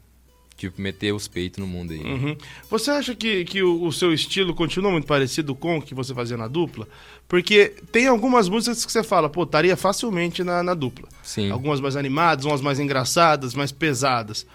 tipo 0.58 0.82
meter 0.82 1.14
os 1.14 1.28
peitos 1.28 1.60
no 1.60 1.68
mundo 1.68 1.94
aí. 1.94 2.00
Uhum. 2.00 2.38
Você 2.70 2.92
acha 2.92 3.16
que, 3.16 3.44
que 3.46 3.62
o, 3.64 3.84
o 3.84 3.92
seu 3.92 4.14
estilo 4.14 4.54
continua 4.54 4.92
muito 4.92 5.08
parecido 5.08 5.56
com 5.56 5.78
o 5.78 5.82
que 5.82 5.94
você 5.94 6.14
fazia 6.14 6.38
na 6.38 6.48
dupla? 6.48 6.88
Porque 7.28 7.74
tem 7.92 8.08
algumas 8.08 8.48
músicas 8.48 8.86
que 8.86 8.92
você 8.92 9.04
fala, 9.04 9.30
pô, 9.30 9.44
estaria 9.44 9.76
facilmente 9.76 10.44
na, 10.44 10.62
na 10.62 10.74
dupla. 10.74 11.08
Sim. 11.24 11.52
Algumas 11.52 11.80
mais 11.80 11.96
animadas, 11.96 12.46
umas 12.46 12.62
mais 12.62 12.80
engraçadas, 12.80 13.54
mais 13.54 13.72
pesadas. 13.72 14.46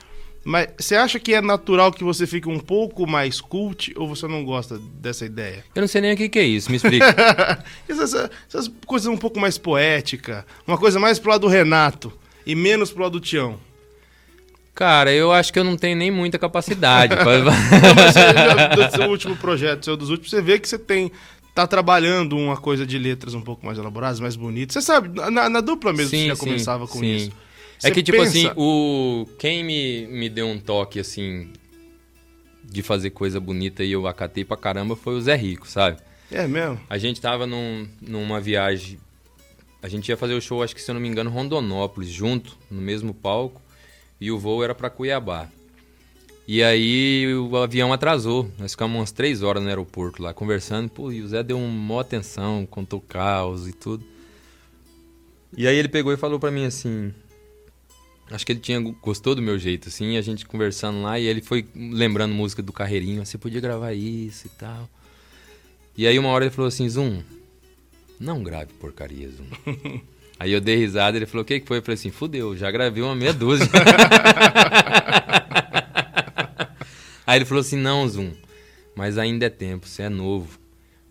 Mas 0.45 0.69
você 0.79 0.95
acha 0.95 1.19
que 1.19 1.35
é 1.35 1.43
natural 1.43 1.93
que 1.93 2.05
você 2.05 2.27
fique 2.27 2.49
um 2.49 2.59
pouco 2.59 3.07
mais 3.07 3.41
cult 3.41 3.93
ou 3.97 4.09
você 4.09 4.27
não 4.27 4.45
gosta 4.45 4.79
dessa 4.79 5.27
ideia? 5.27 5.65
Eu 5.75 5.81
não 5.81 5.89
sei 5.89 6.01
nem 6.01 6.15
o 6.15 6.17
que, 6.17 6.29
que 6.29 6.39
é 6.39 6.45
isso, 6.45 6.71
me 6.71 6.77
explica. 6.79 7.65
essas, 7.89 8.31
essas 8.49 8.71
coisas 8.87 9.09
um 9.09 9.17
pouco 9.17 9.39
mais 9.39 9.59
poética, 9.59 10.47
uma 10.67 10.79
coisa 10.79 10.99
mais 10.99 11.19
pro 11.19 11.33
lado 11.33 11.43
do 11.43 11.49
Renato 11.49 12.13
e 12.47 12.55
menos 12.55 12.91
pro 12.91 13.03
lado 13.03 13.13
do 13.13 13.21
Tião. 13.21 13.59
Cara, 14.79 15.13
eu 15.13 15.33
acho 15.33 15.53
que 15.53 15.59
eu 15.59 15.65
não 15.65 15.77
tenho 15.77 15.97
nem 15.97 16.09
muita 16.09 16.39
capacidade. 16.39 17.17
pra- 17.17 17.25
Não, 17.43 17.45
mas 17.97 18.15
você 18.15 18.21
já- 18.33 18.69
do 18.69 18.91
seu 18.97 19.11
último 19.11 19.37
projeto, 19.37 19.85
seu 19.85 19.97
dos 19.97 20.09
últimos, 20.09 20.31
você 20.31 20.41
vê 20.41 20.57
que 20.57 20.69
você 20.69 20.79
tem 20.79 21.11
tá 21.53 21.67
trabalhando 21.67 22.37
uma 22.37 22.57
coisa 22.57 22.87
de 22.87 22.97
letras 22.97 23.35
um 23.35 23.41
pouco 23.41 23.67
mais 23.67 23.77
elaboradas, 23.77 24.21
mais 24.21 24.37
bonitas. 24.37 24.75
Você 24.75 24.81
sabe, 24.83 25.09
na, 25.33 25.49
na 25.51 25.61
dupla 25.61 25.93
mesmo 25.93 26.11
você 26.11 26.29
já 26.29 26.37
começava 26.37 26.87
com 26.87 27.01
sim. 27.01 27.17
isso. 27.17 27.31
É 27.83 27.89
Você 27.89 27.91
que, 27.91 28.03
tipo 28.05 28.19
pensa- 28.19 28.31
assim, 28.39 28.51
o... 28.57 29.27
quem 29.37 29.65
me, 29.65 30.07
me 30.07 30.29
deu 30.29 30.47
um 30.47 30.61
toque, 30.61 31.01
assim, 31.01 31.51
de 32.63 32.81
fazer 32.81 33.11
coisa 33.11 33.41
bonita 33.41 33.83
e 33.83 33.91
eu 33.91 34.07
acatei 34.07 34.45
pra 34.45 34.57
caramba 34.57 34.95
foi 34.95 35.15
o 35.17 35.21
Zé 35.21 35.35
Rico, 35.35 35.67
sabe? 35.67 35.97
É 36.31 36.47
mesmo? 36.47 36.79
A 36.89 36.97
gente 36.99 37.21
tava 37.21 37.49
num, 37.49 37.89
numa 38.01 38.41
viagem. 38.41 38.97
A 39.83 39.89
gente 39.89 40.09
ia 40.09 40.17
fazer 40.17 40.35
o 40.35 40.41
show, 40.41 40.63
acho 40.63 40.73
que 40.77 40.81
se 40.83 40.89
eu 40.89 40.95
não 40.95 41.01
me 41.01 41.09
engano, 41.09 41.31
Rondonópolis, 41.31 42.09
junto, 42.11 42.57
no 42.71 42.81
mesmo 42.81 43.13
palco. 43.13 43.61
E 44.21 44.31
o 44.31 44.39
voo 44.39 44.65
era 44.65 44.75
pra 44.75 44.91
Cuiabá. 44.91 45.49
E 46.47 46.63
aí 46.63 47.27
o 47.35 47.57
avião 47.57 47.93
atrasou. 47.93 48.51
Nós 48.59 48.73
ficamos 48.73 48.99
umas 48.99 49.13
três 49.13 49.43
horas 49.43 49.63
no 49.63 49.69
aeroporto 49.69 50.23
lá 50.23 50.33
conversando. 50.33 50.89
Pô, 50.89 51.13
e 51.13 51.21
o 51.21 51.29
Zé 51.29 51.43
deu 51.43 51.59
uma 51.59 52.01
atenção, 52.01 52.67
contou 52.67 53.01
caos 53.01 53.69
e 53.69 53.73
tudo. 53.73 54.05
E 55.57 55.67
aí 55.67 55.77
ele 55.77 55.89
pegou 55.89 56.13
e 56.13 56.17
falou 56.17 56.41
pra 56.41 56.51
mim 56.51 56.65
assim. 56.65 57.13
Acho 58.31 58.45
que 58.45 58.53
ele 58.53 58.61
tinha 58.61 58.79
gostou 58.81 59.35
do 59.35 59.41
meu 59.41 59.59
jeito, 59.59 59.89
assim, 59.89 60.19
a 60.19 60.21
gente 60.21 60.45
conversando 60.45 61.01
lá, 61.01 61.19
e 61.19 61.25
ele 61.25 61.41
foi 61.41 61.67
lembrando 61.75 62.35
música 62.35 62.63
do 62.63 62.75
Carreirinho, 62.75 63.25
você 63.25 63.39
podia 63.39 63.61
gravar 63.61 63.95
isso 63.95 64.47
e 64.47 64.51
tal. 64.51 64.89
E 65.97 66.07
aí 66.07 66.19
uma 66.19 66.29
hora 66.29 66.45
ele 66.45 66.55
falou 66.55 66.69
assim, 66.69 66.87
Zoom, 66.89 67.23
não 68.21 68.43
grave 68.43 68.73
porcaria, 68.75 69.31
Zoom. 69.31 69.47
aí 70.39 70.53
eu 70.53 70.61
dei 70.61 70.77
risada, 70.77 71.17
ele 71.17 71.27
falou, 71.27 71.43
o 71.43 71.45
que 71.45 71.61
que 71.61 71.67
foi? 71.67 71.79
Eu 71.79 71.83
falei 71.83 71.95
assim, 71.95 72.11
fudeu, 72.11 72.57
já 72.57 72.71
gravei 72.71 73.03
uma 73.03 73.17
meia 73.17 73.33
dúzia. 73.33 73.67
aí 77.27 77.39
ele 77.39 77.45
falou 77.45 77.61
assim, 77.61 77.77
não, 77.77 78.07
Zoom, 78.09 78.33
mas 78.95 79.19
ainda 79.19 79.47
é 79.47 79.51
tempo, 79.51 79.89
você 79.89 80.05
é 80.05 80.09
novo, 80.09 80.59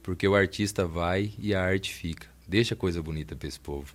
porque 0.01 0.27
o 0.27 0.35
artista 0.35 0.85
vai 0.85 1.31
e 1.39 1.53
a 1.53 1.63
arte 1.63 1.93
fica. 1.93 2.27
Deixa 2.47 2.75
coisa 2.75 3.01
bonita 3.01 3.35
pra 3.35 3.47
esse 3.47 3.59
povo. 3.59 3.93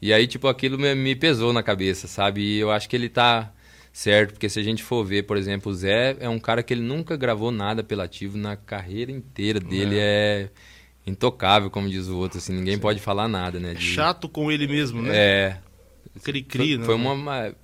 E 0.00 0.12
aí, 0.12 0.26
tipo, 0.26 0.48
aquilo 0.48 0.78
me, 0.78 0.94
me 0.94 1.14
pesou 1.16 1.52
na 1.52 1.62
cabeça, 1.62 2.06
sabe? 2.06 2.40
E 2.40 2.58
eu 2.58 2.70
acho 2.70 2.88
que 2.88 2.96
ele 2.96 3.08
tá 3.08 3.52
certo, 3.92 4.32
porque 4.32 4.48
se 4.48 4.60
a 4.60 4.62
gente 4.62 4.82
for 4.82 5.04
ver, 5.04 5.24
por 5.24 5.36
exemplo, 5.36 5.72
o 5.72 5.74
Zé 5.74 6.16
é 6.20 6.28
um 6.28 6.38
cara 6.38 6.62
que 6.62 6.72
ele 6.72 6.82
nunca 6.82 7.16
gravou 7.16 7.50
nada 7.50 7.80
apelativo 7.80 8.38
na 8.38 8.56
carreira 8.56 9.10
inteira 9.10 9.58
dele, 9.58 9.96
é, 9.98 10.50
intocável, 11.08 11.70
como 11.70 11.88
diz 11.88 12.06
o 12.08 12.16
outro, 12.16 12.38
assim, 12.38 12.52
ninguém 12.52 12.78
pode 12.78 13.00
falar 13.00 13.26
nada, 13.28 13.58
né? 13.58 13.74
de- 13.74 13.80
Chato 13.84 14.28
com 14.28 14.50
ele 14.52 14.66
mesmo, 14.66 15.02
né? 15.02 15.16
É, 15.16 15.60
Cri-cri, 16.22 16.68
foi, 16.70 16.78
né? 16.78 16.84
foi 16.84 16.94
uma, 16.94 17.12
uma- 17.12 17.54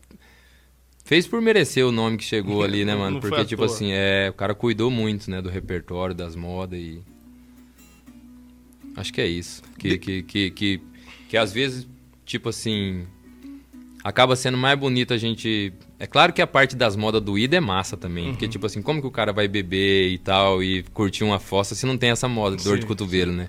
Fez 1.04 1.26
por 1.26 1.40
merecer 1.42 1.84
o 1.86 1.92
nome 1.92 2.16
que 2.16 2.24
chegou 2.24 2.62
ali, 2.64 2.84
né, 2.84 2.94
mano? 2.94 3.20
foi 3.20 3.28
Porque, 3.30 3.44
tipo 3.44 3.64
toa. 3.66 3.74
assim, 3.74 3.90
é, 3.92 4.28
o 4.30 4.32
cara 4.32 4.54
cuidou 4.54 4.90
muito, 4.90 5.30
né, 5.30 5.42
do 5.42 5.50
repertório, 5.50 6.14
das 6.14 6.34
modas 6.34 6.78
e. 6.78 7.02
Acho 8.96 9.12
que 9.12 9.20
é 9.20 9.26
isso. 9.26 9.62
Que, 9.78 9.98
que, 9.98 10.22
que, 10.22 10.50
que, 10.52 10.80
que 11.28 11.36
às 11.36 11.52
vezes, 11.52 11.86
tipo 12.24 12.48
assim. 12.48 13.06
Acaba 14.04 14.36
sendo 14.36 14.58
mais 14.58 14.78
bonito 14.78 15.14
a 15.14 15.16
gente. 15.16 15.72
É 15.98 16.06
claro 16.06 16.30
que 16.30 16.42
a 16.42 16.46
parte 16.46 16.76
das 16.76 16.94
modas 16.94 17.22
do 17.22 17.38
ida 17.38 17.56
é 17.56 17.60
massa 17.60 17.96
também. 17.96 18.26
Uhum. 18.26 18.30
Porque, 18.32 18.46
tipo 18.46 18.66
assim, 18.66 18.82
como 18.82 19.00
que 19.00 19.06
o 19.06 19.10
cara 19.10 19.32
vai 19.32 19.48
beber 19.48 20.10
e 20.10 20.18
tal 20.18 20.62
e 20.62 20.82
curtir 20.92 21.24
uma 21.24 21.38
fossa 21.38 21.74
se 21.74 21.86
não 21.86 21.96
tem 21.96 22.10
essa 22.10 22.28
moda, 22.28 22.54
dor 22.56 22.76
de 22.76 22.82
Sim, 22.82 22.86
cotovelo, 22.88 23.32
né? 23.32 23.48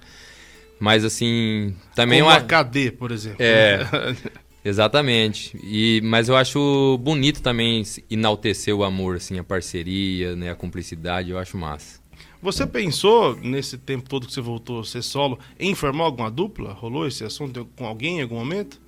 Mas 0.79 1.03
assim. 1.03 1.75
Também 1.93 2.19
Como 2.21 2.31
eu 2.31 2.35
a 2.35 2.39
a- 2.39 2.41
KD, 2.63 2.91
por 2.91 3.11
exemplo. 3.11 3.37
É. 3.39 3.85
Exatamente. 4.63 5.55
E, 5.61 6.01
mas 6.03 6.29
eu 6.29 6.35
acho 6.35 6.97
bonito 7.01 7.41
também 7.41 7.83
enaltecer 8.09 8.73
o 8.73 8.83
amor, 8.83 9.17
assim, 9.17 9.37
a 9.37 9.43
parceria, 9.43 10.35
né, 10.35 10.49
a 10.49 10.55
cumplicidade, 10.55 11.29
eu 11.29 11.37
acho 11.37 11.55
massa. 11.57 11.99
Você 12.41 12.65
pensou, 12.65 13.35
nesse 13.35 13.77
tempo 13.77 14.09
todo 14.09 14.25
que 14.25 14.33
você 14.33 14.41
voltou 14.41 14.79
a 14.79 14.83
ser 14.83 15.01
solo, 15.03 15.37
em 15.59 15.75
formar 15.75 16.05
alguma 16.05 16.31
dupla? 16.31 16.73
Rolou 16.73 17.05
esse 17.05 17.23
assunto 17.23 17.67
com 17.75 17.85
alguém 17.85 18.19
em 18.19 18.21
algum 18.23 18.35
momento? 18.35 18.79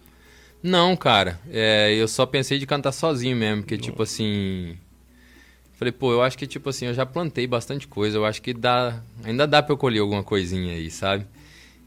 Não, 0.62 0.96
cara, 0.96 1.40
é, 1.50 1.94
eu 1.94 2.08
só 2.08 2.26
pensei 2.26 2.58
de 2.58 2.66
cantar 2.66 2.92
sozinho 2.92 3.36
mesmo, 3.36 3.62
porque, 3.62 3.78
tipo 3.78 4.04
assim... 4.04 4.78
Falei, 5.74 5.92
pô, 5.92 6.12
eu 6.12 6.24
acho 6.24 6.38
que, 6.38 6.48
tipo 6.48 6.70
assim, 6.70 6.88
eu 6.88 6.94
já 6.94 7.06
plantei 7.06 7.46
bastante 7.46 7.88
coisa, 7.88 8.18
eu 8.18 8.26
acho 8.26 8.42
que 8.42 8.52
dá, 8.52 9.00
ainda 9.24 9.46
dá 9.46 9.62
pra 9.62 9.74
eu 9.74 9.78
colher 9.78 10.00
alguma 10.00 10.24
coisinha 10.24 10.74
aí, 10.74 10.90
sabe? 10.90 11.28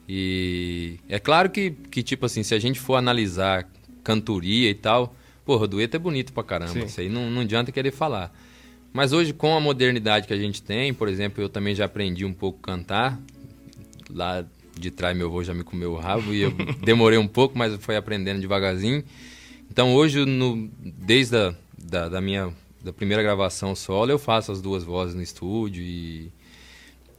E 0.09 0.99
é 1.09 1.19
claro 1.19 1.51
que, 1.51 1.73
que, 1.91 2.01
tipo 2.03 2.25
assim, 2.27 2.45
se 2.45 2.55
a 2.55 2.59
gente 2.61 2.79
for 2.79 2.95
analisar 2.95 3.69
cantoria 4.05 4.71
e 4.71 4.75
tal, 4.75 5.15
porra, 5.45 5.65
o 5.65 5.69
dueto 5.69 5.97
é 5.97 5.99
bonito 5.99 6.33
pra 6.33 6.45
caramba, 6.45 6.73
Sim. 6.73 6.85
isso 6.85 7.01
aí 7.01 7.09
não, 7.09 7.29
não 7.29 7.43
adianta 7.43 7.73
querer 7.73 7.91
falar. 7.91 8.33
Mas 8.93 9.13
hoje, 9.13 9.33
com 9.33 9.57
a 9.57 9.61
modernidade 9.61 10.27
que 10.27 10.35
a 10.35 10.37
gente 10.37 10.63
tem, 10.63 10.93
por 10.93 11.09
exemplo, 11.09 11.43
eu 11.43 11.49
também 11.49 11.75
já 11.75 11.85
aprendi 11.85 12.25
um 12.25 12.33
pouco 12.33 12.59
a 12.63 12.67
cantar. 12.77 13.21
Lá 14.09 14.45
de 14.81 14.91
trás 14.91 15.17
meu 15.17 15.29
avô 15.29 15.45
já 15.45 15.55
me 15.55 15.63
comeu 15.63 15.93
o 15.93 15.97
rabo 15.97 16.33
e 16.33 16.43
eu 16.43 16.53
demorei 16.83 17.19
um 17.19 17.29
pouco, 17.29 17.57
mas 17.57 17.77
foi 17.77 17.97
aprendendo 17.97 18.41
devagarzinho. 18.41 19.05
Então 19.71 19.95
hoje, 19.95 20.25
no, 20.25 20.69
desde 20.81 21.37
a 21.37 21.55
da, 21.79 22.09
da 22.09 22.21
minha 22.21 22.53
da 22.83 22.93
primeira 22.93 23.23
gravação 23.23 23.75
solo, 23.75 24.11
eu 24.11 24.19
faço 24.19 24.51
as 24.51 24.61
duas 24.61 24.83
vozes 24.83 25.15
no 25.15 25.23
estúdio 25.23 25.83
e 25.83 26.33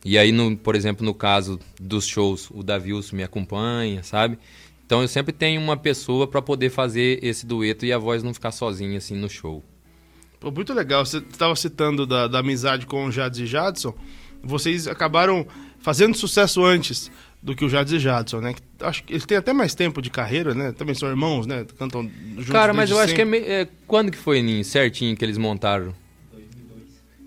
e 0.03 0.17
aí, 0.17 0.31
no, 0.31 0.57
por 0.57 0.75
exemplo, 0.75 1.05
no 1.05 1.13
caso 1.13 1.59
dos 1.79 2.07
shows, 2.07 2.49
o 2.49 2.63
Davi 2.63 2.91
Wilson 2.91 3.17
me 3.17 3.23
acompanha, 3.23 4.01
sabe? 4.01 4.39
Então 4.83 5.01
eu 5.01 5.07
sempre 5.07 5.31
tenho 5.31 5.61
uma 5.61 5.77
pessoa 5.77 6.27
para 6.27 6.41
poder 6.41 6.69
fazer 6.69 7.23
esse 7.23 7.45
dueto 7.45 7.85
e 7.85 7.93
a 7.93 7.97
voz 7.97 8.23
não 8.23 8.33
ficar 8.33 8.51
sozinha 8.51 8.97
assim 8.97 9.15
no 9.15 9.29
show. 9.29 9.63
Pô, 10.39 10.49
muito 10.51 10.73
legal. 10.73 11.05
Você 11.05 11.19
estava 11.19 11.55
citando 11.55 12.05
da, 12.05 12.27
da 12.27 12.39
amizade 12.39 12.87
com 12.87 13.05
o 13.05 13.11
Jades 13.11 13.39
e 13.39 13.45
Jadson. 13.45 13.93
Vocês 14.43 14.87
acabaram 14.87 15.45
fazendo 15.79 16.17
sucesso 16.17 16.63
antes 16.63 17.11
do 17.41 17.55
que 17.55 17.65
o 17.65 17.69
Jades 17.69 17.93
e 17.93 17.99
Jadson, 17.99 18.39
né? 18.39 18.53
Acho 18.81 19.03
que 19.03 19.13
eles 19.13 19.25
têm 19.25 19.37
até 19.37 19.51
mais 19.53 19.73
tempo 19.73 20.01
de 20.01 20.09
carreira, 20.09 20.53
né? 20.53 20.71
Também 20.71 20.93
são 20.93 21.09
irmãos, 21.09 21.47
né? 21.47 21.65
Cantam 21.79 22.09
juntos 22.35 22.49
Cara, 22.51 22.73
mas 22.73 22.91
eu 22.91 22.99
acho 22.99 23.15
que 23.15 23.21
é, 23.21 23.25
sempre. 23.25 23.39
me- 23.41 23.47
é 23.47 23.67
quando 23.87 24.11
que 24.11 24.17
foi 24.17 24.41
Ninho, 24.41 24.63
certinho 24.63 25.15
que 25.17 25.25
eles 25.25 25.37
montaram? 25.37 25.93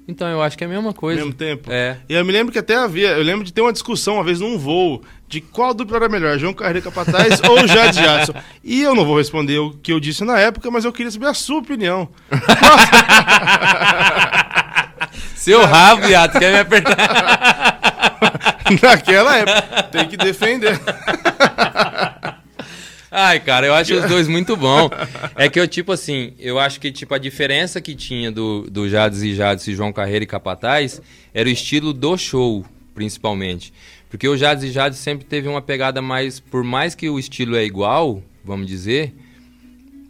Então 0.06 0.28
eu 0.28 0.42
acho 0.42 0.58
que 0.58 0.62
é 0.62 0.66
a 0.66 0.70
mesma 0.70 0.92
coisa. 0.92 1.18
mesmo 1.18 1.32
tempo. 1.32 1.72
É. 1.72 1.96
E 2.06 2.12
eu 2.12 2.22
me 2.26 2.30
lembro 2.30 2.52
que 2.52 2.58
até 2.58 2.76
havia, 2.76 3.12
eu 3.12 3.22
lembro 3.22 3.42
de 3.42 3.50
ter 3.52 3.62
uma 3.62 3.72
discussão 3.72 4.16
uma 4.16 4.24
vez 4.24 4.38
num 4.38 4.58
voo 4.58 5.02
de 5.26 5.40
qual 5.40 5.72
dupla 5.72 5.96
era 5.96 6.08
melhor, 6.10 6.38
João 6.38 6.52
Carreira 6.52 6.82
Capataz 6.82 7.40
ou 7.48 7.66
Jades 7.66 7.98
Jadson. 7.98 8.34
E 8.62 8.82
eu 8.82 8.94
não 8.94 9.06
vou 9.06 9.16
responder 9.16 9.58
o 9.58 9.70
que 9.70 9.90
eu 9.90 9.98
disse 9.98 10.22
na 10.22 10.38
época, 10.38 10.70
mas 10.70 10.84
eu 10.84 10.92
queria 10.92 11.10
saber 11.10 11.26
a 11.26 11.34
sua 11.34 11.58
opinião. 11.58 12.06
Seu 15.36 15.64
rabo, 15.64 16.06
viado, 16.06 16.38
quer 16.38 16.52
me 16.52 16.58
apertar? 16.60 16.96
Naquela 18.82 19.36
época. 19.38 19.82
Tem 19.84 20.08
que 20.08 20.16
defender. 20.16 20.78
Ai, 23.16 23.38
cara, 23.38 23.66
eu 23.66 23.74
acho 23.74 23.94
os 23.94 24.04
dois 24.06 24.26
muito 24.26 24.56
bom. 24.56 24.90
É 25.36 25.48
que 25.48 25.60
eu, 25.60 25.68
tipo 25.68 25.92
assim, 25.92 26.32
eu 26.36 26.58
acho 26.58 26.80
que, 26.80 26.90
tipo, 26.90 27.14
a 27.14 27.18
diferença 27.18 27.80
que 27.80 27.94
tinha 27.94 28.32
do, 28.32 28.62
do 28.68 28.88
Jades 28.88 29.22
e 29.22 29.34
Jades 29.36 29.68
e 29.68 29.74
João 29.74 29.92
Carreira 29.92 30.24
e 30.24 30.26
Capataz 30.26 31.00
era 31.32 31.48
o 31.48 31.52
estilo 31.52 31.92
do 31.92 32.18
show, 32.18 32.64
principalmente. 32.92 33.72
Porque 34.10 34.26
o 34.26 34.36
Jades 34.36 34.64
e 34.64 34.72
Jades 34.72 34.98
sempre 34.98 35.24
teve 35.24 35.46
uma 35.46 35.62
pegada 35.62 36.02
mais. 36.02 36.40
Por 36.40 36.64
mais 36.64 36.96
que 36.96 37.08
o 37.08 37.16
estilo 37.16 37.54
é 37.54 37.64
igual, 37.64 38.20
vamos 38.44 38.66
dizer, 38.66 39.14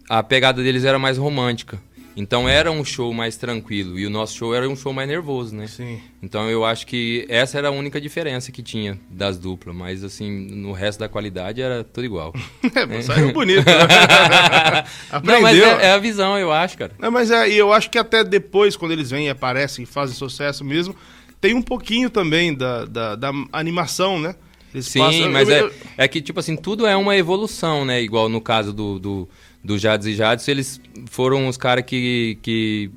a 0.09 0.23
pegada 0.23 0.63
deles 0.63 0.85
era 0.85 0.99
mais 0.99 1.19
romântica. 1.19 1.79
Então 2.17 2.49
era 2.49 2.71
um 2.71 2.85
show 2.85 3.13
mais 3.13 3.37
tranquilo 3.37 3.99
e 3.99 4.07
o 4.07 4.11
nosso 4.11 4.37
show 4.37 4.55
era 4.55 4.69
um 4.69 4.77
show 4.77 4.93
mais 4.93 5.09
nervoso, 5.09 5.55
né? 5.55 5.67
Sim. 5.67 6.01
Então 6.23 6.49
eu 6.49 6.65
acho 6.65 6.87
que 6.87 7.27
essa 7.29 7.59
era 7.59 7.69
a 7.69 7.71
única 7.73 8.01
diferença 8.01 8.53
que 8.53 8.63
tinha 8.63 8.97
das 9.11 9.37
duplas, 9.37 9.75
mas 9.75 10.05
assim, 10.05 10.31
no 10.31 10.71
resto 10.71 11.01
da 11.01 11.09
qualidade 11.09 11.61
era 11.61 11.83
tudo 11.83 12.05
igual. 12.05 12.33
É, 12.91 13.03
saiu 13.03 13.33
bonito. 13.33 13.65
né? 13.67 13.73
Não, 15.25 15.41
mas 15.41 15.57
Aprendeu. 15.59 15.81
é, 15.81 15.87
é 15.87 15.91
a 15.93 15.99
visão, 15.99 16.39
eu 16.39 16.53
acho, 16.53 16.79
cara. 16.79 16.93
Não, 16.99 17.11
mas 17.11 17.31
é, 17.31 17.49
e 17.49 17.57
eu 17.57 17.73
acho 17.73 17.91
que 17.91 17.99
até 17.99 18.23
depois, 18.23 18.77
quando 18.77 18.93
eles 18.93 19.11
vêm 19.11 19.27
e 19.27 19.31
aparecem 19.31 19.83
e 19.83 19.87
fazem 19.87 20.15
sucesso 20.15 20.65
mesmo, 20.65 20.95
tem 21.41 21.53
um 21.55 21.63
pouquinho 21.63 22.09
também 22.11 22.55
da, 22.55 22.85
da, 22.85 23.17
da 23.17 23.33
animação, 23.53 24.19
né? 24.21 24.35
Eles 24.73 24.87
Sim, 24.87 24.99
passam- 25.01 25.31
mas 25.31 25.49
eu- 25.49 25.55
é, 25.55 25.61
eu- 25.63 25.73
é 25.99 26.09
que, 26.09 26.21
tipo 26.21 26.41
assim, 26.41 26.57
tudo 26.57 26.87
é 26.87 26.97
uma 26.97 27.17
evolução, 27.17 27.85
né? 27.85 28.01
Igual 28.03 28.29
no 28.29 28.41
caso 28.41 28.73
do, 28.73 28.99
do, 28.99 29.29
do 29.65 29.79
Jades 29.79 30.07
e 30.07 30.15
Jades, 30.15 30.47
eles 30.47 30.81
foram 31.07 31.49
os 31.49 31.57
caras 31.57 31.85
que, 31.87 32.39
que 32.43 32.91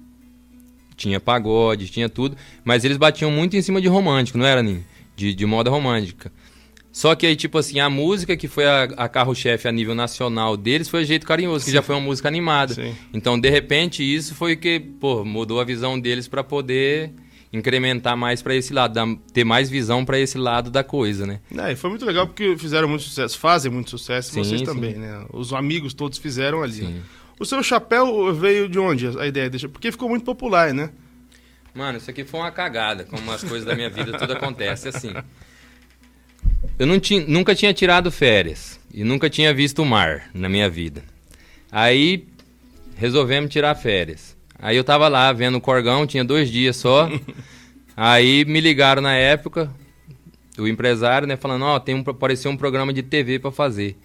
tinha 0.98 1.20
pagode, 1.20 1.88
tinha 1.88 2.10
tudo, 2.10 2.36
mas 2.66 2.84
eles 2.84 2.98
batiam 2.98 3.32
muito 3.32 3.56
em 3.56 3.62
cima 3.62 3.80
de 3.80 3.88
romântico, 3.88 4.38
não 4.38 4.46
era, 4.46 4.62
Ninho? 4.62 4.84
De, 5.16 5.34
de 5.34 5.46
moda 5.46 5.70
romântica. 5.70 6.32
Só 6.92 7.14
que 7.16 7.28
aí, 7.28 7.36
tipo 7.36 7.58
assim, 7.60 7.80
a 7.80 7.90
música 7.90 8.36
que 8.36 8.48
foi 8.48 8.66
a, 8.66 8.84
a 8.84 9.08
carro-chefe 9.08 9.68
a 9.68 9.72
nível 9.72 9.94
nacional 9.94 10.58
deles 10.58 10.90
foi 10.90 11.04
o 11.04 11.06
Jeito 11.06 11.28
Carinhoso, 11.28 11.64
que 11.64 11.72
já 11.72 11.84
foi 11.84 11.96
uma 11.96 12.02
música 12.02 12.28
animada. 12.28 12.74
Sim. 12.74 12.96
Então, 13.14 13.40
de 13.40 13.50
repente, 13.50 14.04
isso 14.04 14.34
foi 14.34 14.56
que, 14.56 14.80
pô, 14.80 15.24
mudou 15.24 15.62
a 15.62 15.64
visão 15.64 16.00
deles 16.00 16.28
pra 16.28 16.44
poder 16.44 17.14
incrementar 17.52 18.16
mais 18.18 18.42
pra 18.42 18.54
esse 18.56 18.74
lado, 18.74 18.94
dar- 18.94 19.16
ter 19.34 19.44
mais 19.44 19.70
visão 19.70 20.04
pra 20.04 20.20
esse 20.20 20.38
lado 20.38 20.70
da 20.70 20.84
coisa, 20.84 21.26
né? 21.26 21.40
É, 21.58 21.72
e 21.72 21.76
foi 21.76 21.90
muito 21.90 22.06
legal 22.06 22.28
porque 22.28 22.58
fizeram 22.58 22.88
muito 22.88 23.04
sucesso, 23.04 23.38
fazem 23.40 23.72
muito 23.72 23.90
sucesso, 23.90 24.32
Sim, 24.34 24.44
vocês 24.44 24.60
sim. 24.60 24.66
também, 24.66 24.96
né? 24.96 25.26
Os 25.34 25.54
amigos 25.54 25.94
todos 25.94 26.18
fizeram 26.18 26.62
ali. 26.62 26.74
Sim. 26.86 27.02
O 27.40 27.46
seu 27.46 27.62
chapéu 27.64 28.34
veio 28.34 28.68
de 28.68 28.80
onde 28.80 29.08
a 29.20 29.28
ideia? 29.28 29.50
Porque 29.72 29.92
ficou 29.92 30.10
muito 30.10 30.26
popular, 30.26 30.74
né? 30.74 30.90
Mano, 31.74 32.00
isso 32.00 32.10
aqui 32.10 32.24
foi 32.24 32.40
uma 32.40 32.52
cagada, 32.52 33.04
como 33.04 33.32
as 33.32 33.44
coisas 33.44 33.64
da 33.66 33.76
minha 33.76 33.90
vida 33.90 34.18
tudo 34.18 34.34
acontece 34.34 34.88
assim. 34.88 35.14
Eu 36.80 37.00
tinha, 37.00 37.26
nunca 37.28 37.56
tinha 37.56 37.74
tirado 37.74 38.12
férias 38.12 38.80
e 38.94 39.04
nunca 39.04 39.30
tinha 39.30 39.54
visto 39.54 39.82
o 39.82 39.86
mar 39.86 40.30
na 40.34 40.48
minha 40.48 40.70
vida. 40.70 41.04
Aí 41.72 42.28
resolvemos 42.96 43.52
tirar 43.52 43.74
férias. 43.76 44.37
Aí 44.60 44.76
eu 44.76 44.84
tava 44.84 45.08
lá 45.08 45.32
vendo 45.34 45.58
o 45.58 45.62
Corgão, 45.62 46.08
tinha 46.08 46.24
dois 46.24 46.50
dias 46.50 46.76
só. 46.78 47.10
Aí 47.96 48.46
me 48.46 48.60
ligaram 48.62 49.02
na 49.02 49.14
época, 49.16 49.72
o 50.58 50.68
empresário, 50.68 51.28
né, 51.28 51.36
falando, 51.36 51.66
ó, 51.66 51.80
tem 51.80 51.96
um, 51.96 52.04
apareceu 52.06 52.52
um 52.52 52.58
programa 52.58 52.94
de 52.94 53.02
TV 53.04 53.40
pra 53.40 53.52
fazer. 53.52 53.98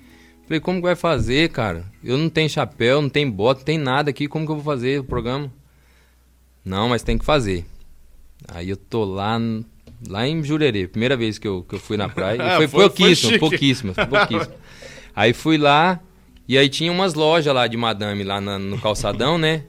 Falei, 0.47 0.61
como 0.61 0.79
que 0.79 0.83
vai 0.85 0.97
fazer, 0.97 1.51
cara? 1.51 1.85
Eu 2.03 2.17
não 2.19 2.29
tenho 2.29 2.49
chapéu, 2.49 3.01
não 3.03 3.09
tenho 3.09 3.31
bota, 3.31 3.61
não 3.61 3.65
tem 3.65 3.79
nada 3.79 4.11
aqui, 4.11 4.27
como 4.29 4.45
que 4.47 4.51
eu 4.53 4.57
vou 4.57 4.65
fazer 4.65 5.01
o 5.01 5.05
programa? 5.05 5.51
Não, 6.65 6.89
mas 6.89 7.03
tem 7.03 7.17
que 7.19 7.25
fazer. 7.25 7.65
Aí 8.49 8.69
eu 8.69 8.77
tô 8.77 9.05
lá, 9.05 9.39
lá 10.09 10.27
em 10.27 10.43
Jurerê, 10.43 10.87
primeira 10.89 11.17
vez 11.17 11.39
que 11.39 11.47
eu, 11.47 11.63
que 11.63 11.75
eu 11.75 11.79
fui 11.79 11.97
na 11.97 12.09
praia. 12.09 12.39
Ah, 12.43 12.57
foi, 12.57 12.69
foi- 12.69 12.81
foi 12.81 12.89
pouquíssimo, 12.89 13.29
chique. 13.31 13.39
pouquíssimo, 13.41 13.95
foi 13.95 14.07
pouquíssimo. 14.07 14.55
Aí 15.15 15.33
fui 15.35 15.59
lá, 15.59 16.01
e 16.49 16.57
aí 16.57 16.69
tinha 16.71 16.91
umas 16.91 17.13
lojas 17.13 17.55
lá 17.55 17.67
de 17.67 17.77
madame 17.77 18.25
lá 18.25 18.41
na- 18.41 18.59
no 18.59 18.79
calçadão, 18.81 19.37
né? 19.37 19.63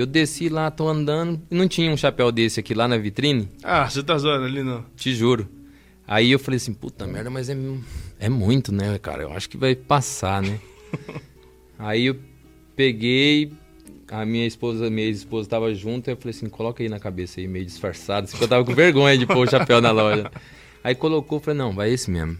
Eu 0.00 0.06
desci 0.06 0.48
lá, 0.48 0.70
tô 0.70 0.88
andando, 0.88 1.40
e 1.50 1.54
não 1.54 1.68
tinha 1.68 1.90
um 1.90 1.96
chapéu 1.96 2.32
desse 2.32 2.58
aqui 2.60 2.74
lá 2.74 2.88
na 2.88 2.96
vitrine, 2.96 3.48
Ah, 3.62 3.88
você 3.88 4.02
tá 4.02 4.16
zoando 4.16 4.44
ali, 4.46 4.62
não. 4.62 4.84
te 4.96 5.14
juro. 5.14 5.48
Aí 6.06 6.32
eu 6.32 6.38
falei 6.38 6.56
assim, 6.56 6.72
puta 6.74 7.06
merda, 7.06 7.30
mas 7.30 7.48
é, 7.48 7.56
é 8.18 8.28
muito, 8.28 8.72
né, 8.72 8.98
cara? 8.98 9.22
Eu 9.22 9.32
acho 9.32 9.48
que 9.48 9.56
vai 9.56 9.76
passar, 9.76 10.42
né? 10.42 10.58
aí 11.78 12.06
eu 12.06 12.16
peguei, 12.74 13.52
a 14.10 14.24
minha 14.24 14.46
esposa, 14.46 14.90
minha 14.90 15.06
ex-esposa 15.06 15.48
tava 15.48 15.72
junto, 15.74 16.08
eu 16.10 16.16
falei 16.16 16.30
assim, 16.30 16.48
coloca 16.48 16.82
aí 16.82 16.88
na 16.88 16.98
cabeça 16.98 17.38
aí, 17.40 17.46
meio 17.46 17.64
disfarçado, 17.64 18.24
assim, 18.24 18.32
porque 18.32 18.44
eu 18.44 18.48
tava 18.48 18.64
com 18.64 18.74
vergonha 18.74 19.16
de 19.16 19.26
pôr 19.26 19.46
o 19.46 19.50
chapéu 19.50 19.80
na 19.80 19.90
loja. 19.92 20.30
Aí 20.82 20.94
colocou, 20.94 21.38
falei, 21.38 21.58
não, 21.58 21.72
vai 21.72 21.92
esse 21.92 22.10
mesmo. 22.10 22.38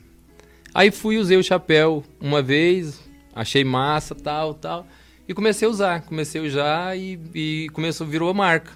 Aí 0.75 0.91
fui, 0.91 1.19
usei 1.19 1.37
o 1.37 1.43
chapéu 1.43 2.03
uma 2.21 2.41
vez, 2.43 3.01
achei 3.35 3.63
massa, 3.65 4.15
tal, 4.15 4.55
tal, 4.55 4.87
e 5.31 5.35
comecei 5.35 5.69
a 5.69 5.71
usar, 5.71 6.03
comecei 6.03 6.41
a 6.41 6.45
usar 6.45 6.99
e, 6.99 7.17
e 7.33 7.69
começou, 7.73 8.05
virou 8.05 8.29
a 8.29 8.35
marca. 8.35 8.73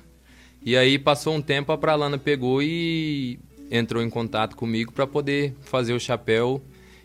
E 0.64 0.76
aí 0.76 1.00
passou 1.00 1.34
um 1.34 1.42
tempo, 1.42 1.72
a 1.72 1.76
Pralana 1.76 2.16
pegou 2.16 2.62
e 2.62 3.40
entrou 3.68 4.00
em 4.00 4.09
contato 4.09 4.55
comigo 4.55 4.92
para 4.92 5.05
poder 5.05 5.52
fazer 5.62 5.94
o 5.94 5.98
chapéu 5.98 6.62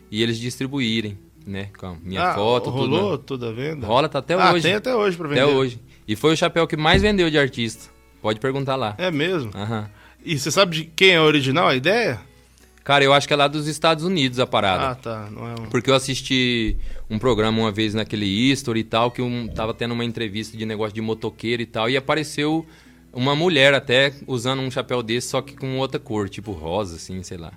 e 0.08 0.22
eles 0.22 0.38
distribuírem, 0.38 1.18
né? 1.44 1.68
Com 1.76 1.86
a 1.86 1.94
minha 2.00 2.28
Ah, 2.28 2.34
foto, 2.36 2.70
rolou 2.70 3.18
tudo. 3.18 3.24
toda 3.24 3.48
a 3.48 3.52
venda? 3.52 3.84
Rola, 3.88 4.08
tá 4.08 4.20
até 4.20 4.34
ah, 4.34 4.52
hoje. 4.52 4.62
tem 4.62 4.74
até 4.74 4.94
hoje 4.94 5.16
pra 5.16 5.26
vender. 5.26 5.40
Até 5.40 5.52
hoje. 5.52 5.80
E 6.06 6.14
foi 6.14 6.32
o 6.32 6.36
chapéu 6.36 6.64
que 6.68 6.76
mais 6.76 7.02
vendeu 7.02 7.28
de 7.28 7.36
artista. 7.36 7.90
Pode 8.22 8.38
perguntar 8.38 8.76
lá. 8.76 8.94
É 8.98 9.10
mesmo? 9.10 9.50
Aham. 9.52 9.90
E 10.24 10.38
você 10.38 10.52
sabe 10.52 10.76
de 10.76 10.84
quem 10.84 11.10
é 11.10 11.20
o 11.20 11.24
original, 11.24 11.66
a 11.66 11.74
ideia? 11.74 12.20
Cara, 12.82 13.04
eu 13.04 13.12
acho 13.12 13.28
que 13.28 13.34
é 13.34 13.36
lá 13.36 13.46
dos 13.46 13.68
Estados 13.68 14.04
Unidos 14.04 14.38
a 14.40 14.46
parada. 14.46 14.88
Ah, 14.90 14.94
tá. 14.94 15.28
Não 15.30 15.46
é 15.46 15.52
um... 15.52 15.68
Porque 15.70 15.90
eu 15.90 15.94
assisti 15.94 16.76
um 17.10 17.18
programa 17.18 17.60
uma 17.60 17.70
vez 17.70 17.92
naquele 17.94 18.26
History 18.26 18.80
e 18.80 18.84
tal, 18.84 19.10
que 19.10 19.20
um, 19.20 19.46
tava 19.48 19.74
tendo 19.74 19.92
uma 19.92 20.04
entrevista 20.04 20.56
de 20.56 20.64
negócio 20.64 20.94
de 20.94 21.00
motoqueiro 21.00 21.60
e 21.62 21.66
tal, 21.66 21.90
e 21.90 21.96
apareceu 21.96 22.66
uma 23.12 23.36
mulher 23.36 23.74
até 23.74 24.14
usando 24.26 24.60
um 24.60 24.70
chapéu 24.70 25.02
desse, 25.02 25.28
só 25.28 25.42
que 25.42 25.54
com 25.56 25.78
outra 25.78 26.00
cor, 26.00 26.28
tipo 26.28 26.52
rosa, 26.52 26.96
assim, 26.96 27.22
sei 27.22 27.36
lá. 27.36 27.52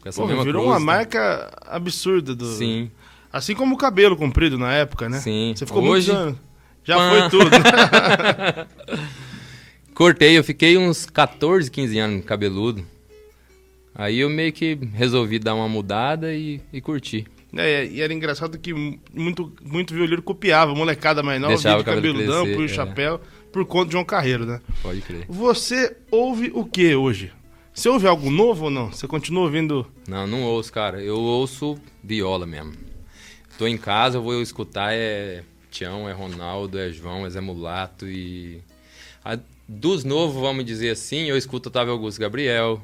Com 0.00 0.08
essa 0.08 0.20
Pô, 0.20 0.26
mesma 0.28 0.44
virou 0.44 0.62
cruz, 0.62 0.74
uma 0.76 0.80
tá? 0.80 0.84
marca 0.84 1.52
absurda 1.66 2.34
do. 2.34 2.46
Sim. 2.46 2.90
Assim 3.32 3.54
como 3.54 3.74
o 3.74 3.78
cabelo 3.78 4.16
comprido 4.16 4.58
na 4.58 4.72
época, 4.72 5.08
né? 5.08 5.18
Sim. 5.20 5.54
Você 5.56 5.66
ficou 5.66 5.82
Hoje- 5.82 6.12
muitos 6.12 6.28
anos. 6.28 6.38
Já 6.84 6.96
Pã. 6.96 7.10
foi 7.10 7.30
tudo. 7.30 7.50
Cortei, 9.94 10.38
eu 10.38 10.44
fiquei 10.44 10.78
uns 10.78 11.04
14, 11.06 11.70
15 11.70 11.98
anos 11.98 12.24
cabeludo. 12.24 12.84
Aí 13.94 14.20
eu 14.20 14.30
meio 14.30 14.52
que 14.52 14.78
resolvi 14.94 15.38
dar 15.38 15.54
uma 15.54 15.68
mudada 15.68 16.34
e, 16.34 16.60
e 16.72 16.80
curti. 16.80 17.26
É, 17.54 17.84
e 17.86 18.00
era 18.00 18.12
engraçado 18.12 18.58
que 18.58 18.72
muito, 19.12 19.52
muito 19.62 19.92
violeiro 19.92 20.22
copiava, 20.22 20.74
molecada 20.74 21.22
mais 21.22 21.38
nova, 21.40 21.52
Deixava 21.54 21.76
via 21.76 21.84
de 21.84 21.90
o 21.90 21.94
cabelo 21.94 22.14
cabeludão, 22.14 22.54
põe 22.54 22.64
o 22.64 22.64
é. 22.64 22.68
chapéu, 22.68 23.20
por 23.52 23.66
conta 23.66 23.86
de 23.86 23.92
João 23.92 24.04
Carreiro, 24.04 24.46
né? 24.46 24.60
Pode 24.82 25.02
crer. 25.02 25.26
Você 25.28 25.96
ouve 26.10 26.50
o 26.54 26.64
que 26.64 26.94
hoje? 26.94 27.30
Você 27.74 27.88
ouve 27.88 28.06
algo 28.06 28.30
novo 28.30 28.64
ou 28.64 28.70
não? 28.70 28.90
Você 28.90 29.06
continua 29.06 29.44
ouvindo. 29.44 29.86
Não, 30.08 30.26
não 30.26 30.42
ouço, 30.42 30.72
cara. 30.72 31.02
Eu 31.02 31.18
ouço 31.18 31.78
viola 32.02 32.46
mesmo. 32.46 32.72
Tô 33.58 33.66
em 33.66 33.76
casa, 33.76 34.16
eu 34.16 34.22
vou 34.22 34.40
escutar 34.40 34.92
é 34.94 35.42
Tião, 35.70 36.08
é 36.08 36.12
Ronaldo, 36.12 36.78
é 36.78 36.90
João, 36.90 37.26
é 37.26 37.30
Zé 37.30 37.40
Mulato 37.40 38.06
e... 38.06 38.62
A- 39.24 39.38
dos 39.68 40.04
novos, 40.04 40.40
vamos 40.40 40.64
dizer 40.64 40.90
assim, 40.90 41.24
eu 41.28 41.36
escuto 41.36 41.68
Otávio 41.68 41.92
Augusto 41.92 42.20
Gabriel, 42.20 42.82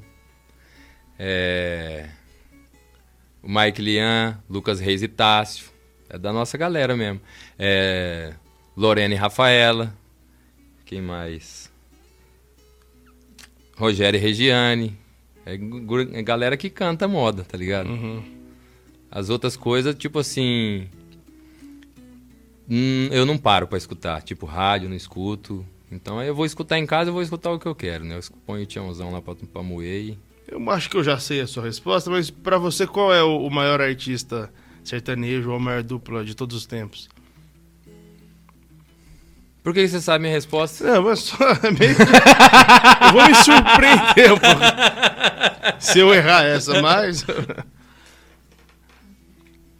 é... 1.19 2.09
o 3.43 3.49
Mike 3.49 3.83
Lian, 3.83 4.39
Lucas 4.49 4.81
Reis 4.81 5.03
e 5.03 5.09
Tássio. 5.09 5.71
É 6.09 6.19
da 6.19 6.33
nossa 6.33 6.57
galera 6.57 6.97
mesmo. 6.97 7.21
É... 7.59 8.35
Lorena 8.77 9.15
e 9.15 9.17
Rafaela. 9.17 9.95
Quem 10.85 11.03
mais? 11.03 11.71
Rogério 13.77 14.19
e 14.19 14.21
Regiane. 14.21 14.97
É, 15.45 15.55
é 15.55 16.23
galera 16.23 16.57
que 16.57 16.71
canta 16.71 17.09
moda, 17.09 17.45
tá 17.45 17.57
ligado? 17.57 17.91
Uhum. 17.91 18.23
As 19.11 19.31
outras 19.31 19.57
coisas, 19.57 19.95
tipo 19.95 20.19
assim. 20.19 20.87
hum, 22.69 23.09
eu 23.11 23.25
não 23.25 23.39
paro 23.39 23.67
pra 23.67 23.79
escutar. 23.79 24.23
Tipo, 24.23 24.47
rádio, 24.47 24.89
não 24.89 24.97
escuto. 24.97 25.65
Então 25.91 26.19
aí 26.19 26.29
eu 26.29 26.35
vou 26.35 26.45
escutar 26.45 26.79
em 26.79 26.87
casa, 26.87 27.09
eu 27.09 27.15
vou 27.15 27.23
escutar 27.23 27.51
o 27.51 27.59
que 27.59 27.67
eu 27.67 27.75
quero, 27.75 28.05
né? 28.05 28.17
Eu 28.17 28.21
ponho 28.45 28.63
o 28.63 28.67
tiãozão 28.67 29.11
lá 29.11 29.23
pra, 29.23 29.35
pra 29.35 29.63
moer 29.63 30.11
e. 30.11 30.19
Eu 30.49 30.71
acho 30.71 30.89
que 30.89 30.97
eu 30.97 31.05
já 31.05 31.19
sei 31.19 31.43
a 31.43 31.47
sua 31.47 31.65
resposta, 31.65 32.11
mas 32.11 32.31
pra 32.31 32.57
você, 32.57 32.87
qual 32.87 33.13
é 33.13 33.23
o, 33.23 33.51
maior 33.51 33.83
artista 33.83 34.51
sertanejo 34.83 35.51
ou 35.51 35.57
a 35.57 35.61
maior 35.61 35.83
dupla 35.83 36.25
de 36.25 36.35
todos 36.35 36.57
os 36.57 36.65
tempos? 36.65 37.09
Por 39.63 39.75
que 39.75 39.87
você 39.87 40.01
sabe 40.01 40.23
minha 40.23 40.33
resposta? 40.33 40.85
Não, 40.85 41.03
mas 41.03 41.19
só 41.19 41.37
é 41.63 41.71
meio... 41.71 41.95
Eu 43.03 43.13
vou 43.13 43.29
me 43.29 43.35
surpreender. 43.35 44.31
Se 45.79 45.99
eu 45.99 46.15
errar 46.15 46.45
essa, 46.45 46.81
mas... 46.81 47.27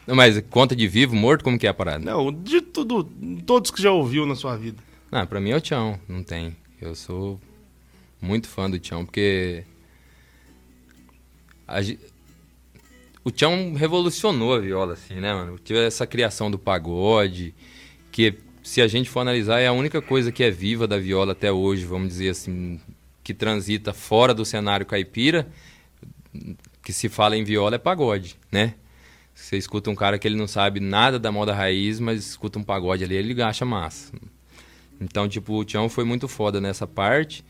Não, 0.07 0.15
mas 0.17 0.43
conta 0.49 0.75
de 0.75 0.89
vivo, 0.89 1.15
morto, 1.15 1.45
como 1.45 1.59
que 1.59 1.67
é 1.67 1.71
a 1.71 1.75
parada? 1.75 1.99
Não, 1.99 2.33
de 2.33 2.63
tudo, 2.63 3.05
todos 3.45 3.71
que 3.71 3.83
já 3.83 3.93
ouviu 3.93 4.25
na 4.25 4.35
sua 4.35 4.57
vida. 4.57 4.83
Não, 5.11 5.27
pra 5.27 5.39
mim 5.39 5.51
é 5.51 5.57
o 5.57 5.61
Tião, 5.61 6.01
não 6.09 6.23
tem. 6.23 6.57
Eu 6.81 6.95
sou 6.95 7.39
muito 8.19 8.49
fã 8.49 8.71
do 8.71 8.79
Tião, 8.79 9.05
porque 9.05 9.65
a, 11.69 11.81
o 13.23 13.31
Tião 13.31 13.75
revolucionou 13.75 14.55
a 14.55 14.59
viola, 14.59 14.95
assim, 14.95 15.15
né, 15.15 15.35
mano? 15.35 15.59
Tive 15.59 15.81
essa 15.81 16.07
criação 16.07 16.51
do 16.51 16.59
pagode, 16.59 17.55
que 18.11 18.35
se 18.63 18.81
a 18.81 18.89
gente 18.89 19.09
for 19.09 19.21
analisar, 19.21 19.61
é 19.61 19.67
a 19.67 19.73
única 19.73 20.01
coisa 20.01 20.33
que 20.33 20.43
é 20.43 20.51
viva 20.51 20.87
da 20.87 20.99
viola 20.99 21.33
até 21.33 21.53
hoje, 21.53 21.85
vamos 21.85 22.09
dizer 22.09 22.31
assim, 22.31 22.81
que 23.23 23.35
transita 23.35 23.93
fora 23.93 24.35
do 24.35 24.45
cenário 24.45 24.87
caipira, 24.87 25.47
que 26.83 26.93
se 26.93 27.09
fala 27.09 27.37
em 27.37 27.45
viola 27.45 27.77
é 27.77 27.79
pagode, 27.79 28.37
né? 28.51 28.75
Você 29.35 29.57
escuta 29.57 29.89
um 29.89 29.95
cara 29.95 30.19
que 30.19 30.27
ele 30.27 30.37
não 30.37 30.49
sabe 30.49 30.81
nada 30.81 31.19
da 31.19 31.31
moda 31.31 31.55
raiz, 31.55 32.01
mas 32.01 32.21
escuta 32.31 32.59
um 32.59 32.65
pagode 32.65 33.05
ali, 33.05 33.15
ele 33.15 33.41
acha 33.41 33.65
massa. 33.65 34.13
Então, 35.01 35.29
tipo, 35.29 35.55
o 35.55 35.65
Tião 35.65 35.89
foi 35.89 36.05
muito 36.05 36.27
foda 36.27 36.61
nessa 36.61 36.87
parte. 36.87 37.45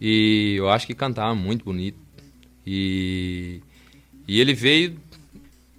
E 0.00 0.54
eu 0.56 0.70
acho 0.70 0.86
que 0.86 0.94
cantava 0.94 1.34
muito 1.34 1.64
bonito. 1.64 1.98
E, 2.66 3.60
e 4.26 4.40
ele 4.40 4.52
veio 4.52 4.96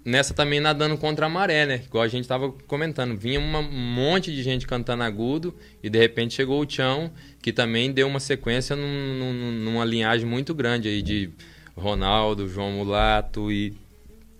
nessa 0.04 0.32
também 0.32 0.58
nadando 0.58 0.96
contra 0.96 1.26
a 1.26 1.28
maré, 1.28 1.66
né? 1.66 1.82
Igual 1.84 2.02
a 2.02 2.08
gente 2.08 2.26
tava 2.26 2.50
comentando. 2.66 3.16
Vinha 3.16 3.38
uma, 3.38 3.58
um 3.58 3.94
monte 3.94 4.34
de 4.34 4.42
gente 4.42 4.66
cantando 4.66 5.02
agudo 5.02 5.54
e 5.82 5.90
de 5.90 5.98
repente 5.98 6.34
chegou 6.34 6.60
o 6.60 6.66
Tião, 6.66 7.10
que 7.42 7.52
também 7.52 7.92
deu 7.92 8.08
uma 8.08 8.20
sequência 8.20 8.74
num, 8.74 9.18
num, 9.18 9.52
numa 9.52 9.84
linhagem 9.84 10.26
muito 10.26 10.54
grande 10.54 10.88
aí 10.88 11.02
de 11.02 11.30
Ronaldo, 11.76 12.48
João 12.48 12.72
Mulato 12.72 13.52
e 13.52 13.76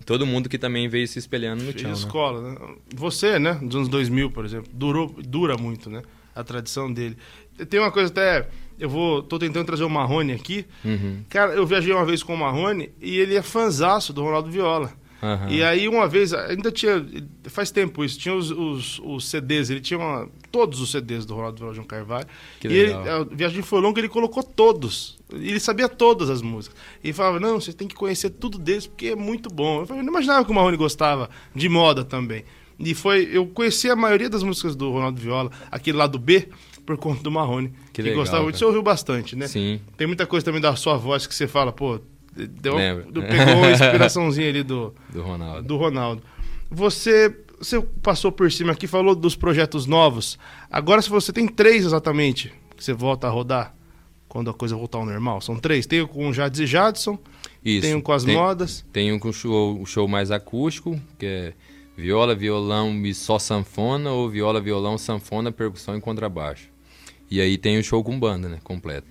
todo 0.05 0.25
mundo 0.25 0.49
que 0.49 0.57
também 0.57 0.89
veio 0.89 1.07
se 1.07 1.19
espelhando 1.19 1.63
no 1.63 1.71
Tião. 1.71 1.91
Né? 1.91 1.97
escola, 1.97 2.51
né? 2.51 2.57
Você, 2.95 3.37
né? 3.37 3.53
Dos 3.61 3.75
anos 3.75 3.89
2000, 3.89 4.31
por 4.31 4.43
exemplo, 4.43 4.71
durou, 4.73 5.15
dura 5.19 5.55
muito, 5.55 5.87
né? 5.87 6.01
A 6.33 6.43
tradição 6.43 6.91
dele. 6.91 7.15
Tem 7.69 7.79
uma 7.79 7.91
coisa 7.91 8.09
até 8.09 8.47
eu 8.79 8.89
vou. 8.89 9.21
tô 9.21 9.37
tentando 9.37 9.65
trazer 9.65 9.83
o 9.83 9.89
Marrone 9.89 10.31
aqui. 10.31 10.65
Uhum. 10.83 11.23
Cara, 11.29 11.53
eu 11.53 11.65
viajei 11.65 11.93
uma 11.93 12.05
vez 12.05 12.23
com 12.23 12.33
o 12.33 12.37
Marrone 12.37 12.91
e 13.01 13.17
ele 13.17 13.35
é 13.35 13.41
fanzaço 13.41 14.13
do 14.13 14.23
Ronaldo 14.23 14.49
Viola. 14.49 14.93
Uhum. 15.21 15.49
E 15.49 15.61
aí, 15.61 15.87
uma 15.87 16.07
vez, 16.07 16.33
ainda 16.33 16.71
tinha. 16.71 17.05
Faz 17.45 17.71
tempo 17.71 18.05
isso, 18.05 18.17
tinha 18.17 18.33
os, 18.33 18.51
os, 18.51 18.99
os 19.03 19.29
CDs, 19.29 19.69
ele 19.69 19.81
tinha 19.81 19.99
uma, 19.99 20.29
todos 20.49 20.79
os 20.79 20.91
CDs 20.91 21.25
do 21.25 21.35
Ronaldo 21.35 21.57
Viola 21.57 21.73
João 21.73 21.85
Carvalho. 21.85 22.25
Que 22.59 22.69
e 22.69 22.73
ele, 22.73 22.93
a 22.93 23.23
viagem 23.29 23.61
foi 23.61 23.81
longa, 23.81 23.99
ele 23.99 24.07
colocou 24.07 24.41
todos. 24.41 25.19
Ele 25.31 25.59
sabia 25.59 25.89
todas 25.89 26.29
as 26.29 26.41
músicas. 26.41 26.77
E 27.03 27.11
falava: 27.11 27.39
Não, 27.39 27.59
você 27.59 27.73
tem 27.73 27.87
que 27.87 27.95
conhecer 27.95 28.29
tudo 28.29 28.57
deles, 28.57 28.87
porque 28.87 29.07
é 29.07 29.15
muito 29.15 29.49
bom. 29.49 29.81
Eu, 29.81 29.85
falei, 29.87 30.01
eu 30.01 30.05
não 30.05 30.13
imaginava 30.13 30.45
que 30.45 30.51
o 30.51 30.55
Marrone 30.55 30.77
gostava 30.77 31.29
de 31.53 31.67
moda 31.67 32.05
também. 32.05 32.45
E 32.79 32.93
foi. 32.93 33.29
Eu 33.29 33.45
conheci 33.45 33.89
a 33.89 33.95
maioria 33.97 34.29
das 34.29 34.41
músicas 34.41 34.73
do 34.73 34.89
Ronaldo 34.89 35.19
Viola, 35.19 35.51
aquele 35.69 35.97
lado 35.97 36.17
B 36.17 36.47
por 36.89 36.97
conta 36.97 37.21
do 37.21 37.29
Marrone. 37.29 37.69
Que, 37.69 37.93
que 37.93 38.01
legal, 38.01 38.21
gostava 38.21 38.41
muito. 38.41 38.57
Você 38.57 38.65
ouviu 38.65 38.81
bastante, 38.81 39.35
né? 39.35 39.47
Sim. 39.47 39.79
Tem 39.95 40.07
muita 40.07 40.25
coisa 40.25 40.43
também 40.43 40.59
da 40.59 40.75
sua 40.75 40.97
voz 40.97 41.27
que 41.27 41.35
você 41.35 41.47
fala, 41.47 41.71
pô, 41.71 41.99
deu, 42.35 42.77
pegou 43.13 43.57
uma 43.57 43.69
inspiraçãozinha 43.71 44.49
ali 44.49 44.63
do, 44.63 44.91
do 45.13 45.21
Ronaldo. 45.21 45.67
Do 45.67 45.77
Ronaldo. 45.77 46.23
Você, 46.71 47.35
você 47.59 47.79
passou 48.01 48.31
por 48.31 48.51
cima 48.51 48.71
aqui, 48.71 48.87
falou 48.87 49.13
dos 49.13 49.35
projetos 49.35 49.85
novos. 49.85 50.39
Agora, 50.71 50.99
se 50.99 51.11
você 51.11 51.31
tem 51.31 51.47
três 51.47 51.85
exatamente, 51.85 52.51
que 52.75 52.83
você 52.83 52.91
volta 52.91 53.27
a 53.27 53.29
rodar 53.29 53.75
quando 54.27 54.49
a 54.49 54.53
coisa 54.53 54.75
voltar 54.75 54.97
ao 54.97 55.05
normal, 55.05 55.41
são 55.41 55.57
três. 55.57 55.85
Tem 55.85 56.01
o 56.01 56.07
com 56.07 56.27
o 56.27 56.33
Jades 56.33 56.59
e 56.59 56.65
Jadson, 56.65 57.19
Isso. 57.63 57.81
tem 57.81 57.93
um 57.93 58.01
com 58.01 58.13
as 58.13 58.23
tem, 58.23 58.33
modas. 58.33 58.83
Tem 58.91 59.13
um 59.13 59.19
com 59.19 59.29
o 59.29 59.33
show, 59.33 59.79
o 59.79 59.85
show 59.85 60.07
mais 60.07 60.31
acústico, 60.31 60.99
que 61.19 61.25
é 61.27 61.53
viola, 61.95 62.33
violão 62.33 63.05
e 63.05 63.13
só 63.13 63.37
sanfona, 63.37 64.11
ou 64.11 64.27
viola, 64.27 64.59
violão, 64.59 64.97
sanfona, 64.97 65.51
percussão 65.51 65.95
e 65.95 66.01
contrabaixo. 66.01 66.78
E 67.29 67.39
aí 67.39 67.57
tem 67.57 67.77
o 67.77 67.83
show 67.83 68.03
com 68.03 68.19
banda, 68.19 68.49
né? 68.49 68.59
Completo. 68.63 69.07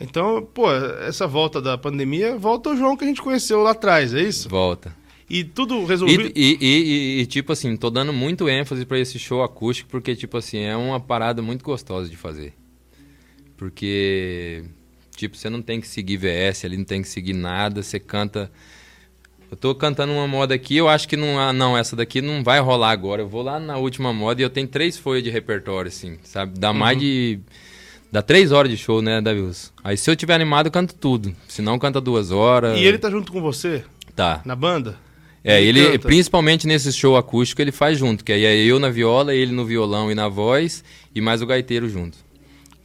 Então, 0.00 0.46
pô, 0.54 0.72
essa 0.72 1.26
volta 1.26 1.60
da 1.60 1.76
pandemia, 1.76 2.36
volta 2.36 2.70
o 2.70 2.76
João 2.76 2.96
que 2.96 3.04
a 3.04 3.08
gente 3.08 3.20
conheceu 3.20 3.62
lá 3.62 3.72
atrás, 3.72 4.14
é 4.14 4.22
isso? 4.22 4.48
Volta. 4.48 4.94
E 5.28 5.44
tudo 5.44 5.84
resolvido. 5.84 6.32
E, 6.34 6.56
e, 6.58 6.58
e, 6.60 7.20
e, 7.20 7.26
tipo 7.26 7.52
assim, 7.52 7.76
tô 7.76 7.90
dando 7.90 8.12
muito 8.12 8.48
ênfase 8.48 8.86
para 8.86 8.98
esse 8.98 9.18
show 9.18 9.42
acústico, 9.42 9.90
porque, 9.90 10.16
tipo 10.16 10.36
assim, 10.36 10.60
é 10.60 10.76
uma 10.76 10.98
parada 10.98 11.42
muito 11.42 11.64
gostosa 11.64 12.08
de 12.08 12.16
fazer. 12.16 12.54
Porque, 13.56 14.64
tipo, 15.16 15.36
você 15.36 15.50
não 15.50 15.60
tem 15.60 15.80
que 15.80 15.88
seguir 15.88 16.16
VS 16.16 16.64
ali, 16.64 16.76
não 16.78 16.84
tem 16.84 17.02
que 17.02 17.08
seguir 17.08 17.34
nada, 17.34 17.82
você 17.82 17.98
canta 17.98 18.50
eu 19.50 19.56
tô 19.56 19.74
cantando 19.74 20.12
uma 20.12 20.26
moda 20.26 20.54
aqui, 20.54 20.76
eu 20.76 20.88
acho 20.88 21.08
que 21.08 21.16
não, 21.16 21.38
ah, 21.38 21.52
não, 21.52 21.76
essa 21.76 21.96
daqui 21.96 22.20
não 22.20 22.44
vai 22.44 22.60
rolar 22.60 22.90
agora. 22.90 23.22
Eu 23.22 23.28
vou 23.28 23.42
lá 23.42 23.58
na 23.58 23.76
última 23.78 24.12
moda 24.12 24.40
e 24.40 24.44
eu 24.44 24.50
tenho 24.50 24.68
três 24.68 24.98
folhas 24.98 25.24
de 25.24 25.30
repertório, 25.30 25.88
assim, 25.88 26.18
sabe? 26.22 26.58
Dá 26.58 26.70
uhum. 26.70 26.78
mais 26.78 26.98
de. 26.98 27.40
Dá 28.10 28.22
três 28.22 28.52
horas 28.52 28.70
de 28.70 28.76
show, 28.76 29.02
né, 29.02 29.20
Davius? 29.20 29.72
Aí 29.82 29.96
se 29.96 30.10
eu 30.10 30.16
tiver 30.16 30.34
animado, 30.34 30.66
eu 30.66 30.72
canto 30.72 30.94
tudo. 30.94 31.34
Se 31.46 31.60
não, 31.60 31.78
canta 31.78 32.00
duas 32.00 32.30
horas. 32.30 32.78
E 32.78 32.84
ele 32.84 32.98
tá 32.98 33.10
junto 33.10 33.32
com 33.32 33.40
você? 33.40 33.84
Tá. 34.14 34.40
Na 34.44 34.56
banda? 34.56 34.96
É, 35.44 35.62
ele, 35.62 35.80
ele 35.80 35.98
principalmente 35.98 36.66
nesse 36.66 36.92
show 36.92 37.16
acústico, 37.16 37.62
ele 37.62 37.72
faz 37.72 37.98
junto, 37.98 38.24
que 38.24 38.32
aí 38.32 38.44
é 38.44 38.56
eu 38.56 38.78
na 38.78 38.90
viola, 38.90 39.34
ele 39.34 39.52
no 39.52 39.64
violão 39.64 40.10
e 40.10 40.14
na 40.14 40.28
voz, 40.28 40.84
e 41.14 41.20
mais 41.20 41.40
o 41.40 41.46
gaiteiro 41.46 41.88
junto. 41.88 42.18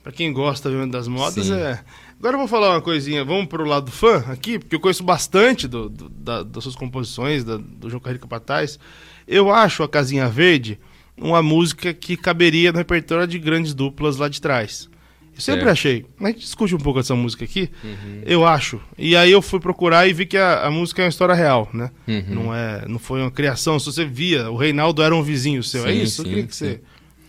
Pra 0.02 0.12
quem 0.12 0.32
gosta 0.32 0.70
das 0.88 1.08
modas, 1.08 1.48
Sim. 1.48 1.56
é 1.56 1.80
Agora 2.24 2.36
eu 2.36 2.40
vou 2.40 2.48
falar 2.48 2.70
uma 2.70 2.82
coisinha, 2.82 3.26
vamos 3.26 3.48
pro 3.48 3.66
lado 3.66 3.92
fã 3.92 4.24
aqui, 4.30 4.58
porque 4.58 4.78
eu 4.78 4.80
conheço 4.80 5.04
bastante 5.04 5.68
do, 5.68 5.90
do, 5.90 6.08
da, 6.08 6.42
das 6.42 6.64
suas 6.64 6.74
composições, 6.74 7.44
da, 7.44 7.58
do 7.58 7.90
João 7.90 8.00
Carreiro 8.00 8.22
Capataz. 8.22 8.80
Eu 9.28 9.52
acho 9.52 9.84
a 9.84 9.90
Casinha 9.90 10.30
Verde 10.30 10.80
uma 11.18 11.44
música 11.44 11.94
que 11.94 12.16
caberia 12.16 12.72
no 12.72 12.78
repertório 12.78 13.28
de 13.28 13.38
grandes 13.38 13.74
duplas 13.74 14.16
lá 14.16 14.30
de 14.30 14.40
trás. 14.40 14.90
Eu 15.36 15.42
sempre 15.42 15.68
achei. 15.68 16.06
A 16.22 16.28
gente 16.28 16.40
discute 16.40 16.74
um 16.74 16.78
pouco 16.78 16.98
essa 16.98 17.14
música 17.14 17.44
aqui. 17.44 17.70
Uhum. 17.84 18.22
Eu 18.26 18.48
acho. 18.48 18.80
E 18.98 19.18
aí 19.18 19.30
eu 19.30 19.42
fui 19.42 19.60
procurar 19.60 20.08
e 20.08 20.14
vi 20.14 20.26
que 20.26 20.38
a, 20.38 20.66
a 20.66 20.72
música 20.72 21.02
é 21.02 21.06
uma 21.06 21.10
história 21.10 21.36
real, 21.36 21.70
né? 21.74 21.92
Uhum. 22.08 22.24
Não, 22.30 22.56
é, 22.56 22.86
não 22.88 23.00
foi 23.00 23.20
uma 23.20 23.32
criação. 23.32 23.78
Se 23.78 23.88
você 23.88 24.06
via, 24.06 24.50
o 24.50 24.56
Reinaldo 24.56 25.04
era 25.04 25.14
um 25.14 25.22
vizinho 25.22 25.62
seu. 25.62 25.86
É 25.86 25.92
sim, 25.92 26.00
é 26.00 26.04
isso? 26.04 26.16
Sim, 26.16 26.22
eu 26.22 26.30
queria 26.30 26.48
que 26.48 26.56
sim. 26.56 26.66
você 26.68 26.82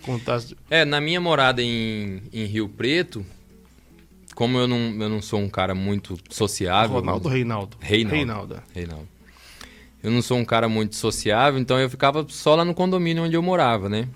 contasse. 0.02 0.56
É, 0.70 0.84
na 0.84 1.00
minha 1.00 1.20
morada 1.20 1.60
em, 1.60 2.22
em 2.32 2.44
Rio 2.44 2.68
Preto, 2.68 3.26
como 4.34 4.58
eu 4.58 4.66
não, 4.66 4.78
eu 4.78 5.08
não 5.08 5.22
sou 5.22 5.40
um 5.40 5.48
cara 5.48 5.74
muito 5.74 6.18
sociável. 6.30 6.96
Ronaldo 6.96 7.28
Reinaldo? 7.28 7.76
Reinaldo. 7.80 8.16
Reinaldo. 8.16 8.62
Reinaldo. 8.74 9.08
Eu 10.02 10.10
não 10.10 10.20
sou 10.20 10.36
um 10.36 10.44
cara 10.44 10.68
muito 10.68 10.96
sociável, 10.96 11.58
então 11.58 11.78
eu 11.78 11.88
ficava 11.88 12.26
só 12.28 12.54
lá 12.54 12.64
no 12.64 12.74
condomínio 12.74 13.22
onde 13.22 13.34
eu 13.34 13.42
morava, 13.42 13.88
né? 13.88 14.06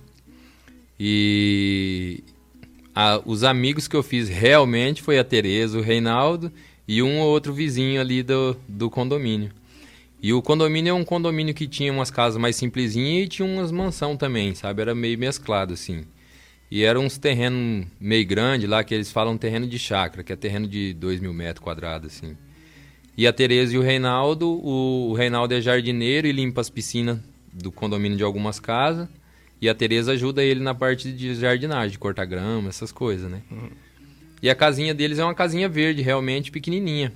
E 1.01 2.23
a, 2.95 3.23
os 3.25 3.45
amigos 3.45 3.89
que 3.89 3.97
eu 3.97 4.03
fiz 4.03 4.29
realmente 4.29 5.01
foi 5.01 5.19
a 5.19 5.25
Tereza, 5.25 5.79
o 5.79 5.83
Reinaldo 5.83 6.53
e 6.87 7.03
um 7.03 7.21
ou 7.21 7.29
outro 7.31 7.53
vizinho 7.53 8.01
ali 8.01 8.23
do, 8.23 8.57
do 8.69 8.91
condomínio. 8.91 9.51
E 10.21 10.33
o 10.33 10.43
condomínio 10.43 10.91
é 10.91 10.95
um 10.95 11.05
condomínio 11.05 11.55
que 11.55 11.69
tinha 11.69 11.93
umas 11.93 12.11
casas 12.11 12.41
mais 12.41 12.57
simplesinhas 12.57 13.27
e 13.27 13.29
tinha 13.29 13.47
umas 13.47 13.71
mansão 13.71 14.17
também, 14.17 14.55
sabe? 14.55 14.83
Era 14.83 14.95
meio 14.95 15.17
mesclado 15.17 15.75
assim. 15.75 16.05
E 16.71 16.83
eram 16.85 17.05
uns 17.05 17.17
terrenos 17.17 17.87
meio 17.99 18.27
grandes 18.27 18.69
lá, 18.69 18.85
que 18.85 18.95
eles 18.95 19.11
falam 19.11 19.39
terreno 19.39 19.67
de 19.67 19.79
chácara, 19.79 20.23
que 20.23 20.33
é 20.33 20.37
terreno 20.37 20.67
de 20.67 20.93
2 20.95 21.21
mil 21.21 21.33
metros 21.33 21.65
quadrados, 21.65 22.15
assim. 22.15 22.37
E 23.17 23.27
a 23.27 23.33
Tereza 23.33 23.75
e 23.75 23.79
o 23.79 23.83
Reinaldo, 23.83 24.49
o, 24.49 25.11
o 25.11 25.15
Reinaldo 25.15 25.55
é 25.55 25.61
jardineiro 25.61 26.27
e 26.27 26.33
limpa 26.33 26.61
as 26.61 26.71
piscinas 26.71 27.19
do 27.53 27.73
condomínio 27.73 28.17
de 28.17 28.23
algumas 28.23 28.61
casas. 28.61 29.09
E 29.61 29.69
a 29.69 29.75
Tereza 29.75 30.13
ajuda 30.13 30.45
ele 30.45 30.61
na 30.61 30.75
parte 30.75 31.11
de 31.11 31.35
jardinagem, 31.35 31.91
de 31.91 31.99
cortar 31.99 32.27
grama, 32.27 32.69
essas 32.69 32.93
coisas, 32.93 33.29
né? 33.31 33.43
Uhum. 33.51 33.71
E 34.41 34.49
a 34.49 34.55
casinha 34.55 34.95
deles 34.95 35.19
é 35.19 35.25
uma 35.25 35.35
casinha 35.35 35.69
verde, 35.69 36.01
realmente 36.01 36.53
pequenininha. 36.53 37.13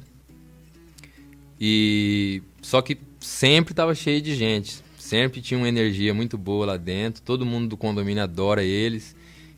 E 1.61 2.42
só 2.61 2.82
que 2.82 2.98
sempre 3.20 3.72
estava 3.72 3.94
cheio 3.94 4.20
de 4.20 4.34
gente, 4.34 4.80
sempre 4.98 5.40
tinha 5.40 5.57
uma 5.57 5.68
energia 5.68 6.12
muito 6.12 6.36
boa 6.36 6.66
lá 6.66 6.76
dentro. 6.76 7.22
Todo 7.22 7.46
mundo 7.46 7.68
do 7.68 7.76
condomínio 7.76 8.22
adora 8.22 8.64
eles. 8.64 9.14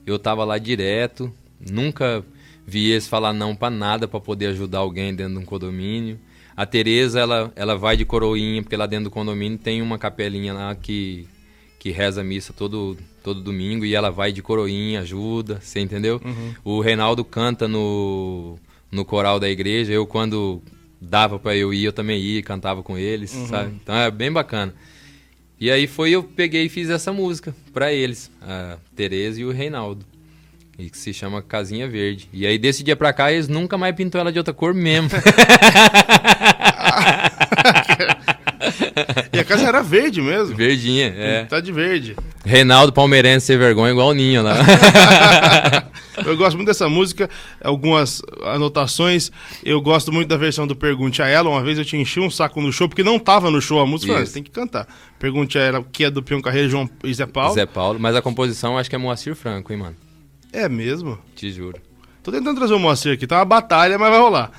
Eu 0.06 0.18
tava 0.18 0.44
lá 0.44 0.58
direto, 0.58 1.32
nunca 1.58 2.24
vi 2.66 2.90
eles 2.90 3.06
falar 3.06 3.32
não 3.32 3.54
para 3.54 3.70
nada 3.70 4.08
para 4.08 4.20
poder 4.20 4.46
ajudar 4.46 4.78
alguém 4.78 5.14
dentro 5.14 5.34
de 5.34 5.38
um 5.40 5.44
condomínio. 5.44 6.18
A 6.56 6.64
Tereza, 6.64 7.20
ela, 7.20 7.52
ela 7.56 7.76
vai 7.76 7.96
de 7.96 8.04
coroinha, 8.04 8.62
porque 8.62 8.76
lá 8.76 8.86
dentro 8.86 9.04
do 9.04 9.10
condomínio 9.10 9.58
tem 9.58 9.82
uma 9.82 9.98
capelinha 9.98 10.52
lá 10.52 10.74
que, 10.74 11.26
que 11.78 11.90
reza 11.90 12.20
a 12.20 12.24
missa 12.24 12.52
todo, 12.52 12.96
todo 13.22 13.42
domingo 13.42 13.84
e 13.84 13.94
ela 13.94 14.10
vai 14.10 14.30
de 14.30 14.40
coroinha, 14.40 15.00
ajuda, 15.00 15.60
você 15.60 15.80
entendeu? 15.80 16.20
Uhum. 16.24 16.54
O 16.64 16.80
Reinaldo 16.80 17.24
canta 17.24 17.66
no, 17.66 18.56
no 18.90 19.04
coral 19.04 19.40
da 19.40 19.48
igreja, 19.48 19.92
eu 19.92 20.06
quando 20.06 20.62
dava 21.00 21.38
para 21.38 21.56
eu 21.56 21.74
ir, 21.74 21.84
eu 21.84 21.92
também 21.92 22.20
ia, 22.20 22.42
cantava 22.42 22.82
com 22.82 22.96
eles, 22.96 23.34
uhum. 23.34 23.46
sabe? 23.48 23.74
Então 23.82 23.94
é 23.94 24.10
bem 24.10 24.32
bacana. 24.32 24.72
E 25.60 25.70
aí 25.70 25.86
foi 25.86 26.10
eu 26.10 26.22
peguei 26.22 26.64
e 26.64 26.68
fiz 26.68 26.90
essa 26.90 27.12
música 27.12 27.54
para 27.72 27.92
eles, 27.92 28.30
a 28.42 28.76
Tereza 28.94 29.40
e 29.40 29.44
o 29.44 29.52
Reinaldo. 29.52 30.04
E 30.78 30.90
que 30.90 30.98
se 30.98 31.14
chama 31.14 31.40
Casinha 31.40 31.88
Verde. 31.88 32.28
E 32.32 32.46
aí 32.46 32.58
desse 32.58 32.82
dia 32.82 32.96
pra 32.96 33.12
cá 33.12 33.30
eles 33.30 33.46
nunca 33.46 33.78
mais 33.78 33.94
pintou 33.94 34.20
ela 34.20 34.32
de 34.32 34.38
outra 34.38 34.52
cor 34.52 34.74
mesmo. 34.74 35.08
e 39.32 39.38
a 39.38 39.44
casa 39.44 39.66
era 39.66 39.82
verde 39.82 40.20
mesmo. 40.22 40.54
Verdinha, 40.56 41.14
é. 41.16 41.44
Tá 41.44 41.60
de 41.60 41.72
verde. 41.72 42.16
Reinaldo 42.44 42.92
Palmeirense 42.92 43.46
sem 43.46 43.58
vergonha 43.58 43.92
igual 43.92 44.08
o 44.08 44.12
Ninho 44.14 44.42
lá. 44.42 44.54
Eu 46.24 46.36
gosto 46.36 46.54
muito 46.56 46.68
dessa 46.68 46.88
música, 46.88 47.28
algumas 47.62 48.22
anotações. 48.44 49.32
Eu 49.64 49.80
gosto 49.80 50.12
muito 50.12 50.28
da 50.28 50.36
versão 50.36 50.64
do 50.66 50.76
Pergunte 50.76 51.20
a 51.20 51.26
Ela. 51.26 51.48
Uma 51.50 51.62
vez 51.62 51.76
eu 51.76 51.84
te 51.84 51.96
enchi 51.96 52.20
um 52.20 52.30
saco 52.30 52.60
no 52.60 52.72
show, 52.72 52.88
porque 52.88 53.02
não 53.02 53.18
tava 53.18 53.50
no 53.50 53.60
show 53.60 53.80
a 53.80 53.86
música. 53.86 54.12
Falei, 54.12 54.22
Isso. 54.22 54.32
"Ah, 54.32 54.34
tem 54.34 54.42
que 54.44 54.50
cantar. 54.50 54.86
Pergunte 55.18 55.58
a 55.58 55.62
Ela, 55.62 55.84
que 55.90 56.04
é 56.04 56.10
do 56.10 56.22
Pião 56.22 56.40
Carreiro 56.40 56.68
João 56.70 56.88
e 57.02 57.12
Zé 57.12 57.26
Paulo. 57.26 57.54
Zé 57.54 57.66
Paulo, 57.66 57.98
mas 57.98 58.14
a 58.14 58.22
composição 58.22 58.78
acho 58.78 58.88
que 58.88 58.94
é 58.94 58.98
Moacir 58.98 59.34
Franco, 59.34 59.72
hein, 59.72 59.78
mano? 59.80 59.96
É 60.52 60.68
mesmo? 60.68 61.18
Te 61.34 61.50
juro. 61.50 61.78
Tô 62.22 62.30
tentando 62.30 62.56
trazer 62.56 62.74
o 62.74 62.78
Moacir 62.78 63.12
aqui. 63.12 63.26
Tá 63.26 63.38
uma 63.38 63.44
batalha, 63.44 63.98
mas 63.98 64.08
vai 64.10 64.20
rolar. 64.20 64.52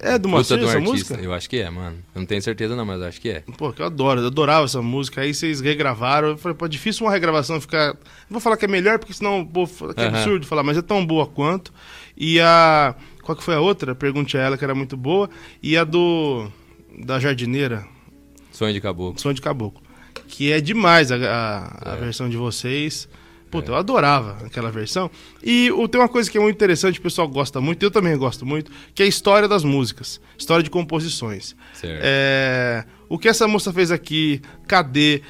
É 0.00 0.12
do 0.18 0.22
Puta 0.22 0.28
Moacir 0.28 0.58
de 0.58 0.64
um 0.64 0.68
essa 0.68 0.76
artista. 0.78 0.92
música? 1.14 1.20
Eu 1.20 1.32
acho 1.34 1.50
que 1.50 1.56
é, 1.58 1.68
mano. 1.70 1.96
Eu 2.14 2.20
não 2.20 2.26
tenho 2.26 2.40
certeza 2.40 2.76
não, 2.76 2.84
mas 2.84 3.00
eu 3.00 3.06
acho 3.08 3.20
que 3.20 3.30
é. 3.30 3.40
Pô, 3.56 3.72
que 3.72 3.82
eu 3.82 3.86
adoro, 3.86 4.20
eu 4.20 4.26
adorava 4.28 4.64
essa 4.64 4.80
música. 4.80 5.20
Aí 5.22 5.34
vocês 5.34 5.60
regravaram. 5.60 6.28
Eu 6.28 6.38
falei, 6.38 6.56
pô, 6.56 6.66
é 6.66 6.68
difícil 6.68 7.04
uma 7.06 7.12
regravação 7.12 7.60
ficar. 7.60 7.88
Não 7.94 7.98
vou 8.30 8.40
falar 8.40 8.56
que 8.56 8.64
é 8.64 8.68
melhor, 8.68 8.98
porque 8.98 9.12
senão 9.12 9.44
pô, 9.44 9.66
que 9.66 10.00
Aham. 10.00 10.08
absurdo 10.08 10.46
falar, 10.46 10.62
mas 10.62 10.76
é 10.78 10.82
tão 10.82 11.04
boa 11.04 11.26
quanto. 11.26 11.72
E 12.16 12.40
a. 12.40 12.94
Qual 13.22 13.36
que 13.36 13.42
foi 13.42 13.54
a 13.54 13.60
outra? 13.60 13.94
Pergunte 13.94 14.38
a 14.38 14.40
ela, 14.40 14.56
que 14.56 14.64
era 14.64 14.74
muito 14.74 14.96
boa. 14.96 15.28
E 15.62 15.76
a 15.76 15.84
do. 15.84 16.48
Da 17.00 17.18
jardineira, 17.20 17.84
Sonho 18.50 18.72
de 18.72 18.80
caboclo. 18.80 19.20
Som 19.20 19.32
de 19.32 19.40
Caboclo. 19.40 19.80
Que 20.26 20.50
é 20.52 20.60
demais 20.60 21.12
a, 21.12 21.16
a- 21.16 21.92
a 21.92 21.94
É. 21.94 21.96
versão 22.00 22.28
de 22.28 22.36
vocês. 22.36 23.08
Puta, 23.50 23.70
eu 23.72 23.76
adorava 23.76 24.44
aquela 24.46 24.70
versão. 24.70 25.10
E 25.42 25.70
o- 25.72 25.88
tem 25.88 26.00
uma 26.00 26.08
coisa 26.08 26.30
que 26.30 26.36
é 26.36 26.40
muito 26.40 26.56
interessante, 26.56 26.98
o 26.98 27.02
pessoal 27.02 27.26
gosta 27.28 27.60
muito, 27.60 27.82
eu 27.82 27.90
também 27.90 28.16
gosto 28.16 28.44
muito, 28.44 28.70
que 28.94 29.02
é 29.02 29.06
a 29.06 29.08
história 29.08 29.48
das 29.48 29.64
músicas. 29.64 30.20
História 30.36 30.62
de 30.62 30.70
composições. 30.70 31.56
Certo. 31.72 32.00
É, 32.02 32.84
o 33.08 33.18
que 33.18 33.28
essa 33.28 33.48
moça 33.48 33.72
fez 33.72 33.90
aqui, 33.90 34.42
cadê? 34.66 35.22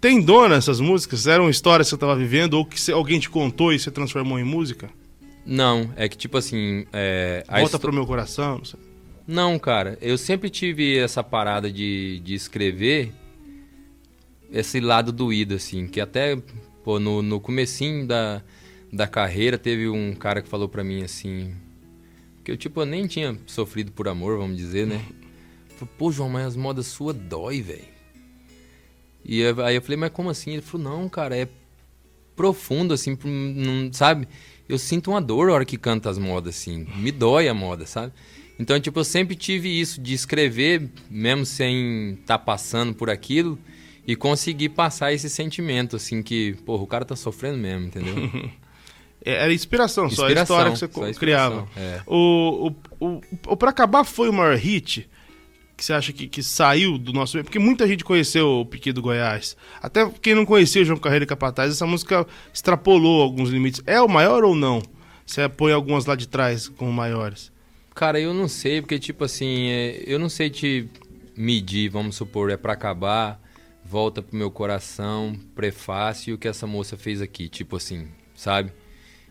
Tem 0.00 0.20
dona 0.20 0.56
essas 0.56 0.80
músicas? 0.80 1.26
Eram 1.26 1.48
histórias 1.48 1.86
que 1.86 1.90
você 1.90 1.94
estava 1.94 2.16
vivendo 2.16 2.54
ou 2.54 2.64
que 2.66 2.90
alguém 2.92 3.18
te 3.20 3.30
contou 3.30 3.72
e 3.72 3.78
você 3.78 3.90
transformou 3.90 4.38
em 4.38 4.44
música? 4.44 4.90
Não, 5.46 5.90
é 5.96 6.08
que 6.08 6.16
tipo 6.16 6.36
assim. 6.36 6.84
É, 6.92 7.44
Volta 7.48 7.78
pro 7.78 7.92
meu 7.92 8.06
coração, 8.06 8.58
não 8.58 8.64
sei. 8.64 8.80
Não, 9.26 9.58
cara, 9.58 9.96
eu 10.02 10.18
sempre 10.18 10.50
tive 10.50 10.98
essa 10.98 11.22
parada 11.22 11.70
de, 11.70 12.20
de 12.24 12.34
escrever 12.34 13.12
esse 14.52 14.80
lado 14.80 15.12
doído, 15.12 15.54
assim, 15.54 15.86
que 15.86 16.00
até, 16.00 16.36
pô, 16.84 16.98
no, 16.98 17.22
no 17.22 17.40
comecinho 17.40 18.06
da, 18.06 18.42
da 18.92 19.06
carreira 19.06 19.56
teve 19.58 19.88
um 19.88 20.14
cara 20.14 20.42
que 20.42 20.48
falou 20.48 20.68
pra 20.68 20.82
mim 20.84 21.02
assim, 21.02 21.54
que 22.44 22.50
eu, 22.52 22.56
tipo, 22.56 22.80
eu 22.80 22.86
nem 22.86 23.06
tinha 23.06 23.38
sofrido 23.46 23.92
por 23.92 24.08
amor, 24.08 24.38
vamos 24.38 24.56
dizer, 24.56 24.86
né? 24.86 25.04
Falei, 25.76 25.94
pô, 25.98 26.12
João, 26.12 26.28
mas 26.28 26.46
as 26.46 26.56
modas 26.56 26.86
suas 26.86 27.16
dói, 27.16 27.60
velho. 27.62 27.92
E 29.24 29.40
eu- 29.40 29.64
aí 29.64 29.74
eu 29.76 29.82
falei, 29.82 29.96
mas 29.96 30.10
como 30.10 30.30
assim? 30.30 30.52
Ele 30.52 30.62
falou, 30.62 30.98
não, 30.98 31.08
cara, 31.08 31.36
é 31.36 31.48
profundo, 32.34 32.92
assim, 32.94 33.16
não, 33.24 33.92
sabe? 33.92 34.26
Eu 34.68 34.78
sinto 34.78 35.10
uma 35.10 35.20
dor 35.20 35.46
na 35.48 35.52
hora 35.54 35.64
que 35.64 35.76
canta 35.76 36.08
as 36.10 36.18
modas, 36.18 36.56
assim. 36.56 36.86
Me 36.96 37.12
dói 37.12 37.48
a 37.48 37.54
moda, 37.54 37.86
sabe? 37.86 38.12
Então, 38.58 38.78
tipo, 38.80 38.98
eu 38.98 39.04
sempre 39.04 39.34
tive 39.34 39.68
isso 39.68 40.00
de 40.00 40.14
escrever, 40.14 40.88
mesmo 41.10 41.44
sem 41.44 42.12
estar 42.20 42.38
passando 42.38 42.94
por 42.94 43.10
aquilo, 43.10 43.58
e 44.06 44.16
conseguir 44.16 44.70
passar 44.70 45.12
esse 45.12 45.28
sentimento, 45.30 45.96
assim, 45.96 46.22
que, 46.22 46.54
porra, 46.64 46.82
o 46.82 46.86
cara 46.86 47.04
tá 47.04 47.16
sofrendo 47.16 47.58
mesmo, 47.58 47.86
entendeu? 47.86 48.14
É, 49.24 49.44
Era 49.44 49.54
inspiração, 49.54 50.10
só 50.10 50.26
a 50.26 50.32
história 50.32 50.72
que 50.72 50.78
você 50.80 51.14
criava. 51.14 51.68
é. 51.76 52.00
O, 52.08 52.72
o, 52.98 53.06
o, 53.06 53.20
o 53.46 53.56
Pra 53.56 53.70
Acabar 53.70 54.02
foi 54.02 54.28
o 54.28 54.32
maior 54.32 54.56
hit 54.56 55.08
que 55.82 55.86
você 55.86 55.92
acha 55.92 56.12
que, 56.12 56.28
que 56.28 56.42
saiu 56.44 56.96
do 56.96 57.12
nosso 57.12 57.36
meio? 57.36 57.44
Porque 57.44 57.58
muita 57.58 57.88
gente 57.88 58.04
conheceu 58.04 58.60
o 58.60 58.66
Piqui 58.66 58.92
do 58.92 59.02
Goiás. 59.02 59.56
Até 59.82 60.08
quem 60.22 60.32
não 60.32 60.46
conhecia 60.46 60.80
o 60.80 60.84
João 60.84 60.98
Carreira 60.98 61.24
e 61.24 61.26
Capataz, 61.26 61.72
essa 61.72 61.84
música 61.84 62.24
extrapolou 62.54 63.20
alguns 63.20 63.50
limites. 63.50 63.82
É 63.84 64.00
o 64.00 64.08
maior 64.08 64.44
ou 64.44 64.54
não? 64.54 64.80
Você 65.26 65.48
põe 65.48 65.72
algumas 65.72 66.06
lá 66.06 66.14
de 66.14 66.28
trás 66.28 66.68
como 66.68 66.92
maiores. 66.92 67.50
Cara, 67.96 68.20
eu 68.20 68.32
não 68.32 68.46
sei, 68.46 68.80
porque, 68.80 68.98
tipo 68.98 69.24
assim, 69.24 69.70
é, 69.70 70.04
eu 70.06 70.20
não 70.20 70.28
sei 70.28 70.50
te 70.50 70.88
medir, 71.36 71.88
vamos 71.90 72.14
supor, 72.14 72.50
é 72.50 72.56
pra 72.56 72.74
acabar, 72.74 73.41
volta 73.92 74.22
pro 74.22 74.34
meu 74.34 74.50
coração, 74.50 75.38
prefácio, 75.54 76.30
e 76.30 76.32
o 76.32 76.38
que 76.38 76.48
essa 76.48 76.66
moça 76.66 76.96
fez 76.96 77.20
aqui, 77.20 77.46
tipo 77.46 77.76
assim, 77.76 78.08
sabe? 78.34 78.72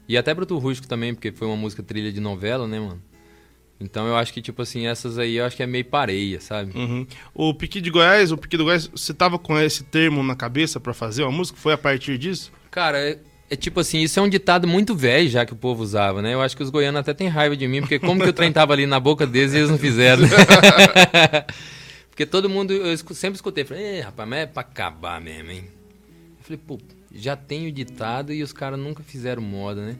E 0.07 0.15
até 0.15 0.35
Bruto 0.35 0.55
Rústico 0.59 0.87
também, 0.87 1.15
porque 1.15 1.31
foi 1.31 1.47
uma 1.47 1.57
música 1.57 1.81
trilha 1.81 2.11
de 2.11 2.19
novela, 2.19 2.67
né, 2.67 2.79
mano? 2.79 3.01
Então 3.79 4.05
eu 4.05 4.15
acho 4.15 4.31
que, 4.31 4.39
tipo 4.39 4.61
assim, 4.61 4.85
essas 4.85 5.17
aí 5.17 5.37
eu 5.37 5.45
acho 5.45 5.57
que 5.57 5.63
é 5.63 5.65
meio 5.65 5.85
pareia, 5.85 6.39
sabe? 6.39 6.77
Uhum. 6.77 7.07
O 7.33 7.55
Piqui 7.55 7.81
de 7.81 7.89
Goiás, 7.89 8.31
o 8.31 8.37
Piqui 8.37 8.55
do 8.55 8.65
Goiás, 8.65 8.85
você 8.85 9.15
tava 9.15 9.39
com 9.39 9.59
esse 9.59 9.83
termo 9.83 10.21
na 10.21 10.35
cabeça 10.35 10.79
pra 10.79 10.93
fazer 10.93 11.23
uma 11.23 11.31
música? 11.31 11.57
Foi 11.59 11.73
a 11.73 11.77
partir 11.77 12.19
disso? 12.19 12.51
Cara, 12.69 12.99
é, 12.99 13.17
é 13.49 13.55
tipo 13.55 13.79
assim, 13.79 14.01
isso 14.01 14.19
é 14.19 14.21
um 14.21 14.29
ditado 14.29 14.67
muito 14.67 14.95
velho 14.95 15.27
já 15.27 15.43
que 15.43 15.53
o 15.53 15.55
povo 15.55 15.81
usava, 15.81 16.21
né? 16.21 16.35
Eu 16.35 16.41
acho 16.41 16.55
que 16.55 16.61
os 16.61 16.69
goianos 16.69 16.99
até 16.99 17.15
têm 17.15 17.27
raiva 17.27 17.57
de 17.57 17.67
mim, 17.67 17.79
porque 17.81 17.97
como 17.97 18.21
que 18.21 18.29
o 18.29 18.33
trem 18.33 18.51
tava 18.51 18.73
ali 18.73 18.85
na 18.85 18.99
boca 18.99 19.25
deles 19.25 19.53
e 19.53 19.57
eles 19.57 19.71
não 19.71 19.79
fizeram? 19.79 20.21
porque 22.11 22.25
todo 22.25 22.47
mundo, 22.49 22.71
eu 22.73 22.95
sempre 22.97 23.35
escutei, 23.35 23.65
falei, 23.65 23.83
"Ê, 23.83 24.01
rapaz, 24.01 24.29
mas 24.29 24.39
é 24.41 24.45
pra 24.45 24.61
acabar 24.61 25.19
mesmo, 25.19 25.49
hein? 25.49 25.63
Eu 26.37 26.43
falei, 26.43 26.59
pô, 26.67 26.77
já 27.13 27.35
tem 27.35 27.67
o 27.67 27.71
ditado 27.71 28.31
e 28.31 28.43
os 28.43 28.53
caras 28.53 28.77
nunca 28.79 29.01
fizeram 29.01 29.41
moda, 29.41 29.83
né? 29.83 29.95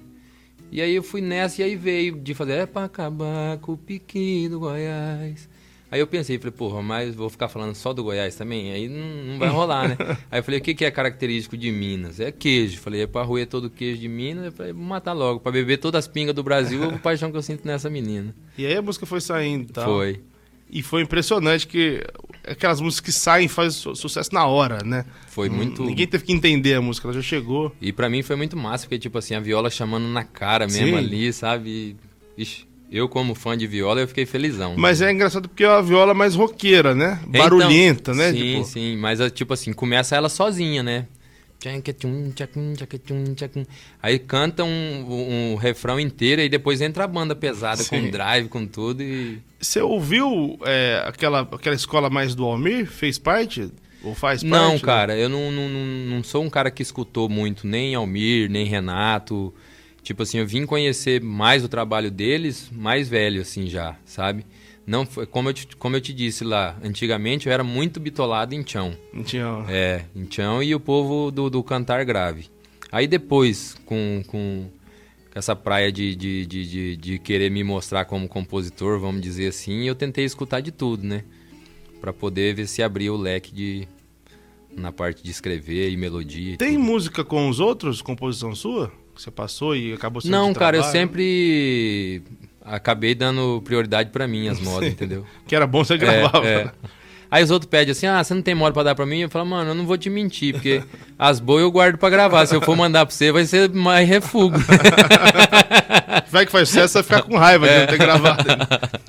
E 0.72 0.82
aí 0.82 0.94
eu 0.96 1.04
fui 1.04 1.22
nessa 1.22 1.62
e 1.62 1.66
aí 1.66 1.76
veio 1.76 2.16
de 2.16 2.34
fazer, 2.34 2.54
é 2.54 2.66
pra 2.66 2.86
acabar 2.86 3.58
com 3.58 3.74
o 3.74 3.78
piqui 3.78 4.48
do 4.48 4.60
Goiás. 4.60 5.50
Aí 5.92 6.00
eu 6.00 6.08
pensei, 6.08 6.38
falei, 6.38 6.54
porra, 6.54 6.82
mas 6.82 7.14
vou 7.14 7.30
ficar 7.30 7.50
falando 7.50 7.76
só 7.76 7.92
do 7.92 8.02
Goiás 8.02 8.36
também? 8.38 8.72
Aí 8.72 8.88
não, 8.88 9.24
não 9.34 9.38
vai 9.38 9.50
rolar, 9.50 9.90
né? 9.90 9.98
Aí 10.32 10.40
eu 10.40 10.44
falei, 10.44 10.62
o 10.62 10.64
que, 10.64 10.74
que 10.74 10.86
é 10.86 10.92
característico 10.92 11.58
de 11.58 11.70
Minas? 11.70 12.22
É 12.22 12.32
queijo. 12.32 12.80
Falei, 12.80 13.02
é 13.02 13.08
pra 13.08 13.24
roer 13.24 13.46
todo 13.46 13.66
o 13.66 13.70
queijo 13.70 14.00
de 14.00 14.08
Minas. 14.08 14.46
Eu 14.46 14.52
falei, 14.54 14.72
vou 14.72 14.86
matar 14.86 15.12
logo. 15.12 15.42
Pra 15.42 15.52
beber 15.52 15.76
todas 15.80 16.00
as 16.00 16.08
pingas 16.08 16.34
do 16.34 16.42
Brasil, 16.44 16.82
a 16.96 16.98
paixão 16.98 17.30
que 17.30 17.36
eu 17.36 17.42
sinto 17.42 17.68
nessa 17.68 17.90
menina. 17.90 18.34
E 18.58 18.66
aí 18.66 18.74
a 18.78 18.82
música 18.82 19.06
foi 19.06 19.20
saindo 19.20 19.74
tal. 19.74 19.84
Foi. 19.84 20.22
E 20.72 20.82
foi 20.82 21.02
impressionante 21.02 21.68
que 21.68 22.02
aquelas 22.48 22.80
músicas 22.80 23.06
que 23.06 23.12
saem 23.20 23.48
fazem 23.50 23.72
su- 23.72 23.96
sucesso 23.96 24.34
na 24.34 24.46
hora, 24.48 24.80
né? 24.86 25.06
Foi 25.28 25.50
Hum, 25.50 25.54
muito... 25.54 25.84
Ninguém 25.84 26.08
teve 26.08 26.24
que 26.24 26.32
entender 26.32 26.76
a 26.76 26.82
música, 26.82 27.08
ela 27.08 27.14
já 27.14 27.22
chegou. 27.22 27.76
E 27.82 27.92
pra 27.92 28.10
mim 28.10 28.22
foi 28.24 28.36
muito 28.38 28.56
massa, 28.56 28.86
porque, 28.86 28.98
tipo 28.98 29.18
assim, 29.18 29.36
a 29.36 29.40
viola 29.42 29.70
chamando 29.70 30.08
na 30.08 30.24
cara 30.24 30.66
mesmo 30.68 30.88
Sim. 30.88 30.96
ali, 30.96 31.34
sabe? 31.34 31.98
Ixi, 32.38 32.66
eu, 32.90 33.10
como 33.10 33.36
fã 33.36 33.58
de 33.58 33.68
viola, 33.68 34.00
eu 34.02 34.08
fiquei 34.08 34.26
felizão. 34.26 34.76
Mas 34.78 35.02
é 35.02 35.12
engraçado 35.12 35.50
porque 35.50 35.64
é 35.66 35.70
uma 35.70 35.84
viola 35.84 36.14
mais 36.14 36.36
roqueira, 36.36 36.96
né? 36.96 37.20
Então, 37.22 37.32
Barulhenta, 37.32 38.14
né? 38.14 38.32
Sim, 38.32 38.38
Tipo, 38.46 38.64
sim, 38.66 38.98
mas 38.98 39.20
tipo 39.34 39.54
assim, 39.54 39.74
começa 39.74 40.16
ela 40.16 40.30
sozinha, 40.30 40.82
né? 40.82 41.06
Aí 44.02 44.18
canta 44.18 44.64
um, 44.64 45.52
um 45.52 45.56
refrão 45.56 46.00
inteiro 46.00 46.42
e 46.42 46.50
depois 46.50 46.82
entra 46.82 47.04
a 47.04 47.08
banda 47.08 47.36
pesada 47.36 47.84
Sim. 47.84 48.02
com 48.02 48.10
drive, 48.10 48.48
com 48.50 48.66
tudo 48.66 49.04
e. 49.04 49.40
Você 49.60 49.80
ouviu 49.80 50.58
é, 50.66 51.04
aquela, 51.06 51.42
aquela 51.42 51.76
escola 51.76 52.10
mais 52.10 52.34
do 52.34 52.44
Almir? 52.46 52.88
Fez 52.88 53.20
parte? 53.20 53.70
Ou 54.04 54.16
faz 54.16 54.42
parte? 54.42 54.52
Não, 54.52 54.74
né? 54.74 54.80
cara, 54.80 55.16
eu 55.16 55.30
não, 55.30 55.52
não, 55.52 55.70
não, 55.70 55.86
não 56.16 56.24
sou 56.24 56.44
um 56.44 56.50
cara 56.50 56.72
que 56.72 56.82
escutou 56.82 57.30
muito 57.30 57.68
nem 57.68 57.94
Almir, 57.94 58.50
nem 58.50 58.66
Renato. 58.66 59.54
Tipo 60.02 60.24
assim, 60.24 60.40
eu 60.40 60.48
vim 60.48 60.66
conhecer 60.66 61.22
mais 61.22 61.64
o 61.64 61.70
trabalho 61.70 62.10
deles, 62.10 62.70
mais 62.72 63.08
velho, 63.08 63.42
assim, 63.42 63.68
já, 63.68 63.96
sabe? 64.04 64.44
Não 64.86 65.06
foi, 65.06 65.26
como 65.26 65.50
eu, 65.50 65.54
te, 65.54 65.68
como 65.78 65.96
eu 65.96 66.02
te 66.02 66.12
disse 66.14 66.44
lá, 66.44 66.76
antigamente 66.84 67.48
eu 67.48 67.54
era 67.54 67.64
muito 67.64 68.00
bitolado 68.00 68.56
em 68.56 68.66
chão. 68.66 68.94
Não 69.14 69.24
tinha... 69.24 69.64
É, 69.70 70.06
em 70.16 70.30
chão 70.30 70.62
e 70.62 70.74
o 70.74 70.80
povo 70.80 71.30
do, 71.32 71.50
do 71.50 71.64
cantar 71.64 72.04
grave. 72.04 72.48
Aí 72.92 73.08
depois, 73.08 73.76
com, 73.86 74.24
com 74.28 74.66
essa 75.34 75.56
praia 75.56 75.92
de, 75.92 76.16
de, 76.16 76.46
de, 76.46 76.66
de, 76.68 76.98
de 76.98 77.20
querer 77.20 77.50
me 77.52 77.64
mostrar 77.64 78.06
como 78.06 78.28
compositor, 78.28 79.00
vamos 79.00 79.22
dizer 79.22 79.48
assim, 79.48 79.84
eu 79.88 79.96
tentei 79.96 80.26
escutar 80.26 80.60
de 80.62 80.72
tudo, 80.72 81.06
né? 81.06 81.24
Pra 82.02 82.12
poder 82.12 82.56
ver 82.56 82.68
se 82.68 82.82
abria 82.82 83.14
o 83.14 83.18
leque 83.18 83.54
de 83.54 83.88
na 84.76 84.92
parte 84.92 85.22
de 85.22 85.30
escrever 85.30 85.90
e 85.92 85.98
melodia. 85.98 86.54
e 86.54 86.58
Tem 86.58 86.74
tudo. 86.74 86.84
música 86.84 87.24
com 87.24 87.48
os 87.50 87.60
outros, 87.60 88.02
composição 88.02 88.56
sua? 88.56 88.92
Que 89.14 89.22
você 89.22 89.30
passou 89.30 89.76
e 89.76 89.94
acabou 89.94 90.22
sendo 90.22 90.32
Não, 90.32 90.54
cara, 90.54 90.78
eu 90.78 90.82
trabalho? 90.82 91.00
sempre 91.00 92.24
acabei 92.66 93.14
dando 93.16 93.62
prioridade 93.64 94.10
pra 94.10 94.28
mim 94.28 94.48
as 94.48 94.60
modas, 94.62 94.90
entendeu? 94.90 95.26
Que 95.48 95.56
era 95.56 95.66
bom 95.68 95.84
você 95.84 95.98
gravava. 95.98 96.46
É, 96.48 96.54
é. 96.62 96.72
Aí 97.30 97.42
os 97.44 97.50
outros 97.50 97.70
pedem 97.70 97.94
assim, 97.94 98.08
ah, 98.08 98.22
você 98.22 98.34
não 98.34 98.42
tem 98.42 98.54
moda 98.54 98.74
pra 98.74 98.84
dar 98.84 98.94
pra 98.94 99.06
mim? 99.06 99.20
Eu 99.22 99.30
falo, 99.30 99.46
mano, 99.46 99.70
eu 99.72 99.74
não 99.76 99.86
vou 99.86 99.98
te 99.98 100.10
mentir, 100.10 100.54
porque 100.54 100.84
as 101.18 101.40
boas 101.40 101.62
eu 101.62 101.72
guardo 101.72 101.98
pra 101.98 102.10
gravar. 102.10 102.46
Se 102.46 102.54
eu 102.54 102.62
for 102.62 102.76
mandar 102.76 103.06
pra 103.06 103.16
você, 103.16 103.32
vai 103.32 103.46
ser 103.46 103.70
mais 103.70 104.08
refugo. 104.08 104.58
Vai 106.30 106.46
que 106.46 106.52
faz 106.52 106.70
sucesso, 106.70 106.94
você 106.94 107.02
vai 107.02 107.04
ficar 107.04 107.22
com 107.30 107.38
raiva 107.38 107.68
É. 107.68 107.74
de 107.74 107.80
não 107.82 107.88
ter 107.88 107.98
gravado. 107.98 108.44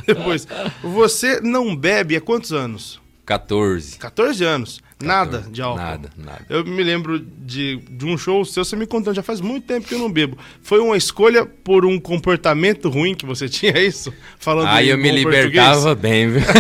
Depois, 0.07 0.47
você 0.83 1.41
não 1.41 1.75
bebe 1.77 2.17
há 2.17 2.21
quantos 2.21 2.53
anos? 2.53 3.01
14. 3.25 3.97
14 3.99 4.45
anos. 4.45 4.81
Nada 5.07 5.45
de 5.51 5.61
álcool. 5.61 5.79
Nada, 5.79 6.11
nada. 6.17 6.47
Eu 6.49 6.65
me 6.65 6.83
lembro 6.83 7.19
de, 7.19 7.77
de 7.91 8.05
um 8.05 8.17
show 8.17 8.45
seu, 8.45 8.65
você 8.65 8.77
me 8.77 8.87
contando, 8.87 9.15
já 9.15 9.23
faz 9.23 9.41
muito 9.41 9.67
tempo 9.67 9.87
que 9.87 9.95
eu 9.95 9.99
não 9.99 10.11
bebo. 10.11 10.39
Foi 10.63 10.81
uma 10.81 10.97
escolha 10.97 11.45
por 11.45 11.85
um 11.85 11.99
comportamento 12.01 12.89
ruim 12.89 13.15
que 13.15 13.27
você 13.27 13.49
tinha, 13.51 13.73
é 13.73 13.85
isso? 13.85 14.13
Falando 14.39 14.69
Aí 14.69 14.89
eu 14.89 14.99
me 14.99 15.11
libertava 15.11 15.95
bem, 15.95 16.31
viu? 16.31 16.43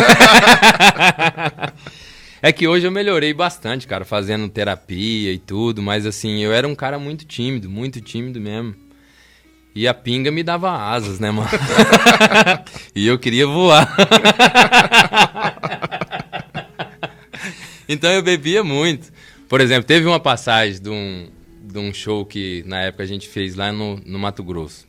é 2.42 2.52
que 2.52 2.66
hoje 2.66 2.86
eu 2.86 2.90
melhorei 2.90 3.32
bastante, 3.32 3.86
cara, 3.86 4.04
fazendo 4.04 4.48
terapia 4.48 5.32
e 5.32 5.38
tudo, 5.38 5.82
mas 5.82 6.04
assim, 6.06 6.40
eu 6.40 6.52
era 6.52 6.66
um 6.66 6.74
cara 6.74 6.98
muito 6.98 7.24
tímido, 7.24 7.70
muito 7.70 8.00
tímido 8.00 8.40
mesmo. 8.40 8.74
E 9.74 9.88
a 9.88 9.94
pinga 9.94 10.30
me 10.30 10.42
dava 10.42 10.70
asas, 10.70 11.18
né, 11.18 11.30
mano? 11.30 11.48
e 12.94 13.06
eu 13.06 13.18
queria 13.18 13.46
voar. 13.46 13.88
Então 17.88 18.10
eu 18.10 18.22
bebia 18.22 18.62
muito. 18.62 19.12
Por 19.48 19.60
exemplo, 19.60 19.84
teve 19.84 20.06
uma 20.06 20.20
passagem 20.20 20.80
de 20.80 20.88
um, 20.88 21.28
de 21.62 21.78
um 21.78 21.92
show 21.92 22.24
que 22.24 22.62
na 22.66 22.80
época 22.82 23.02
a 23.02 23.06
gente 23.06 23.28
fez 23.28 23.54
lá 23.54 23.72
no, 23.72 23.96
no 24.04 24.18
Mato 24.18 24.42
Grosso. 24.42 24.86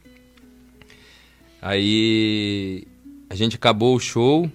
Aí 1.62 2.86
a 3.30 3.36
gente 3.36 3.56
acabou 3.56 3.96
o 3.96 4.00
show, 4.00 4.50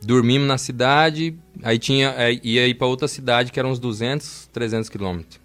dormimos 0.00 0.46
na 0.46 0.58
cidade, 0.58 1.36
aí 1.62 1.78
tinha, 1.78 2.14
ia 2.42 2.66
ir 2.66 2.74
para 2.74 2.86
outra 2.86 3.08
cidade 3.08 3.50
que 3.52 3.58
era 3.58 3.68
uns 3.68 3.78
200, 3.78 4.48
300 4.52 4.88
quilômetros. 4.88 5.40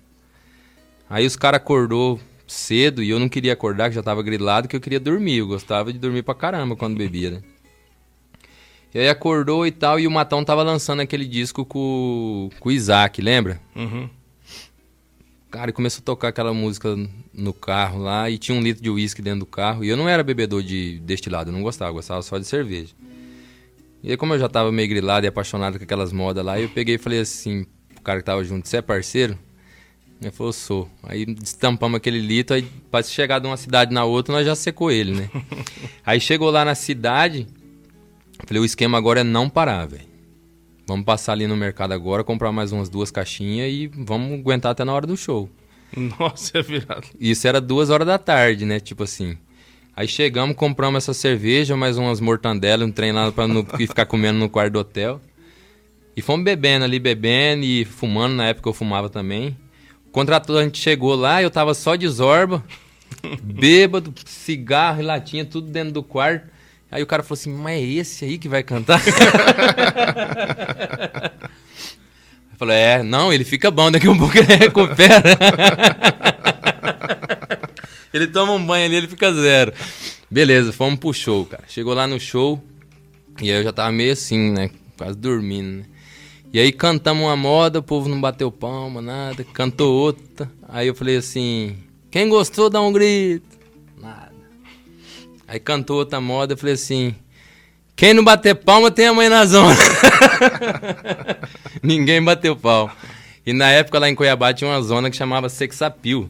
Aí 1.10 1.26
os 1.26 1.36
caras 1.36 1.58
acordou 1.58 2.20
cedo 2.48 3.04
e 3.04 3.10
eu 3.10 3.20
não 3.20 3.30
queria 3.30 3.54
acordar, 3.54 3.90
que 3.90 3.96
já 3.96 4.04
tava 4.04 4.24
grilado, 4.24 4.68
que 4.68 4.76
eu 4.76 4.82
queria 4.82 5.00
dormir. 5.00 5.38
Eu 5.38 5.48
gostava 5.48 5.92
de 5.92 6.00
dormir 6.00 6.24
pra 6.24 6.34
caramba 6.34 6.76
quando 6.76 6.98
bebia, 6.98 7.32
né? 7.32 7.42
E 8.94 9.00
aí 9.00 9.10
acordou 9.10 9.66
e 9.66 9.72
tal, 9.72 10.00
e 10.00 10.06
o 10.06 10.12
Matão 10.12 10.46
tava 10.46 10.62
lançando 10.62 11.00
aquele 11.00 11.26
disco 11.26 11.66
com, 11.66 12.50
com 12.60 12.70
o 12.70 12.72
Isaac, 12.72 13.22
lembra? 13.22 13.60
Uhum. 13.76 14.08
Cara, 15.50 15.72
e 15.72 15.74
começou 15.74 16.02
a 16.02 16.06
tocar 16.06 16.28
aquela 16.28 16.54
música 16.54 16.96
no 17.34 17.54
carro 17.54 18.00
lá, 18.00 18.30
e 18.30 18.38
tinha 18.38 18.58
um 18.58 18.62
litro 18.62 18.84
de 18.84 18.90
uísque 18.90 19.22
dentro 19.22 19.42
do 19.42 19.46
carro, 19.48 19.84
e 19.84 19.90
eu 19.90 19.98
não 19.98 20.08
era 20.08 20.24
bebedor 20.24 20.62
de 20.62 21.00
destilado, 21.00 21.50
eu 21.50 21.54
não 21.54 21.64
gostava, 21.64 21.90
eu 21.90 21.96
gostava 21.96 22.22
só 22.22 22.38
de 22.38 22.46
cerveja. 22.46 22.94
E 24.04 24.12
aí, 24.12 24.18
como 24.18 24.36
eu 24.36 24.40
já 24.40 24.48
tava 24.48 24.72
meio 24.72 24.90
grilado 24.90 25.26
e 25.26 25.30
apaixonado 25.30 25.78
com 25.80 25.84
aquelas 25.84 26.12
modas 26.12 26.46
lá, 26.46 26.60
eu 26.60 26.70
peguei 26.70 26.96
e 26.96 27.00
falei 27.00 27.22
assim, 27.22 27.66
o 27.98 28.02
cara 28.02 28.20
que 28.20 28.26
tava 28.26 28.44
junto, 28.44 28.68
você 28.68 28.78
é 28.78 28.82
parceiro? 28.82 29.40
Ele 30.22 30.32
falou, 30.32 30.54
sou. 30.54 30.90
Aí 31.02 31.26
destampamos 31.26 31.98
aquele 31.98 32.20
litro, 32.20 32.56
aí 32.56 32.64
pra 32.92 33.02
chegar 33.02 33.40
de 33.40 33.48
uma 33.48 33.58
cidade 33.58 33.94
na 33.94 34.06
outra, 34.06 34.36
nós 34.36 34.46
já 34.46 34.56
secou 34.56 34.92
ele, 34.92 35.14
né? 35.14 35.30
aí 36.06 36.20
chegou 36.20 36.52
lá 36.52 36.64
na 36.64 36.76
cidade, 36.76 37.48
falei, 38.46 38.62
o 38.62 38.66
esquema 38.66 38.98
agora 38.98 39.22
é 39.22 39.24
não 39.24 39.50
parar, 39.50 39.86
velho. 39.86 40.12
Vamos 40.88 41.06
passar 41.06 41.34
ali 41.34 41.48
no 41.48 41.56
mercado 41.56 41.94
agora, 41.94 42.24
comprar 42.24 42.52
mais 42.52 42.72
umas 42.72 42.90
duas 42.90 43.10
caixinhas 43.10 43.72
e 43.72 43.88
vamos 43.88 44.40
aguentar 44.40 44.72
até 44.72 44.84
na 44.84 44.94
hora 44.94 45.08
do 45.08 45.16
show. 45.16 45.50
Nossa, 46.20 46.58
é 46.58 46.62
virado. 46.62 47.08
Isso 47.20 47.48
era 47.48 47.62
duas 47.62 47.90
horas 47.90 48.08
da 48.08 48.18
tarde, 48.18 48.66
né? 48.66 48.80
Tipo 48.80 49.04
assim. 49.04 49.38
Aí 49.96 50.08
chegamos, 50.08 50.56
compramos 50.56 51.04
essa 51.04 51.14
cerveja, 51.14 51.78
mais 51.78 51.98
umas 51.98 52.20
mortandelas, 52.20 52.88
um 52.88 52.92
trem 52.92 53.12
lá 53.12 53.32
pra 53.32 53.48
não 53.48 53.64
ficar 53.64 54.08
comendo 54.08 54.40
no 54.40 54.50
quarto 54.50 54.74
do 54.74 54.80
hotel. 54.80 55.22
E 56.16 56.22
fomos 56.22 56.44
bebendo 56.44 56.84
ali, 56.84 57.00
bebendo 57.00 57.64
e 57.64 57.86
fumando. 57.86 58.34
Na 58.34 58.48
época 58.48 58.68
eu 58.70 58.74
fumava 58.74 59.08
também 59.08 59.56
contratou, 60.14 60.60
a 60.60 60.64
gente 60.64 60.80
chegou 60.80 61.16
lá, 61.16 61.42
eu 61.42 61.50
tava 61.50 61.74
só 61.74 61.96
de 61.96 62.08
zorba, 62.08 62.64
bêbado, 63.44 64.14
cigarro 64.26 65.02
e 65.02 65.04
latinha, 65.04 65.44
tudo 65.44 65.70
dentro 65.70 65.92
do 65.92 66.04
quarto. 66.04 66.53
Aí 66.94 67.02
o 67.02 67.08
cara 67.08 67.24
falou 67.24 67.34
assim, 67.34 67.52
mas 67.52 67.82
é 67.82 67.82
esse 67.82 68.24
aí 68.24 68.38
que 68.38 68.48
vai 68.48 68.62
cantar? 68.62 69.02
eu 72.52 72.56
falei, 72.56 72.78
é, 72.78 73.02
não, 73.02 73.34
ele 73.34 73.44
fica 73.44 73.72
bom, 73.72 73.90
daqui 73.90 74.06
a 74.06 74.12
um 74.12 74.18
pouco 74.18 74.38
ele 74.38 74.46
recupera. 74.56 75.22
ele 78.14 78.28
toma 78.28 78.54
um 78.54 78.64
banho 78.64 78.86
ali, 78.86 78.98
ele 78.98 79.08
fica 79.08 79.34
zero. 79.34 79.74
Beleza, 80.30 80.72
fomos 80.72 81.00
pro 81.00 81.12
show, 81.12 81.46
cara. 81.46 81.64
Chegou 81.68 81.96
lá 81.96 82.06
no 82.06 82.20
show, 82.20 82.64
e 83.42 83.52
aí 83.52 83.58
eu 83.58 83.64
já 83.64 83.74
tava 83.74 83.92
meio 83.92 84.14
assim, 84.14 84.52
né, 84.52 84.70
quase 84.96 85.18
dormindo, 85.18 85.80
né. 85.80 85.86
E 86.54 86.60
aí 86.60 86.72
cantamos 86.72 87.24
uma 87.24 87.36
moda, 87.36 87.80
o 87.80 87.84
povo 87.84 88.08
não 88.08 88.22
bateu 88.22 88.52
palma, 88.52 89.02
nada. 89.02 89.44
Cantou 89.44 89.92
outra. 89.92 90.48
Aí 90.70 90.88
eu 90.88 90.94
falei 90.94 91.18
assim: 91.18 91.76
quem 92.12 92.30
gostou, 92.30 92.70
dá 92.70 92.80
um 92.80 92.94
grito. 92.94 93.53
Aí 95.54 95.60
cantou 95.60 95.98
outra 95.98 96.20
moda, 96.20 96.54
eu 96.54 96.58
falei 96.58 96.74
assim: 96.74 97.14
quem 97.96 98.12
não 98.12 98.24
bater 98.24 98.56
palma 98.56 98.90
tem 98.90 99.06
a 99.06 99.14
mãe 99.14 99.30
na 99.30 99.46
zona. 99.46 99.78
Ninguém 101.84 102.24
bateu 102.24 102.56
palma. 102.56 102.92
E 103.46 103.54
na 103.54 103.70
época 103.70 104.00
lá 104.00 104.10
em 104.10 104.16
Cuiabá 104.16 104.52
tinha 104.52 104.68
uma 104.68 104.82
zona 104.82 105.12
que 105.12 105.16
chamava 105.16 105.50
Sexapil. 105.50 106.28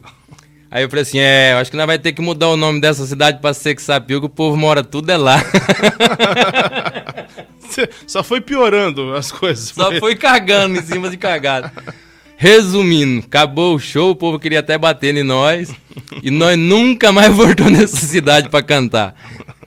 Aí 0.70 0.82
eu 0.82 0.90
falei 0.90 1.04
assim: 1.04 1.20
é, 1.20 1.54
eu 1.54 1.56
acho 1.56 1.70
que 1.70 1.76
nós 1.78 1.86
vai 1.86 1.98
ter 1.98 2.12
que 2.12 2.20
mudar 2.20 2.50
o 2.50 2.56
nome 2.58 2.82
dessa 2.82 3.06
cidade 3.06 3.38
pra 3.40 3.54
Sexapil, 3.54 4.20
que 4.20 4.26
o 4.26 4.28
povo 4.28 4.58
mora 4.58 4.84
tudo 4.84 5.10
é 5.10 5.16
lá. 5.16 5.38
Só 8.06 8.22
foi 8.22 8.42
piorando 8.42 9.14
as 9.14 9.32
coisas. 9.32 9.70
Só 9.70 9.90
foi 10.00 10.16
cagando 10.16 10.78
em 10.78 10.82
cima 10.82 11.08
de 11.08 11.16
cagada. 11.16 11.72
Resumindo, 12.36 13.24
acabou 13.26 13.76
o 13.76 13.78
show, 13.78 14.10
o 14.10 14.16
povo 14.16 14.38
queria 14.38 14.60
até 14.60 14.76
bater 14.76 15.16
em 15.16 15.22
nós. 15.22 15.74
E 16.22 16.30
nós 16.30 16.58
nunca 16.58 17.12
mais 17.12 17.32
voltou 17.34 17.70
nessa 17.70 17.96
cidade 17.96 18.48
para 18.48 18.62
cantar. 18.62 19.14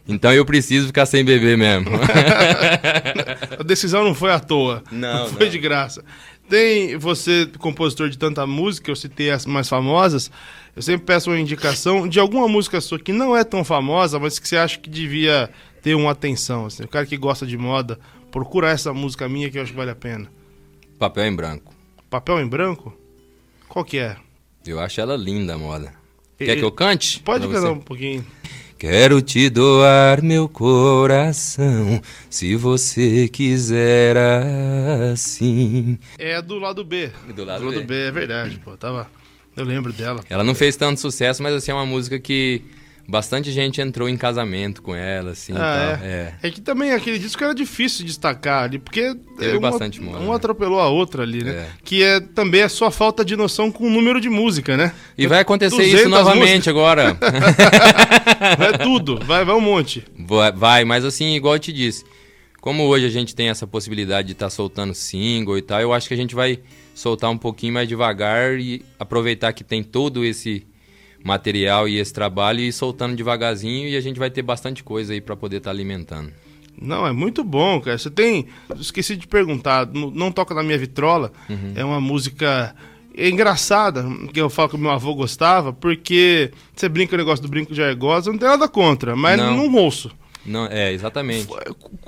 Então 0.08 0.32
eu 0.32 0.46
preciso 0.46 0.88
ficar 0.88 1.06
sem 1.06 1.24
beber 1.24 1.58
mesmo. 1.58 1.90
A 3.60 3.64
decisão 3.64 4.04
não 4.04 4.16
foi 4.16 4.32
à 4.32 4.40
toa. 4.40 4.84
Não, 4.92 5.26
não 5.26 5.28
foi 5.34 5.46
não. 5.46 5.52
de 5.52 5.60
graça. 5.60 6.04
Tem 6.50 6.98
você, 6.98 7.50
compositor 7.60 8.10
de 8.10 8.18
tanta 8.18 8.48
música, 8.48 8.90
eu 8.90 8.96
citei 8.96 9.32
as 9.32 9.46
mais 9.46 9.68
famosas. 9.68 10.32
Eu 10.76 10.82
sempre 10.82 11.06
peço 11.06 11.30
uma 11.30 11.40
indicação 11.40 12.08
de 12.08 12.20
alguma 12.20 12.48
música 12.48 12.80
sua 12.80 12.98
que 12.98 13.12
não 13.12 13.36
é 13.36 13.44
tão 13.44 13.66
famosa, 13.66 14.18
mas 14.18 14.40
que 14.40 14.48
você 14.48 14.56
acha 14.56 14.80
que 14.80 14.90
devia 14.90 15.50
ter 15.82 15.94
uma 15.96 16.12
atenção. 16.12 16.68
Assim. 16.68 16.84
O 16.84 16.88
cara 16.88 17.06
que 17.06 17.18
gosta 17.18 17.46
de 17.46 17.58
moda, 17.58 18.00
procura 18.32 18.70
essa 18.70 18.94
música 18.94 19.28
minha 19.28 19.50
que 19.50 19.58
eu 19.58 19.64
acho 19.64 19.72
que 19.72 19.78
vale 19.78 19.92
a 19.92 19.96
pena. 19.96 20.32
Papel 20.98 21.26
em 21.26 21.36
branco. 21.36 21.77
Papel 22.10 22.40
em 22.40 22.48
branco? 22.48 22.98
Qual 23.68 23.84
que 23.84 23.98
é? 23.98 24.16
Eu 24.66 24.80
acho 24.80 25.02
ela 25.02 25.18
linda, 25.18 25.56
a 25.56 25.58
moda. 25.58 25.94
Quer 26.38 26.56
que 26.56 26.64
eu 26.64 26.72
cante? 26.72 27.20
Pode 27.20 27.46
cantar 27.48 27.72
um 27.72 27.80
pouquinho. 27.80 28.26
Quero 28.78 29.22
te 29.22 29.50
doar 29.50 30.22
meu 30.22 30.48
coração, 30.48 32.02
se 32.30 32.56
você 32.56 33.28
quiser 33.28 34.16
assim. 35.12 35.98
É 36.18 36.42
do 36.42 36.60
lado 36.60 36.84
B. 36.84 37.12
Do 37.36 37.44
lado, 37.44 37.62
do 37.62 37.72
lado 37.72 37.80
B. 37.80 37.86
B, 37.86 37.96
é 37.96 38.12
verdade, 38.12 38.58
pô. 38.64 38.78
Tava... 38.78 39.10
Eu 39.56 39.66
lembro 39.66 39.92
dela. 39.92 40.24
Ela 40.30 40.44
não 40.44 40.54
fez 40.54 40.76
tanto 40.76 41.02
sucesso, 41.02 41.42
mas 41.42 41.56
assim, 41.56 41.72
é 41.72 41.74
uma 41.74 41.86
música 41.86 42.20
que 42.20 42.62
bastante 43.08 43.52
gente 43.52 43.80
entrou 43.80 44.10
em 44.10 44.18
casamento 44.18 44.82
com 44.82 44.94
ela, 44.94 45.32
assim. 45.32 45.54
Ah, 45.54 45.98
tal. 45.98 46.08
é. 46.08 46.36
é. 46.44 46.52
que 46.52 46.60
também 46.60 46.92
aquele 46.92 47.18
disco 47.18 47.42
era 47.44 47.56
difícil 47.56 48.00
de 48.00 48.08
destacar 48.08 48.64
ali, 48.64 48.78
porque 48.78 49.16
Teve 49.38 49.58
um, 49.58 49.62
bastante 49.62 50.02
moda, 50.02 50.20
um 50.20 50.34
atropelou 50.34 50.80
a 50.80 50.90
outra 50.90 51.24
ali, 51.24 51.44
né? 51.44 51.52
É. 51.52 51.68
Que 51.84 52.04
é 52.04 52.20
também 52.20 52.62
é 52.62 52.68
só 52.68 52.92
falta 52.92 53.24
de 53.24 53.36
noção 53.36 53.72
com 53.72 53.88
o 53.88 53.90
número 53.90 54.20
de 54.20 54.30
música, 54.30 54.76
né? 54.76 54.94
E 55.18 55.26
vai 55.26 55.40
acontecer 55.40 55.78
200 55.78 56.00
isso 56.02 56.10
novamente 56.10 56.70
agora. 56.70 57.18
Vai 58.58 58.78
tudo, 58.78 59.20
vai, 59.26 59.44
vai 59.44 59.56
um 59.56 59.62
monte. 59.62 60.04
Vai- 60.18 60.52
Vai, 60.52 60.86
mas 60.86 61.04
assim, 61.04 61.36
igual 61.36 61.56
eu 61.56 61.60
te 61.60 61.74
disse, 61.74 62.06
como 62.62 62.84
hoje 62.84 63.06
a 63.06 63.10
gente 63.10 63.36
tem 63.36 63.50
essa 63.50 63.66
possibilidade 63.66 64.28
de 64.28 64.34
estar 64.34 64.50
soltando 64.50 64.94
single 64.94 65.58
e 65.58 65.62
tal, 65.62 65.80
eu 65.82 65.94
acho 65.94 66.08
que 66.08 66.14
a 66.14 66.18
gente 66.18 66.36
vai 66.36 66.60
soltar 66.94 67.30
um 67.30 67.38
pouquinho 67.38 67.74
mais 67.74 67.88
devagar 67.88 68.60
e 68.60 68.84
aproveitar 69.00 69.54
que 69.54 69.64
tem 69.64 69.84
todo 69.84 70.26
esse 70.26 70.66
material 71.28 71.88
e 71.88 72.00
esse 72.00 72.14
trabalho 72.14 72.62
e 72.62 72.72
soltando 72.72 73.16
devagarzinho 73.16 73.90
e 73.90 73.98
a 73.98 74.02
gente 74.02 74.18
vai 74.18 74.32
ter 74.32 74.42
bastante 74.42 74.84
coisa 74.84 75.14
aí 75.14 75.20
pra 75.20 75.36
poder 75.36 75.58
estar 75.58 75.70
alimentando. 75.70 76.32
Não, 76.80 77.06
é 77.06 77.12
muito 77.12 77.44
bom, 77.44 77.82
cara. 77.82 77.98
Você 77.98 78.10
tem. 78.10 78.48
Esqueci 78.80 79.16
de 79.16 79.28
perguntar, 79.28 79.88
não, 79.88 80.32
toca 80.32 80.54
na 80.54 80.64
minha 80.64 80.78
vitrola. 80.78 81.32
Uhum. 81.50 81.74
É 81.76 81.84
uma 81.84 82.00
música 82.00 82.74
é 83.16 83.30
engraçada, 83.30 84.06
que 84.32 84.40
eu 84.40 84.48
falo 84.48 84.70
que 84.70 84.76
o 84.76 84.80
meu 84.80 84.92
avô 84.92 85.16
gostava, 85.16 85.74
porque 85.74 86.52
você 86.76 86.88
brinca 86.88 87.16
o 87.16 87.18
negócio 87.18 87.42
do 87.42 87.50
brinco 87.50 87.74
de 87.74 87.82
argosa, 87.82 88.32
não 88.32 88.38
tem 88.38 88.48
nada 88.48 88.68
contra, 88.68 89.16
mas 89.16 89.40
Não. 89.40 89.58
não, 89.58 89.74
ouço. 89.74 90.12
Não, 90.46 90.68
é, 90.68 90.94
exatamente. 90.94 91.48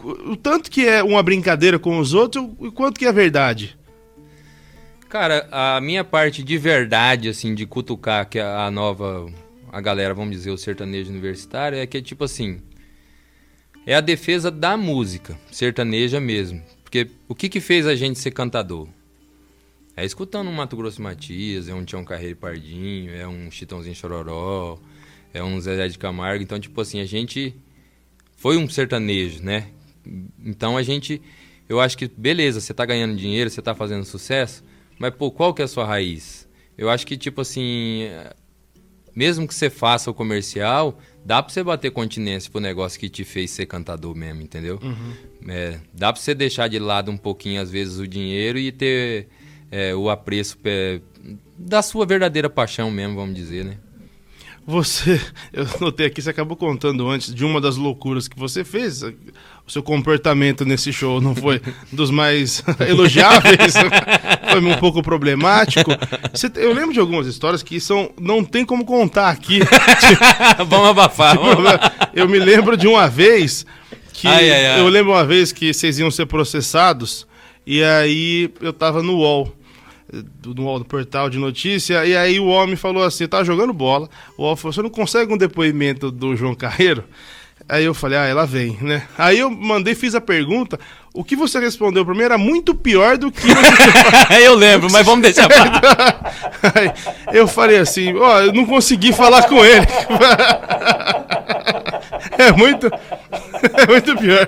O 0.04 0.36
tanto 0.36 0.70
que 0.70 0.88
é 0.88 1.02
uma 1.02 1.24
brincadeira 1.24 1.80
com 1.80 1.98
os 1.98 2.14
outros, 2.14 2.46
e 2.62 2.68
o 2.68 2.72
quanto 2.72 3.00
que 3.00 3.08
é 3.08 3.12
verdade. 3.12 3.76
Cara, 5.10 5.48
a 5.52 5.81
minha 5.81 6.03
parte 6.03 6.44
de 6.44 6.56
verdade, 6.56 7.30
assim, 7.30 7.56
de 7.56 7.65
cutucar 7.65 8.30
que 8.30 8.38
a, 8.38 8.68
a 8.68 8.72
nova, 8.72 9.26
a 9.72 9.81
galera, 9.81 10.14
vamos 10.14 10.36
dizer, 10.36 10.52
o 10.52 10.57
sertanejo 10.57 11.10
universitário, 11.10 11.80
é 11.80 11.88
que 11.88 11.98
é 11.98 12.02
tipo 12.02 12.23
assim, 12.23 12.61
é 13.88 13.95
a 13.95 14.02
defesa 14.02 14.52
da 14.52 14.77
música, 14.77 15.36
sertaneja 15.52 16.19
mesmo. 16.19 16.61
Porque 16.84 17.10
o 17.27 17.34
que 17.34 17.49
que 17.49 17.60
fez 17.60 17.88
a 17.88 17.95
gente 17.95 18.19
ser 18.19 18.30
cantador? 18.30 18.88
É 19.98 20.06
escutando 20.06 20.48
um 20.48 20.53
Mato 20.53 20.77
Grosso 20.77 21.02
Matias, 21.02 21.68
é 21.68 21.73
um 21.73 21.84
Tião 21.84 22.06
Carreiro 22.06 22.36
Pardinho, 22.36 23.11
é 23.11 23.27
um 23.27 23.49
Chitãozinho 23.49 23.95
Chororó, 23.95 24.77
é 25.34 25.44
um 25.44 25.60
Zezé 25.60 25.88
de 25.88 25.98
Camargo. 25.98 26.44
Então, 26.44 26.60
tipo 26.60 26.80
assim, 26.80 26.99
a 26.99 27.06
gente 27.06 27.56
foi 28.38 28.57
um 28.57 28.69
sertanejo, 28.69 29.41
né? 29.41 29.69
Então 30.45 30.77
a 30.77 30.84
gente, 30.84 31.19
eu 31.68 31.81
acho 31.81 31.98
que 31.98 32.07
beleza, 32.07 32.61
você 32.61 32.76
tá 32.76 32.86
ganhando 32.86 33.15
dinheiro, 33.15 33.49
você 33.49 33.61
tá 33.61 33.73
fazendo 33.73 34.06
sucesso, 34.06 34.64
mas 35.00 35.14
pô, 35.16 35.32
qual 35.32 35.54
que 35.54 35.62
é 35.62 35.66
a 35.66 35.68
sua 35.68 35.86
raiz? 35.86 36.48
Eu 36.78 36.90
acho 36.90 37.08
que 37.08 37.18
tipo 37.18 37.42
assim, 37.42 38.04
mesmo 39.16 39.48
que 39.48 39.54
você 39.56 39.70
faça 39.70 40.12
o 40.12 40.14
comercial, 40.14 41.00
dá 41.26 41.42
pra 41.42 41.52
você 41.52 41.64
bater 41.64 41.92
continência 41.92 42.52
pro 42.52 42.62
negócio 42.62 43.00
que 43.00 43.10
te 43.10 43.24
fez 43.24 43.52
ser 43.52 43.66
cantador 43.66 44.16
mesmo, 44.16 44.42
entendeu? 44.42 44.80
É, 45.48 45.80
dá 45.94 46.14
pra 46.14 46.22
você 46.22 46.36
deixar 46.36 46.68
de 46.68 46.80
lado 46.80 47.10
um 47.12 47.18
pouquinho 47.18 47.62
às 47.62 47.72
vezes 47.72 47.98
o 47.98 48.08
dinheiro 48.08 48.60
e 48.60 48.72
ter 48.72 49.28
é, 49.72 49.96
o 49.96 50.10
apreço 50.10 50.58
é, 50.64 51.02
da 51.58 51.82
sua 51.82 52.06
verdadeira 52.06 52.50
paixão 52.50 52.90
mesmo, 52.92 53.16
vamos 53.16 53.36
dizer, 53.36 53.66
né? 53.66 53.78
Você, 54.70 55.20
eu 55.52 55.66
notei 55.82 56.06
aqui, 56.06 56.22
você 56.22 56.30
acabou 56.30 56.56
contando 56.56 57.10
antes 57.10 57.34
de 57.34 57.44
uma 57.44 57.60
das 57.60 57.76
loucuras 57.76 58.28
que 58.28 58.38
você 58.38 58.64
fez. 58.64 59.02
O 59.02 59.72
seu 59.72 59.82
comportamento 59.82 60.64
nesse 60.64 60.94
show 60.94 61.20
não 61.20 61.36
foi 61.36 61.60
dos 61.91 62.12
mais 62.12 62.64
elogiáveis, 62.88 63.74
foi 64.52 64.64
um 64.64 64.78
pouco 64.78 65.02
problemático. 65.02 65.91
Você, 66.32 66.52
eu 66.56 66.72
lembro 66.72 66.94
de 66.94 67.00
algumas 67.00 67.26
histórias 67.26 67.64
que 67.64 67.80
são, 67.80 68.12
não 68.20 68.44
tem 68.44 68.64
como 68.64 68.86
contar 68.86 69.30
aqui. 69.30 69.60
vamos 70.68 70.90
abafar. 70.90 71.36
Tipo, 71.36 71.50
eu 72.14 72.30
me 72.30 72.38
lembro 72.38 72.78
de 72.78 72.88
uma 72.88 73.08
vez 73.08 73.66
que 74.14 74.28
ai, 74.28 74.52
ai, 74.52 74.66
ai. 74.68 74.80
eu 74.80 74.88
lembro 74.88 75.14
uma 75.14 75.26
vez 75.26 75.52
que 75.52 75.74
vocês 75.74 75.98
iam 75.98 76.12
ser 76.12 76.28
processados 76.28 77.26
e 77.66 77.84
aí 77.84 78.52
eu 78.62 78.74
tava 78.74 79.02
no 79.02 79.18
UOL 79.18 79.56
do 80.11 80.86
portal 80.86 81.30
de 81.30 81.38
notícia, 81.38 82.06
e 82.06 82.15
aí 82.15 82.40
o 82.40 82.48
homem 82.48 82.76
falou 82.76 83.03
assim, 83.03 83.27
tá 83.27 83.44
jogando 83.44 83.73
bola, 83.73 84.10
o 84.38 84.44
UOL 84.44 84.56
falou, 84.56 84.73
você 84.73 84.81
não 84.81 84.90
consegue 84.90 85.34
um 85.34 85.38
depoimento 85.38 86.11
do 86.11 86.36
João 86.36 86.56
Carreiro? 86.56 87.03
Aí 87.68 87.86
eu 87.86 87.94
falei, 87.94 88.18
ah, 88.18 88.26
ela 88.26 88.48
vem, 88.48 88.77
né? 88.81 89.03
Aí 89.15 89.38
eu 89.38 89.52
mandei, 89.52 89.94
fiz 89.94 90.15
a 90.15 90.22
pergunta, 90.22 90.80
o 91.14 91.23
que 91.23 91.36
você 91.36 91.60
respondeu 91.60 92.03
para 92.03 92.15
mim 92.15 92.23
era 92.23 92.38
muito 92.38 92.73
pior 92.73 93.15
do 93.15 93.31
que... 93.31 93.48
eu 94.44 94.56
lembro, 94.56 94.91
mas 94.91 95.06
vamos 95.06 95.22
deixar 95.22 95.48
pra... 95.48 96.23
Eu 97.31 97.48
falei 97.48 97.77
assim, 97.77 98.15
ó, 98.15 98.38
oh, 98.38 98.40
eu 98.40 98.53
não 98.53 98.65
consegui 98.65 99.14
falar 99.14 99.44
com 99.44 99.64
ele. 99.64 99.86
é 102.40 102.52
muito... 102.53 102.90
é 103.64 103.88
muito 103.91 104.15
pior. 104.18 104.48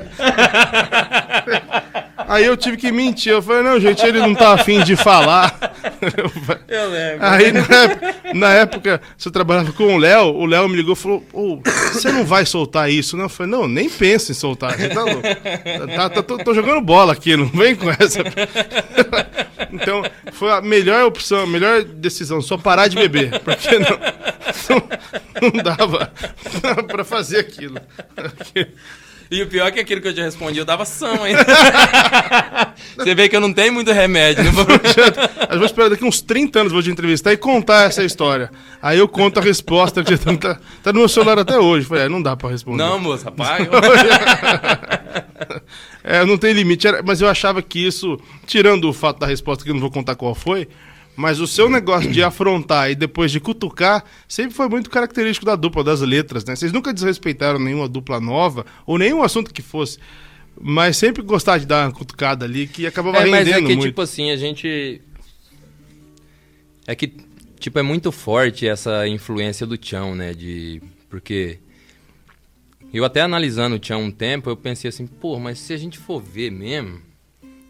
Aí 2.27 2.45
eu 2.45 2.55
tive 2.55 2.77
que 2.77 2.91
mentir. 2.91 3.33
Eu 3.33 3.41
falei, 3.41 3.61
não, 3.63 3.79
gente, 3.79 4.05
ele 4.05 4.19
não 4.19 4.33
tá 4.33 4.53
afim 4.53 4.83
de 4.83 4.95
falar. 4.95 5.53
Eu 6.67 6.89
lembro. 6.89 7.25
Aí 7.25 7.51
na 7.51 7.59
época, 7.59 8.15
na 8.33 8.53
época 8.53 9.01
você 9.17 9.29
trabalhava 9.29 9.73
com 9.73 9.95
o 9.95 9.97
Léo, 9.97 10.33
o 10.35 10.45
Léo 10.45 10.69
me 10.69 10.77
ligou 10.77 10.93
e 10.93 10.95
falou: 10.95 11.25
oh, 11.33 11.59
você 11.91 12.11
não 12.11 12.25
vai 12.25 12.45
soltar 12.45 12.89
isso, 12.89 13.17
não? 13.17 13.25
Eu 13.25 13.29
falei, 13.29 13.51
não, 13.51 13.67
nem 13.67 13.89
pensa 13.89 14.31
em 14.31 14.35
soltar. 14.35 14.77
Você 14.77 14.89
tá 14.89 15.03
louco. 15.03 15.21
Tá, 15.21 16.09
tá, 16.09 16.23
tô, 16.23 16.37
tô, 16.37 16.53
jogando 16.53 16.81
bola 16.81 17.13
aqui, 17.13 17.35
não 17.35 17.47
vem 17.47 17.75
com 17.75 17.89
essa. 17.89 18.19
Então, 19.71 20.03
foi 20.33 20.51
a 20.51 20.61
melhor 20.61 21.05
opção, 21.05 21.41
a 21.41 21.47
melhor 21.47 21.83
decisão, 21.83 22.41
só 22.41 22.57
parar 22.57 22.87
de 22.87 22.95
beber. 22.95 23.39
Porque 23.39 23.79
não, 23.79 23.99
não, 24.69 25.51
não 25.53 25.63
dava 25.63 26.11
para 26.87 27.03
fazer 27.03 27.39
aquilo. 27.39 27.79
E 29.31 29.41
o 29.41 29.47
pior 29.47 29.67
é 29.67 29.71
que 29.71 29.79
aquilo 29.79 30.01
que 30.01 30.09
eu 30.09 30.13
te 30.13 30.19
respondi, 30.19 30.59
eu 30.59 30.65
dava 30.65 30.83
são 30.83 31.23
ainda. 31.23 31.43
Você 32.97 33.15
vê 33.15 33.29
que 33.29 33.35
eu 33.35 33.39
não 33.39 33.53
tenho 33.53 33.71
muito 33.71 33.89
remédio. 33.89 34.43
Não 34.43 34.51
vou... 34.51 34.65
eu 35.49 35.57
vou 35.57 35.65
esperar 35.65 35.89
daqui 35.89 36.03
uns 36.03 36.21
30 36.21 36.59
anos, 36.59 36.73
vou 36.73 36.83
te 36.83 36.91
entrevistar 36.91 37.31
e 37.31 37.37
contar 37.37 37.87
essa 37.87 38.03
história. 38.03 38.51
Aí 38.81 38.99
eu 38.99 39.07
conto 39.07 39.39
a 39.39 39.41
resposta, 39.41 40.03
que 40.03 40.17
tá, 40.17 40.59
tá 40.83 40.91
no 40.91 40.99
meu 40.99 41.07
celular 41.07 41.39
até 41.39 41.57
hoje. 41.57 41.85
Falei, 41.85 42.03
é, 42.03 42.09
não 42.09 42.21
dá 42.21 42.35
pra 42.35 42.49
responder. 42.49 42.83
Não, 42.83 42.99
moço, 42.99 43.23
rapaz. 43.23 43.65
é, 46.03 46.25
não 46.25 46.37
tem 46.37 46.51
limite. 46.51 46.89
Mas 47.05 47.21
eu 47.21 47.29
achava 47.29 47.61
que 47.61 47.79
isso, 47.79 48.19
tirando 48.45 48.89
o 48.89 48.91
fato 48.91 49.19
da 49.19 49.27
resposta, 49.27 49.63
que 49.63 49.69
eu 49.69 49.73
não 49.73 49.81
vou 49.81 49.91
contar 49.91 50.15
qual 50.15 50.35
foi, 50.35 50.67
mas 51.15 51.39
o 51.39 51.47
seu 51.47 51.69
negócio 51.69 52.11
de 52.11 52.23
afrontar 52.23 52.89
e 52.89 52.95
depois 52.95 53.31
de 53.31 53.39
cutucar 53.39 54.03
sempre 54.27 54.55
foi 54.55 54.69
muito 54.69 54.89
característico 54.89 55.45
da 55.45 55.55
dupla, 55.55 55.83
das 55.83 56.01
letras, 56.01 56.45
né? 56.45 56.55
Vocês 56.55 56.71
nunca 56.71 56.93
desrespeitaram 56.93 57.59
nenhuma 57.59 57.87
dupla 57.87 58.19
nova 58.19 58.65
ou 58.85 58.97
nenhum 58.97 59.21
assunto 59.21 59.53
que 59.53 59.61
fosse. 59.61 59.99
Mas 60.59 60.97
sempre 60.97 61.21
gostar 61.21 61.57
de 61.57 61.65
dar 61.65 61.87
uma 61.87 61.93
cutucada 61.93 62.45
ali 62.45 62.67
que 62.67 62.85
acabava 62.85 63.17
é, 63.17 63.19
rendendo 63.21 63.37
mas 63.37 63.47
é 63.47 63.55
que, 63.55 63.75
muito. 63.75 63.87
tipo 63.87 64.01
assim, 64.01 64.31
a 64.31 64.35
gente... 64.35 65.01
É 66.87 66.95
que, 66.95 67.13
tipo, 67.59 67.79
é 67.79 67.81
muito 67.81 68.11
forte 68.11 68.67
essa 68.67 69.07
influência 69.07 69.65
do 69.65 69.77
Tião, 69.77 70.15
né? 70.15 70.33
De... 70.33 70.81
Porque... 71.09 71.59
Eu 72.93 73.05
até 73.05 73.21
analisando 73.21 73.77
o 73.77 73.79
Tião 73.79 74.03
um 74.03 74.11
tempo, 74.11 74.49
eu 74.49 74.57
pensei 74.57 74.89
assim, 74.89 75.07
pô, 75.07 75.39
mas 75.39 75.59
se 75.59 75.71
a 75.71 75.77
gente 75.77 75.97
for 75.97 76.21
ver 76.21 76.51
mesmo 76.51 76.99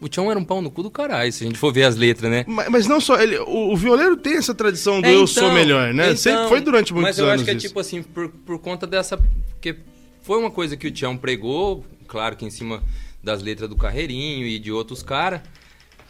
o 0.02 0.08
Tião 0.08 0.28
era 0.28 0.38
um 0.38 0.44
pau 0.44 0.60
no 0.60 0.68
cu 0.68 0.82
do 0.82 0.90
caralho, 0.90 1.32
se 1.32 1.44
a 1.44 1.46
gente 1.46 1.58
for 1.58 1.72
ver 1.72 1.84
as 1.84 1.94
letras, 1.94 2.28
né? 2.28 2.44
Mas, 2.48 2.68
mas 2.68 2.86
não 2.88 3.00
só, 3.00 3.20
ele, 3.20 3.38
o, 3.38 3.72
o, 3.72 3.76
violeiro 3.76 4.16
tem 4.16 4.36
essa 4.36 4.52
tradição 4.52 5.00
do 5.00 5.06
é, 5.06 5.10
então, 5.10 5.20
eu 5.20 5.26
sou 5.28 5.44
então, 5.44 5.54
melhor, 5.54 5.94
né? 5.94 6.06
Então, 6.06 6.16
Sempre 6.16 6.48
foi 6.48 6.60
durante 6.60 6.92
muitos 6.92 7.16
anos. 7.18 7.18
Mas 7.18 7.28
eu 7.28 7.30
acho 7.30 7.44
que 7.44 7.50
é 7.52 7.54
tipo 7.54 7.78
assim, 7.78 8.02
por, 8.02 8.28
por 8.28 8.58
conta 8.58 8.84
dessa. 8.84 9.16
Porque 9.16 9.76
foi 10.22 10.40
uma 10.40 10.50
coisa 10.50 10.76
que 10.76 10.88
o 10.88 10.90
Tião 10.90 11.16
pregou, 11.16 11.86
claro 12.08 12.34
que 12.34 12.44
em 12.44 12.50
cima 12.50 12.82
das 13.22 13.40
letras 13.42 13.68
do 13.68 13.76
Carreirinho 13.76 14.44
e 14.44 14.58
de 14.58 14.72
outros 14.72 15.04
caras. 15.04 15.40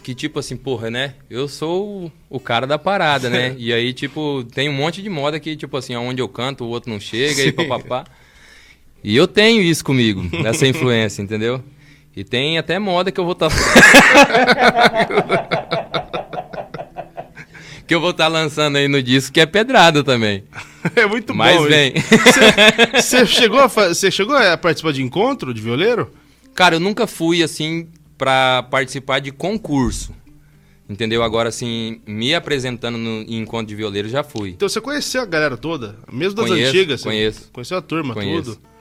Que 0.02 0.14
tipo 0.14 0.39
assim, 0.39 0.56
porra, 0.56 0.90
né? 0.90 1.14
Eu 1.28 1.47
sou 1.47 2.06
o, 2.06 2.12
o 2.31 2.40
cara 2.40 2.66
da 2.66 2.78
parada, 2.78 3.28
né? 3.28 3.55
e 3.60 3.74
aí, 3.74 3.93
tipo, 3.93 4.43
tem 4.55 4.70
um 4.70 4.73
monte 4.73 5.02
de 5.02 5.10
moda 5.10 5.39
que, 5.39 5.55
tipo 5.55 5.77
assim, 5.77 5.94
aonde 5.94 6.20
eu 6.20 6.28
canto, 6.28 6.64
o 6.64 6.69
outro 6.69 6.90
não 6.90 6.98
chega 6.98 7.35
Sim. 7.43 7.48
e 7.48 7.52
papapá. 7.52 8.05
E 9.05 9.14
eu 9.14 9.28
tenho 9.28 9.62
isso 9.62 9.85
comigo, 9.85 10.23
essa 10.47 10.66
influência, 10.66 11.20
entendeu? 11.20 11.62
E 12.14 12.22
tem 12.22 12.59
até 12.59 12.78
moda 12.78 13.10
que 13.10 13.18
eu 13.18 13.24
vou 13.24 13.32
estar. 13.32 13.48
Tá... 13.48 13.56
que 17.86 17.94
eu 17.94 18.01
vou 18.01 18.10
estar 18.10 18.24
tá 18.24 18.28
lançando 18.28 18.76
aí 18.76 18.86
no 18.86 19.02
disco, 19.02 19.32
que 19.32 19.40
é 19.40 19.47
pedrada 19.47 20.05
também. 20.05 20.44
É 20.97 21.06
muito 21.06 21.32
Mas 21.32 21.55
bom. 21.55 21.62
Mas 21.62 21.70
vem. 21.70 21.94
Você 23.01 23.24
chegou, 23.24 23.60
a 23.60 23.68
chegou 24.10 24.36
a 24.36 24.59
participar 24.59 24.93
de 24.93 25.01
encontro 25.01 25.55
de 25.55 25.62
violeiro? 25.62 26.10
Cara, 26.56 26.74
eu 26.74 26.80
nunca 26.80 27.06
fui 27.06 27.40
assim 27.40 27.86
para 28.18 28.64
participar 28.64 29.20
de 29.20 29.30
concurso. 29.30 30.12
Entendeu? 30.89 31.22
Agora, 31.22 31.51
assim, 31.51 32.01
me 32.05 32.34
apresentando 32.34 32.98
no, 32.98 33.22
em 33.22 33.39
encontro 33.39 33.68
de 33.68 33.76
violeiro, 33.76 34.09
já 34.09 34.24
fui. 34.24 34.51
Então 34.51 34.68
você 34.68 34.80
conheceu 34.80 35.22
a 35.22 35.24
galera 35.24 35.56
toda? 35.56 35.94
Mesmo 36.10 36.34
das 36.34 36.48
conheço, 36.48 36.70
antigas? 36.70 37.05
Conheço. 37.05 37.48
Conheceu 37.52 37.78
a 37.78 37.82
turma, 37.82 38.12
conheço. 38.12 38.56
tudo? 38.56 38.72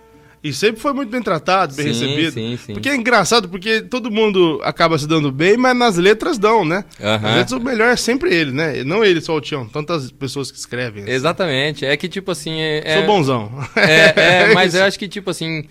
E 0.43 0.51
sempre 0.51 0.81
foi 0.81 0.91
muito 0.91 1.09
bem 1.09 1.21
tratado, 1.21 1.75
bem 1.75 1.93
sim, 1.93 2.07
recebido. 2.07 2.33
Sim, 2.33 2.57
sim. 2.57 2.73
Porque 2.73 2.89
é 2.89 2.95
engraçado, 2.95 3.47
porque 3.47 3.81
todo 3.81 4.09
mundo 4.09 4.59
acaba 4.63 4.97
se 4.97 5.07
dando 5.07 5.31
bem, 5.31 5.55
mas 5.55 5.77
nas 5.77 5.97
letras 5.97 6.39
dão, 6.39 6.65
né? 6.65 6.83
Uhum. 6.99 7.15
As 7.15 7.35
letras 7.35 7.51
o 7.51 7.59
melhor 7.59 7.89
é 7.89 7.95
sempre 7.95 8.33
ele, 8.33 8.51
né? 8.51 8.83
Não 8.83 9.05
ele 9.05 9.21
só 9.21 9.35
o 9.35 9.41
Tião, 9.41 9.67
tantas 9.67 10.11
pessoas 10.11 10.49
que 10.51 10.57
escrevem. 10.57 11.03
Assim. 11.03 11.11
Exatamente. 11.11 11.85
É 11.85 11.95
que, 11.95 12.09
tipo 12.09 12.31
assim. 12.31 12.59
É, 12.59 12.95
Sou 12.95 13.05
bonzão. 13.05 13.51
É, 13.75 14.47
é 14.49 14.53
mas 14.55 14.73
eu 14.73 14.83
acho 14.83 14.97
que, 14.97 15.07
tipo 15.07 15.29
assim. 15.29 15.65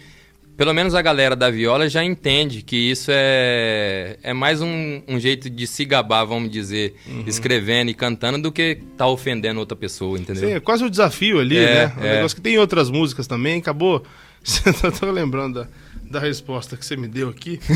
Pelo 0.57 0.75
menos 0.75 0.95
a 0.95 1.01
galera 1.01 1.35
da 1.35 1.51
viola 1.51 1.89
já 1.89 2.05
entende 2.05 2.61
que 2.61 2.77
isso 2.77 3.11
é, 3.11 4.19
é 4.23 4.35
mais 4.35 4.61
um, 4.61 5.01
um 5.09 5.19
jeito 5.19 5.49
de 5.49 5.67
se 5.67 5.87
gabar, 5.87 6.23
vamos 6.27 6.51
dizer, 6.51 6.97
uhum. 7.07 7.25
escrevendo 7.27 7.91
e 7.91 7.95
cantando, 7.95 8.43
do 8.43 8.53
que 8.53 8.77
tá 8.95 9.07
ofendendo 9.07 9.59
outra 9.59 9.75
pessoa, 9.75 10.19
entendeu? 10.19 10.49
Sim, 10.51 10.55
é 10.57 10.61
quase 10.61 10.83
o 10.85 10.87
um 10.87 10.91
desafio 10.91 11.41
ali, 11.41 11.57
é, 11.57 11.65
né? 11.65 11.93
Um 11.97 12.05
é. 12.05 12.17
negócio 12.17 12.37
que 12.37 12.43
tem 12.43 12.59
outras 12.59 12.91
músicas 12.91 13.27
também, 13.27 13.59
acabou 13.59 14.05
você 14.45 14.73
tá, 14.73 14.91
tô 14.91 15.11
lembrando 15.11 15.61
da, 15.61 15.69
da 16.03 16.21
resposta 16.21 16.77
que 16.77 16.85
você 16.85 16.97
me 16.97 17.07
deu 17.09 17.29
aqui. 17.29 17.61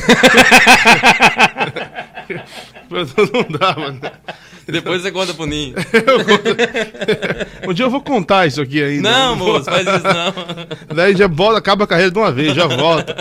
não 3.32 3.58
dava, 3.58 3.92
né? 3.92 4.12
Depois 4.66 5.02
você 5.02 5.12
conta 5.12 5.34
pro 5.34 5.44
Ninho. 5.46 5.74
um 7.68 7.74
dia 7.74 7.84
eu 7.84 7.90
vou 7.90 8.00
contar 8.00 8.46
isso 8.46 8.62
aqui 8.62 8.82
ainda. 8.82 9.10
Não, 9.10 9.36
moço, 9.36 9.64
faz 9.64 9.86
isso 9.86 10.02
não. 10.02 10.32
Daí 10.96 11.14
já 11.14 11.28
volta, 11.28 11.58
acaba 11.58 11.84
a 11.84 11.86
carreira 11.86 12.10
de 12.10 12.18
uma 12.18 12.32
vez, 12.32 12.54
já 12.54 12.66
volta. 12.66 13.14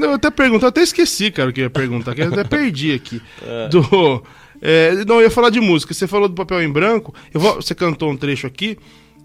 eu 0.00 0.12
até 0.12 0.30
pergunto, 0.30 0.64
eu 0.64 0.68
até 0.68 0.82
esqueci, 0.82 1.32
cara, 1.32 1.50
o 1.50 1.52
que 1.52 1.60
eu 1.60 1.64
ia 1.64 1.70
perguntar, 1.70 2.14
que 2.14 2.22
eu 2.22 2.28
até 2.28 2.44
perdi 2.44 2.92
aqui. 2.92 3.20
É. 3.44 3.68
Do, 3.68 4.22
é, 4.60 5.04
não, 5.04 5.16
eu 5.16 5.22
ia 5.22 5.30
falar 5.30 5.50
de 5.50 5.60
música. 5.60 5.94
Você 5.94 6.06
falou 6.06 6.28
do 6.28 6.34
papel 6.34 6.62
em 6.62 6.70
branco. 6.70 7.14
Eu 7.32 7.40
vou, 7.40 7.56
você 7.56 7.74
cantou 7.74 8.10
um 8.10 8.16
trecho 8.16 8.46
aqui. 8.46 8.78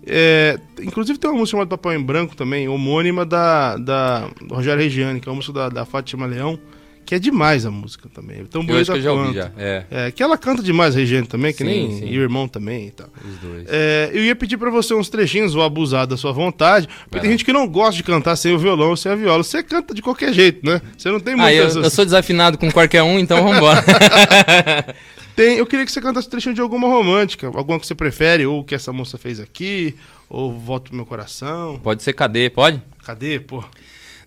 É, 0.05 0.59
inclusive 0.81 1.17
tem 1.17 1.29
uma 1.29 1.39
música 1.39 1.57
chamada 1.57 1.69
Papel 1.69 1.93
em 1.99 2.03
Branco 2.03 2.35
também, 2.35 2.67
homônima 2.67 3.25
da, 3.25 3.77
da 3.77 4.29
Rogério 4.49 4.81
Regiane, 4.81 5.19
que 5.19 5.29
é 5.29 5.31
uma 5.31 5.37
música 5.37 5.53
da, 5.53 5.69
da 5.69 5.85
Fátima 5.85 6.25
Leão, 6.25 6.59
que 7.05 7.15
é 7.15 7.19
demais 7.19 7.65
a 7.65 7.71
música 7.71 8.09
também. 8.13 8.45
Tão 8.45 8.65
bonita 8.65 8.93
eu 8.93 9.01
já 9.01 9.11
ouvi 9.11 9.33
já. 9.33 9.51
É. 9.57 9.85
é. 9.89 10.11
que 10.11 10.23
ela 10.23 10.37
canta 10.37 10.63
demais, 10.63 10.95
Regiane 10.95 11.27
também, 11.27 11.51
que 11.51 11.59
sim, 11.59 11.65
nem 11.65 11.91
sim. 11.99 12.05
e 12.07 12.17
o 12.17 12.21
irmão 12.21 12.47
também 12.47 12.87
e 12.87 12.91
tal. 12.91 13.07
Os 13.23 13.37
dois. 13.37 13.65
É, 13.67 14.09
eu 14.13 14.23
ia 14.23 14.35
pedir 14.35 14.57
para 14.57 14.69
você 14.69 14.93
uns 14.93 15.09
trechinhos, 15.09 15.53
vou 15.53 15.63
abusar 15.63 16.07
da 16.07 16.17
sua 16.17 16.31
vontade, 16.31 16.87
porque 17.09 17.19
tem 17.19 17.31
gente 17.31 17.45
que 17.45 17.53
não 17.53 17.67
gosta 17.67 17.95
de 17.95 18.03
cantar 18.03 18.35
sem 18.35 18.53
o 18.53 18.59
violão 18.59 18.89
ou 18.89 18.97
sem 18.97 19.11
a 19.11 19.15
viola. 19.15 19.43
Você 19.43 19.61
canta 19.61 19.93
de 19.93 20.01
qualquer 20.01 20.33
jeito, 20.33 20.65
né? 20.65 20.81
Você 20.97 21.09
não 21.11 21.19
tem 21.19 21.35
muitas... 21.35 21.75
Ah, 21.75 21.79
eu, 21.79 21.83
eu 21.83 21.89
sou 21.89 22.05
desafinado 22.05 22.57
com 22.57 22.71
qualquer 22.71 23.03
um, 23.03 23.19
então 23.19 23.43
vambora. 23.43 23.83
Tem, 25.35 25.57
eu 25.57 25.65
queria 25.65 25.83
que 25.83 25.91
você 25.91 25.99
cantasse 25.99 26.29
trechinho 26.29 26.53
de 26.53 26.61
alguma 26.61 26.87
romântica, 26.87 27.47
alguma 27.47 27.79
que 27.79 27.87
você 27.87 27.95
prefere, 27.95 28.45
ou 28.45 28.63
que 28.63 28.75
essa 28.75 28.93
moça 28.93 29.17
fez 29.17 29.39
aqui, 29.39 29.95
ou 30.29 30.53
Volta 30.53 30.89
pro 30.89 30.95
meu 30.95 31.05
coração. 31.07 31.79
Pode 31.81 32.03
ser 32.03 32.13
cadê, 32.13 32.51
pode? 32.51 32.79
Cadê, 33.03 33.39
pô? 33.39 33.63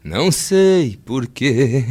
Não 0.03 0.31
sei 0.31 0.98
por 1.05 1.27
que 1.27 1.85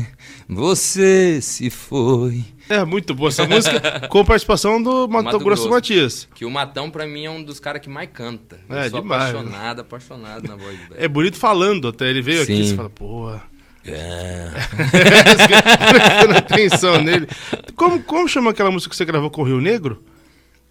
você 0.47 1.39
se 1.41 1.69
foi. 1.69 2.45
É 2.69 2.83
muito 2.83 3.13
boa 3.13 3.29
essa 3.29 3.45
música, 3.45 4.07
com 4.09 4.25
participação 4.25 4.81
do 4.81 5.07
Mato, 5.07 5.25
Mato 5.25 5.39
Grosso, 5.39 5.63
Grosso 5.63 5.69
Matias. 5.69 6.27
Que 6.33 6.45
o 6.45 6.51
Matão, 6.51 6.89
pra 6.89 7.05
mim, 7.05 7.25
é 7.25 7.29
um 7.29 7.43
dos 7.43 7.59
caras 7.59 7.81
que 7.81 7.89
mais 7.89 8.09
canta. 8.11 8.59
É, 8.69 8.85
eu 8.85 8.89
sou 8.89 9.01
demais, 9.01 9.29
apaixonado, 9.29 9.81
apaixonado 9.81 10.47
na 10.47 10.55
voz 10.55 10.77
dele. 10.77 10.95
É 10.97 11.07
bonito 11.07 11.37
falando 11.37 11.87
até. 11.87 12.09
Ele 12.09 12.21
veio 12.21 12.45
Sim. 12.45 12.53
aqui 12.53 12.61
e 12.61 12.67
você 12.67 12.75
fala, 12.75 12.89
porra. 12.89 13.43
É. 13.85 14.49
Prestando 15.89 16.37
atenção 16.37 17.01
nele. 17.01 17.27
Como, 17.75 18.01
como 18.01 18.27
chama 18.27 18.51
aquela 18.51 18.71
música 18.71 18.89
que 18.89 18.95
você 18.95 19.05
gravou 19.05 19.29
com 19.29 19.41
o 19.41 19.45
Rio 19.45 19.61
Negro? 19.61 20.03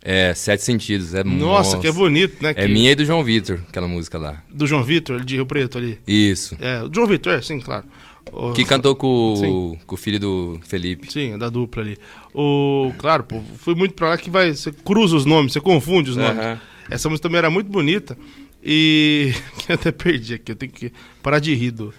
É, 0.02 0.34
Sete 0.34 0.62
Sentidos. 0.62 1.14
É, 1.14 1.24
Nossa, 1.24 1.78
que 1.78 1.86
é 1.86 1.92
bonito, 1.92 2.42
né? 2.42 2.50
É 2.50 2.54
que... 2.54 2.68
minha 2.68 2.90
e 2.90 2.94
do 2.94 3.04
João 3.04 3.24
Vitor, 3.24 3.60
aquela 3.68 3.88
música 3.88 4.18
lá. 4.18 4.42
Do 4.50 4.66
João 4.66 4.82
Vitor, 4.82 5.24
de 5.24 5.36
Rio 5.36 5.46
Preto 5.46 5.78
ali. 5.78 5.98
Isso. 6.06 6.56
É, 6.60 6.82
o 6.82 6.90
João 6.92 7.06
Vitor, 7.06 7.32
é, 7.32 7.40
sim, 7.40 7.58
claro. 7.58 7.86
O... 8.32 8.52
Que 8.52 8.64
cantou 8.64 8.96
com, 8.96 9.76
com 9.86 9.94
o 9.94 9.98
filho 9.98 10.18
do 10.18 10.60
Felipe. 10.64 11.12
Sim, 11.12 11.38
da 11.38 11.48
dupla 11.48 11.82
ali. 11.82 11.98
O, 12.34 12.92
claro, 12.98 13.24
pô, 13.24 13.40
fui 13.58 13.74
muito 13.74 13.94
pra 13.94 14.10
lá 14.10 14.18
que 14.18 14.30
vai. 14.30 14.54
Você 14.54 14.72
cruza 14.72 15.16
os 15.16 15.24
nomes, 15.24 15.52
você 15.52 15.60
confunde 15.60 16.10
os 16.10 16.16
nomes. 16.16 16.44
Uhum. 16.44 16.58
Essa 16.90 17.08
música 17.08 17.28
também 17.28 17.38
era 17.38 17.50
muito 17.50 17.70
bonita. 17.70 18.16
E. 18.62 19.32
Eu 19.68 19.74
até 19.74 19.92
perdi 19.92 20.34
aqui, 20.34 20.52
eu 20.52 20.56
tenho 20.56 20.72
que 20.72 20.92
parar 21.22 21.38
de 21.38 21.54
rir 21.54 21.70
do. 21.70 21.92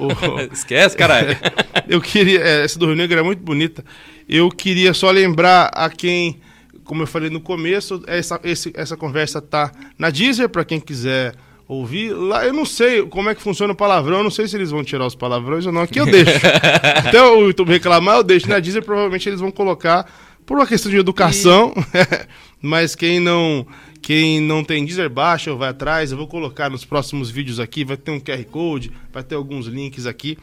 O... 0.00 0.40
Esquece, 0.52 0.96
caralho. 0.96 1.36
eu 1.88 2.00
queria. 2.00 2.40
É, 2.40 2.64
essa 2.64 2.78
do 2.78 2.86
Rio 2.86 2.94
Negro 2.94 3.18
é 3.18 3.22
muito 3.22 3.42
bonita. 3.42 3.84
Eu 4.28 4.50
queria 4.50 4.92
só 4.92 5.10
lembrar 5.10 5.70
a 5.74 5.88
quem 5.88 6.40
como 6.84 7.02
eu 7.02 7.06
falei 7.06 7.28
no 7.28 7.40
começo, 7.40 8.02
essa, 8.06 8.40
esse, 8.44 8.72
essa 8.74 8.96
conversa 8.96 9.42
tá 9.42 9.72
na 9.98 10.08
Deezer, 10.08 10.48
para 10.48 10.64
quem 10.64 10.80
quiser 10.80 11.34
ouvir. 11.68 12.12
Lá 12.12 12.44
eu 12.46 12.52
não 12.52 12.64
sei 12.64 13.02
como 13.06 13.28
é 13.28 13.34
que 13.34 13.42
funciona 13.42 13.72
o 13.72 13.76
palavrão, 13.76 14.18
eu 14.18 14.24
não 14.24 14.30
sei 14.30 14.46
se 14.46 14.56
eles 14.56 14.70
vão 14.70 14.84
tirar 14.84 15.06
os 15.06 15.14
palavrões 15.14 15.66
ou 15.66 15.72
não. 15.72 15.82
Aqui 15.82 15.98
eu 15.98 16.06
deixo. 16.06 16.30
Até 17.06 17.22
o 17.22 17.46
YouTube 17.46 17.70
reclamar, 17.70 18.16
eu 18.16 18.22
deixo 18.22 18.48
na 18.48 18.58
Deezer, 18.58 18.84
provavelmente 18.84 19.28
eles 19.28 19.40
vão 19.40 19.50
colocar 19.50 20.10
por 20.44 20.56
uma 20.56 20.66
questão 20.66 20.90
de 20.90 20.98
educação. 20.98 21.72
E... 21.76 22.26
Mas 22.62 22.94
quem 22.94 23.20
não 23.20 23.66
quem 24.00 24.40
não 24.40 24.62
tem 24.62 24.84
Deezer, 24.84 25.10
baixa 25.10 25.50
ou 25.50 25.58
vai 25.58 25.70
atrás. 25.70 26.12
Eu 26.12 26.18
vou 26.18 26.28
colocar 26.28 26.70
nos 26.70 26.84
próximos 26.84 27.28
vídeos 27.30 27.58
aqui, 27.58 27.84
vai 27.84 27.96
ter 27.96 28.12
um 28.12 28.20
QR 28.20 28.44
Code, 28.44 28.92
vai 29.12 29.22
ter 29.22 29.34
alguns 29.34 29.66
links 29.66 30.06
aqui 30.06 30.38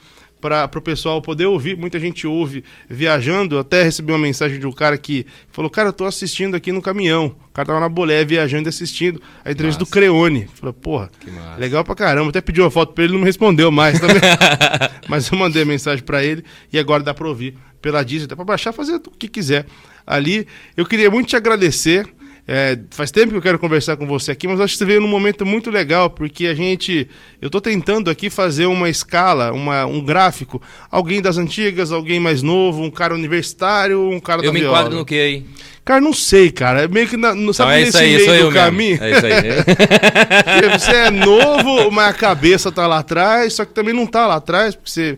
para 0.50 0.78
o 0.78 0.82
pessoal 0.82 1.22
poder 1.22 1.46
ouvir. 1.46 1.78
Muita 1.78 1.98
gente 1.98 2.28
ouve 2.28 2.66
viajando. 2.90 3.58
Até 3.58 3.84
recebi 3.84 4.12
uma 4.12 4.20
mensagem 4.20 4.60
de 4.60 4.68
um 4.68 4.72
cara 4.72 4.98
que 4.98 5.26
falou: 5.50 5.72
Cara, 5.72 5.90
eu 5.90 5.94
tô 5.94 6.04
assistindo 6.04 6.56
aqui 6.56 6.72
no 6.72 6.82
caminhão. 6.82 7.36
O 7.50 7.54
cara 7.54 7.68
tava 7.68 7.80
na 7.80 7.88
bolé 7.88 8.26
viajando 8.26 8.68
e 8.68 8.70
assistindo 8.70 9.22
a 9.46 9.52
entrevista 9.52 9.80
do 9.80 9.90
Creone. 9.90 10.50
Falei, 10.56 10.74
porra, 10.74 11.10
legal 11.58 11.84
pra 11.84 11.96
caramba. 11.96 12.30
Até 12.30 12.42
pedi 12.42 12.60
uma 12.60 12.72
foto 12.72 12.94
pra 12.94 13.06
ele, 13.06 13.14
não 13.14 13.20
me 13.20 13.26
respondeu 13.26 13.72
mais 13.72 14.00
também. 14.00 14.22
Mas 15.08 15.32
eu 15.32 15.38
mandei 15.38 15.62
a 15.62 15.66
mensagem 15.66 16.04
para 16.04 16.24
ele 16.24 16.44
e 16.72 16.78
agora 16.78 17.04
dá 17.04 17.14
pra 17.14 17.28
ouvir 17.28 17.56
pela 17.82 18.04
Disney, 18.04 18.28
dá 18.28 18.36
pra 18.36 18.44
baixar, 18.44 18.74
fazer 18.74 18.96
o 18.96 19.12
que 19.12 19.28
quiser 19.28 19.66
ali. 20.06 20.48
Eu 20.76 20.86
queria 20.86 21.10
muito 21.10 21.30
te 21.30 21.36
agradecer. 21.36 22.08
É, 22.46 22.78
faz 22.92 23.10
tempo 23.10 23.32
que 23.32 23.38
eu 23.38 23.42
quero 23.42 23.58
conversar 23.58 23.96
com 23.96 24.06
você 24.06 24.32
aqui, 24.32 24.50
mas 24.50 24.60
acho 24.60 24.74
que 24.74 24.80
você 24.80 24.86
veio 24.86 25.00
num 25.00 25.08
momento 25.08 25.46
muito 25.46 25.70
legal, 25.70 26.10
porque 26.10 26.48
a 26.48 26.54
gente. 26.54 27.08
Eu 27.42 27.48
estou 27.48 27.62
tentando 27.62 28.10
aqui 28.10 28.30
fazer 28.30 28.66
uma 28.66 28.90
escala, 28.90 29.54
uma, 29.54 29.86
um 29.86 30.04
gráfico. 30.04 30.62
Alguém 30.92 31.22
das 31.22 31.38
antigas, 31.38 31.94
alguém 31.94 32.20
mais 32.20 32.42
novo, 32.42 32.84
um 32.84 32.92
cara 32.92 33.14
universitário, 33.14 34.10
um 34.10 34.20
cara 34.20 34.40
eu 34.40 34.44
da 34.44 34.48
Eu 34.50 34.54
me 34.54 34.62
enquadro 34.62 34.94
no 34.94 35.06
que 35.06 35.16
aí? 35.16 35.46
Cara, 35.86 36.02
não 36.02 36.12
sei, 36.12 36.52
cara. 36.52 36.84
É 36.84 36.88
meio 36.88 37.08
que. 37.08 37.16
Na, 37.16 37.34
não, 37.34 37.54
sabe 37.54 37.72
não, 37.72 37.78
é 37.78 37.86
nesse 37.86 37.98
aí, 37.98 38.28
meio 38.28 38.48
do 38.48 38.54
caminho? 38.54 39.02
É 39.02 39.12
isso 39.12 39.26
aí. 39.26 40.70
você 40.80 40.92
é 40.92 41.12
novo, 41.12 41.90
mas 41.92 42.10
a 42.10 42.14
cabeça 42.14 42.70
tá 42.74 42.86
lá 42.88 43.00
atrás, 43.00 43.54
só 43.54 43.64
que 43.64 43.74
também 43.74 43.94
não 43.94 44.06
tá 44.06 44.28
lá 44.28 44.36
atrás, 44.36 44.76
porque 44.76 44.90
você. 44.90 45.18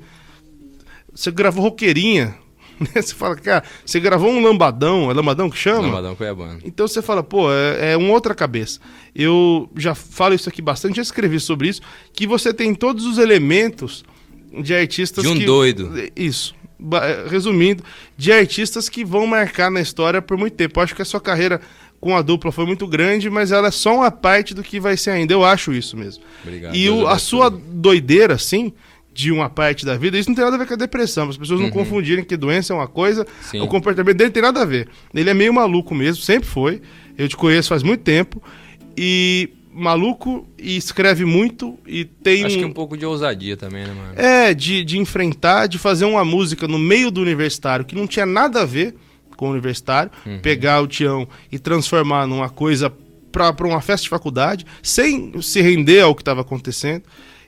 Você 1.11 1.31
gravou 1.31 1.63
roqueirinha 1.63 2.35
Você 2.93 3.13
fala, 3.13 3.35
cara, 3.35 3.63
você 3.85 3.99
gravou 3.99 4.29
um 4.29 4.41
lambadão, 4.41 5.09
é 5.09 5.13
lambadão 5.13 5.49
que 5.49 5.57
chama? 5.57 5.87
Lambadão 5.87 6.15
Cuiabano. 6.15 6.59
Então 6.63 6.87
você 6.87 7.01
fala, 7.01 7.23
pô, 7.23 7.51
é, 7.51 7.93
é 7.93 7.97
uma 7.97 8.11
outra 8.11 8.35
cabeça. 8.35 8.79
Eu 9.15 9.69
já 9.75 9.95
falo 9.95 10.33
isso 10.33 10.49
aqui 10.49 10.61
bastante, 10.61 10.97
já 10.97 11.01
escrevi 11.01 11.39
sobre 11.39 11.69
isso, 11.69 11.81
que 12.13 12.27
você 12.27 12.53
tem 12.53 12.75
todos 12.75 13.05
os 13.05 13.17
elementos 13.17 14.03
de 14.61 14.75
artistas 14.75 15.23
De 15.23 15.29
um 15.29 15.35
que... 15.35 15.45
doido. 15.45 15.91
Isso. 16.15 16.53
É, 17.01 17.29
resumindo, 17.29 17.83
de 18.17 18.31
artistas 18.31 18.89
que 18.89 19.05
vão 19.05 19.25
marcar 19.25 19.71
na 19.71 19.79
história 19.79 20.21
por 20.21 20.37
muito 20.37 20.55
tempo. 20.55 20.79
Eu 20.79 20.83
acho 20.83 20.95
que 20.95 21.01
a 21.01 21.05
sua 21.05 21.21
carreira 21.21 21.61
com 21.99 22.15
a 22.15 22.21
dupla 22.21 22.51
foi 22.51 22.65
muito 22.65 22.85
grande, 22.85 23.29
mas 23.29 23.51
ela 23.51 23.69
é 23.69 23.71
só 23.71 23.95
uma 23.95 24.11
parte 24.11 24.53
do 24.53 24.61
que 24.61 24.79
vai 24.79 24.97
ser 24.97 25.11
ainda. 25.11 25.33
Eu 25.33 25.43
acho 25.43 25.73
isso 25.73 25.95
mesmo. 25.95 26.23
Obrigado. 26.43 26.75
E 26.75 26.89
o, 26.89 27.07
a 27.07 27.17
sua 27.17 27.49
doideira, 27.49 28.37
sim, 28.37 28.73
de 29.15 29.31
uma 29.31 29.49
parte 29.49 29.85
da 29.85 29.95
vida, 29.95 30.19
isso 30.19 30.29
não 30.29 30.35
tem 30.35 30.43
nada 30.43 30.57
a 30.57 30.59
ver 30.59 30.67
com 30.67 30.73
a 30.73 30.77
depressão. 30.77 31.29
As 31.29 31.37
pessoas 31.37 31.61
não 31.61 31.67
uhum. 31.67 31.73
confundirem 31.73 32.21
que 32.21 32.35
doença 32.35 32.73
é 32.73 32.75
uma 32.75 32.87
coisa, 32.87 33.25
Sim. 33.41 33.61
o 33.61 33.67
comportamento 33.67 34.17
dele 34.17 34.29
tem 34.29 34.43
nada 34.43 34.61
a 34.61 34.65
ver. 34.65 34.89
Ele 35.13 35.29
é 35.29 35.33
meio 35.33 35.53
maluco 35.53 35.95
mesmo, 35.95 36.21
sempre 36.21 36.49
foi. 36.49 36.81
Eu 37.17 37.29
te 37.29 37.37
conheço 37.37 37.69
faz 37.69 37.81
muito 37.81 38.01
tempo. 38.01 38.43
E 38.97 39.49
maluco 39.73 40.45
e 40.57 40.75
escreve 40.75 41.23
muito 41.23 41.79
e 41.87 42.03
tem. 42.03 42.43
Acho 42.43 42.57
um... 42.57 42.59
que 42.59 42.65
um 42.65 42.73
pouco 42.73 42.97
de 42.97 43.05
ousadia 43.05 43.55
também, 43.55 43.85
né, 43.85 43.93
mano? 43.93 44.13
É, 44.17 44.53
de, 44.53 44.83
de 44.83 44.97
enfrentar, 44.97 45.67
de 45.67 45.79
fazer 45.79 46.03
uma 46.03 46.25
música 46.25 46.67
no 46.67 46.77
meio 46.77 47.09
do 47.09 47.21
universitário 47.21 47.85
que 47.85 47.95
não 47.95 48.05
tinha 48.05 48.25
nada 48.25 48.63
a 48.63 48.65
ver 48.65 48.95
com 49.37 49.47
o 49.47 49.51
universitário, 49.51 50.11
uhum. 50.25 50.39
pegar 50.39 50.81
o 50.81 50.87
Tião 50.87 51.25
e 51.49 51.57
transformar 51.57 52.27
numa 52.27 52.49
coisa 52.49 52.91
para 53.31 53.67
uma 53.67 53.81
festa 53.81 54.03
de 54.03 54.09
faculdade, 54.09 54.65
sem 54.83 55.41
se 55.41 55.61
render 55.61 56.01
ao 56.01 56.13
que 56.13 56.21
estava 56.21 56.41
acontecendo. 56.41 57.03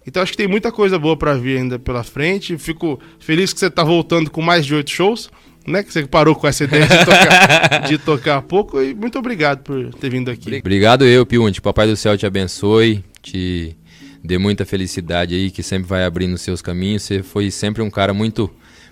Então 0.08 0.24
acho 0.24 0.32
que 0.32 0.38
tem 0.38 0.48
muita 0.48 0.72
coisa 0.72 0.98
boa 0.98 1.18
para 1.18 1.34
vir 1.34 1.58
ainda 1.58 1.78
pela 1.78 2.02
frente. 2.02 2.58
Fico 2.58 2.98
feliz 3.20 3.52
que 3.52 3.60
você 3.60 3.68
está 3.68 3.84
voltando 3.84 4.32
com 4.32 4.42
mais 4.42 4.66
de 4.66 4.74
oito 4.74 4.90
shows, 4.90 5.30
né? 5.68 5.84
Que 5.84 5.92
você 5.92 6.08
parou 6.08 6.34
com 6.34 6.48
essa 6.48 6.64
ideia 6.64 6.88
de 6.88 7.06
tocar, 7.06 7.88
de 7.90 7.98
tocar 7.98 8.42
pouco. 8.42 8.82
E 8.82 8.96
muito 8.96 9.20
obrigado 9.20 9.64
por 9.64 9.94
ter 9.96 10.10
vindo 10.10 10.32
aqui. 10.32 10.60
Obrigado 10.60 11.04
eu, 11.04 11.26
Piunte. 11.26 11.62
Papai 11.62 11.88
do 11.88 11.98
céu 11.98 12.18
te 12.18 12.26
abençoe, 12.26 13.04
te 13.22 13.76
dê 14.24 14.38
muita 14.38 14.66
felicidade 14.66 15.36
aí, 15.36 15.52
que 15.52 15.62
sempre 15.62 15.90
vai 15.90 16.06
abrindo 16.06 16.38
seus 16.38 16.62
caminhos. 16.62 17.04
Você 17.04 17.22
foi 17.22 17.52
sempre 17.52 17.82
um 17.82 17.90
cara 17.90 18.14
muito 18.14 18.50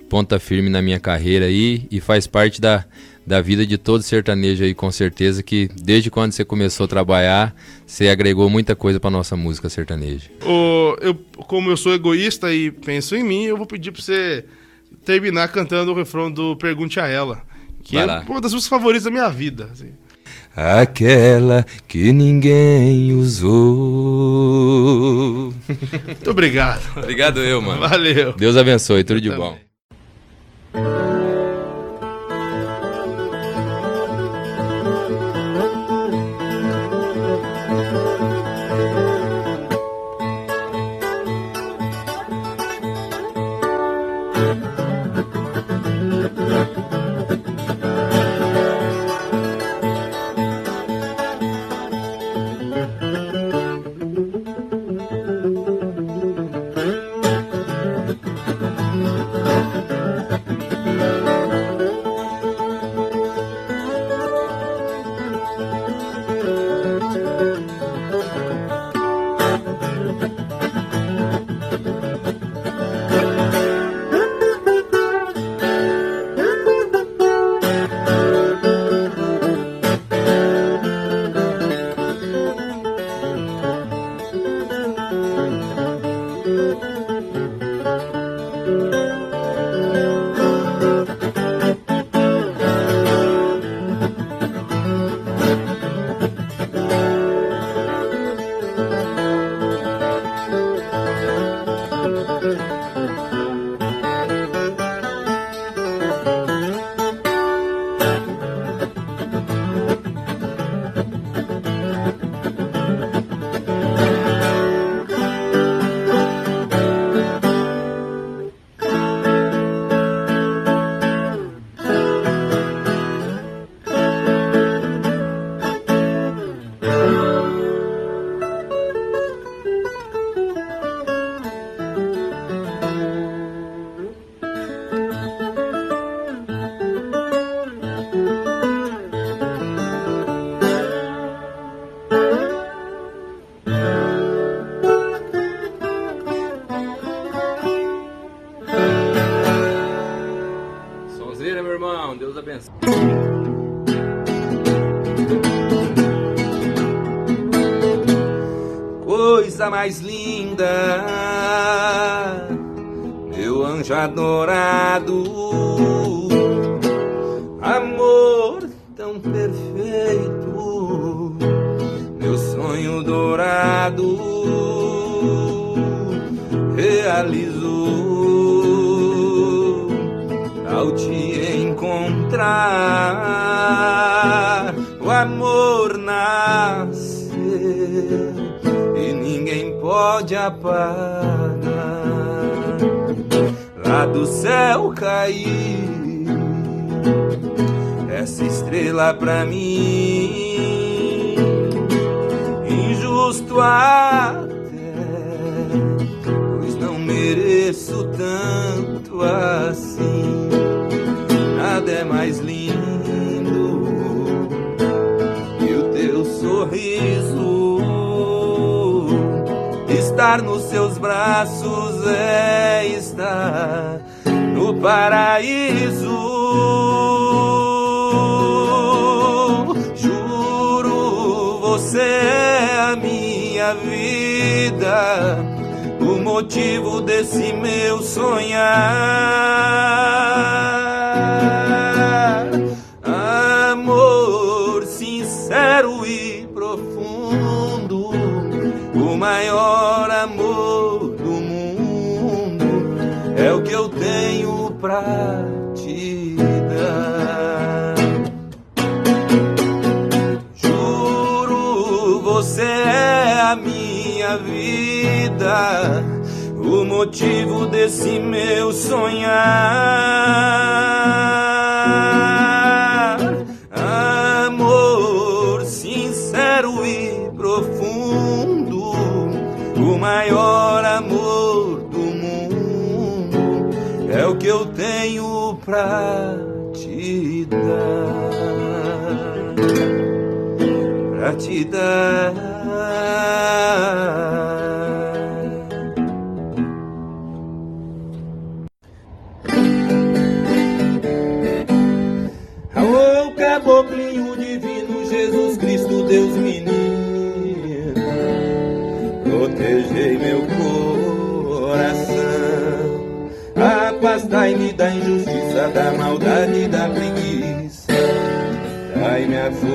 ponta 0.10 0.38
firme 0.38 0.70
na 0.70 0.82
minha 0.82 1.00
carreira 1.00 1.46
aí 1.46 1.88
e 1.90 2.02
faz 2.02 2.28
parte 2.28 2.60
da 2.60 2.86
da 3.26 3.41
vida 3.41 3.65
de 3.65 3.77
todo 3.77 4.03
sertanejo 4.03 4.64
aí, 4.64 4.73
com 4.73 4.91
certeza, 4.91 5.41
que 5.41 5.69
desde 5.81 6.11
quando 6.11 6.31
você 6.31 6.45
começou 6.45 6.85
a 6.85 6.88
trabalhar, 6.88 7.56
você 7.85 8.10
agregou 8.10 8.49
muita 8.49 8.76
coisa 8.76 8.99
para 8.99 9.10
nossa 9.10 9.35
música 9.35 9.68
sertaneja. 9.69 10.30
O, 10.43 10.95
eu, 11.02 11.15
como 11.47 11.69
eu 11.69 11.77
sou 11.77 11.93
egoísta 11.93 12.53
e 12.53 12.69
penso 12.72 13.15
em 13.15 13.23
mim, 13.23 13.45
eu 13.45 13.57
vou 13.57 13.65
pedir 13.65 13.91
para 13.91 14.02
você 14.02 14.45
terminar 15.03 15.47
cantando 15.47 15.91
o 15.91 15.95
refrão 15.95 16.31
do 16.31 16.56
Pergunte 16.56 16.99
a 16.99 17.07
Ela, 17.07 17.41
que 17.84 17.95
Vai 17.95 18.03
é 18.03 18.07
lá. 18.07 18.23
uma 18.27 18.41
das 18.41 18.53
músicas 18.53 18.69
favoritas 18.69 19.06
da 19.06 19.11
minha 19.11 19.30
vida. 19.30 19.69
Assim. 19.72 19.89
Aquela 20.56 21.65
que 21.88 22.14
ninguém 22.14 23.11
usou. 23.14 23.53
Muito 25.68 26.31
obrigado. 26.31 26.81
Obrigado 26.97 27.41
eu, 27.41 27.61
mano. 27.61 27.81
Valeu. 27.81 28.34
Deus 28.34 28.56
abençoe, 28.56 29.03
tudo 29.03 29.19
de 29.19 29.31
bom. 29.31 29.57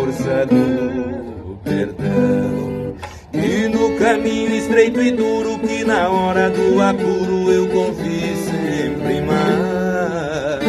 Força 0.00 0.46
do 0.46 1.58
perdão. 1.62 2.94
E 3.32 3.68
no 3.68 3.96
caminho 3.98 4.56
estreito 4.56 5.00
e 5.00 5.10
duro, 5.10 5.58
que 5.58 5.84
na 5.84 6.08
hora 6.08 6.48
do 6.50 6.80
apuro 6.80 7.52
eu 7.52 7.68
confio 7.68 8.36
sempre 8.36 9.20
mais. 9.20 10.60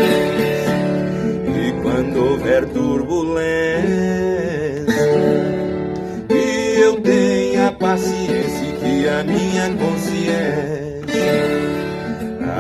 E 1.48 1.72
quando 1.82 2.32
houver 2.32 2.66
turbulência, 2.68 3.42
que 6.28 6.82
eu 6.82 7.02
tenha 7.02 7.72
paciência 7.72 8.74
que 8.80 9.08
a 9.08 9.24
minha 9.24 9.70
consciência 9.78 11.02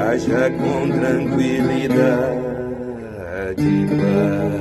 haja 0.10 0.50
com 0.52 0.90
tranquilidade 0.90 2.32
e 3.60 3.88
paz. 3.88 4.61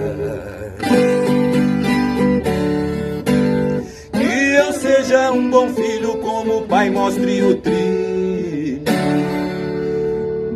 Seja 5.11 5.33
um 5.33 5.51
bom 5.51 5.69
filho, 5.71 6.19
como 6.19 6.59
o 6.59 6.63
pai 6.69 6.89
mostre 6.89 7.43
o 7.43 7.57
trilho 7.57 8.81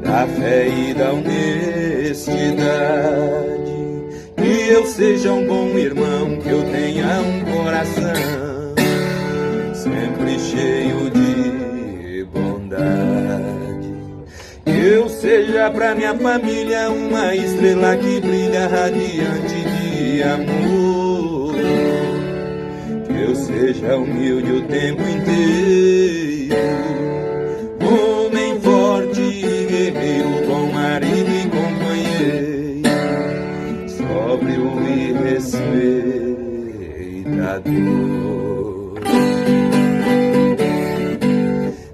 da 0.00 0.24
fé 0.28 0.68
e 0.68 0.94
da 0.94 1.12
honestidade. 1.12 2.54
Que 4.36 4.68
eu 4.72 4.86
seja 4.86 5.32
um 5.32 5.44
bom 5.44 5.76
irmão, 5.76 6.38
que 6.38 6.50
eu 6.50 6.62
tenha 6.70 7.20
um 7.20 7.44
coração 7.52 8.12
sempre 9.74 10.38
cheio 10.38 11.10
de 11.10 12.24
bondade. 12.32 13.92
Que 14.64 14.86
eu 14.86 15.08
seja 15.08 15.68
pra 15.72 15.96
minha 15.96 16.14
família 16.14 16.90
uma 16.90 17.34
estrela 17.34 17.96
que 17.96 18.20
brilha 18.20 18.68
radiante 18.68 19.64
de 19.64 20.22
amor. 20.22 21.03
Eu 23.26 23.34
seja 23.34 23.96
humilde 23.96 24.52
o 24.52 24.62
tempo 24.68 25.00
inteiro. 25.00 26.54
Homem 27.80 28.60
forte 28.60 29.22
e 29.22 29.64
guerreiro, 29.64 30.46
bom 30.46 30.70
marido 30.70 31.30
e 31.30 31.48
companheiro, 31.48 32.82
sóbrio 33.88 34.78
e 34.86 35.14
respeitador. 35.24 35.64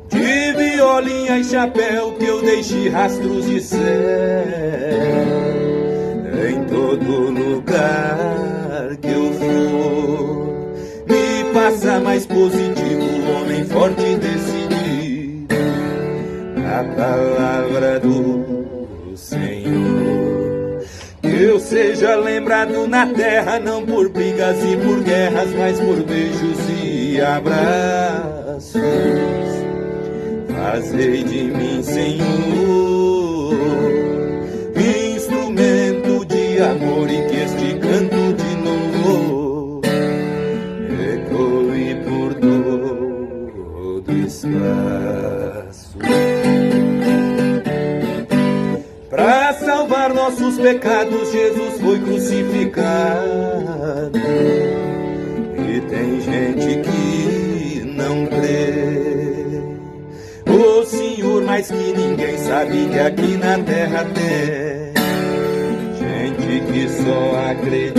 De 0.08 0.52
violinha 0.52 1.38
e 1.38 1.44
chapéu 1.44 2.12
que 2.14 2.24
eu 2.24 2.42
deixe 2.42 2.88
rastros 2.88 3.46
de 3.46 3.60
céu 3.60 3.80
em 6.48 6.64
todo 6.64 7.30
lugar 7.30 8.96
que 9.00 9.10
eu 9.12 9.32
for. 9.34 10.29
Faça 11.52 12.00
mais 12.00 12.26
positivo, 12.26 13.32
homem 13.32 13.64
forte 13.64 14.02
e 14.02 14.16
decidido. 14.16 15.54
A 16.64 16.84
palavra 16.94 17.98
do 18.00 19.16
Senhor. 19.16 20.80
Que 21.20 21.42
eu 21.42 21.58
seja 21.58 22.16
lembrado 22.16 22.86
na 22.86 23.06
terra, 23.06 23.58
não 23.58 23.84
por 23.84 24.08
brigas 24.08 24.58
e 24.64 24.76
por 24.76 25.02
guerras, 25.02 25.52
mas 25.52 25.80
por 25.80 26.02
beijos 26.02 26.58
e 26.82 27.20
abraços. 27.20 28.80
Fazei 30.56 31.24
de 31.24 31.44
mim, 31.44 31.82
Senhor, 31.82 32.24
instrumento 34.76 36.24
de 36.26 36.62
amor 36.62 37.10
e 37.10 37.29
espaço. 44.46 45.98
Pra 49.08 49.52
salvar 49.54 50.14
nossos 50.14 50.58
pecados 50.58 51.30
Jesus 51.32 51.80
foi 51.80 51.98
crucificado. 52.00 53.20
E 55.58 55.80
tem 55.82 56.20
gente 56.20 56.80
que 56.88 57.82
não 57.96 58.26
crê. 58.26 59.60
O 60.46 60.84
Senhor, 60.84 61.42
mais 61.42 61.68
que 61.68 61.92
ninguém 61.92 62.38
sabe 62.38 62.88
que 62.88 62.98
aqui 62.98 63.36
na 63.36 63.58
terra 63.58 64.04
tem 64.14 64.94
gente 65.98 66.60
que 66.72 66.88
só 66.88 67.50
acredita 67.50 67.94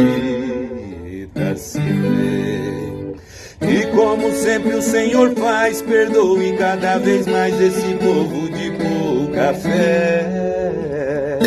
se 1.55 1.79
vê. 1.79 2.90
E 3.61 3.85
como 3.95 4.31
sempre 4.31 4.75
o 4.75 4.81
Senhor 4.81 5.33
faz, 5.35 5.81
perdoe 5.81 6.57
cada 6.57 6.97
vez 6.97 7.27
mais 7.27 7.59
esse 7.61 7.93
povo 7.95 8.49
de 8.49 8.71
pouca 8.71 9.53
fé. 9.53 11.39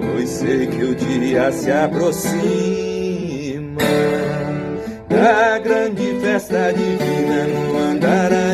Pois 0.00 0.28
sei 0.28 0.66
que 0.66 0.82
o 0.84 0.94
dia 0.94 1.52
se 1.52 1.70
aproxima 1.70 2.42
da 5.08 5.58
grande 5.58 6.18
festa 6.20 6.72
divina 6.72 7.46
no 7.46 7.78
Andaraí 7.78 8.51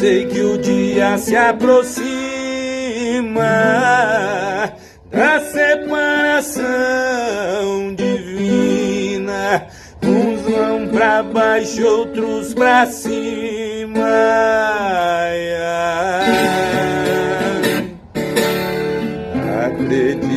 sei 0.00 0.24
que 0.24 0.40
o 0.40 0.56
dia 0.56 1.18
se 1.18 1.36
aproxima 1.36 2.00
da 5.10 5.40
separação 5.40 6.64
divina. 7.94 9.66
Uns 10.02 10.40
vão 10.40 10.88
pra 10.88 11.22
baixo, 11.22 11.84
outros 11.86 12.54
pra 12.54 12.86
cima. 12.86 14.08
Acredite 19.66 20.29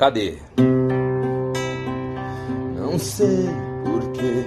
Cadê? 0.00 0.38
Não 2.74 2.98
sei 2.98 3.50
por 3.84 4.00
que 4.12 4.46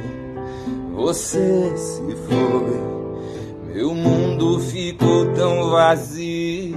você 0.96 1.78
se 1.78 2.16
foi. 2.28 3.72
Meu 3.72 3.94
mundo 3.94 4.60
ficou 4.62 5.32
tão 5.34 5.70
vazio. 5.70 6.76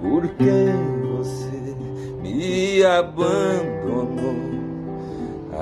Por 0.00 0.26
que 0.28 0.72
você 1.04 1.76
me 2.22 2.82
abandonou? 2.84 4.34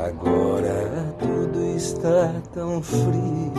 Agora 0.07 1.13
tudo 1.19 1.61
está 1.77 2.41
tão 2.53 2.81
frio. 2.81 3.53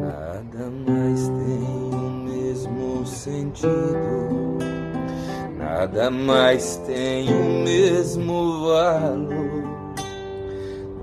Nada 0.00 0.70
mais 0.86 1.26
tem 1.26 1.90
o 1.90 2.10
mesmo 2.28 3.04
sentido. 3.06 4.41
Nada 5.74 6.10
mais 6.10 6.76
tem 6.86 7.26
o 7.30 7.64
mesmo 7.64 8.66
valor. 8.66 9.64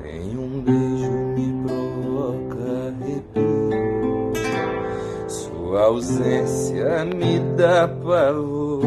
Nenhum 0.04 0.62
beijo 0.62 1.12
me 1.36 1.64
provoca 1.66 2.62
arrepio. 2.88 4.34
Sua 5.28 5.82
ausência 5.86 7.04
me 7.04 7.40
dá 7.58 7.88
pavor. 7.88 8.84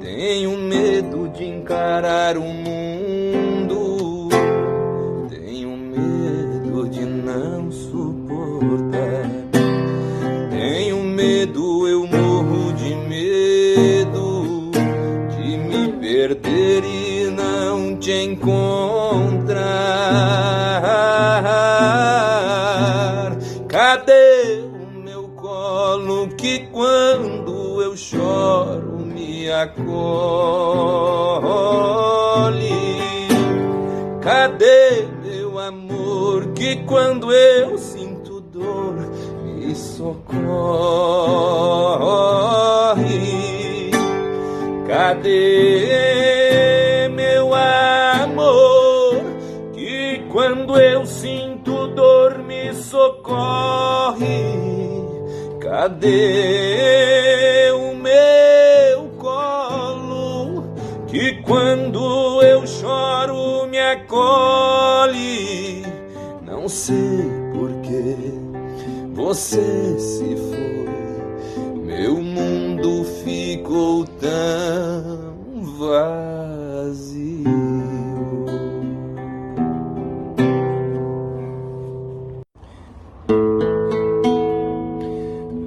Tenho 0.00 0.56
medo 0.56 1.28
de 1.28 1.44
encarar 1.44 2.38
o 2.38 2.42
mundo. 2.42 2.93
Acolhe? 29.76 30.14
Cadê 34.20 35.06
meu 35.22 35.58
amor 35.58 36.46
que 36.54 36.76
quando 36.84 37.32
eu 37.32 37.76
sinto 37.76 38.40
dor 38.40 38.94
me 39.44 39.74
socorre? 39.74 40.14
Cadê 44.86 45.48
meu 47.12 47.52
amor 47.54 49.22
que 49.72 50.22
quando 50.30 50.78
eu 50.78 51.04
sinto 51.04 51.88
dor 51.88 52.38
me 52.38 52.72
socorre? 52.74 54.44
Cadê 55.60 56.63
você 69.54 69.98
se 70.00 70.36
foi, 70.36 71.76
meu 71.84 72.16
mundo 72.20 73.04
ficou 73.22 74.04
tão 74.04 75.62
vazio. 75.78 77.44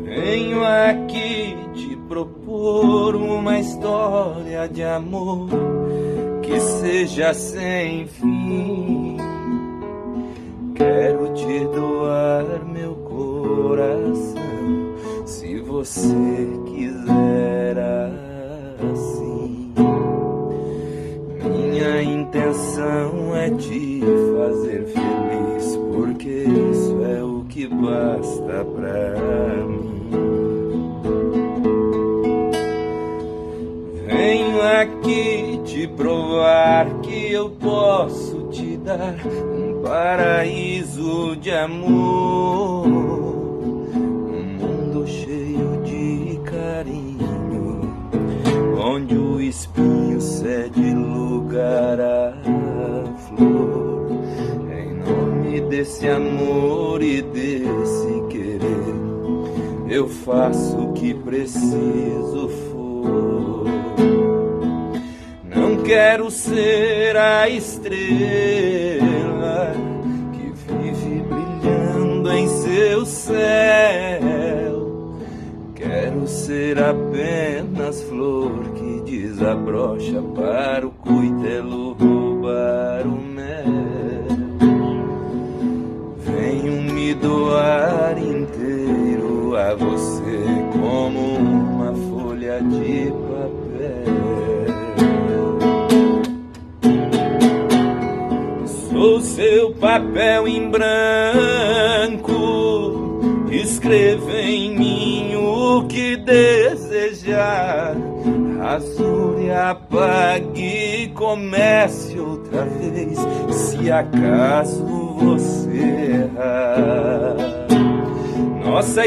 Venho 0.04 0.66
aqui 0.66 1.56
te 1.74 1.96
propor 2.10 3.16
uma 3.16 3.58
história 3.60 4.68
de 4.68 4.84
amor 4.84 5.48
que 6.42 6.60
seja 6.60 7.34
sem 7.34 7.77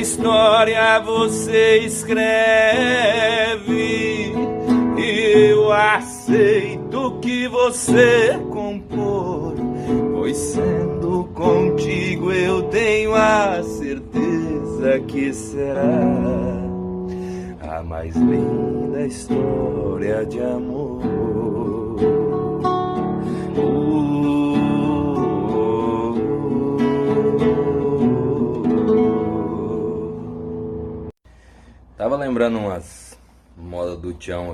história 0.00 0.98
você 1.00 1.59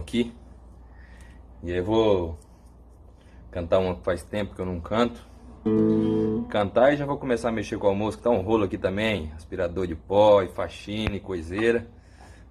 aqui. 0.06 0.32
E 1.64 1.72
aí 1.72 1.80
vou 1.80 2.38
cantar 3.50 3.80
uma 3.80 3.96
que 3.96 4.04
faz 4.04 4.22
tempo 4.22 4.54
que 4.54 4.60
eu 4.60 4.66
não 4.66 4.80
canto. 4.80 5.26
Cantar 6.48 6.94
e 6.94 6.96
já 6.96 7.04
vou 7.04 7.16
começar 7.16 7.48
a 7.48 7.52
mexer 7.52 7.76
com 7.76 7.88
o 7.88 7.90
almoço, 7.90 8.16
que 8.16 8.22
tá 8.22 8.30
um 8.30 8.40
rolo 8.40 8.64
aqui 8.64 8.78
também. 8.78 9.32
Aspirador 9.34 9.84
de 9.84 9.96
pó, 9.96 10.42
e 10.42 10.48
faxina 10.48 11.16
e 11.16 11.20
coiseira. 11.20 11.88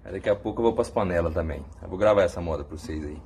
Aí 0.04 0.12
daqui 0.12 0.28
a 0.28 0.36
pouco 0.36 0.60
eu 0.60 0.64
vou 0.64 0.74
pras 0.74 0.90
panelas 0.90 1.32
também. 1.32 1.64
Eu 1.82 1.88
vou 1.88 1.98
gravar 1.98 2.22
essa 2.22 2.42
moda 2.42 2.62
pra 2.62 2.76
vocês 2.76 3.02
aí. 3.02 3.16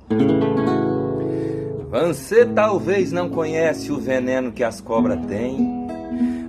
Você 1.89 2.45
talvez 2.45 3.11
não 3.11 3.29
conhece 3.29 3.91
o 3.91 3.99
veneno 3.99 4.53
que 4.53 4.63
as 4.63 4.79
cobras 4.79 5.25
têm. 5.25 5.87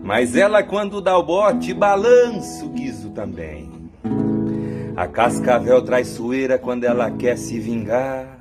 Mas 0.04 0.36
ela 0.36 0.62
quando 0.62 1.00
dá 1.00 1.18
o 1.18 1.22
bote, 1.24 1.74
balança 1.74 2.64
o 2.64 2.68
guiso 2.68 3.10
também. 3.10 3.81
A 5.02 5.08
cascavel 5.08 5.82
traiçoeira 5.82 6.56
quando 6.56 6.84
ela 6.84 7.10
quer 7.10 7.36
se 7.36 7.58
vingar. 7.58 8.38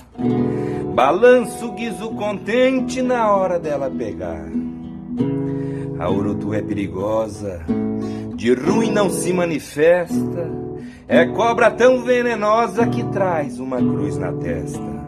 Balança 0.93 1.65
o 1.65 1.71
guiso 1.71 2.11
contente 2.11 3.01
na 3.01 3.31
hora 3.35 3.57
dela 3.57 3.89
pegar. 3.89 4.45
A 5.97 6.07
urutu 6.07 6.53
é 6.53 6.61
perigosa, 6.61 7.61
de 8.35 8.53
ruim 8.53 8.91
não 8.91 9.09
se 9.09 9.33
manifesta. 9.33 10.51
É 11.07 11.25
cobra 11.25 11.71
tão 11.71 12.03
venenosa 12.03 12.85
que 12.85 13.03
traz 13.05 13.59
uma 13.59 13.77
cruz 13.77 14.15
na 14.19 14.31
testa. 14.31 15.01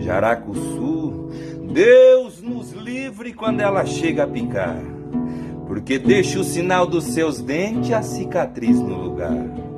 Jaracuçu, 0.00 1.30
Deus 1.72 2.42
nos 2.42 2.72
livre 2.72 3.32
quando 3.32 3.60
ela 3.60 3.86
chega 3.86 4.24
a 4.24 4.28
picar. 4.28 4.82
Porque 5.66 5.98
deixa 5.98 6.38
o 6.38 6.44
sinal 6.44 6.86
dos 6.86 7.04
seus 7.04 7.40
dentes 7.40 7.90
a 7.90 8.02
cicatriz 8.02 8.78
no 8.78 8.96
lugar 9.02 9.68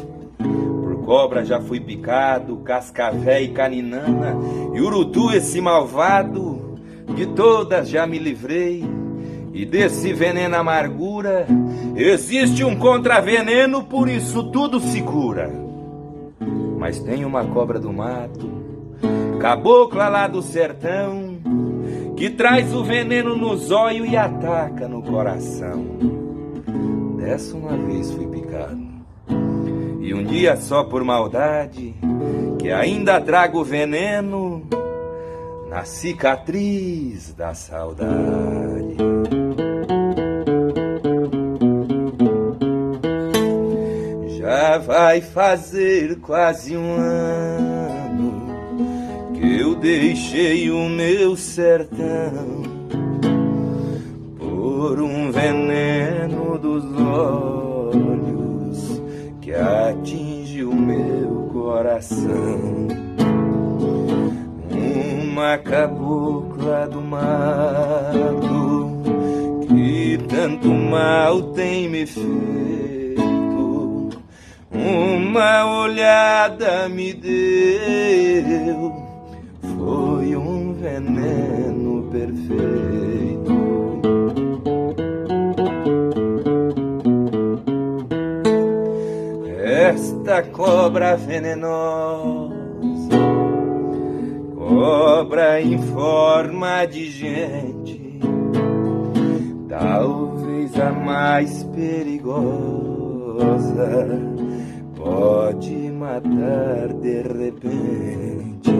cobra 1.10 1.44
já 1.44 1.60
fui 1.60 1.80
picado, 1.80 2.58
cascavé 2.58 3.42
e 3.42 3.48
caninana, 3.48 4.32
e 4.72 4.80
urutu 4.80 5.32
esse 5.32 5.60
malvado, 5.60 6.78
de 7.16 7.26
todas 7.26 7.88
já 7.88 8.06
me 8.06 8.16
livrei. 8.16 8.84
E 9.52 9.66
desse 9.66 10.12
veneno 10.12 10.54
amargura, 10.54 11.48
existe 11.96 12.62
um 12.62 12.76
contraveneno, 12.76 13.82
por 13.82 14.08
isso 14.08 14.52
tudo 14.52 14.78
se 14.78 15.02
cura. 15.02 15.50
Mas 16.78 17.00
tem 17.00 17.24
uma 17.24 17.44
cobra 17.44 17.80
do 17.80 17.92
mato, 17.92 18.48
cabocla 19.40 20.08
lá 20.08 20.28
do 20.28 20.40
sertão, 20.40 21.40
que 22.16 22.30
traz 22.30 22.72
o 22.72 22.84
veneno 22.84 23.34
nos 23.34 23.72
olhos 23.72 24.08
e 24.08 24.16
ataca 24.16 24.86
no 24.86 25.02
coração. 25.02 25.84
Dessa 27.16 27.56
uma 27.56 27.76
vez 27.76 28.12
fui 28.12 28.28
picado. 28.28 28.89
E 30.10 30.12
um 30.12 30.24
dia 30.24 30.56
só 30.56 30.82
por 30.82 31.04
maldade, 31.04 31.94
que 32.58 32.68
ainda 32.68 33.20
trago 33.20 33.62
veneno 33.62 34.66
na 35.68 35.84
cicatriz 35.84 37.32
da 37.32 37.54
saudade. 37.54 38.96
Já 44.36 44.78
vai 44.78 45.20
fazer 45.20 46.18
quase 46.18 46.76
um 46.76 46.96
ano 46.96 48.48
que 49.32 49.60
eu 49.60 49.76
deixei 49.76 50.72
o 50.72 50.88
meu 50.88 51.36
sertão 51.36 52.64
por 54.36 55.00
um 55.00 55.30
veneno 55.30 56.58
dos 56.58 56.84
olhos 57.00 58.30
que 59.51 59.56
atinge 59.56 60.62
o 60.62 60.72
meu 60.72 61.48
coração. 61.52 62.86
Uma 64.70 65.59
cabocla 65.59 66.86
do 66.86 67.01
mato 67.01 69.02
que 69.66 70.20
tanto 70.28 70.68
mal 70.68 71.43
tem 71.55 71.89
me 71.89 72.06
feito. 72.06 74.10
Uma 74.70 75.82
olhada 75.82 76.89
me 76.89 77.12
deu, 77.12 78.94
foi 79.62 80.36
um 80.36 80.74
veneno 80.74 82.09
perfeito. 82.12 83.80
Esta 89.81 90.43
cobra 90.43 91.16
venenosa, 91.16 92.55
cobra 94.55 95.59
em 95.59 95.78
forma 95.78 96.85
de 96.85 97.11
gente, 97.11 98.20
talvez 99.66 100.78
a 100.78 100.93
mais 100.93 101.65
perigosa, 101.74 102.39
pode 104.94 105.90
matar 105.93 106.93
de 107.01 107.23
repente. 107.23 108.70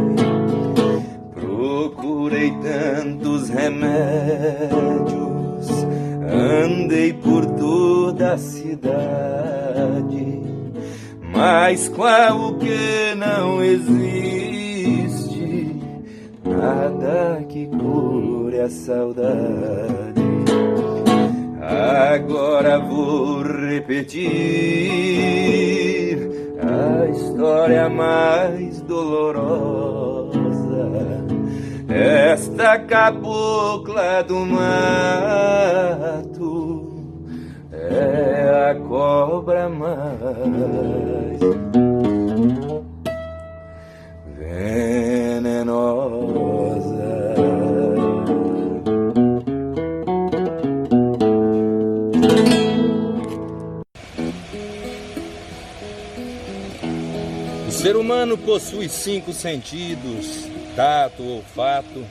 Procurei 1.35 2.53
tantos 2.61 3.49
remédios, 3.49 3.89
andei 6.63 7.15
por 7.15 7.47
toda 7.47 8.35
a 8.35 8.39
cidade 8.39 10.50
mas 11.33 11.89
qual 11.89 12.55
que 12.55 13.15
não 13.17 13.63
existe 13.63 14.71
nada 16.45 17.45
que 17.49 17.67
cure 17.67 18.61
a 18.61 18.69
saudade. 18.69 20.21
Agora 22.13 22.79
vou 22.81 23.43
repetir 23.43 24.29
a 26.61 27.09
história 27.09 27.89
mais 27.89 28.81
dolorosa. 28.83 30.31
Esta 31.89 32.79
cabocla 32.79 34.23
do 34.23 34.41
mato 34.47 34.71
é 38.01 38.71
a 38.71 38.75
cobra 38.75 39.69
mais 39.69 41.39
venenosa. 44.39 46.01
O 57.69 57.73
ser 57.73 57.97
humano 57.97 58.39
possui 58.39 58.89
cinco 58.89 59.33
sentidos: 59.33 60.49
tato, 60.75 61.23
olfato, 61.23 62.05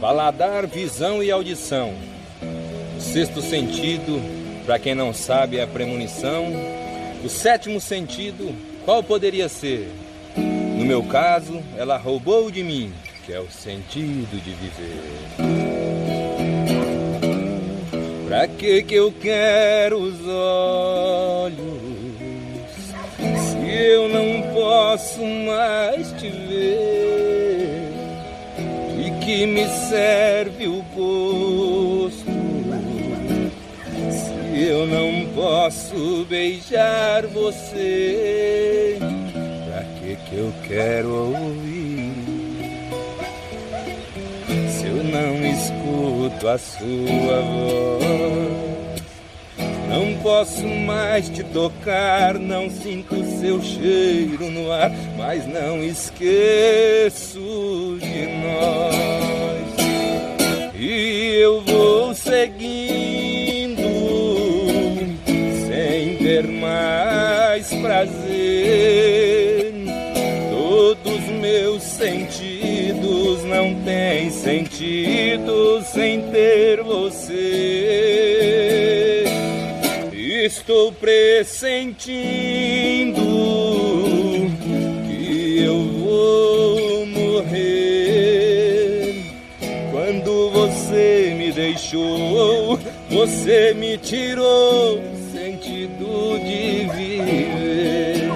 paladar, 0.00 0.66
visão 0.66 1.22
e 1.22 1.30
audição. 1.30 1.92
O 2.96 3.00
sexto 3.00 3.40
sentido 3.40 4.37
para 4.68 4.78
quem 4.78 4.94
não 4.94 5.14
sabe, 5.14 5.56
é 5.56 5.62
a 5.62 5.66
premonição. 5.66 6.44
O 7.24 7.28
sétimo 7.30 7.80
sentido, 7.80 8.54
qual 8.84 9.02
poderia 9.02 9.48
ser? 9.48 9.90
No 10.36 10.84
meu 10.84 11.02
caso, 11.04 11.62
ela 11.74 11.96
roubou 11.96 12.50
de 12.50 12.62
mim, 12.62 12.92
que 13.24 13.32
é 13.32 13.40
o 13.40 13.50
sentido 13.50 14.38
de 14.42 14.50
viver. 14.50 15.00
Pra 18.28 18.46
que 18.46 18.82
que 18.82 18.94
eu 18.94 19.10
quero 19.10 20.00
os 20.00 20.20
olhos 20.28 21.56
se 23.16 23.70
eu 23.74 24.06
não 24.10 24.52
posso 24.52 25.24
mais 25.24 26.12
te 26.12 26.28
ver? 26.28 27.90
E 28.98 29.24
que 29.24 29.46
me 29.46 29.66
serve 29.88 30.68
o 30.68 30.82
gosto 30.94 32.27
eu 34.60 34.86
não 34.86 35.26
posso 35.34 36.26
beijar 36.28 37.26
você? 37.28 38.98
Pra 38.98 39.84
que 39.84 40.16
que 40.16 40.36
eu 40.36 40.52
quero 40.66 41.14
ouvir 41.14 42.12
se 44.68 44.86
eu 44.86 45.04
não 45.04 45.46
escuto 45.46 46.48
a 46.48 46.58
sua 46.58 47.40
voz? 47.40 48.08
Não 49.88 50.14
posso 50.22 50.66
mais 50.66 51.28
te 51.28 51.44
tocar, 51.44 52.34
não 52.34 52.68
sinto 52.68 53.24
seu 53.40 53.62
cheiro 53.62 54.50
no 54.50 54.72
ar, 54.72 54.90
mas 55.16 55.46
não 55.46 55.82
esqueço 55.82 57.38
de 58.00 58.26
nós. 58.42 59.68
E 60.74 61.40
eu 61.40 61.60
vou 61.62 62.14
seguindo 62.14 63.17
não 73.48 73.74
têm 73.82 74.30
sentido 74.30 75.82
sem 75.82 76.20
ter 76.30 76.82
você. 76.82 78.44
Estou 80.44 80.92
pressentindo 80.92 82.06
que 85.06 85.62
eu 85.64 85.82
vou 85.82 87.06
morrer. 87.06 87.54
Quando 89.90 90.50
você 90.50 91.34
me 91.36 91.50
deixou, 91.50 92.78
você 93.10 93.74
me 93.74 93.96
tirou 93.98 94.98
o 94.98 95.32
sentido 95.32 96.38
de 96.38 96.86
viver. 96.96 98.28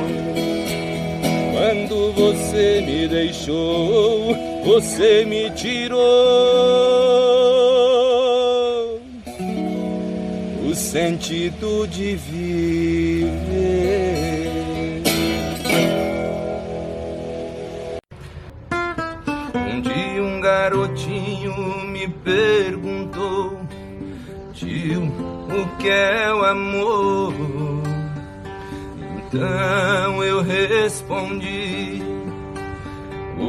Quando 1.52 2.12
você 2.12 2.80
me 2.80 3.06
deixou, 3.08 4.51
você 4.64 5.24
me 5.24 5.50
tirou 5.50 6.00
o 10.68 10.74
sentido 10.74 11.86
de 11.88 12.16
viver. 12.16 13.32
Um 19.54 19.80
dia 19.80 20.22
um 20.22 20.40
garotinho 20.40 21.86
me 21.86 22.08
perguntou, 22.08 23.60
tio, 24.52 25.02
o 25.02 25.76
que 25.78 25.88
é 25.88 26.32
o 26.32 26.44
amor? 26.44 27.34
Então 29.16 30.22
eu 30.22 30.42
respondi: 30.42 32.01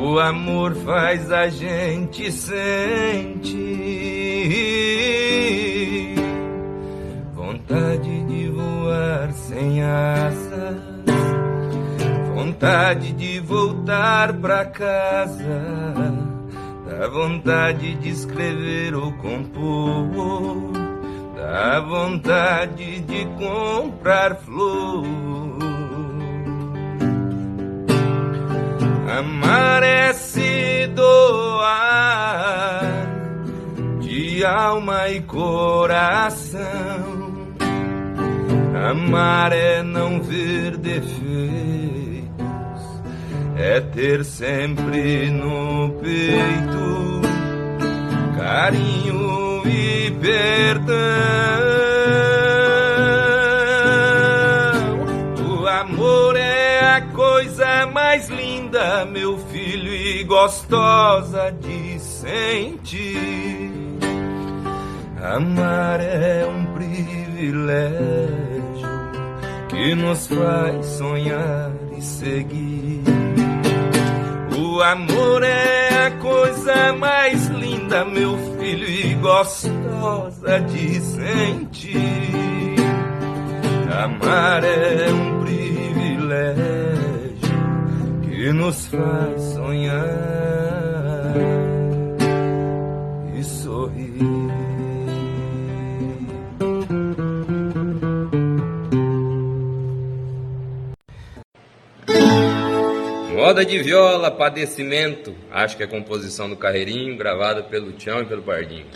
O 0.05 0.19
amor 0.19 0.75
faz 0.75 1.31
a 1.31 1.47
gente 1.47 2.29
sentir 2.29 3.53
vontade 7.33 8.23
de 8.25 8.49
voar 8.49 9.31
sem 9.31 9.81
asas, 9.81 10.75
vontade 12.35 13.13
de 13.13 13.39
voltar 13.39 14.33
pra 14.33 14.65
casa, 14.65 15.61
dá 16.85 17.07
vontade 17.07 17.95
de 17.95 18.09
escrever 18.09 18.93
ou 18.95 19.13
compor, 19.13 20.73
dá 21.33 21.79
vontade 21.79 22.99
de 22.99 23.25
comprar 23.37 24.35
flor. 24.35 25.52
Amar 29.17 29.83
é 29.83 30.11
se 30.11 30.87
doar 30.87 32.81
de 34.01 34.43
alma 34.43 35.07
e 35.09 35.21
coração. 35.21 36.63
Amar 38.89 39.53
é 39.53 39.83
não 39.83 40.19
ver 40.19 40.77
defeitos, 40.77 41.13
é 43.55 43.79
ter 43.81 44.25
sempre 44.25 45.29
no 45.29 45.91
peito 46.01 47.21
carinho 48.35 49.61
e 49.67 50.09
perdão. 50.09 50.95
O 55.61 55.67
amor 55.67 56.35
é 56.35 56.95
a 56.95 57.01
coisa 57.13 57.85
mais 57.85 58.27
linda, 58.27 58.52
meu 59.05 59.37
filho, 59.37 59.93
e 59.93 60.23
gostosa 60.23 61.51
de 61.51 61.99
sentir. 61.99 63.71
Amar 65.21 65.99
é 66.01 66.43
um 66.45 66.65
privilégio 66.73 67.93
que 69.69 69.93
nos 69.93 70.25
faz 70.27 70.85
sonhar 70.85 71.71
e 71.95 72.01
seguir. 72.01 73.03
O 74.57 74.81
amor 74.81 75.43
é 75.43 76.07
a 76.07 76.11
coisa 76.19 76.93
mais 76.93 77.47
linda, 77.49 78.03
meu 78.05 78.35
filho, 78.57 78.87
e 78.87 79.13
gostosa 79.15 80.59
de 80.61 80.99
sentir. 80.99 82.75
Amar 84.03 84.63
é 84.63 85.11
um 85.11 85.43
privilégio 85.43 86.92
que 88.43 88.51
nos 88.51 88.87
faz 88.87 89.41
sonhar 89.53 90.03
e 93.39 93.41
sorrir. 93.41 94.19
Moda 103.33 103.63
de 103.63 103.81
viola, 103.81 104.29
padecimento. 104.29 105.33
Acho 105.49 105.77
que 105.77 105.83
é 105.83 105.87
composição 105.87 106.49
do 106.49 106.57
Carreirinho, 106.57 107.15
gravada 107.15 107.63
pelo 107.63 107.93
Tião 107.93 108.19
e 108.19 108.25
pelo 108.25 108.41
Pardinho. 108.41 108.87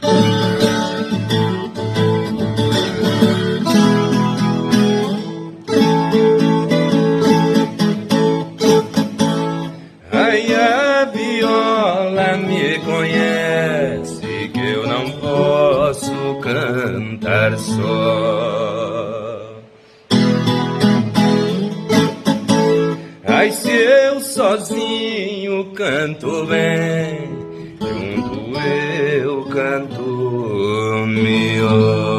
Cantar 16.48 17.57
só. 17.57 18.98
Ai, 23.26 23.52
se 23.52 23.69
eu 23.69 24.19
sozinho 24.22 25.65
canto 25.76 26.45
bem, 26.45 27.78
junto 27.80 28.60
eu 29.24 29.45
canto 29.45 31.06
melhor. 31.07 32.16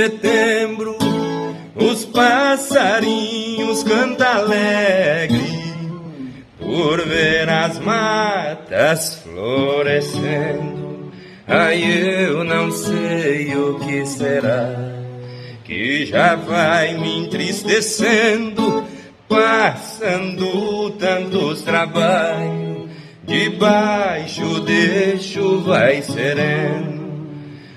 Setembro, 0.00 0.96
os 1.76 2.06
passarinhos 2.06 3.82
cantam 3.82 4.26
alegre 4.26 5.44
por 6.58 7.04
ver 7.04 7.46
as 7.50 7.78
matas 7.80 9.16
florescendo. 9.16 11.12
Aí 11.46 12.24
eu 12.24 12.44
não 12.44 12.70
sei 12.70 13.54
o 13.54 13.78
que 13.80 14.06
será 14.06 14.74
que 15.64 16.06
já 16.06 16.34
vai 16.34 16.96
me 16.96 17.26
entristecendo, 17.26 18.82
passando 19.28 20.92
tantos 20.92 21.60
trabalhos, 21.60 22.88
debaixo 23.24 24.60
de 24.62 25.18
chuva 25.18 25.92
e 25.92 26.02
sereno. 26.02 27.00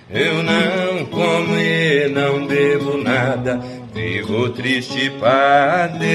Eu 0.10 0.44
não 0.44 0.93
comer, 1.14 2.10
não 2.10 2.45
bebo 2.48 2.98
nada, 2.98 3.60
vivo 3.94 4.49
triste 4.49 5.11
padecendo. 5.19 6.14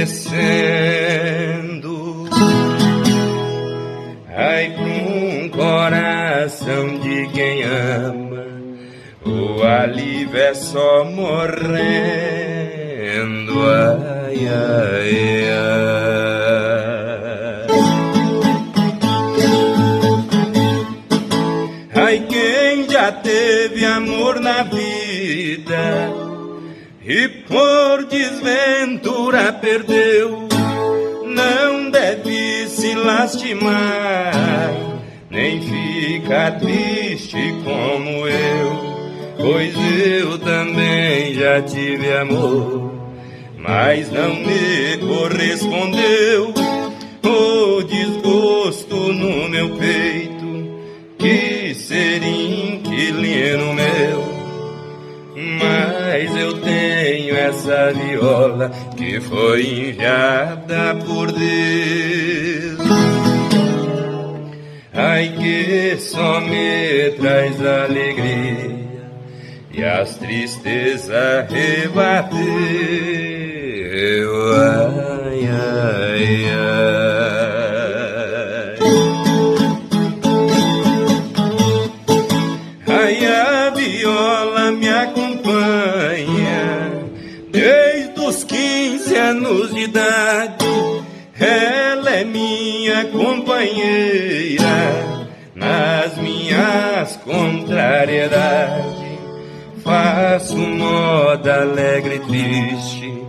Ai, 4.35 4.71
pra 4.71 4.85
um 4.85 5.49
coração 5.49 6.99
de 6.99 7.27
quem 7.29 7.63
ama, 7.65 8.45
o 9.25 9.63
alívio 9.63 10.39
é 10.39 10.55
só 10.55 11.05
morrendo. 11.05 11.79
Ai, 13.69 14.49
ai, 14.49 15.51
ai. 15.51 15.89
Ai, 21.95 22.27
quem 22.29 22.89
já 22.89 23.13
teve 23.13 23.85
amor 23.85 24.41
na 24.41 24.63
vida 24.63 24.88
e 27.05 27.27
por 27.49 28.05
desventura 28.05 29.51
perdeu, 29.51 30.47
não 31.25 31.91
deve 31.91 32.69
se 32.69 32.95
lastimar, 32.95 34.35
nem 35.31 35.59
fica 35.63 36.51
triste 36.51 37.55
como 37.65 38.29
eu, 38.29 38.99
pois 39.39 39.75
eu 40.05 40.39
também 40.39 41.33
já 41.33 41.63
tive 41.63 42.13
amor, 42.13 42.93
mas 43.57 44.11
não 44.13 44.35
me 44.35 44.99
correspondeu 44.99 46.53
o 47.23 47.83
desgosto 47.85 48.97
no 49.15 49.49
meu 49.49 49.71
peito, 49.71 50.79
que 51.17 51.75
ser 51.75 52.23
inquilino. 52.23 53.78
Mas 55.59 56.37
eu 56.37 56.61
tenho 56.61 57.37
essa 57.37 57.93
viola 57.93 58.71
que 58.97 59.21
foi 59.21 59.89
enviada 59.89 60.95
por 61.07 61.33
Deus. 61.33 62.79
Ai, 64.95 65.33
que 65.39 65.97
só 65.99 66.41
me 66.41 67.11
traz 67.19 67.65
alegria 67.65 68.79
e 69.73 69.85
as 69.85 70.17
tristezas 70.17 71.47
rebateu. 71.51 72.39
Ai, 74.55 75.49
ai, 75.49 76.51
ai. 76.51 77.08
Anos 89.49 89.75
de 89.75 89.81
idade. 89.81 90.67
Ela 91.41 92.11
é 92.11 92.25
minha 92.25 93.05
companheira 93.07 94.67
nas 95.55 96.17
minhas 96.19 97.17
contrariedades. 97.19 98.99
Faço 99.83 100.57
moda 100.57 101.63
alegre 101.63 102.17
e 102.17 102.21
triste, 102.21 103.23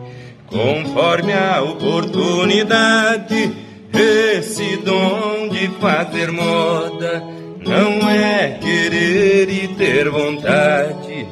conforme 0.47 1.31
a 1.33 1.61
oportunidade. 1.61 3.51
Esse 3.91 4.77
dom 4.77 5.49
de 5.49 5.67
fazer 5.79 6.31
moda 6.31 7.23
não 7.59 8.09
é 8.09 8.57
querer 8.61 9.49
e 9.49 9.67
ter 9.69 10.09
vontade. 10.09 11.27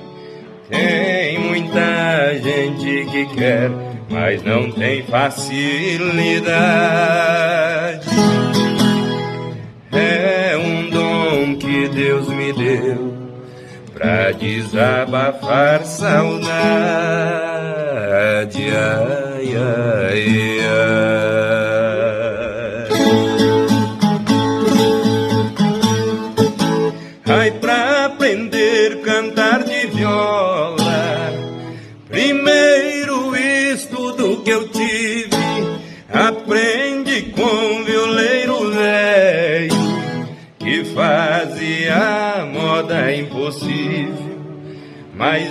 Tem 0.70 1.40
muita 1.40 2.36
gente 2.36 3.06
que 3.06 3.26
quer, 3.36 3.70
mas 4.10 4.42
não 4.44 4.72
tem 4.72 5.04
facilidade. 5.04 6.08
É 9.92 10.58
um 10.58 10.90
dom 10.90 11.56
que 11.58 11.88
Deus 11.90 12.28
me 12.30 12.54
deu 12.54 13.14
pra 13.94 14.32
desabafar 14.32 15.84
saudade. 15.86 16.48
Ai, 18.70 19.56
ai, 19.56 20.60
ai. 20.66 21.47
Moda 42.78 43.14
impossível. 43.16 44.38
Mas 45.16 45.50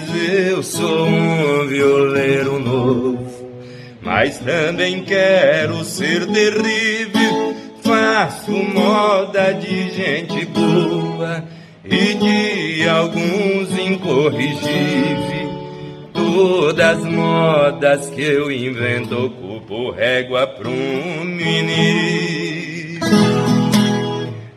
eu 0.48 0.62
sou 0.62 1.06
um 1.08 1.66
violeiro 1.66 2.60
novo, 2.60 3.50
mas 4.00 4.38
também 4.38 5.02
quero 5.02 5.82
ser 5.84 6.24
terrível. 6.26 7.56
Faço 7.82 8.52
moda 8.52 9.52
de 9.54 9.90
gente 9.90 10.44
boa 10.46 11.42
e 11.84 12.14
de 12.14 12.88
alguns 12.88 13.76
incorrigíveis. 13.76 15.46
Todas 16.12 17.04
modas 17.04 18.08
que 18.10 18.22
eu 18.22 18.50
invento 18.50 19.26
ocupo 19.26 19.90
régua 19.90 20.46
pra 20.46 20.68
um 20.68 21.24
menino. 21.24 22.75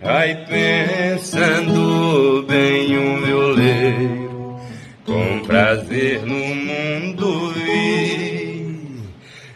Ai, 0.01 0.45
pensando 0.47 2.43
bem 2.47 2.97
um 2.97 3.21
violeiro, 3.21 4.57
com 5.05 5.41
prazer 5.45 6.21
no 6.26 6.35
mundo 6.35 7.51
vi. 7.51 9.03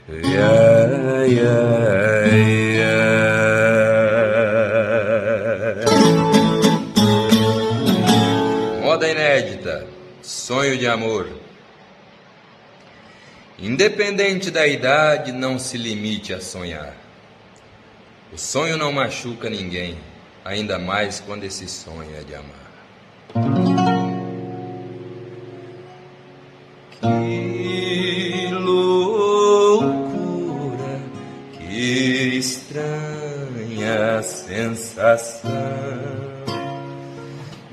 Ai, 0.10 1.40
ai. 1.40 1.64
Moda 8.82 9.08
inédita, 9.10 9.88
sonho 10.22 10.78
de 10.78 10.88
amor. 10.88 11.30
Independente 13.58 14.52
da 14.52 14.68
idade, 14.68 15.32
não 15.32 15.58
se 15.58 15.78
limite 15.78 16.34
a 16.34 16.42
sonhar. 16.42 16.94
O 18.34 18.38
sonho 18.38 18.76
não 18.78 18.92
machuca 18.92 19.50
ninguém, 19.50 19.98
ainda 20.44 20.78
mais 20.78 21.20
quando 21.20 21.44
esse 21.44 21.68
sonho 21.68 22.16
é 22.16 22.24
de 22.24 22.36
amar. 22.36 22.64
Que 27.02 28.50
loucura, 28.52 29.92
que 31.54 32.38
estranha 32.38 34.22
sensação. 34.22 35.52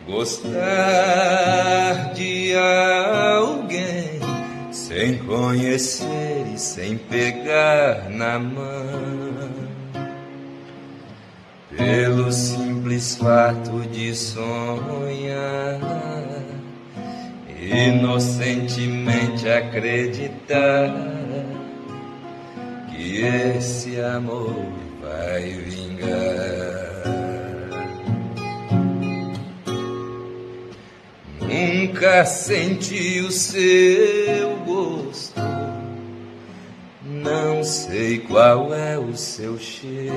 Gostar 0.06 0.52
de 2.14 2.54
alguém 2.56 4.20
sem 4.72 5.18
conhecer 5.18 6.46
e 6.52 6.58
sem 6.58 6.98
pegar 6.98 8.10
na 8.10 8.38
mão. 8.40 9.69
Pelo 11.76 12.32
simples 12.32 13.16
fato 13.16 13.80
de 13.90 14.14
sonhar 14.14 15.80
inocentemente 17.70 19.48
acreditar 19.48 20.92
que 22.90 23.22
esse 23.22 24.00
amor 24.00 24.66
vai 25.00 25.42
vingar. 25.42 26.90
Nunca 31.40 32.24
senti 32.24 33.20
o 33.20 33.30
seu 33.30 34.56
gosto, 34.64 35.40
não 37.04 37.62
sei 37.62 38.18
qual 38.20 38.74
é 38.74 38.98
o 38.98 39.16
seu 39.16 39.58
cheiro. 39.58 40.10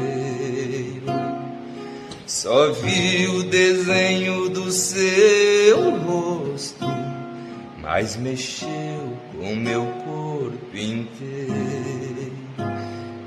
Só 2.33 2.71
vi 2.71 3.27
o 3.27 3.43
desenho 3.43 4.49
do 4.49 4.71
seu 4.71 5.91
rosto 5.99 6.83
mas 7.79 8.17
mexeu 8.17 9.15
com 9.37 9.55
meu 9.55 9.85
corpo 10.03 10.75
inteiro 10.75 12.33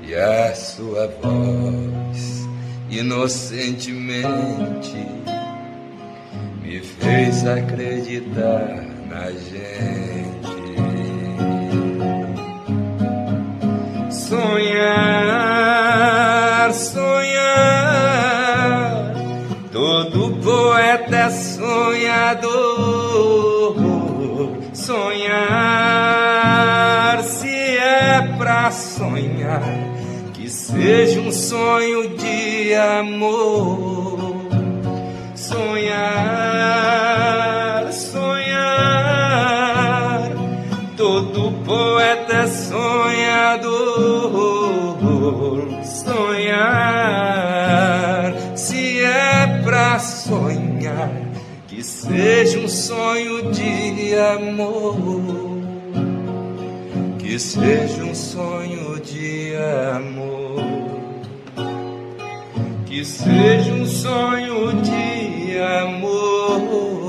e 0.05 0.13
a 0.13 0.53
sua 0.53 1.07
voz 1.21 2.45
inocentemente 2.89 4.27
me 6.61 6.81
fez 6.81 7.47
acreditar 7.47 8.83
na 9.09 9.31
gente. 9.31 10.57
Sonhar, 14.11 15.53
sonhar, 16.73 17.26
poeta 20.77 21.31
sonhador. 21.31 22.55
Sonhar, 24.73 25.43
se 27.23 27.49
é 27.49 28.35
pra 28.37 28.69
sonhar, 28.69 29.63
que 30.33 30.47
seja 30.47 31.19
um 31.19 31.31
sonho 31.31 32.15
de 32.15 32.75
amor. 32.75 34.45
Sonhar, 35.33 35.81
sonhar, 37.91 39.09
todo 40.95 41.51
poeta 41.65 42.45
sonhador. 42.47 43.97
Sonhar, 45.83 47.17
se 48.55 49.03
é 49.03 49.61
pra 49.63 49.99
sonhar, 49.99 50.56
seja 51.97 52.59
um 52.59 52.67
sonho 52.67 53.51
de 53.51 54.15
amor. 54.15 54.95
Que 57.17 57.39
seja 57.39 58.03
um 58.03 58.13
sonho 58.13 58.99
de 58.99 59.55
amor. 59.95 60.63
Que 62.85 63.03
seja 63.03 63.73
um 63.73 63.85
sonho 63.85 64.73
de 64.81 65.57
amor. 65.59 67.06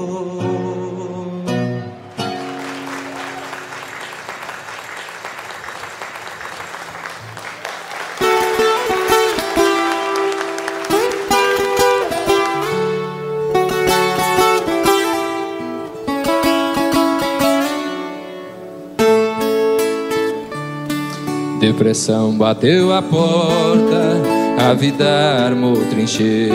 Depressão 21.60 22.34
bateu 22.34 22.92
a 22.92 23.02
porta, 23.02 24.22
a 24.58 24.74
vida 24.74 25.08
armou 25.44 25.76
trincheira. 25.90 26.54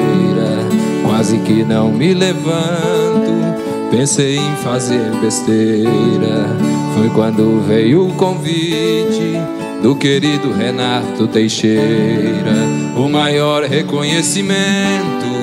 Quase 1.06 1.40
que 1.40 1.66
não 1.66 1.92
me 1.92 2.14
levanto, 2.14 3.30
pensei 3.92 4.38
em 4.38 4.56
fazer 4.64 5.12
besteira. 5.22 6.48
Foi 6.96 7.10
quando 7.10 7.62
veio 7.68 8.08
o 8.08 8.14
convite 8.14 9.38
do 9.82 9.94
querido 9.94 10.54
Renato 10.54 11.28
Teixeira, 11.28 12.56
o 12.96 13.10
maior 13.10 13.64
reconhecimento 13.64 15.34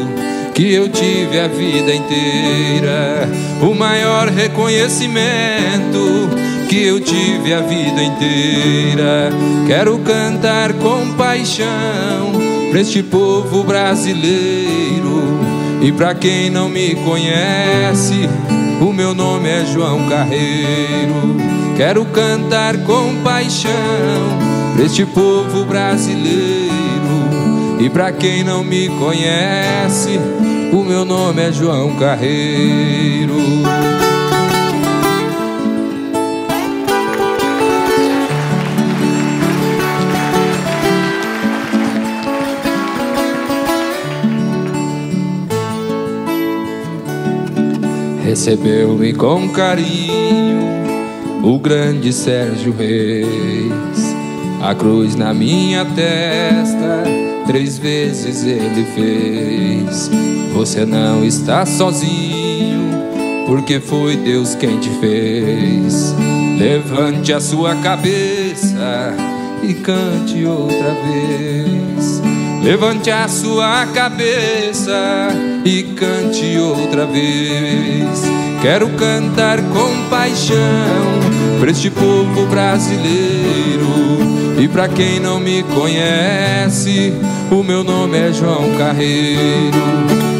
que 0.54 0.72
eu 0.72 0.88
tive 0.88 1.38
a 1.38 1.48
vida 1.48 1.94
inteira, 1.94 3.28
o 3.60 3.74
maior 3.74 4.28
reconhecimento 4.28 6.30
que 6.70 6.84
eu 6.84 7.00
tive 7.00 7.52
a 7.52 7.60
vida 7.62 8.00
inteira. 8.00 9.30
Quero 9.66 9.98
cantar 9.98 10.72
com 10.74 11.14
paixão 11.14 11.66
pra 12.70 12.80
este 12.80 13.02
povo 13.02 13.64
brasileiro. 13.64 15.20
E 15.82 15.90
pra 15.90 16.14
quem 16.14 16.48
não 16.48 16.68
me 16.68 16.94
conhece, 16.94 18.28
o 18.80 18.92
meu 18.92 19.12
nome 19.16 19.48
é 19.48 19.66
João 19.66 20.08
Carreiro. 20.08 21.36
Quero 21.76 22.04
cantar 22.04 22.76
com 22.84 23.16
paixão 23.24 23.72
pra 24.76 24.84
este 24.84 25.04
povo 25.04 25.64
brasileiro. 25.64 26.70
E 27.80 27.90
pra 27.90 28.12
quem 28.12 28.44
não 28.44 28.62
me 28.62 28.88
conhece, 28.90 30.20
o 30.72 30.84
meu 30.84 31.04
nome 31.04 31.42
é 31.42 31.50
João 31.50 31.96
Carreiro. 31.96 33.34
Recebeu-me 48.30 49.12
com 49.12 49.48
carinho 49.48 50.60
o 51.42 51.58
grande 51.58 52.12
Sérgio 52.12 52.72
Reis. 52.72 54.14
A 54.62 54.72
cruz 54.72 55.16
na 55.16 55.34
minha 55.34 55.84
testa, 55.84 57.02
três 57.48 57.76
vezes 57.76 58.44
ele 58.44 58.84
fez. 58.94 60.08
Você 60.54 60.86
não 60.86 61.24
está 61.24 61.66
sozinho, 61.66 62.92
porque 63.48 63.80
foi 63.80 64.14
Deus 64.14 64.54
quem 64.54 64.78
te 64.78 64.90
fez. 65.00 66.14
Levante 66.56 67.32
a 67.32 67.40
sua 67.40 67.74
cabeça 67.74 69.12
e 69.60 69.74
cante 69.74 70.44
outra 70.44 70.94
vez. 71.04 72.29
Levante 72.62 73.10
a 73.10 73.26
sua 73.26 73.86
cabeça 73.86 75.28
e 75.64 75.82
cante 75.82 76.58
outra 76.58 77.06
vez. 77.06 78.22
Quero 78.60 78.90
cantar 78.90 79.62
com 79.62 80.08
paixão 80.10 80.58
para 81.58 81.70
este 81.70 81.88
povo 81.88 82.46
brasileiro. 82.46 83.88
E 84.58 84.68
para 84.68 84.88
quem 84.88 85.18
não 85.18 85.40
me 85.40 85.62
conhece, 85.62 87.14
o 87.50 87.62
meu 87.62 87.82
nome 87.82 88.18
é 88.18 88.30
João 88.30 88.76
Carreiro. 88.76 89.78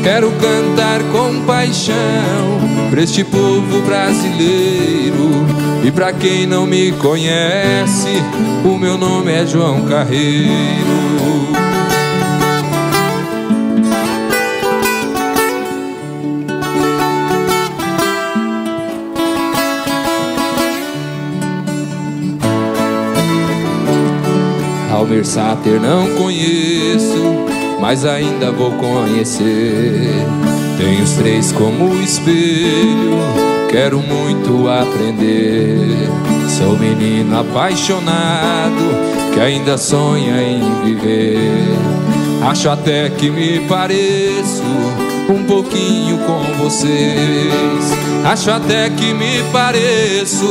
Quero 0.03 0.31
cantar 0.33 1.01
com 1.11 1.43
paixão 1.47 2.61
para 2.91 3.03
este 3.03 3.25
povo 3.25 3.81
brasileiro. 3.81 5.31
E 5.83 5.91
para 5.91 6.13
quem 6.13 6.47
não 6.47 6.67
me 6.67 6.93
conhece, 6.93 8.23
o 8.63 8.77
meu 8.77 8.99
nome 8.99 9.33
é 9.33 9.47
João 9.47 9.87
Carreiro. 9.87 11.70
Almir 25.01 25.25
Sater 25.25 25.81
não 25.81 26.15
conheço, 26.15 27.47
mas 27.81 28.05
ainda 28.05 28.53
vou 28.53 28.71
conhecer. 28.73 30.13
Tenho 30.77 31.03
os 31.03 31.13
três 31.13 31.51
como 31.53 31.95
espelho, 32.03 33.17
quero 33.71 33.99
muito 34.01 34.69
aprender. 34.69 36.07
Sou 36.51 36.79
menino 36.79 37.41
apaixonado 37.41 38.85
que 39.33 39.41
ainda 39.41 39.79
sonha 39.79 40.43
em 40.43 40.61
viver. 40.85 41.39
Acho 42.43 42.69
até 42.69 43.09
que 43.09 43.31
me 43.31 43.61
pareço 43.61 44.63
um 45.31 45.45
pouquinho 45.45 46.19
com 46.19 46.43
vocês. 46.63 48.10
Acho 48.25 48.51
até 48.51 48.91
que 48.91 49.15
me 49.15 49.43
pareço 49.51 50.47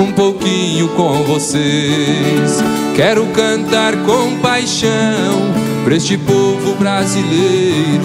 um 0.00 0.12
pouquinho 0.12 0.88
com 0.88 1.22
vocês. 1.22 2.62
Quero 2.96 3.24
cantar 3.26 3.96
com 3.98 4.36
paixão 4.38 5.54
pra 5.84 5.94
este 5.94 6.18
povo 6.18 6.74
brasileiro. 6.74 8.02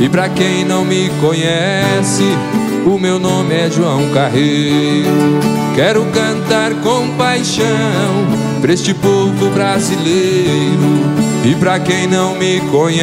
E 0.00 0.08
pra 0.08 0.28
quem 0.28 0.64
não 0.64 0.84
me 0.84 1.10
conhece, 1.20 2.24
o 2.86 2.98
meu 2.98 3.18
nome 3.18 3.54
é 3.54 3.68
João 3.70 4.08
Carreiro. 4.14 5.40
Quero 5.74 6.04
cantar 6.06 6.74
com 6.82 7.08
paixão 7.16 7.66
pra 8.60 8.72
este 8.72 8.94
povo 8.94 9.50
brasileiro. 9.50 11.08
E 11.44 11.54
pra 11.56 11.80
quem 11.80 12.06
não 12.06 12.36
me 12.36 12.60
conhece, 12.70 13.02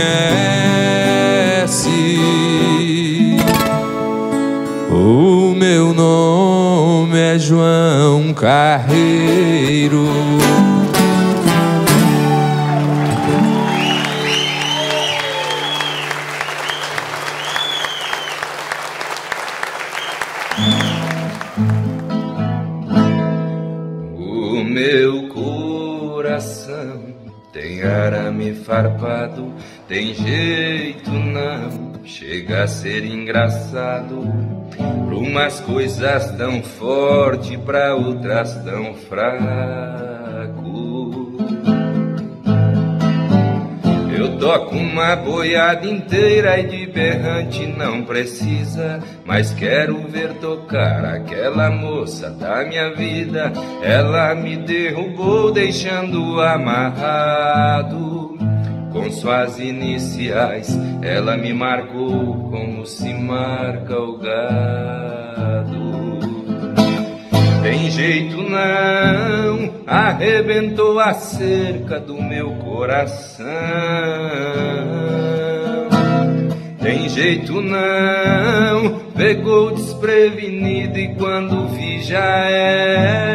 o 4.95 5.53
meu 5.53 5.93
nome 5.93 7.19
é 7.19 7.37
João 7.37 8.33
Carreiro. 8.33 10.05
O 24.17 24.63
meu 24.63 25.27
coração 25.29 27.13
tem 27.51 27.83
arame 27.83 28.53
farpado, 28.53 29.53
tem 29.87 30.13
jeito 30.13 31.11
não 31.11 31.95
chega 32.05 32.63
a 32.63 32.67
ser 32.67 33.03
engraçado. 33.03 34.64
Pra 35.07 35.15
umas 35.15 35.59
coisas 35.61 36.31
tão 36.37 36.61
forte, 36.63 37.57
pra 37.57 37.95
outras 37.95 38.55
tão 38.63 38.93
fraco. 38.93 40.05
Eu 44.17 44.37
toco 44.37 44.75
uma 44.75 45.15
boiada 45.15 45.85
inteira 45.85 46.59
e 46.59 46.67
de 46.67 46.85
berrante 46.87 47.67
não 47.67 48.03
precisa, 48.03 48.99
mas 49.25 49.51
quero 49.53 50.07
ver 50.07 50.33
tocar 50.35 51.03
aquela 51.03 51.69
moça 51.69 52.29
da 52.29 52.63
minha 52.63 52.93
vida. 52.93 53.51
Ela 53.83 54.33
me 54.33 54.55
derrubou 54.57 55.51
deixando 55.51 56.39
amarrado 56.41 58.34
com 58.95 59.11
suas 59.11 59.59
iniciais, 59.59 60.69
ela 61.01 61.35
me 61.35 61.51
marcou 61.51 62.49
como 62.49 62.85
se 62.85 63.13
marca 63.13 63.99
o 63.99 64.17
gado. 64.17 65.85
Tem 67.61 67.91
jeito 67.91 68.37
não, 68.37 69.69
arrebentou 69.85 70.97
a 70.97 71.13
cerca 71.13 71.99
do 71.99 72.21
meu 72.21 72.51
coração. 72.55 73.45
Tem 76.81 77.09
jeito 77.09 77.61
não, 77.61 78.97
pegou 79.13 79.71
desprevenido 79.71 80.97
e 80.97 81.13
quando 81.15 81.67
vi 81.67 82.01
já 82.01 82.23
era. 82.23 83.25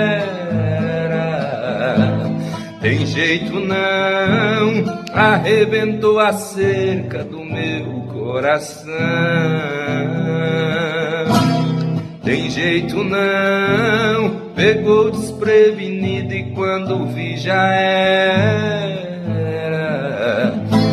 Tem 2.80 3.04
jeito 3.04 3.60
não, 3.60 4.99
arrebentou 5.12 6.18
a 6.18 6.32
cerca 6.32 7.24
do 7.24 7.44
meu 7.44 8.02
coração. 8.12 8.90
Tem 12.22 12.48
jeito 12.50 13.02
não, 13.02 14.52
pegou 14.54 15.10
desprevenido 15.10 16.32
e 16.32 16.52
quando 16.52 17.06
vi 17.06 17.36
já 17.36 17.72
era. 17.72 18.20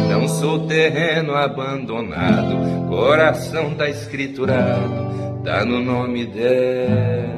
Não 0.09 0.27
sou 0.27 0.65
terreno 0.67 1.35
abandonado, 1.35 2.87
coração 2.89 3.75
tá 3.75 3.87
escriturado, 3.87 5.41
tá 5.43 5.63
no 5.63 5.79
nome 5.79 6.25
dela. 6.25 7.37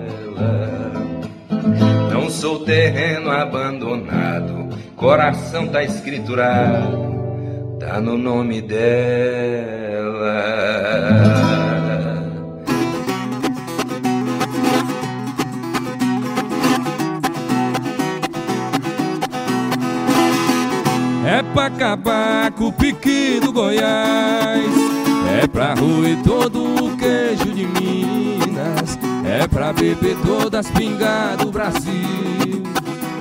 Não 2.13 2.29
sou 2.29 2.59
terreno 2.59 3.31
abandonado, 3.31 4.58
coração 4.99 5.65
tá 5.67 5.81
escriturado, 5.81 7.77
tá 7.79 8.01
no 8.01 8.17
nome 8.17 8.61
dela. 8.61 8.99
É 21.25 21.43
pra 21.53 21.67
acabar 21.67 22.51
com 22.51 22.65
o 22.65 22.73
pique 22.73 23.39
do 23.39 23.53
Goiás 23.53 24.65
É 25.41 25.47
pra 25.47 25.73
roer 25.75 26.17
todo 26.23 26.85
o 26.85 26.97
queijo 26.97 27.53
de 27.53 27.65
Minas 27.65 28.97
É 29.23 29.47
pra 29.47 29.71
beber 29.71 30.17
todas 30.25 30.65
as 30.65 30.71
pingas 30.71 31.37
do 31.37 31.51
Brasil 31.51 32.38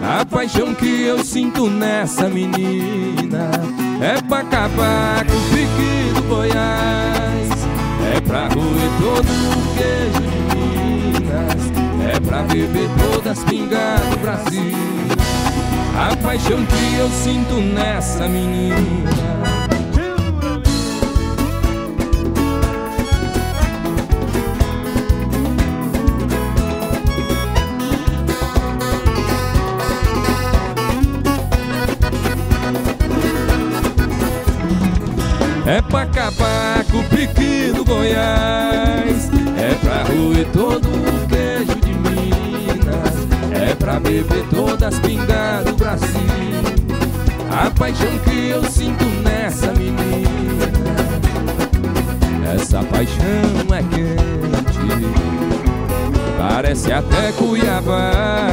A 0.02 0.24
paixão 0.24 0.74
que 0.74 1.02
eu 1.02 1.24
sinto 1.24 1.68
nessa 1.68 2.28
menina 2.28 3.50
É 4.00 4.20
pra 4.22 4.40
acabar 4.40 5.24
com 5.26 5.36
o 5.36 5.40
pique 5.50 6.14
do 6.14 6.22
Goiás 6.28 7.66
É 8.14 8.20
pra 8.20 8.48
roer 8.48 8.90
todo 9.00 9.28
o 9.28 9.74
queijo 9.76 10.20
de 10.30 10.56
Minas 10.56 12.14
É 12.14 12.20
pra 12.20 12.42
beber 12.42 12.88
todas 12.98 13.38
as 13.38 13.44
pingas 13.44 14.00
do 14.10 14.18
Brasil 14.18 14.88
a 16.00 16.14
paixão 16.14 16.64
que 16.64 16.94
eu 16.94 17.08
sinto 17.08 17.54
nessa 17.54 18.28
menina. 18.28 19.57
Goiás. 37.98 39.28
É 39.56 39.74
pra 39.82 40.04
roer 40.04 40.46
todo 40.52 40.86
o 40.86 41.26
queijo 41.26 41.74
de 41.80 41.92
Minas. 41.94 43.26
É 43.52 43.74
pra 43.74 43.98
beber 43.98 44.46
todas 44.50 44.94
as 44.94 45.00
pingas 45.00 45.64
do 45.64 45.74
Brasil. 45.74 46.08
A 47.50 47.68
paixão 47.70 48.16
que 48.18 48.50
eu 48.50 48.62
sinto 48.70 49.04
nessa 49.24 49.72
menina. 49.72 50.28
Essa 52.54 52.84
paixão 52.84 53.74
é 53.74 53.82
quente. 53.82 54.78
Parece 56.38 56.92
até 56.92 57.32
Cuiabá. 57.32 58.52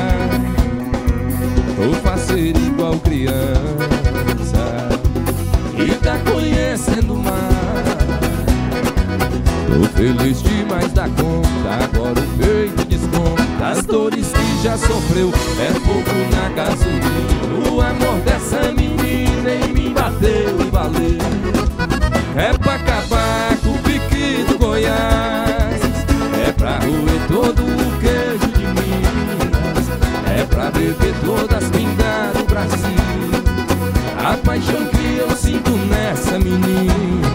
Tô 1.75 1.93
faceiro 2.01 2.59
igual 2.59 2.97
criança. 2.97 3.45
E 5.77 5.93
tá 5.99 6.17
conhecendo 6.31 7.15
mar. 7.15 7.64
Tô 9.75 9.83
feliz 9.89 10.41
demais 10.41 10.89
da 10.93 11.03
conta, 11.03 11.83
agora 11.83 12.17
o 12.17 12.37
peito 12.37 12.85
desconta 12.85 13.67
as 13.67 13.85
dores 13.85 14.31
que 14.31 14.63
já 14.63 14.77
sofreu. 14.77 15.33
É 15.59 15.73
fogo 15.81 16.15
na 16.31 16.47
gasolina, 16.55 17.69
o 17.69 17.81
amor 17.81 18.21
dessa 18.23 18.71
menina 18.71 19.51
em 19.51 19.73
mim 19.73 19.93
bateu 19.93 20.61
e 20.61 20.69
valeu. 20.71 21.19
É 22.37 22.57
pra 22.57 22.75
acabar 22.75 23.57
com 23.65 23.71
o 23.71 23.77
pique 23.79 24.45
do 24.47 24.57
Goiás, 24.57 25.81
é 26.47 26.53
pra 26.53 26.79
roer 26.79 27.27
todo 27.27 27.61
o 27.61 27.99
queijo 27.99 28.47
de 28.53 28.65
Minas, 28.67 29.89
é 30.39 30.45
pra 30.45 30.71
beber 30.71 31.13
todas 31.25 31.63
as 31.63 31.69
pingas 31.69 32.33
do 32.33 32.45
Brasil. 32.45 32.95
A 34.23 34.37
paixão 34.37 34.85
que 34.85 35.17
eu 35.17 35.35
sinto 35.35 35.71
nessa 35.71 36.39
menina 36.39 37.34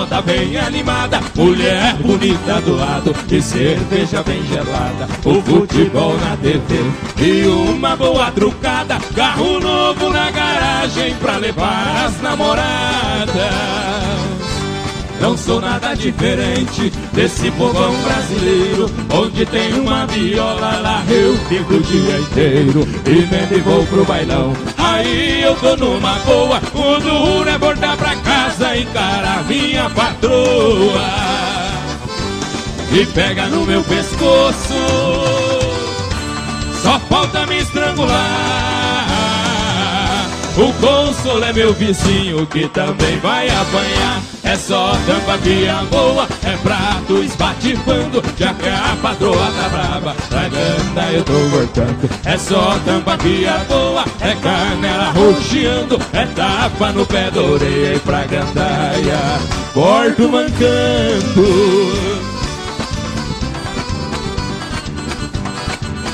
moda 0.00 0.22
bem 0.22 0.56
animada, 0.56 1.20
mulher 1.34 1.94
bonita 1.96 2.58
do 2.62 2.74
lado 2.74 3.14
e 3.30 3.42
cerveja 3.42 4.22
bem 4.22 4.42
gelada, 4.46 5.06
o 5.26 5.42
futebol 5.42 6.16
na 6.16 6.36
TV 6.38 6.62
e 7.18 7.46
uma 7.46 7.94
boa 7.96 8.30
trucada, 8.30 8.98
carro 9.14 9.60
novo 9.60 10.08
na 10.08 10.30
garagem 10.30 11.14
pra 11.16 11.36
levar 11.36 12.06
as 12.06 12.22
namoradas. 12.22 13.50
Não 15.20 15.36
sou 15.36 15.60
nada 15.60 15.94
diferente 15.94 16.90
desse 17.12 17.50
povão 17.50 17.94
brasileiro 18.02 18.90
Onde 19.12 19.44
tem 19.44 19.74
uma 19.74 20.06
viola 20.06 20.80
lá 20.80 21.04
eu 21.10 21.36
fico 21.46 21.74
o 21.74 21.80
dia 21.82 22.18
inteiro 22.20 22.88
E 23.04 23.26
me 23.26 23.60
vou 23.60 23.84
pro 23.86 24.04
bailão 24.06 24.54
Aí 24.78 25.42
eu 25.42 25.54
tô 25.56 25.76
numa 25.76 26.14
boa 26.20 26.58
O 26.72 26.98
duro 27.00 27.50
é 27.50 27.58
voltar 27.58 27.98
pra 27.98 28.16
casa 28.60 28.76
e 28.76 28.82
encarar 28.82 29.44
minha 29.44 29.88
patroa. 29.90 31.10
E 32.92 33.06
pega 33.06 33.46
no 33.46 33.64
meu 33.64 33.82
pescoço 33.84 34.79
Consolo 41.22 41.44
é 41.44 41.52
meu 41.52 41.74
vizinho 41.74 42.46
que 42.46 42.66
também 42.68 43.18
vai 43.18 43.46
apanhar 43.50 44.22
é 44.42 44.56
só 44.56 44.96
tampa 45.06 45.36
que 45.38 45.68
a 45.68 45.82
boa, 45.84 46.26
é 46.44 46.56
prato 46.56 47.22
espatifando, 47.22 48.22
já 48.38 48.54
que 48.54 48.68
a 48.68 48.96
patroa 49.02 49.52
tá 49.52 49.68
brava, 49.68 50.16
pra 50.30 50.48
ganda 50.48 51.12
eu 51.12 51.22
tô 51.22 51.32
voltando. 51.50 52.10
É 52.24 52.38
só 52.38 52.78
tampa 52.86 53.18
que 53.18 53.46
a 53.46 53.58
boa, 53.68 54.04
é 54.20 54.34
canela 54.36 55.12
roxeando, 55.12 55.98
é 56.14 56.24
tapa 56.26 56.90
no 56.90 57.04
pé 57.04 57.30
da 57.30 57.42
orelha 57.42 57.96
e 57.96 57.98
pra 58.00 58.24
gandaia, 58.24 59.18
porto 59.74 60.28
mancando. 60.28 61.46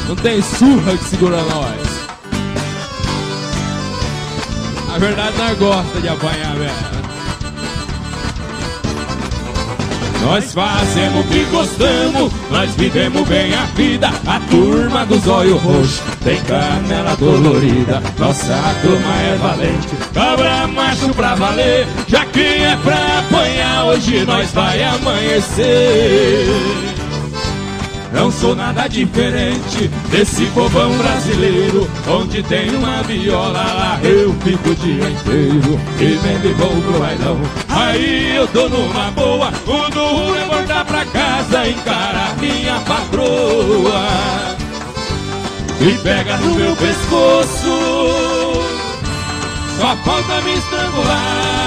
Não 0.09 0.17
tem 0.17 0.43
surra 0.43 0.97
que 0.97 1.05
segura 1.05 1.43
nós. 1.43 1.86
A 4.97 4.99
verdade 4.99 5.37
nós 5.37 5.59
gosta 5.59 6.01
de 6.01 6.09
apanhar, 6.09 6.57
velho. 6.57 6.73
Nós 10.23 10.55
fazemos 10.55 11.21
o 11.21 11.29
que 11.29 11.45
gostamos, 11.51 12.33
nós 12.51 12.75
vivemos 12.77 13.29
bem 13.29 13.55
a 13.55 13.67
vida. 13.77 14.09
A 14.27 14.41
turma 14.49 15.05
dos 15.05 15.29
olhos 15.29 15.61
roxos 15.61 16.01
tem 16.25 16.41
canela 16.45 17.15
dolorida. 17.17 18.03
Nossa 18.19 18.55
turma 18.81 19.15
é 19.21 19.37
valente, 19.37 19.95
cabra 20.15 20.67
macho 20.67 21.11
pra 21.11 21.35
valer. 21.35 21.87
Já 22.09 22.25
que 22.25 22.41
é 22.41 22.75
pra 22.83 23.19
apanhar, 23.19 23.85
hoje 23.85 24.25
nós 24.25 24.51
vai 24.53 24.83
amanhecer. 24.83 26.47
Não 28.13 28.31
sou 28.31 28.55
nada 28.55 28.89
diferente 28.89 29.89
desse 30.11 30.47
povão 30.47 30.97
brasileiro 30.97 31.89
Onde 32.09 32.43
tem 32.43 32.71
uma 32.75 33.03
viola 33.03 33.63
lá 33.63 34.01
eu 34.03 34.35
fico 34.45 34.71
o 34.71 34.75
dia 34.75 35.11
inteiro 35.11 35.81
E 35.99 36.05
vendo 36.23 36.49
e 36.49 36.53
vou 36.55 36.83
pro 36.83 37.01
bailão 37.01 37.41
Aí 37.69 38.37
eu 38.37 38.47
tô 38.49 38.69
numa 38.69 39.11
boa 39.11 39.53
O 39.67 39.91
duro 39.91 40.35
é 40.37 40.45
voltar 40.47 40.85
pra 40.85 41.05
casa 41.05 41.69
Encarar 41.69 42.37
minha 42.39 42.81
patroa 42.81 44.57
E 45.81 45.93
pega 45.99 46.39
no 46.39 46.55
meu 46.55 46.75
pescoço. 46.75 48.17
Só 49.79 49.95
falta 49.97 50.41
me 50.41 50.55
estrangular. 50.55 51.67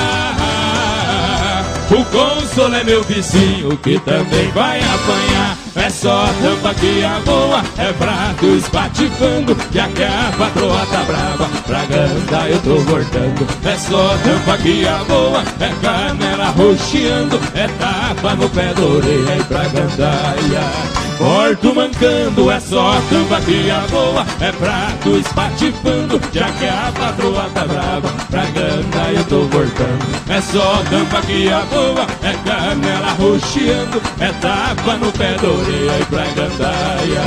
O 1.91 2.03
consolo 2.06 2.76
é 2.76 2.84
meu 2.84 3.03
vizinho 3.03 3.78
que 3.78 3.99
também 3.99 4.49
vai 4.52 4.80
apanhar. 4.80 5.39
É 5.75 5.89
só 5.89 6.25
tampa 6.41 6.73
que 6.73 7.03
a 7.03 7.19
boa, 7.25 7.63
é 7.77 7.93
prato 7.93 8.45
espatifando. 8.45 9.55
Já 9.71 9.87
que 9.89 10.03
a 10.03 10.31
patroa 10.37 10.85
tá 10.87 11.03
brava, 11.03 11.49
pra 11.65 11.85
ganda 11.85 12.49
eu 12.49 12.59
tô 12.59 12.75
voltando. 12.77 13.47
É 13.63 13.77
só 13.77 14.17
tampa 14.23 14.57
que 14.57 14.87
a 14.87 15.03
boa, 15.03 15.43
é 15.59 15.69
canela 15.81 16.49
roxeando. 16.51 17.39
É 17.53 17.67
tapa 17.79 18.35
no 18.35 18.49
pé 18.49 18.73
da 18.73 18.81
orelha 18.81 19.37
e 19.37 19.43
pra 19.43 19.63
gandaia. 19.65 20.99
Porto 21.19 21.75
mancando, 21.75 22.49
é 22.49 22.59
só 22.61 22.93
tampa 23.09 23.41
que 23.41 23.69
a 23.69 23.85
boa, 23.91 24.25
é 24.39 24.51
prato 24.53 25.17
espatifando. 25.17 26.21
Já 26.31 26.49
que 26.51 26.65
a 26.65 26.91
patroa 26.97 27.49
tá 27.53 27.65
brava, 27.65 28.09
pra 28.29 28.45
ganda 28.45 29.11
eu 29.11 29.23
tô 29.25 29.41
voltando. 29.41 30.29
É 30.29 30.39
só 30.39 30.81
tampa 30.89 31.21
que 31.21 31.51
a 31.51 31.59
boa, 31.69 32.07
é 32.23 32.33
canela 32.47 33.11
roxeando. 33.19 34.01
É 34.21 34.31
tapa 34.39 34.93
no 34.95 35.11
pé 35.11 35.33
da 35.33 35.49
e 35.69 36.05
pra 36.05 36.25
gandaia. 36.25 37.21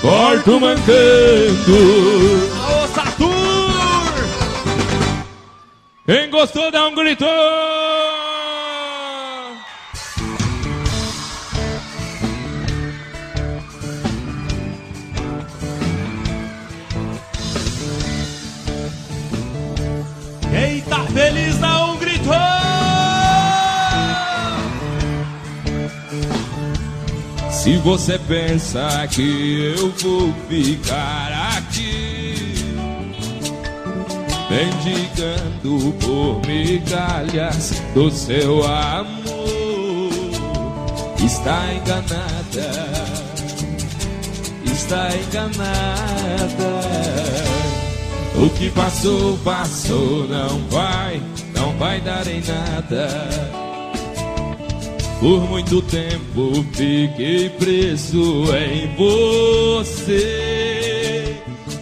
Porto 0.00 0.60
mancando. 0.60 1.78
Alô, 2.64 2.86
Satur! 2.94 3.30
Quem 6.06 6.30
gostou, 6.30 6.70
dá 6.70 6.86
um 6.86 6.94
grito! 6.94 7.24
Quem 20.50 20.80
tá 20.82 21.04
feliz 21.12 21.49
Se 27.62 27.76
você 27.76 28.18
pensa 28.18 29.06
que 29.10 29.74
eu 29.76 29.90
vou 29.98 30.32
ficar 30.48 31.58
aqui 31.58 32.54
mendigando 34.48 35.92
por 36.00 36.40
migalhas 36.46 37.82
do 37.92 38.10
seu 38.10 38.64
amor, 38.64 40.10
está 41.22 41.74
enganada, 41.74 42.88
está 44.64 45.10
enganada. 45.18 46.80
O 48.36 48.48
que 48.56 48.70
passou, 48.70 49.36
passou, 49.44 50.26
não 50.26 50.66
vai, 50.70 51.20
não 51.54 51.76
vai 51.76 52.00
dar 52.00 52.26
em 52.26 52.40
nada. 52.40 53.69
Por 55.20 55.48
muito 55.50 55.82
tempo 55.82 56.64
fiquei 56.72 57.50
preso 57.50 58.46
em 58.56 58.96
você. 58.96 60.16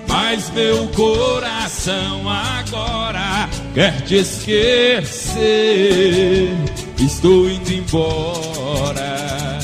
Mas 0.09 0.51
meu 0.51 0.89
coração 0.89 2.29
agora 2.29 3.49
quer 3.75 4.01
te 4.03 4.17
esquecer. 4.17 5.39
Estou 6.99 7.49
indo 7.49 7.73
embora. 7.73 9.61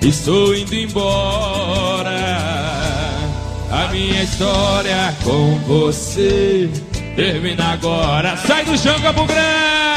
Estou 0.00 0.54
indo 0.54 0.74
embora. 0.76 2.14
A 3.72 3.88
minha 3.90 4.22
história 4.22 5.12
com 5.24 5.58
você 5.66 6.70
termina 7.16 7.72
agora. 7.72 8.36
Sai 8.36 8.64
do 8.64 8.78
chão, 8.78 8.94
Campo 9.00 9.26
Grande! 9.26 9.93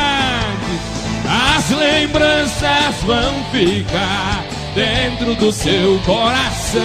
As 1.67 1.77
lembranças 1.77 2.95
vão 3.03 3.43
ficar 3.51 4.45
dentro 4.73 5.35
do 5.35 5.51
seu 5.51 5.99
coração. 6.05 6.81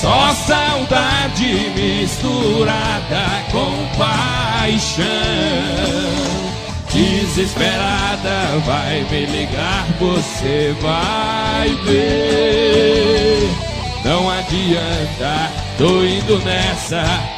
Só 0.00 0.32
saudade 0.32 1.70
misturada 1.76 3.44
com 3.52 3.98
paixão. 3.98 5.04
Desesperada 6.90 8.58
vai 8.64 9.06
me 9.10 9.26
ligar, 9.26 9.84
você 10.00 10.74
vai 10.80 11.68
ver. 11.84 13.50
Não 14.06 14.30
adianta, 14.30 15.50
tô 15.76 16.02
indo 16.02 16.38
nessa. 16.38 17.33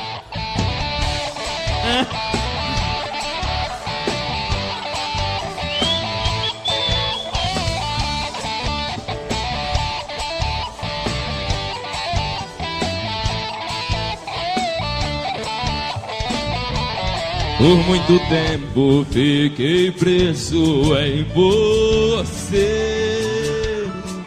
Por 17.67 17.79
muito 17.79 18.17
tempo 18.29 19.05
fiquei 19.11 19.91
preso 19.91 20.97
em 20.99 21.25
você. 21.35 22.63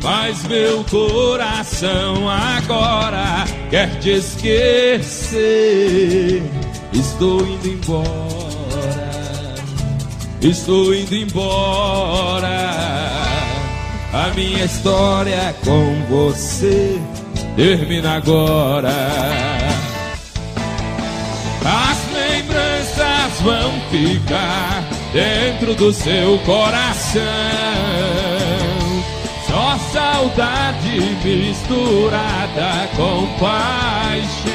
Mas 0.03 0.45
meu 0.45 0.83
coração 0.83 2.29
agora 2.29 3.45
quer 3.69 3.97
te 3.99 4.09
esquecer. 4.09 5.39
Estou 6.91 7.39
indo 7.47 7.65
embora. 7.65 9.55
estou 10.41 10.93
indo 10.93 11.15
embora. 11.15 12.49
A 14.11 14.33
minha 14.35 14.65
história 14.65 15.55
com 15.63 15.95
você 16.09 16.99
termina 17.55 18.17
agora. 18.17 19.48
Vão 23.41 23.71
ficar 23.89 24.83
dentro 25.13 25.75
do 25.75 25.91
seu 25.93 26.37
coração. 26.39 27.21
Só 29.47 29.77
saudade 29.91 31.17
misturada 31.23 32.87
com 32.95 33.27
paixão. 33.39 34.49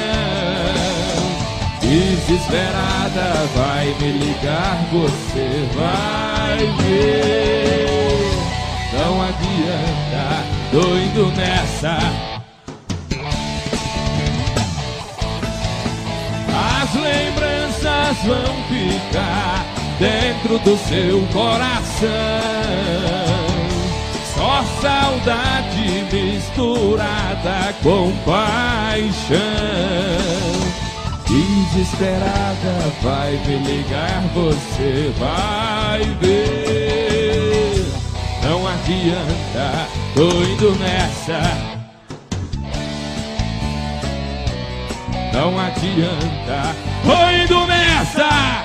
Desesperada 1.81 3.49
vai 3.55 3.87
me 4.01 4.13
ligar, 4.13 4.87
você 4.93 5.69
vai 5.75 6.59
ver. 6.83 8.35
Não 8.93 9.23
adianta, 9.23 10.45
tô 10.71 10.97
indo 10.97 11.33
nessa. 11.37 11.99
As 16.83 16.95
lembranças 16.95 17.64
vão 17.85 18.55
ficar 18.69 19.67
dentro 19.99 20.59
do 20.61 20.77
seu 20.89 21.21
coração. 21.33 22.09
Só 24.35 24.65
saudade 24.81 26.05
misturada 26.13 27.75
com 27.83 28.11
paixão. 28.25 29.37
Desesperada 31.27 32.93
vai 33.03 33.33
me 33.47 33.57
ligar, 33.59 34.23
você 34.35 35.13
vai 35.19 36.01
ver. 36.21 37.85
Não 38.43 38.67
adianta, 38.67 39.89
tô 40.15 40.29
indo 40.43 40.79
nessa. 40.79 41.41
Não 45.33 45.59
adianta, 45.59 46.77
tô 47.03 47.31
indo 47.31 47.67
nessa. 47.67 47.74
FM! 48.05 48.65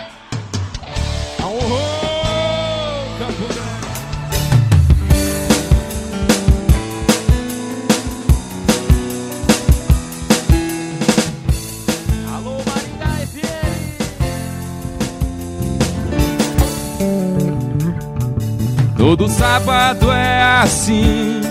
Todo 18.98 19.28
sábado 19.30 20.12
é 20.12 20.62
assim, 20.62 21.42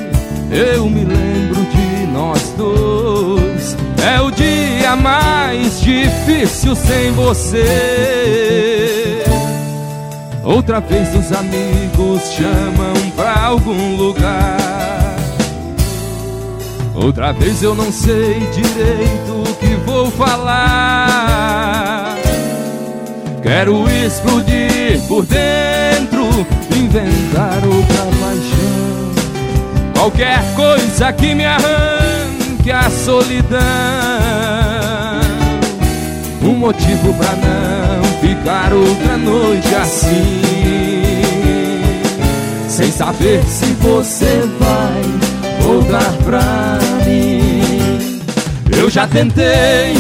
eu 0.51 0.89
me 0.89 1.05
lembro 1.05 1.65
de 1.65 2.07
nós 2.13 2.55
dois. 2.57 3.77
É 4.07 4.21
o 4.21 4.31
dia 4.31 4.48
mais 4.97 5.81
difícil 5.81 6.75
sem 6.75 7.13
você. 7.13 7.65
Outra 10.45 10.81
vez 10.81 11.15
os 11.15 11.31
amigos 11.33 12.23
chamam 12.33 13.11
pra 13.15 13.39
algum 13.47 13.97
lugar. 13.97 14.57
Outra 16.95 17.33
vez 17.33 17.63
eu 17.63 17.75
não 17.75 17.93
sei 17.93 18.41
direito 18.51 19.43
o 19.47 19.55
que 19.57 19.75
vou 19.85 20.11
falar. 20.11 21.69
Quero 23.43 23.89
explodir 23.89 25.01
por 25.07 25.25
dentro, 25.27 26.25
inventar 26.77 27.65
outra 27.65 28.05
paixão. 28.19 29.13
Qualquer 29.95 30.43
coisa 30.55 31.13
que 31.13 31.35
me 31.35 31.45
arranque 31.45 32.71
a 32.71 32.91
solidão. 32.91 34.28
Um 36.49 36.55
motivo 36.55 37.13
pra 37.13 37.33
não 37.33 38.03
ficar 38.23 38.73
outra 38.73 39.19
noite 39.19 39.75
assim. 39.75 40.41
Sem 42.67 42.91
saber 42.91 43.43
se 43.45 43.67
você 43.75 44.49
vai 44.59 45.03
voltar 45.61 46.11
pra 46.25 46.79
mim. 47.05 48.23
Eu 48.75 48.89
já 48.89 49.07
tentei, 49.07 49.93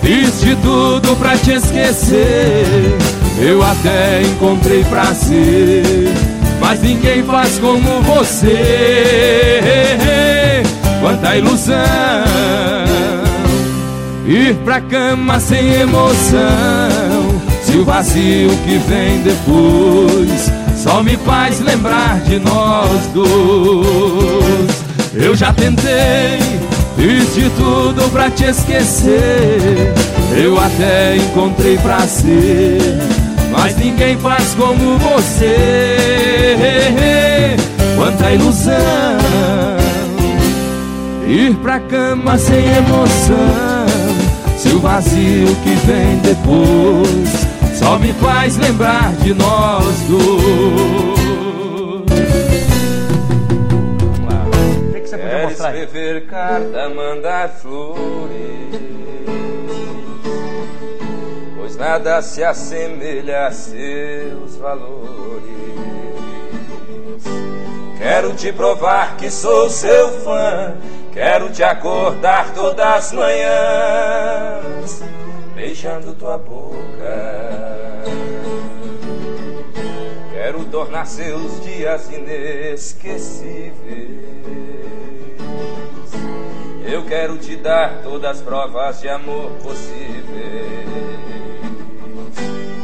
fiz 0.00 0.40
de 0.40 0.54
tudo 0.56 1.16
pra 1.16 1.36
te 1.36 1.54
esquecer. 1.54 2.96
Eu 3.40 3.60
até 3.60 4.22
encontrei 4.22 4.84
prazer, 4.84 6.12
mas 6.60 6.80
ninguém 6.80 7.24
faz 7.24 7.58
como 7.58 8.00
você. 8.02 8.52
Quanta 11.00 11.36
ilusão, 11.36 11.74
ir 14.28 14.54
pra 14.56 14.80
cama 14.80 15.40
sem 15.40 15.72
emoção. 15.80 17.40
Se 17.64 17.76
o 17.78 17.84
vazio 17.84 18.50
que 18.64 18.78
vem 18.86 19.22
depois 19.22 20.52
só 20.76 21.02
me 21.02 21.16
faz 21.16 21.60
lembrar 21.60 22.20
de 22.20 22.38
nós 22.38 23.06
dois. 23.14 24.78
Eu 25.14 25.34
já 25.34 25.52
tentei, 25.52 26.38
fiz 26.96 27.34
de 27.34 27.50
tudo 27.50 28.08
pra 28.12 28.30
te 28.30 28.44
esquecer. 28.44 29.92
Eu 30.36 30.60
até 30.60 31.16
encontrei 31.16 31.76
prazer, 31.78 32.80
mas 33.50 33.76
ninguém 33.76 34.16
faz 34.18 34.54
como 34.54 34.98
você. 34.98 35.96
Quanta 37.96 38.30
ilusão, 38.30 38.76
ir 41.26 41.54
pra 41.56 41.80
cama 41.80 42.38
sem 42.38 42.64
emoção. 42.64 43.97
Se 44.68 44.74
o 44.74 44.80
vazio 44.80 45.46
que 45.62 45.74
vem 45.86 46.18
depois 46.18 47.48
só 47.78 47.98
me 47.98 48.12
faz 48.12 48.58
lembrar 48.58 49.14
de 49.14 49.32
nós 49.32 50.00
dois. 50.08 50.28
O 54.88 54.92
que, 54.92 55.00
que 55.00 55.08
você 55.08 55.16
podia 55.16 55.42
mostrar 55.44 55.68
aí? 55.68 55.84
escrever 55.84 56.26
carta, 56.26 56.90
mandar 56.90 57.48
flores 57.48 58.36
Pois 61.56 61.76
nada 61.76 62.20
se 62.20 62.44
assemelha 62.44 63.46
a 63.46 63.50
seus 63.50 64.56
valores 64.56 65.48
Quero 67.96 68.34
te 68.34 68.52
provar 68.52 69.16
que 69.16 69.30
sou 69.30 69.70
seu 69.70 70.10
fã 70.20 70.74
Quero 71.12 71.50
te 71.50 71.62
acordar 71.62 72.52
todas 72.54 72.86
as 72.86 73.12
manhãs 73.12 75.02
Beijando 75.54 76.14
tua 76.14 76.38
boca 76.38 77.88
Quero 80.48 80.64
tornar 80.64 81.06
seus 81.06 81.62
dias 81.62 82.08
inesquecíveis. 82.10 83.72
Eu 86.90 87.04
quero 87.04 87.36
te 87.36 87.54
dar 87.56 88.00
todas 88.02 88.38
as 88.38 88.42
provas 88.42 89.00
de 89.02 89.10
amor 89.10 89.50
possíveis. 89.62 90.88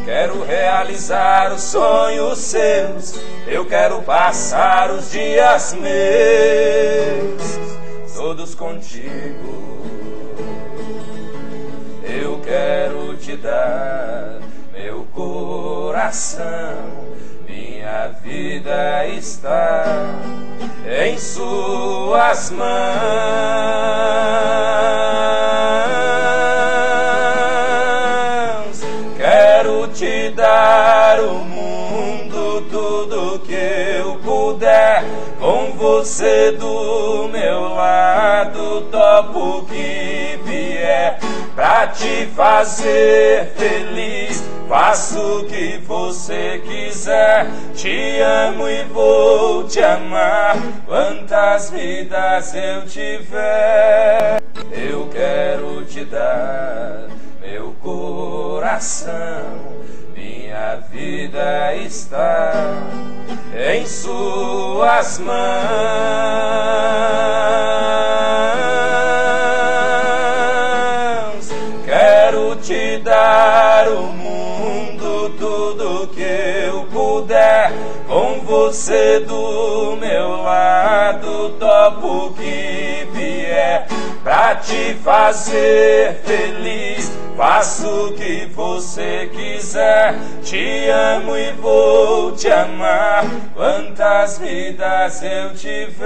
Quero 0.05 0.45
realizar 0.45 1.53
os 1.53 1.63
sonhos 1.63 2.39
seus. 2.39 3.19
Eu 3.47 3.65
quero 3.65 4.03
passar 4.03 4.91
os 4.91 5.11
dias 5.11 5.73
meus, 5.75 7.44
todos 8.35 8.55
contigo. 8.57 9.81
Eu 12.03 12.41
quero 12.41 13.17
te 13.17 13.37
dar 13.37 14.41
meu 14.73 15.07
coração. 15.13 16.45
Minha 17.49 18.09
vida 18.25 19.07
está 19.07 19.85
em 21.07 21.17
suas 21.17 22.51
mãos. 22.51 22.75
Quero 29.17 29.87
te 29.89 30.31
dar 30.31 31.21
o 31.21 31.45
você 36.05 36.53
do 36.53 37.29
meu 37.29 37.75
lado, 37.75 38.83
topo 38.91 39.65
que 39.65 40.39
vier 40.45 41.19
pra 41.55 41.87
te 41.87 42.27
fazer 42.37 43.47
feliz. 43.57 44.45
Faço 44.69 45.39
o 45.39 45.47
que 45.47 45.79
você 45.79 46.63
quiser, 46.63 47.47
te 47.75 48.21
amo 48.21 48.69
e 48.69 48.85
vou 48.85 49.65
te 49.65 49.81
amar. 49.81 50.57
Quantas 50.87 51.71
vidas 51.71 52.55
eu 52.55 52.85
tiver, 52.85 54.43
eu 54.73 55.09
quero 55.09 55.87
te 55.87 56.05
dar 56.05 57.07
meu 57.41 57.75
coração. 57.83 59.84
Minha 60.65 60.77
vida 60.91 61.75
está 61.77 62.53
em 63.55 63.87
suas 63.87 65.19
mãos. 65.19 65.35
Quero 71.85 72.57
te 72.57 72.99
dar 73.01 73.89
o 73.89 74.05
mundo, 74.05 75.29
tudo 75.39 76.09
que 76.15 76.23
eu 76.23 76.85
puder. 76.85 77.71
Com 78.09 78.41
você 78.41 79.21
do 79.21 79.97
meu 80.01 80.31
lado, 80.43 81.51
topo 81.61 82.33
que 82.33 83.07
vier 83.13 83.87
pra 84.23 84.55
te 84.57 84.95
fazer 85.05 86.23
feliz. 86.25 87.24
Faço 87.37 87.89
o 87.89 88.13
que 88.13 88.47
você 88.55 89.29
quiser, 89.35 90.15
te 90.43 90.89
amo 90.89 91.37
e 91.37 91.51
vou 91.53 92.31
te 92.31 92.49
amar. 92.49 93.25
Quantas 93.55 94.39
vidas 94.39 95.21
eu 95.21 95.53
tiver. 95.53 96.05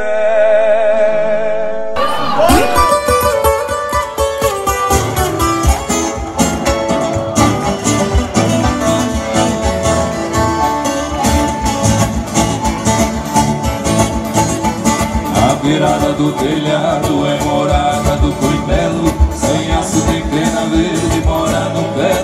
A 15.36 15.54
beirada 15.62 16.12
do 16.14 16.32
telhado 16.32 17.26
é 17.26 17.38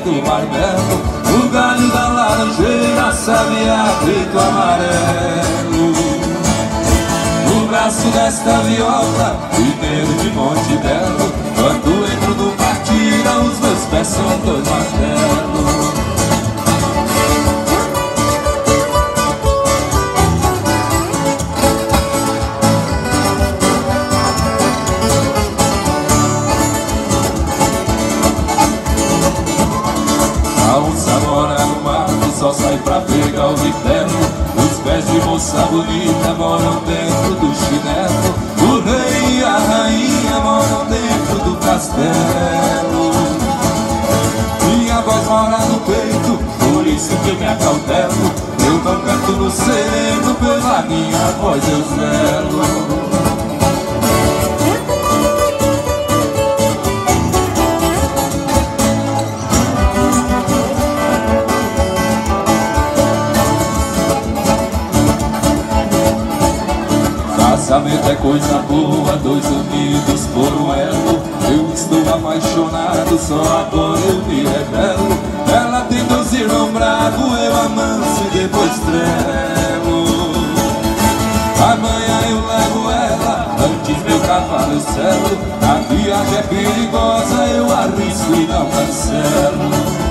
do 0.04 0.22
marmelo 0.22 1.00
No 1.30 1.48
galho 1.48 1.88
da 1.88 2.08
laranjeira, 2.08 3.12
sabiá 3.12 3.86
preto 4.02 4.38
amarelo. 4.38 5.94
No 7.48 7.66
braço 7.66 8.06
desta 8.08 8.58
viola, 8.60 9.36
primeiro 9.52 10.12
de 10.14 10.30
Monte 10.30 10.76
Belo 10.76 11.32
Quando 11.56 12.04
entro 12.12 12.34
no 12.34 12.52
partida, 12.52 13.38
os 13.38 13.58
meus 13.60 13.84
pés 13.86 14.06
são 14.06 14.38
dois 14.44 14.68
martelos 14.68 15.63
pra 32.84 33.00
pegar 33.00 33.48
o 33.48 33.56
vitelo 33.56 34.44
Os 34.56 34.78
pés 34.84 35.04
de 35.06 35.18
moça 35.26 35.56
bonita 35.70 36.34
moram 36.34 36.82
dentro 36.84 37.34
do 37.40 37.54
chinelo. 37.54 38.34
O 38.60 38.80
rei 38.80 39.38
e 39.38 39.44
a 39.44 39.58
rainha 39.58 40.40
moram 40.40 40.86
dentro 40.86 41.38
do 41.44 41.56
castelo. 41.56 43.10
Minha 44.64 45.00
voz 45.00 45.24
mora 45.26 45.58
no 45.58 45.80
peito, 45.80 46.38
por 46.58 46.86
isso 46.86 47.16
que 47.16 47.30
eu 47.30 47.36
me 47.36 47.46
acautelo. 47.46 48.54
Eu 48.66 48.74
não 48.74 49.00
canto 49.00 49.32
no 49.32 49.50
sereno, 49.50 50.34
pela 50.34 50.82
minha 50.82 51.32
voz 51.40 51.62
eu 51.68 51.82
zelo 51.96 53.13
Casamento 67.74 68.08
é 68.08 68.14
coisa 68.14 68.58
boa, 68.68 69.16
dois 69.16 69.44
unidos 69.46 70.28
por 70.32 70.46
um 70.62 70.72
elo. 70.72 71.20
Eu 71.50 71.74
estou 71.74 72.14
apaixonado, 72.14 73.18
só 73.18 73.42
agora 73.66 73.98
eu 73.98 74.24
me 74.26 74.44
revelo. 74.44 75.08
Ela 75.52 75.80
tem 75.88 76.04
dois 76.04 76.32
irmãos 76.34 76.70
bravos, 76.70 77.36
eu 77.36 77.56
amanso 77.62 78.22
e 78.32 78.38
depois 78.38 78.78
tremo. 78.78 80.04
Amanhã 81.72 82.20
eu 82.30 82.46
levo 82.46 82.90
ela, 82.92 83.56
antes 83.58 84.02
meu 84.04 84.20
cavalo 84.20 84.80
selo 84.80 85.38
A 85.60 85.74
viagem 85.92 86.38
é 86.38 86.42
perigosa, 86.42 87.44
eu 87.56 87.72
arrisco 87.72 88.34
e 88.34 88.46
não 88.46 88.66
cancelo 88.66 90.03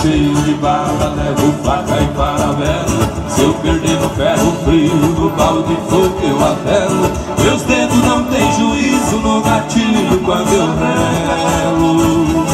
cheio 0.00 0.34
de 0.34 0.54
bala, 0.54 1.14
levo 1.14 1.52
faca 1.62 2.00
e 2.00 2.06
parabelo 2.16 3.28
Se 3.28 3.42
eu 3.42 3.52
perder 3.54 4.00
no 4.00 4.10
ferro 4.10 4.52
frio, 4.64 4.94
no 4.94 5.30
balde 5.30 5.76
fogo 5.88 6.18
eu 6.22 6.36
apelo. 6.36 7.10
Meus 7.42 7.62
dedos 7.62 8.02
não 8.04 8.24
têm 8.24 8.52
juízo 8.52 9.16
no 9.16 9.40
gatilho 9.42 10.20
quando 10.24 10.52
eu 10.52 10.66
relo. 10.76 12.46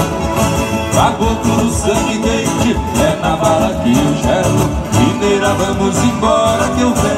Caboclo 0.95 1.65
no 1.65 1.71
sangue 1.73 2.19
quente, 2.19 2.77
é 3.01 3.19
na 3.21 3.37
bala 3.37 3.75
que 3.83 3.91
eu 3.91 4.15
gelo. 4.23 4.87
Mineira, 4.99 5.55
vamos 5.55 5.97
embora 6.03 6.69
que 6.77 6.83
eu 6.83 6.95
venço 6.95 7.17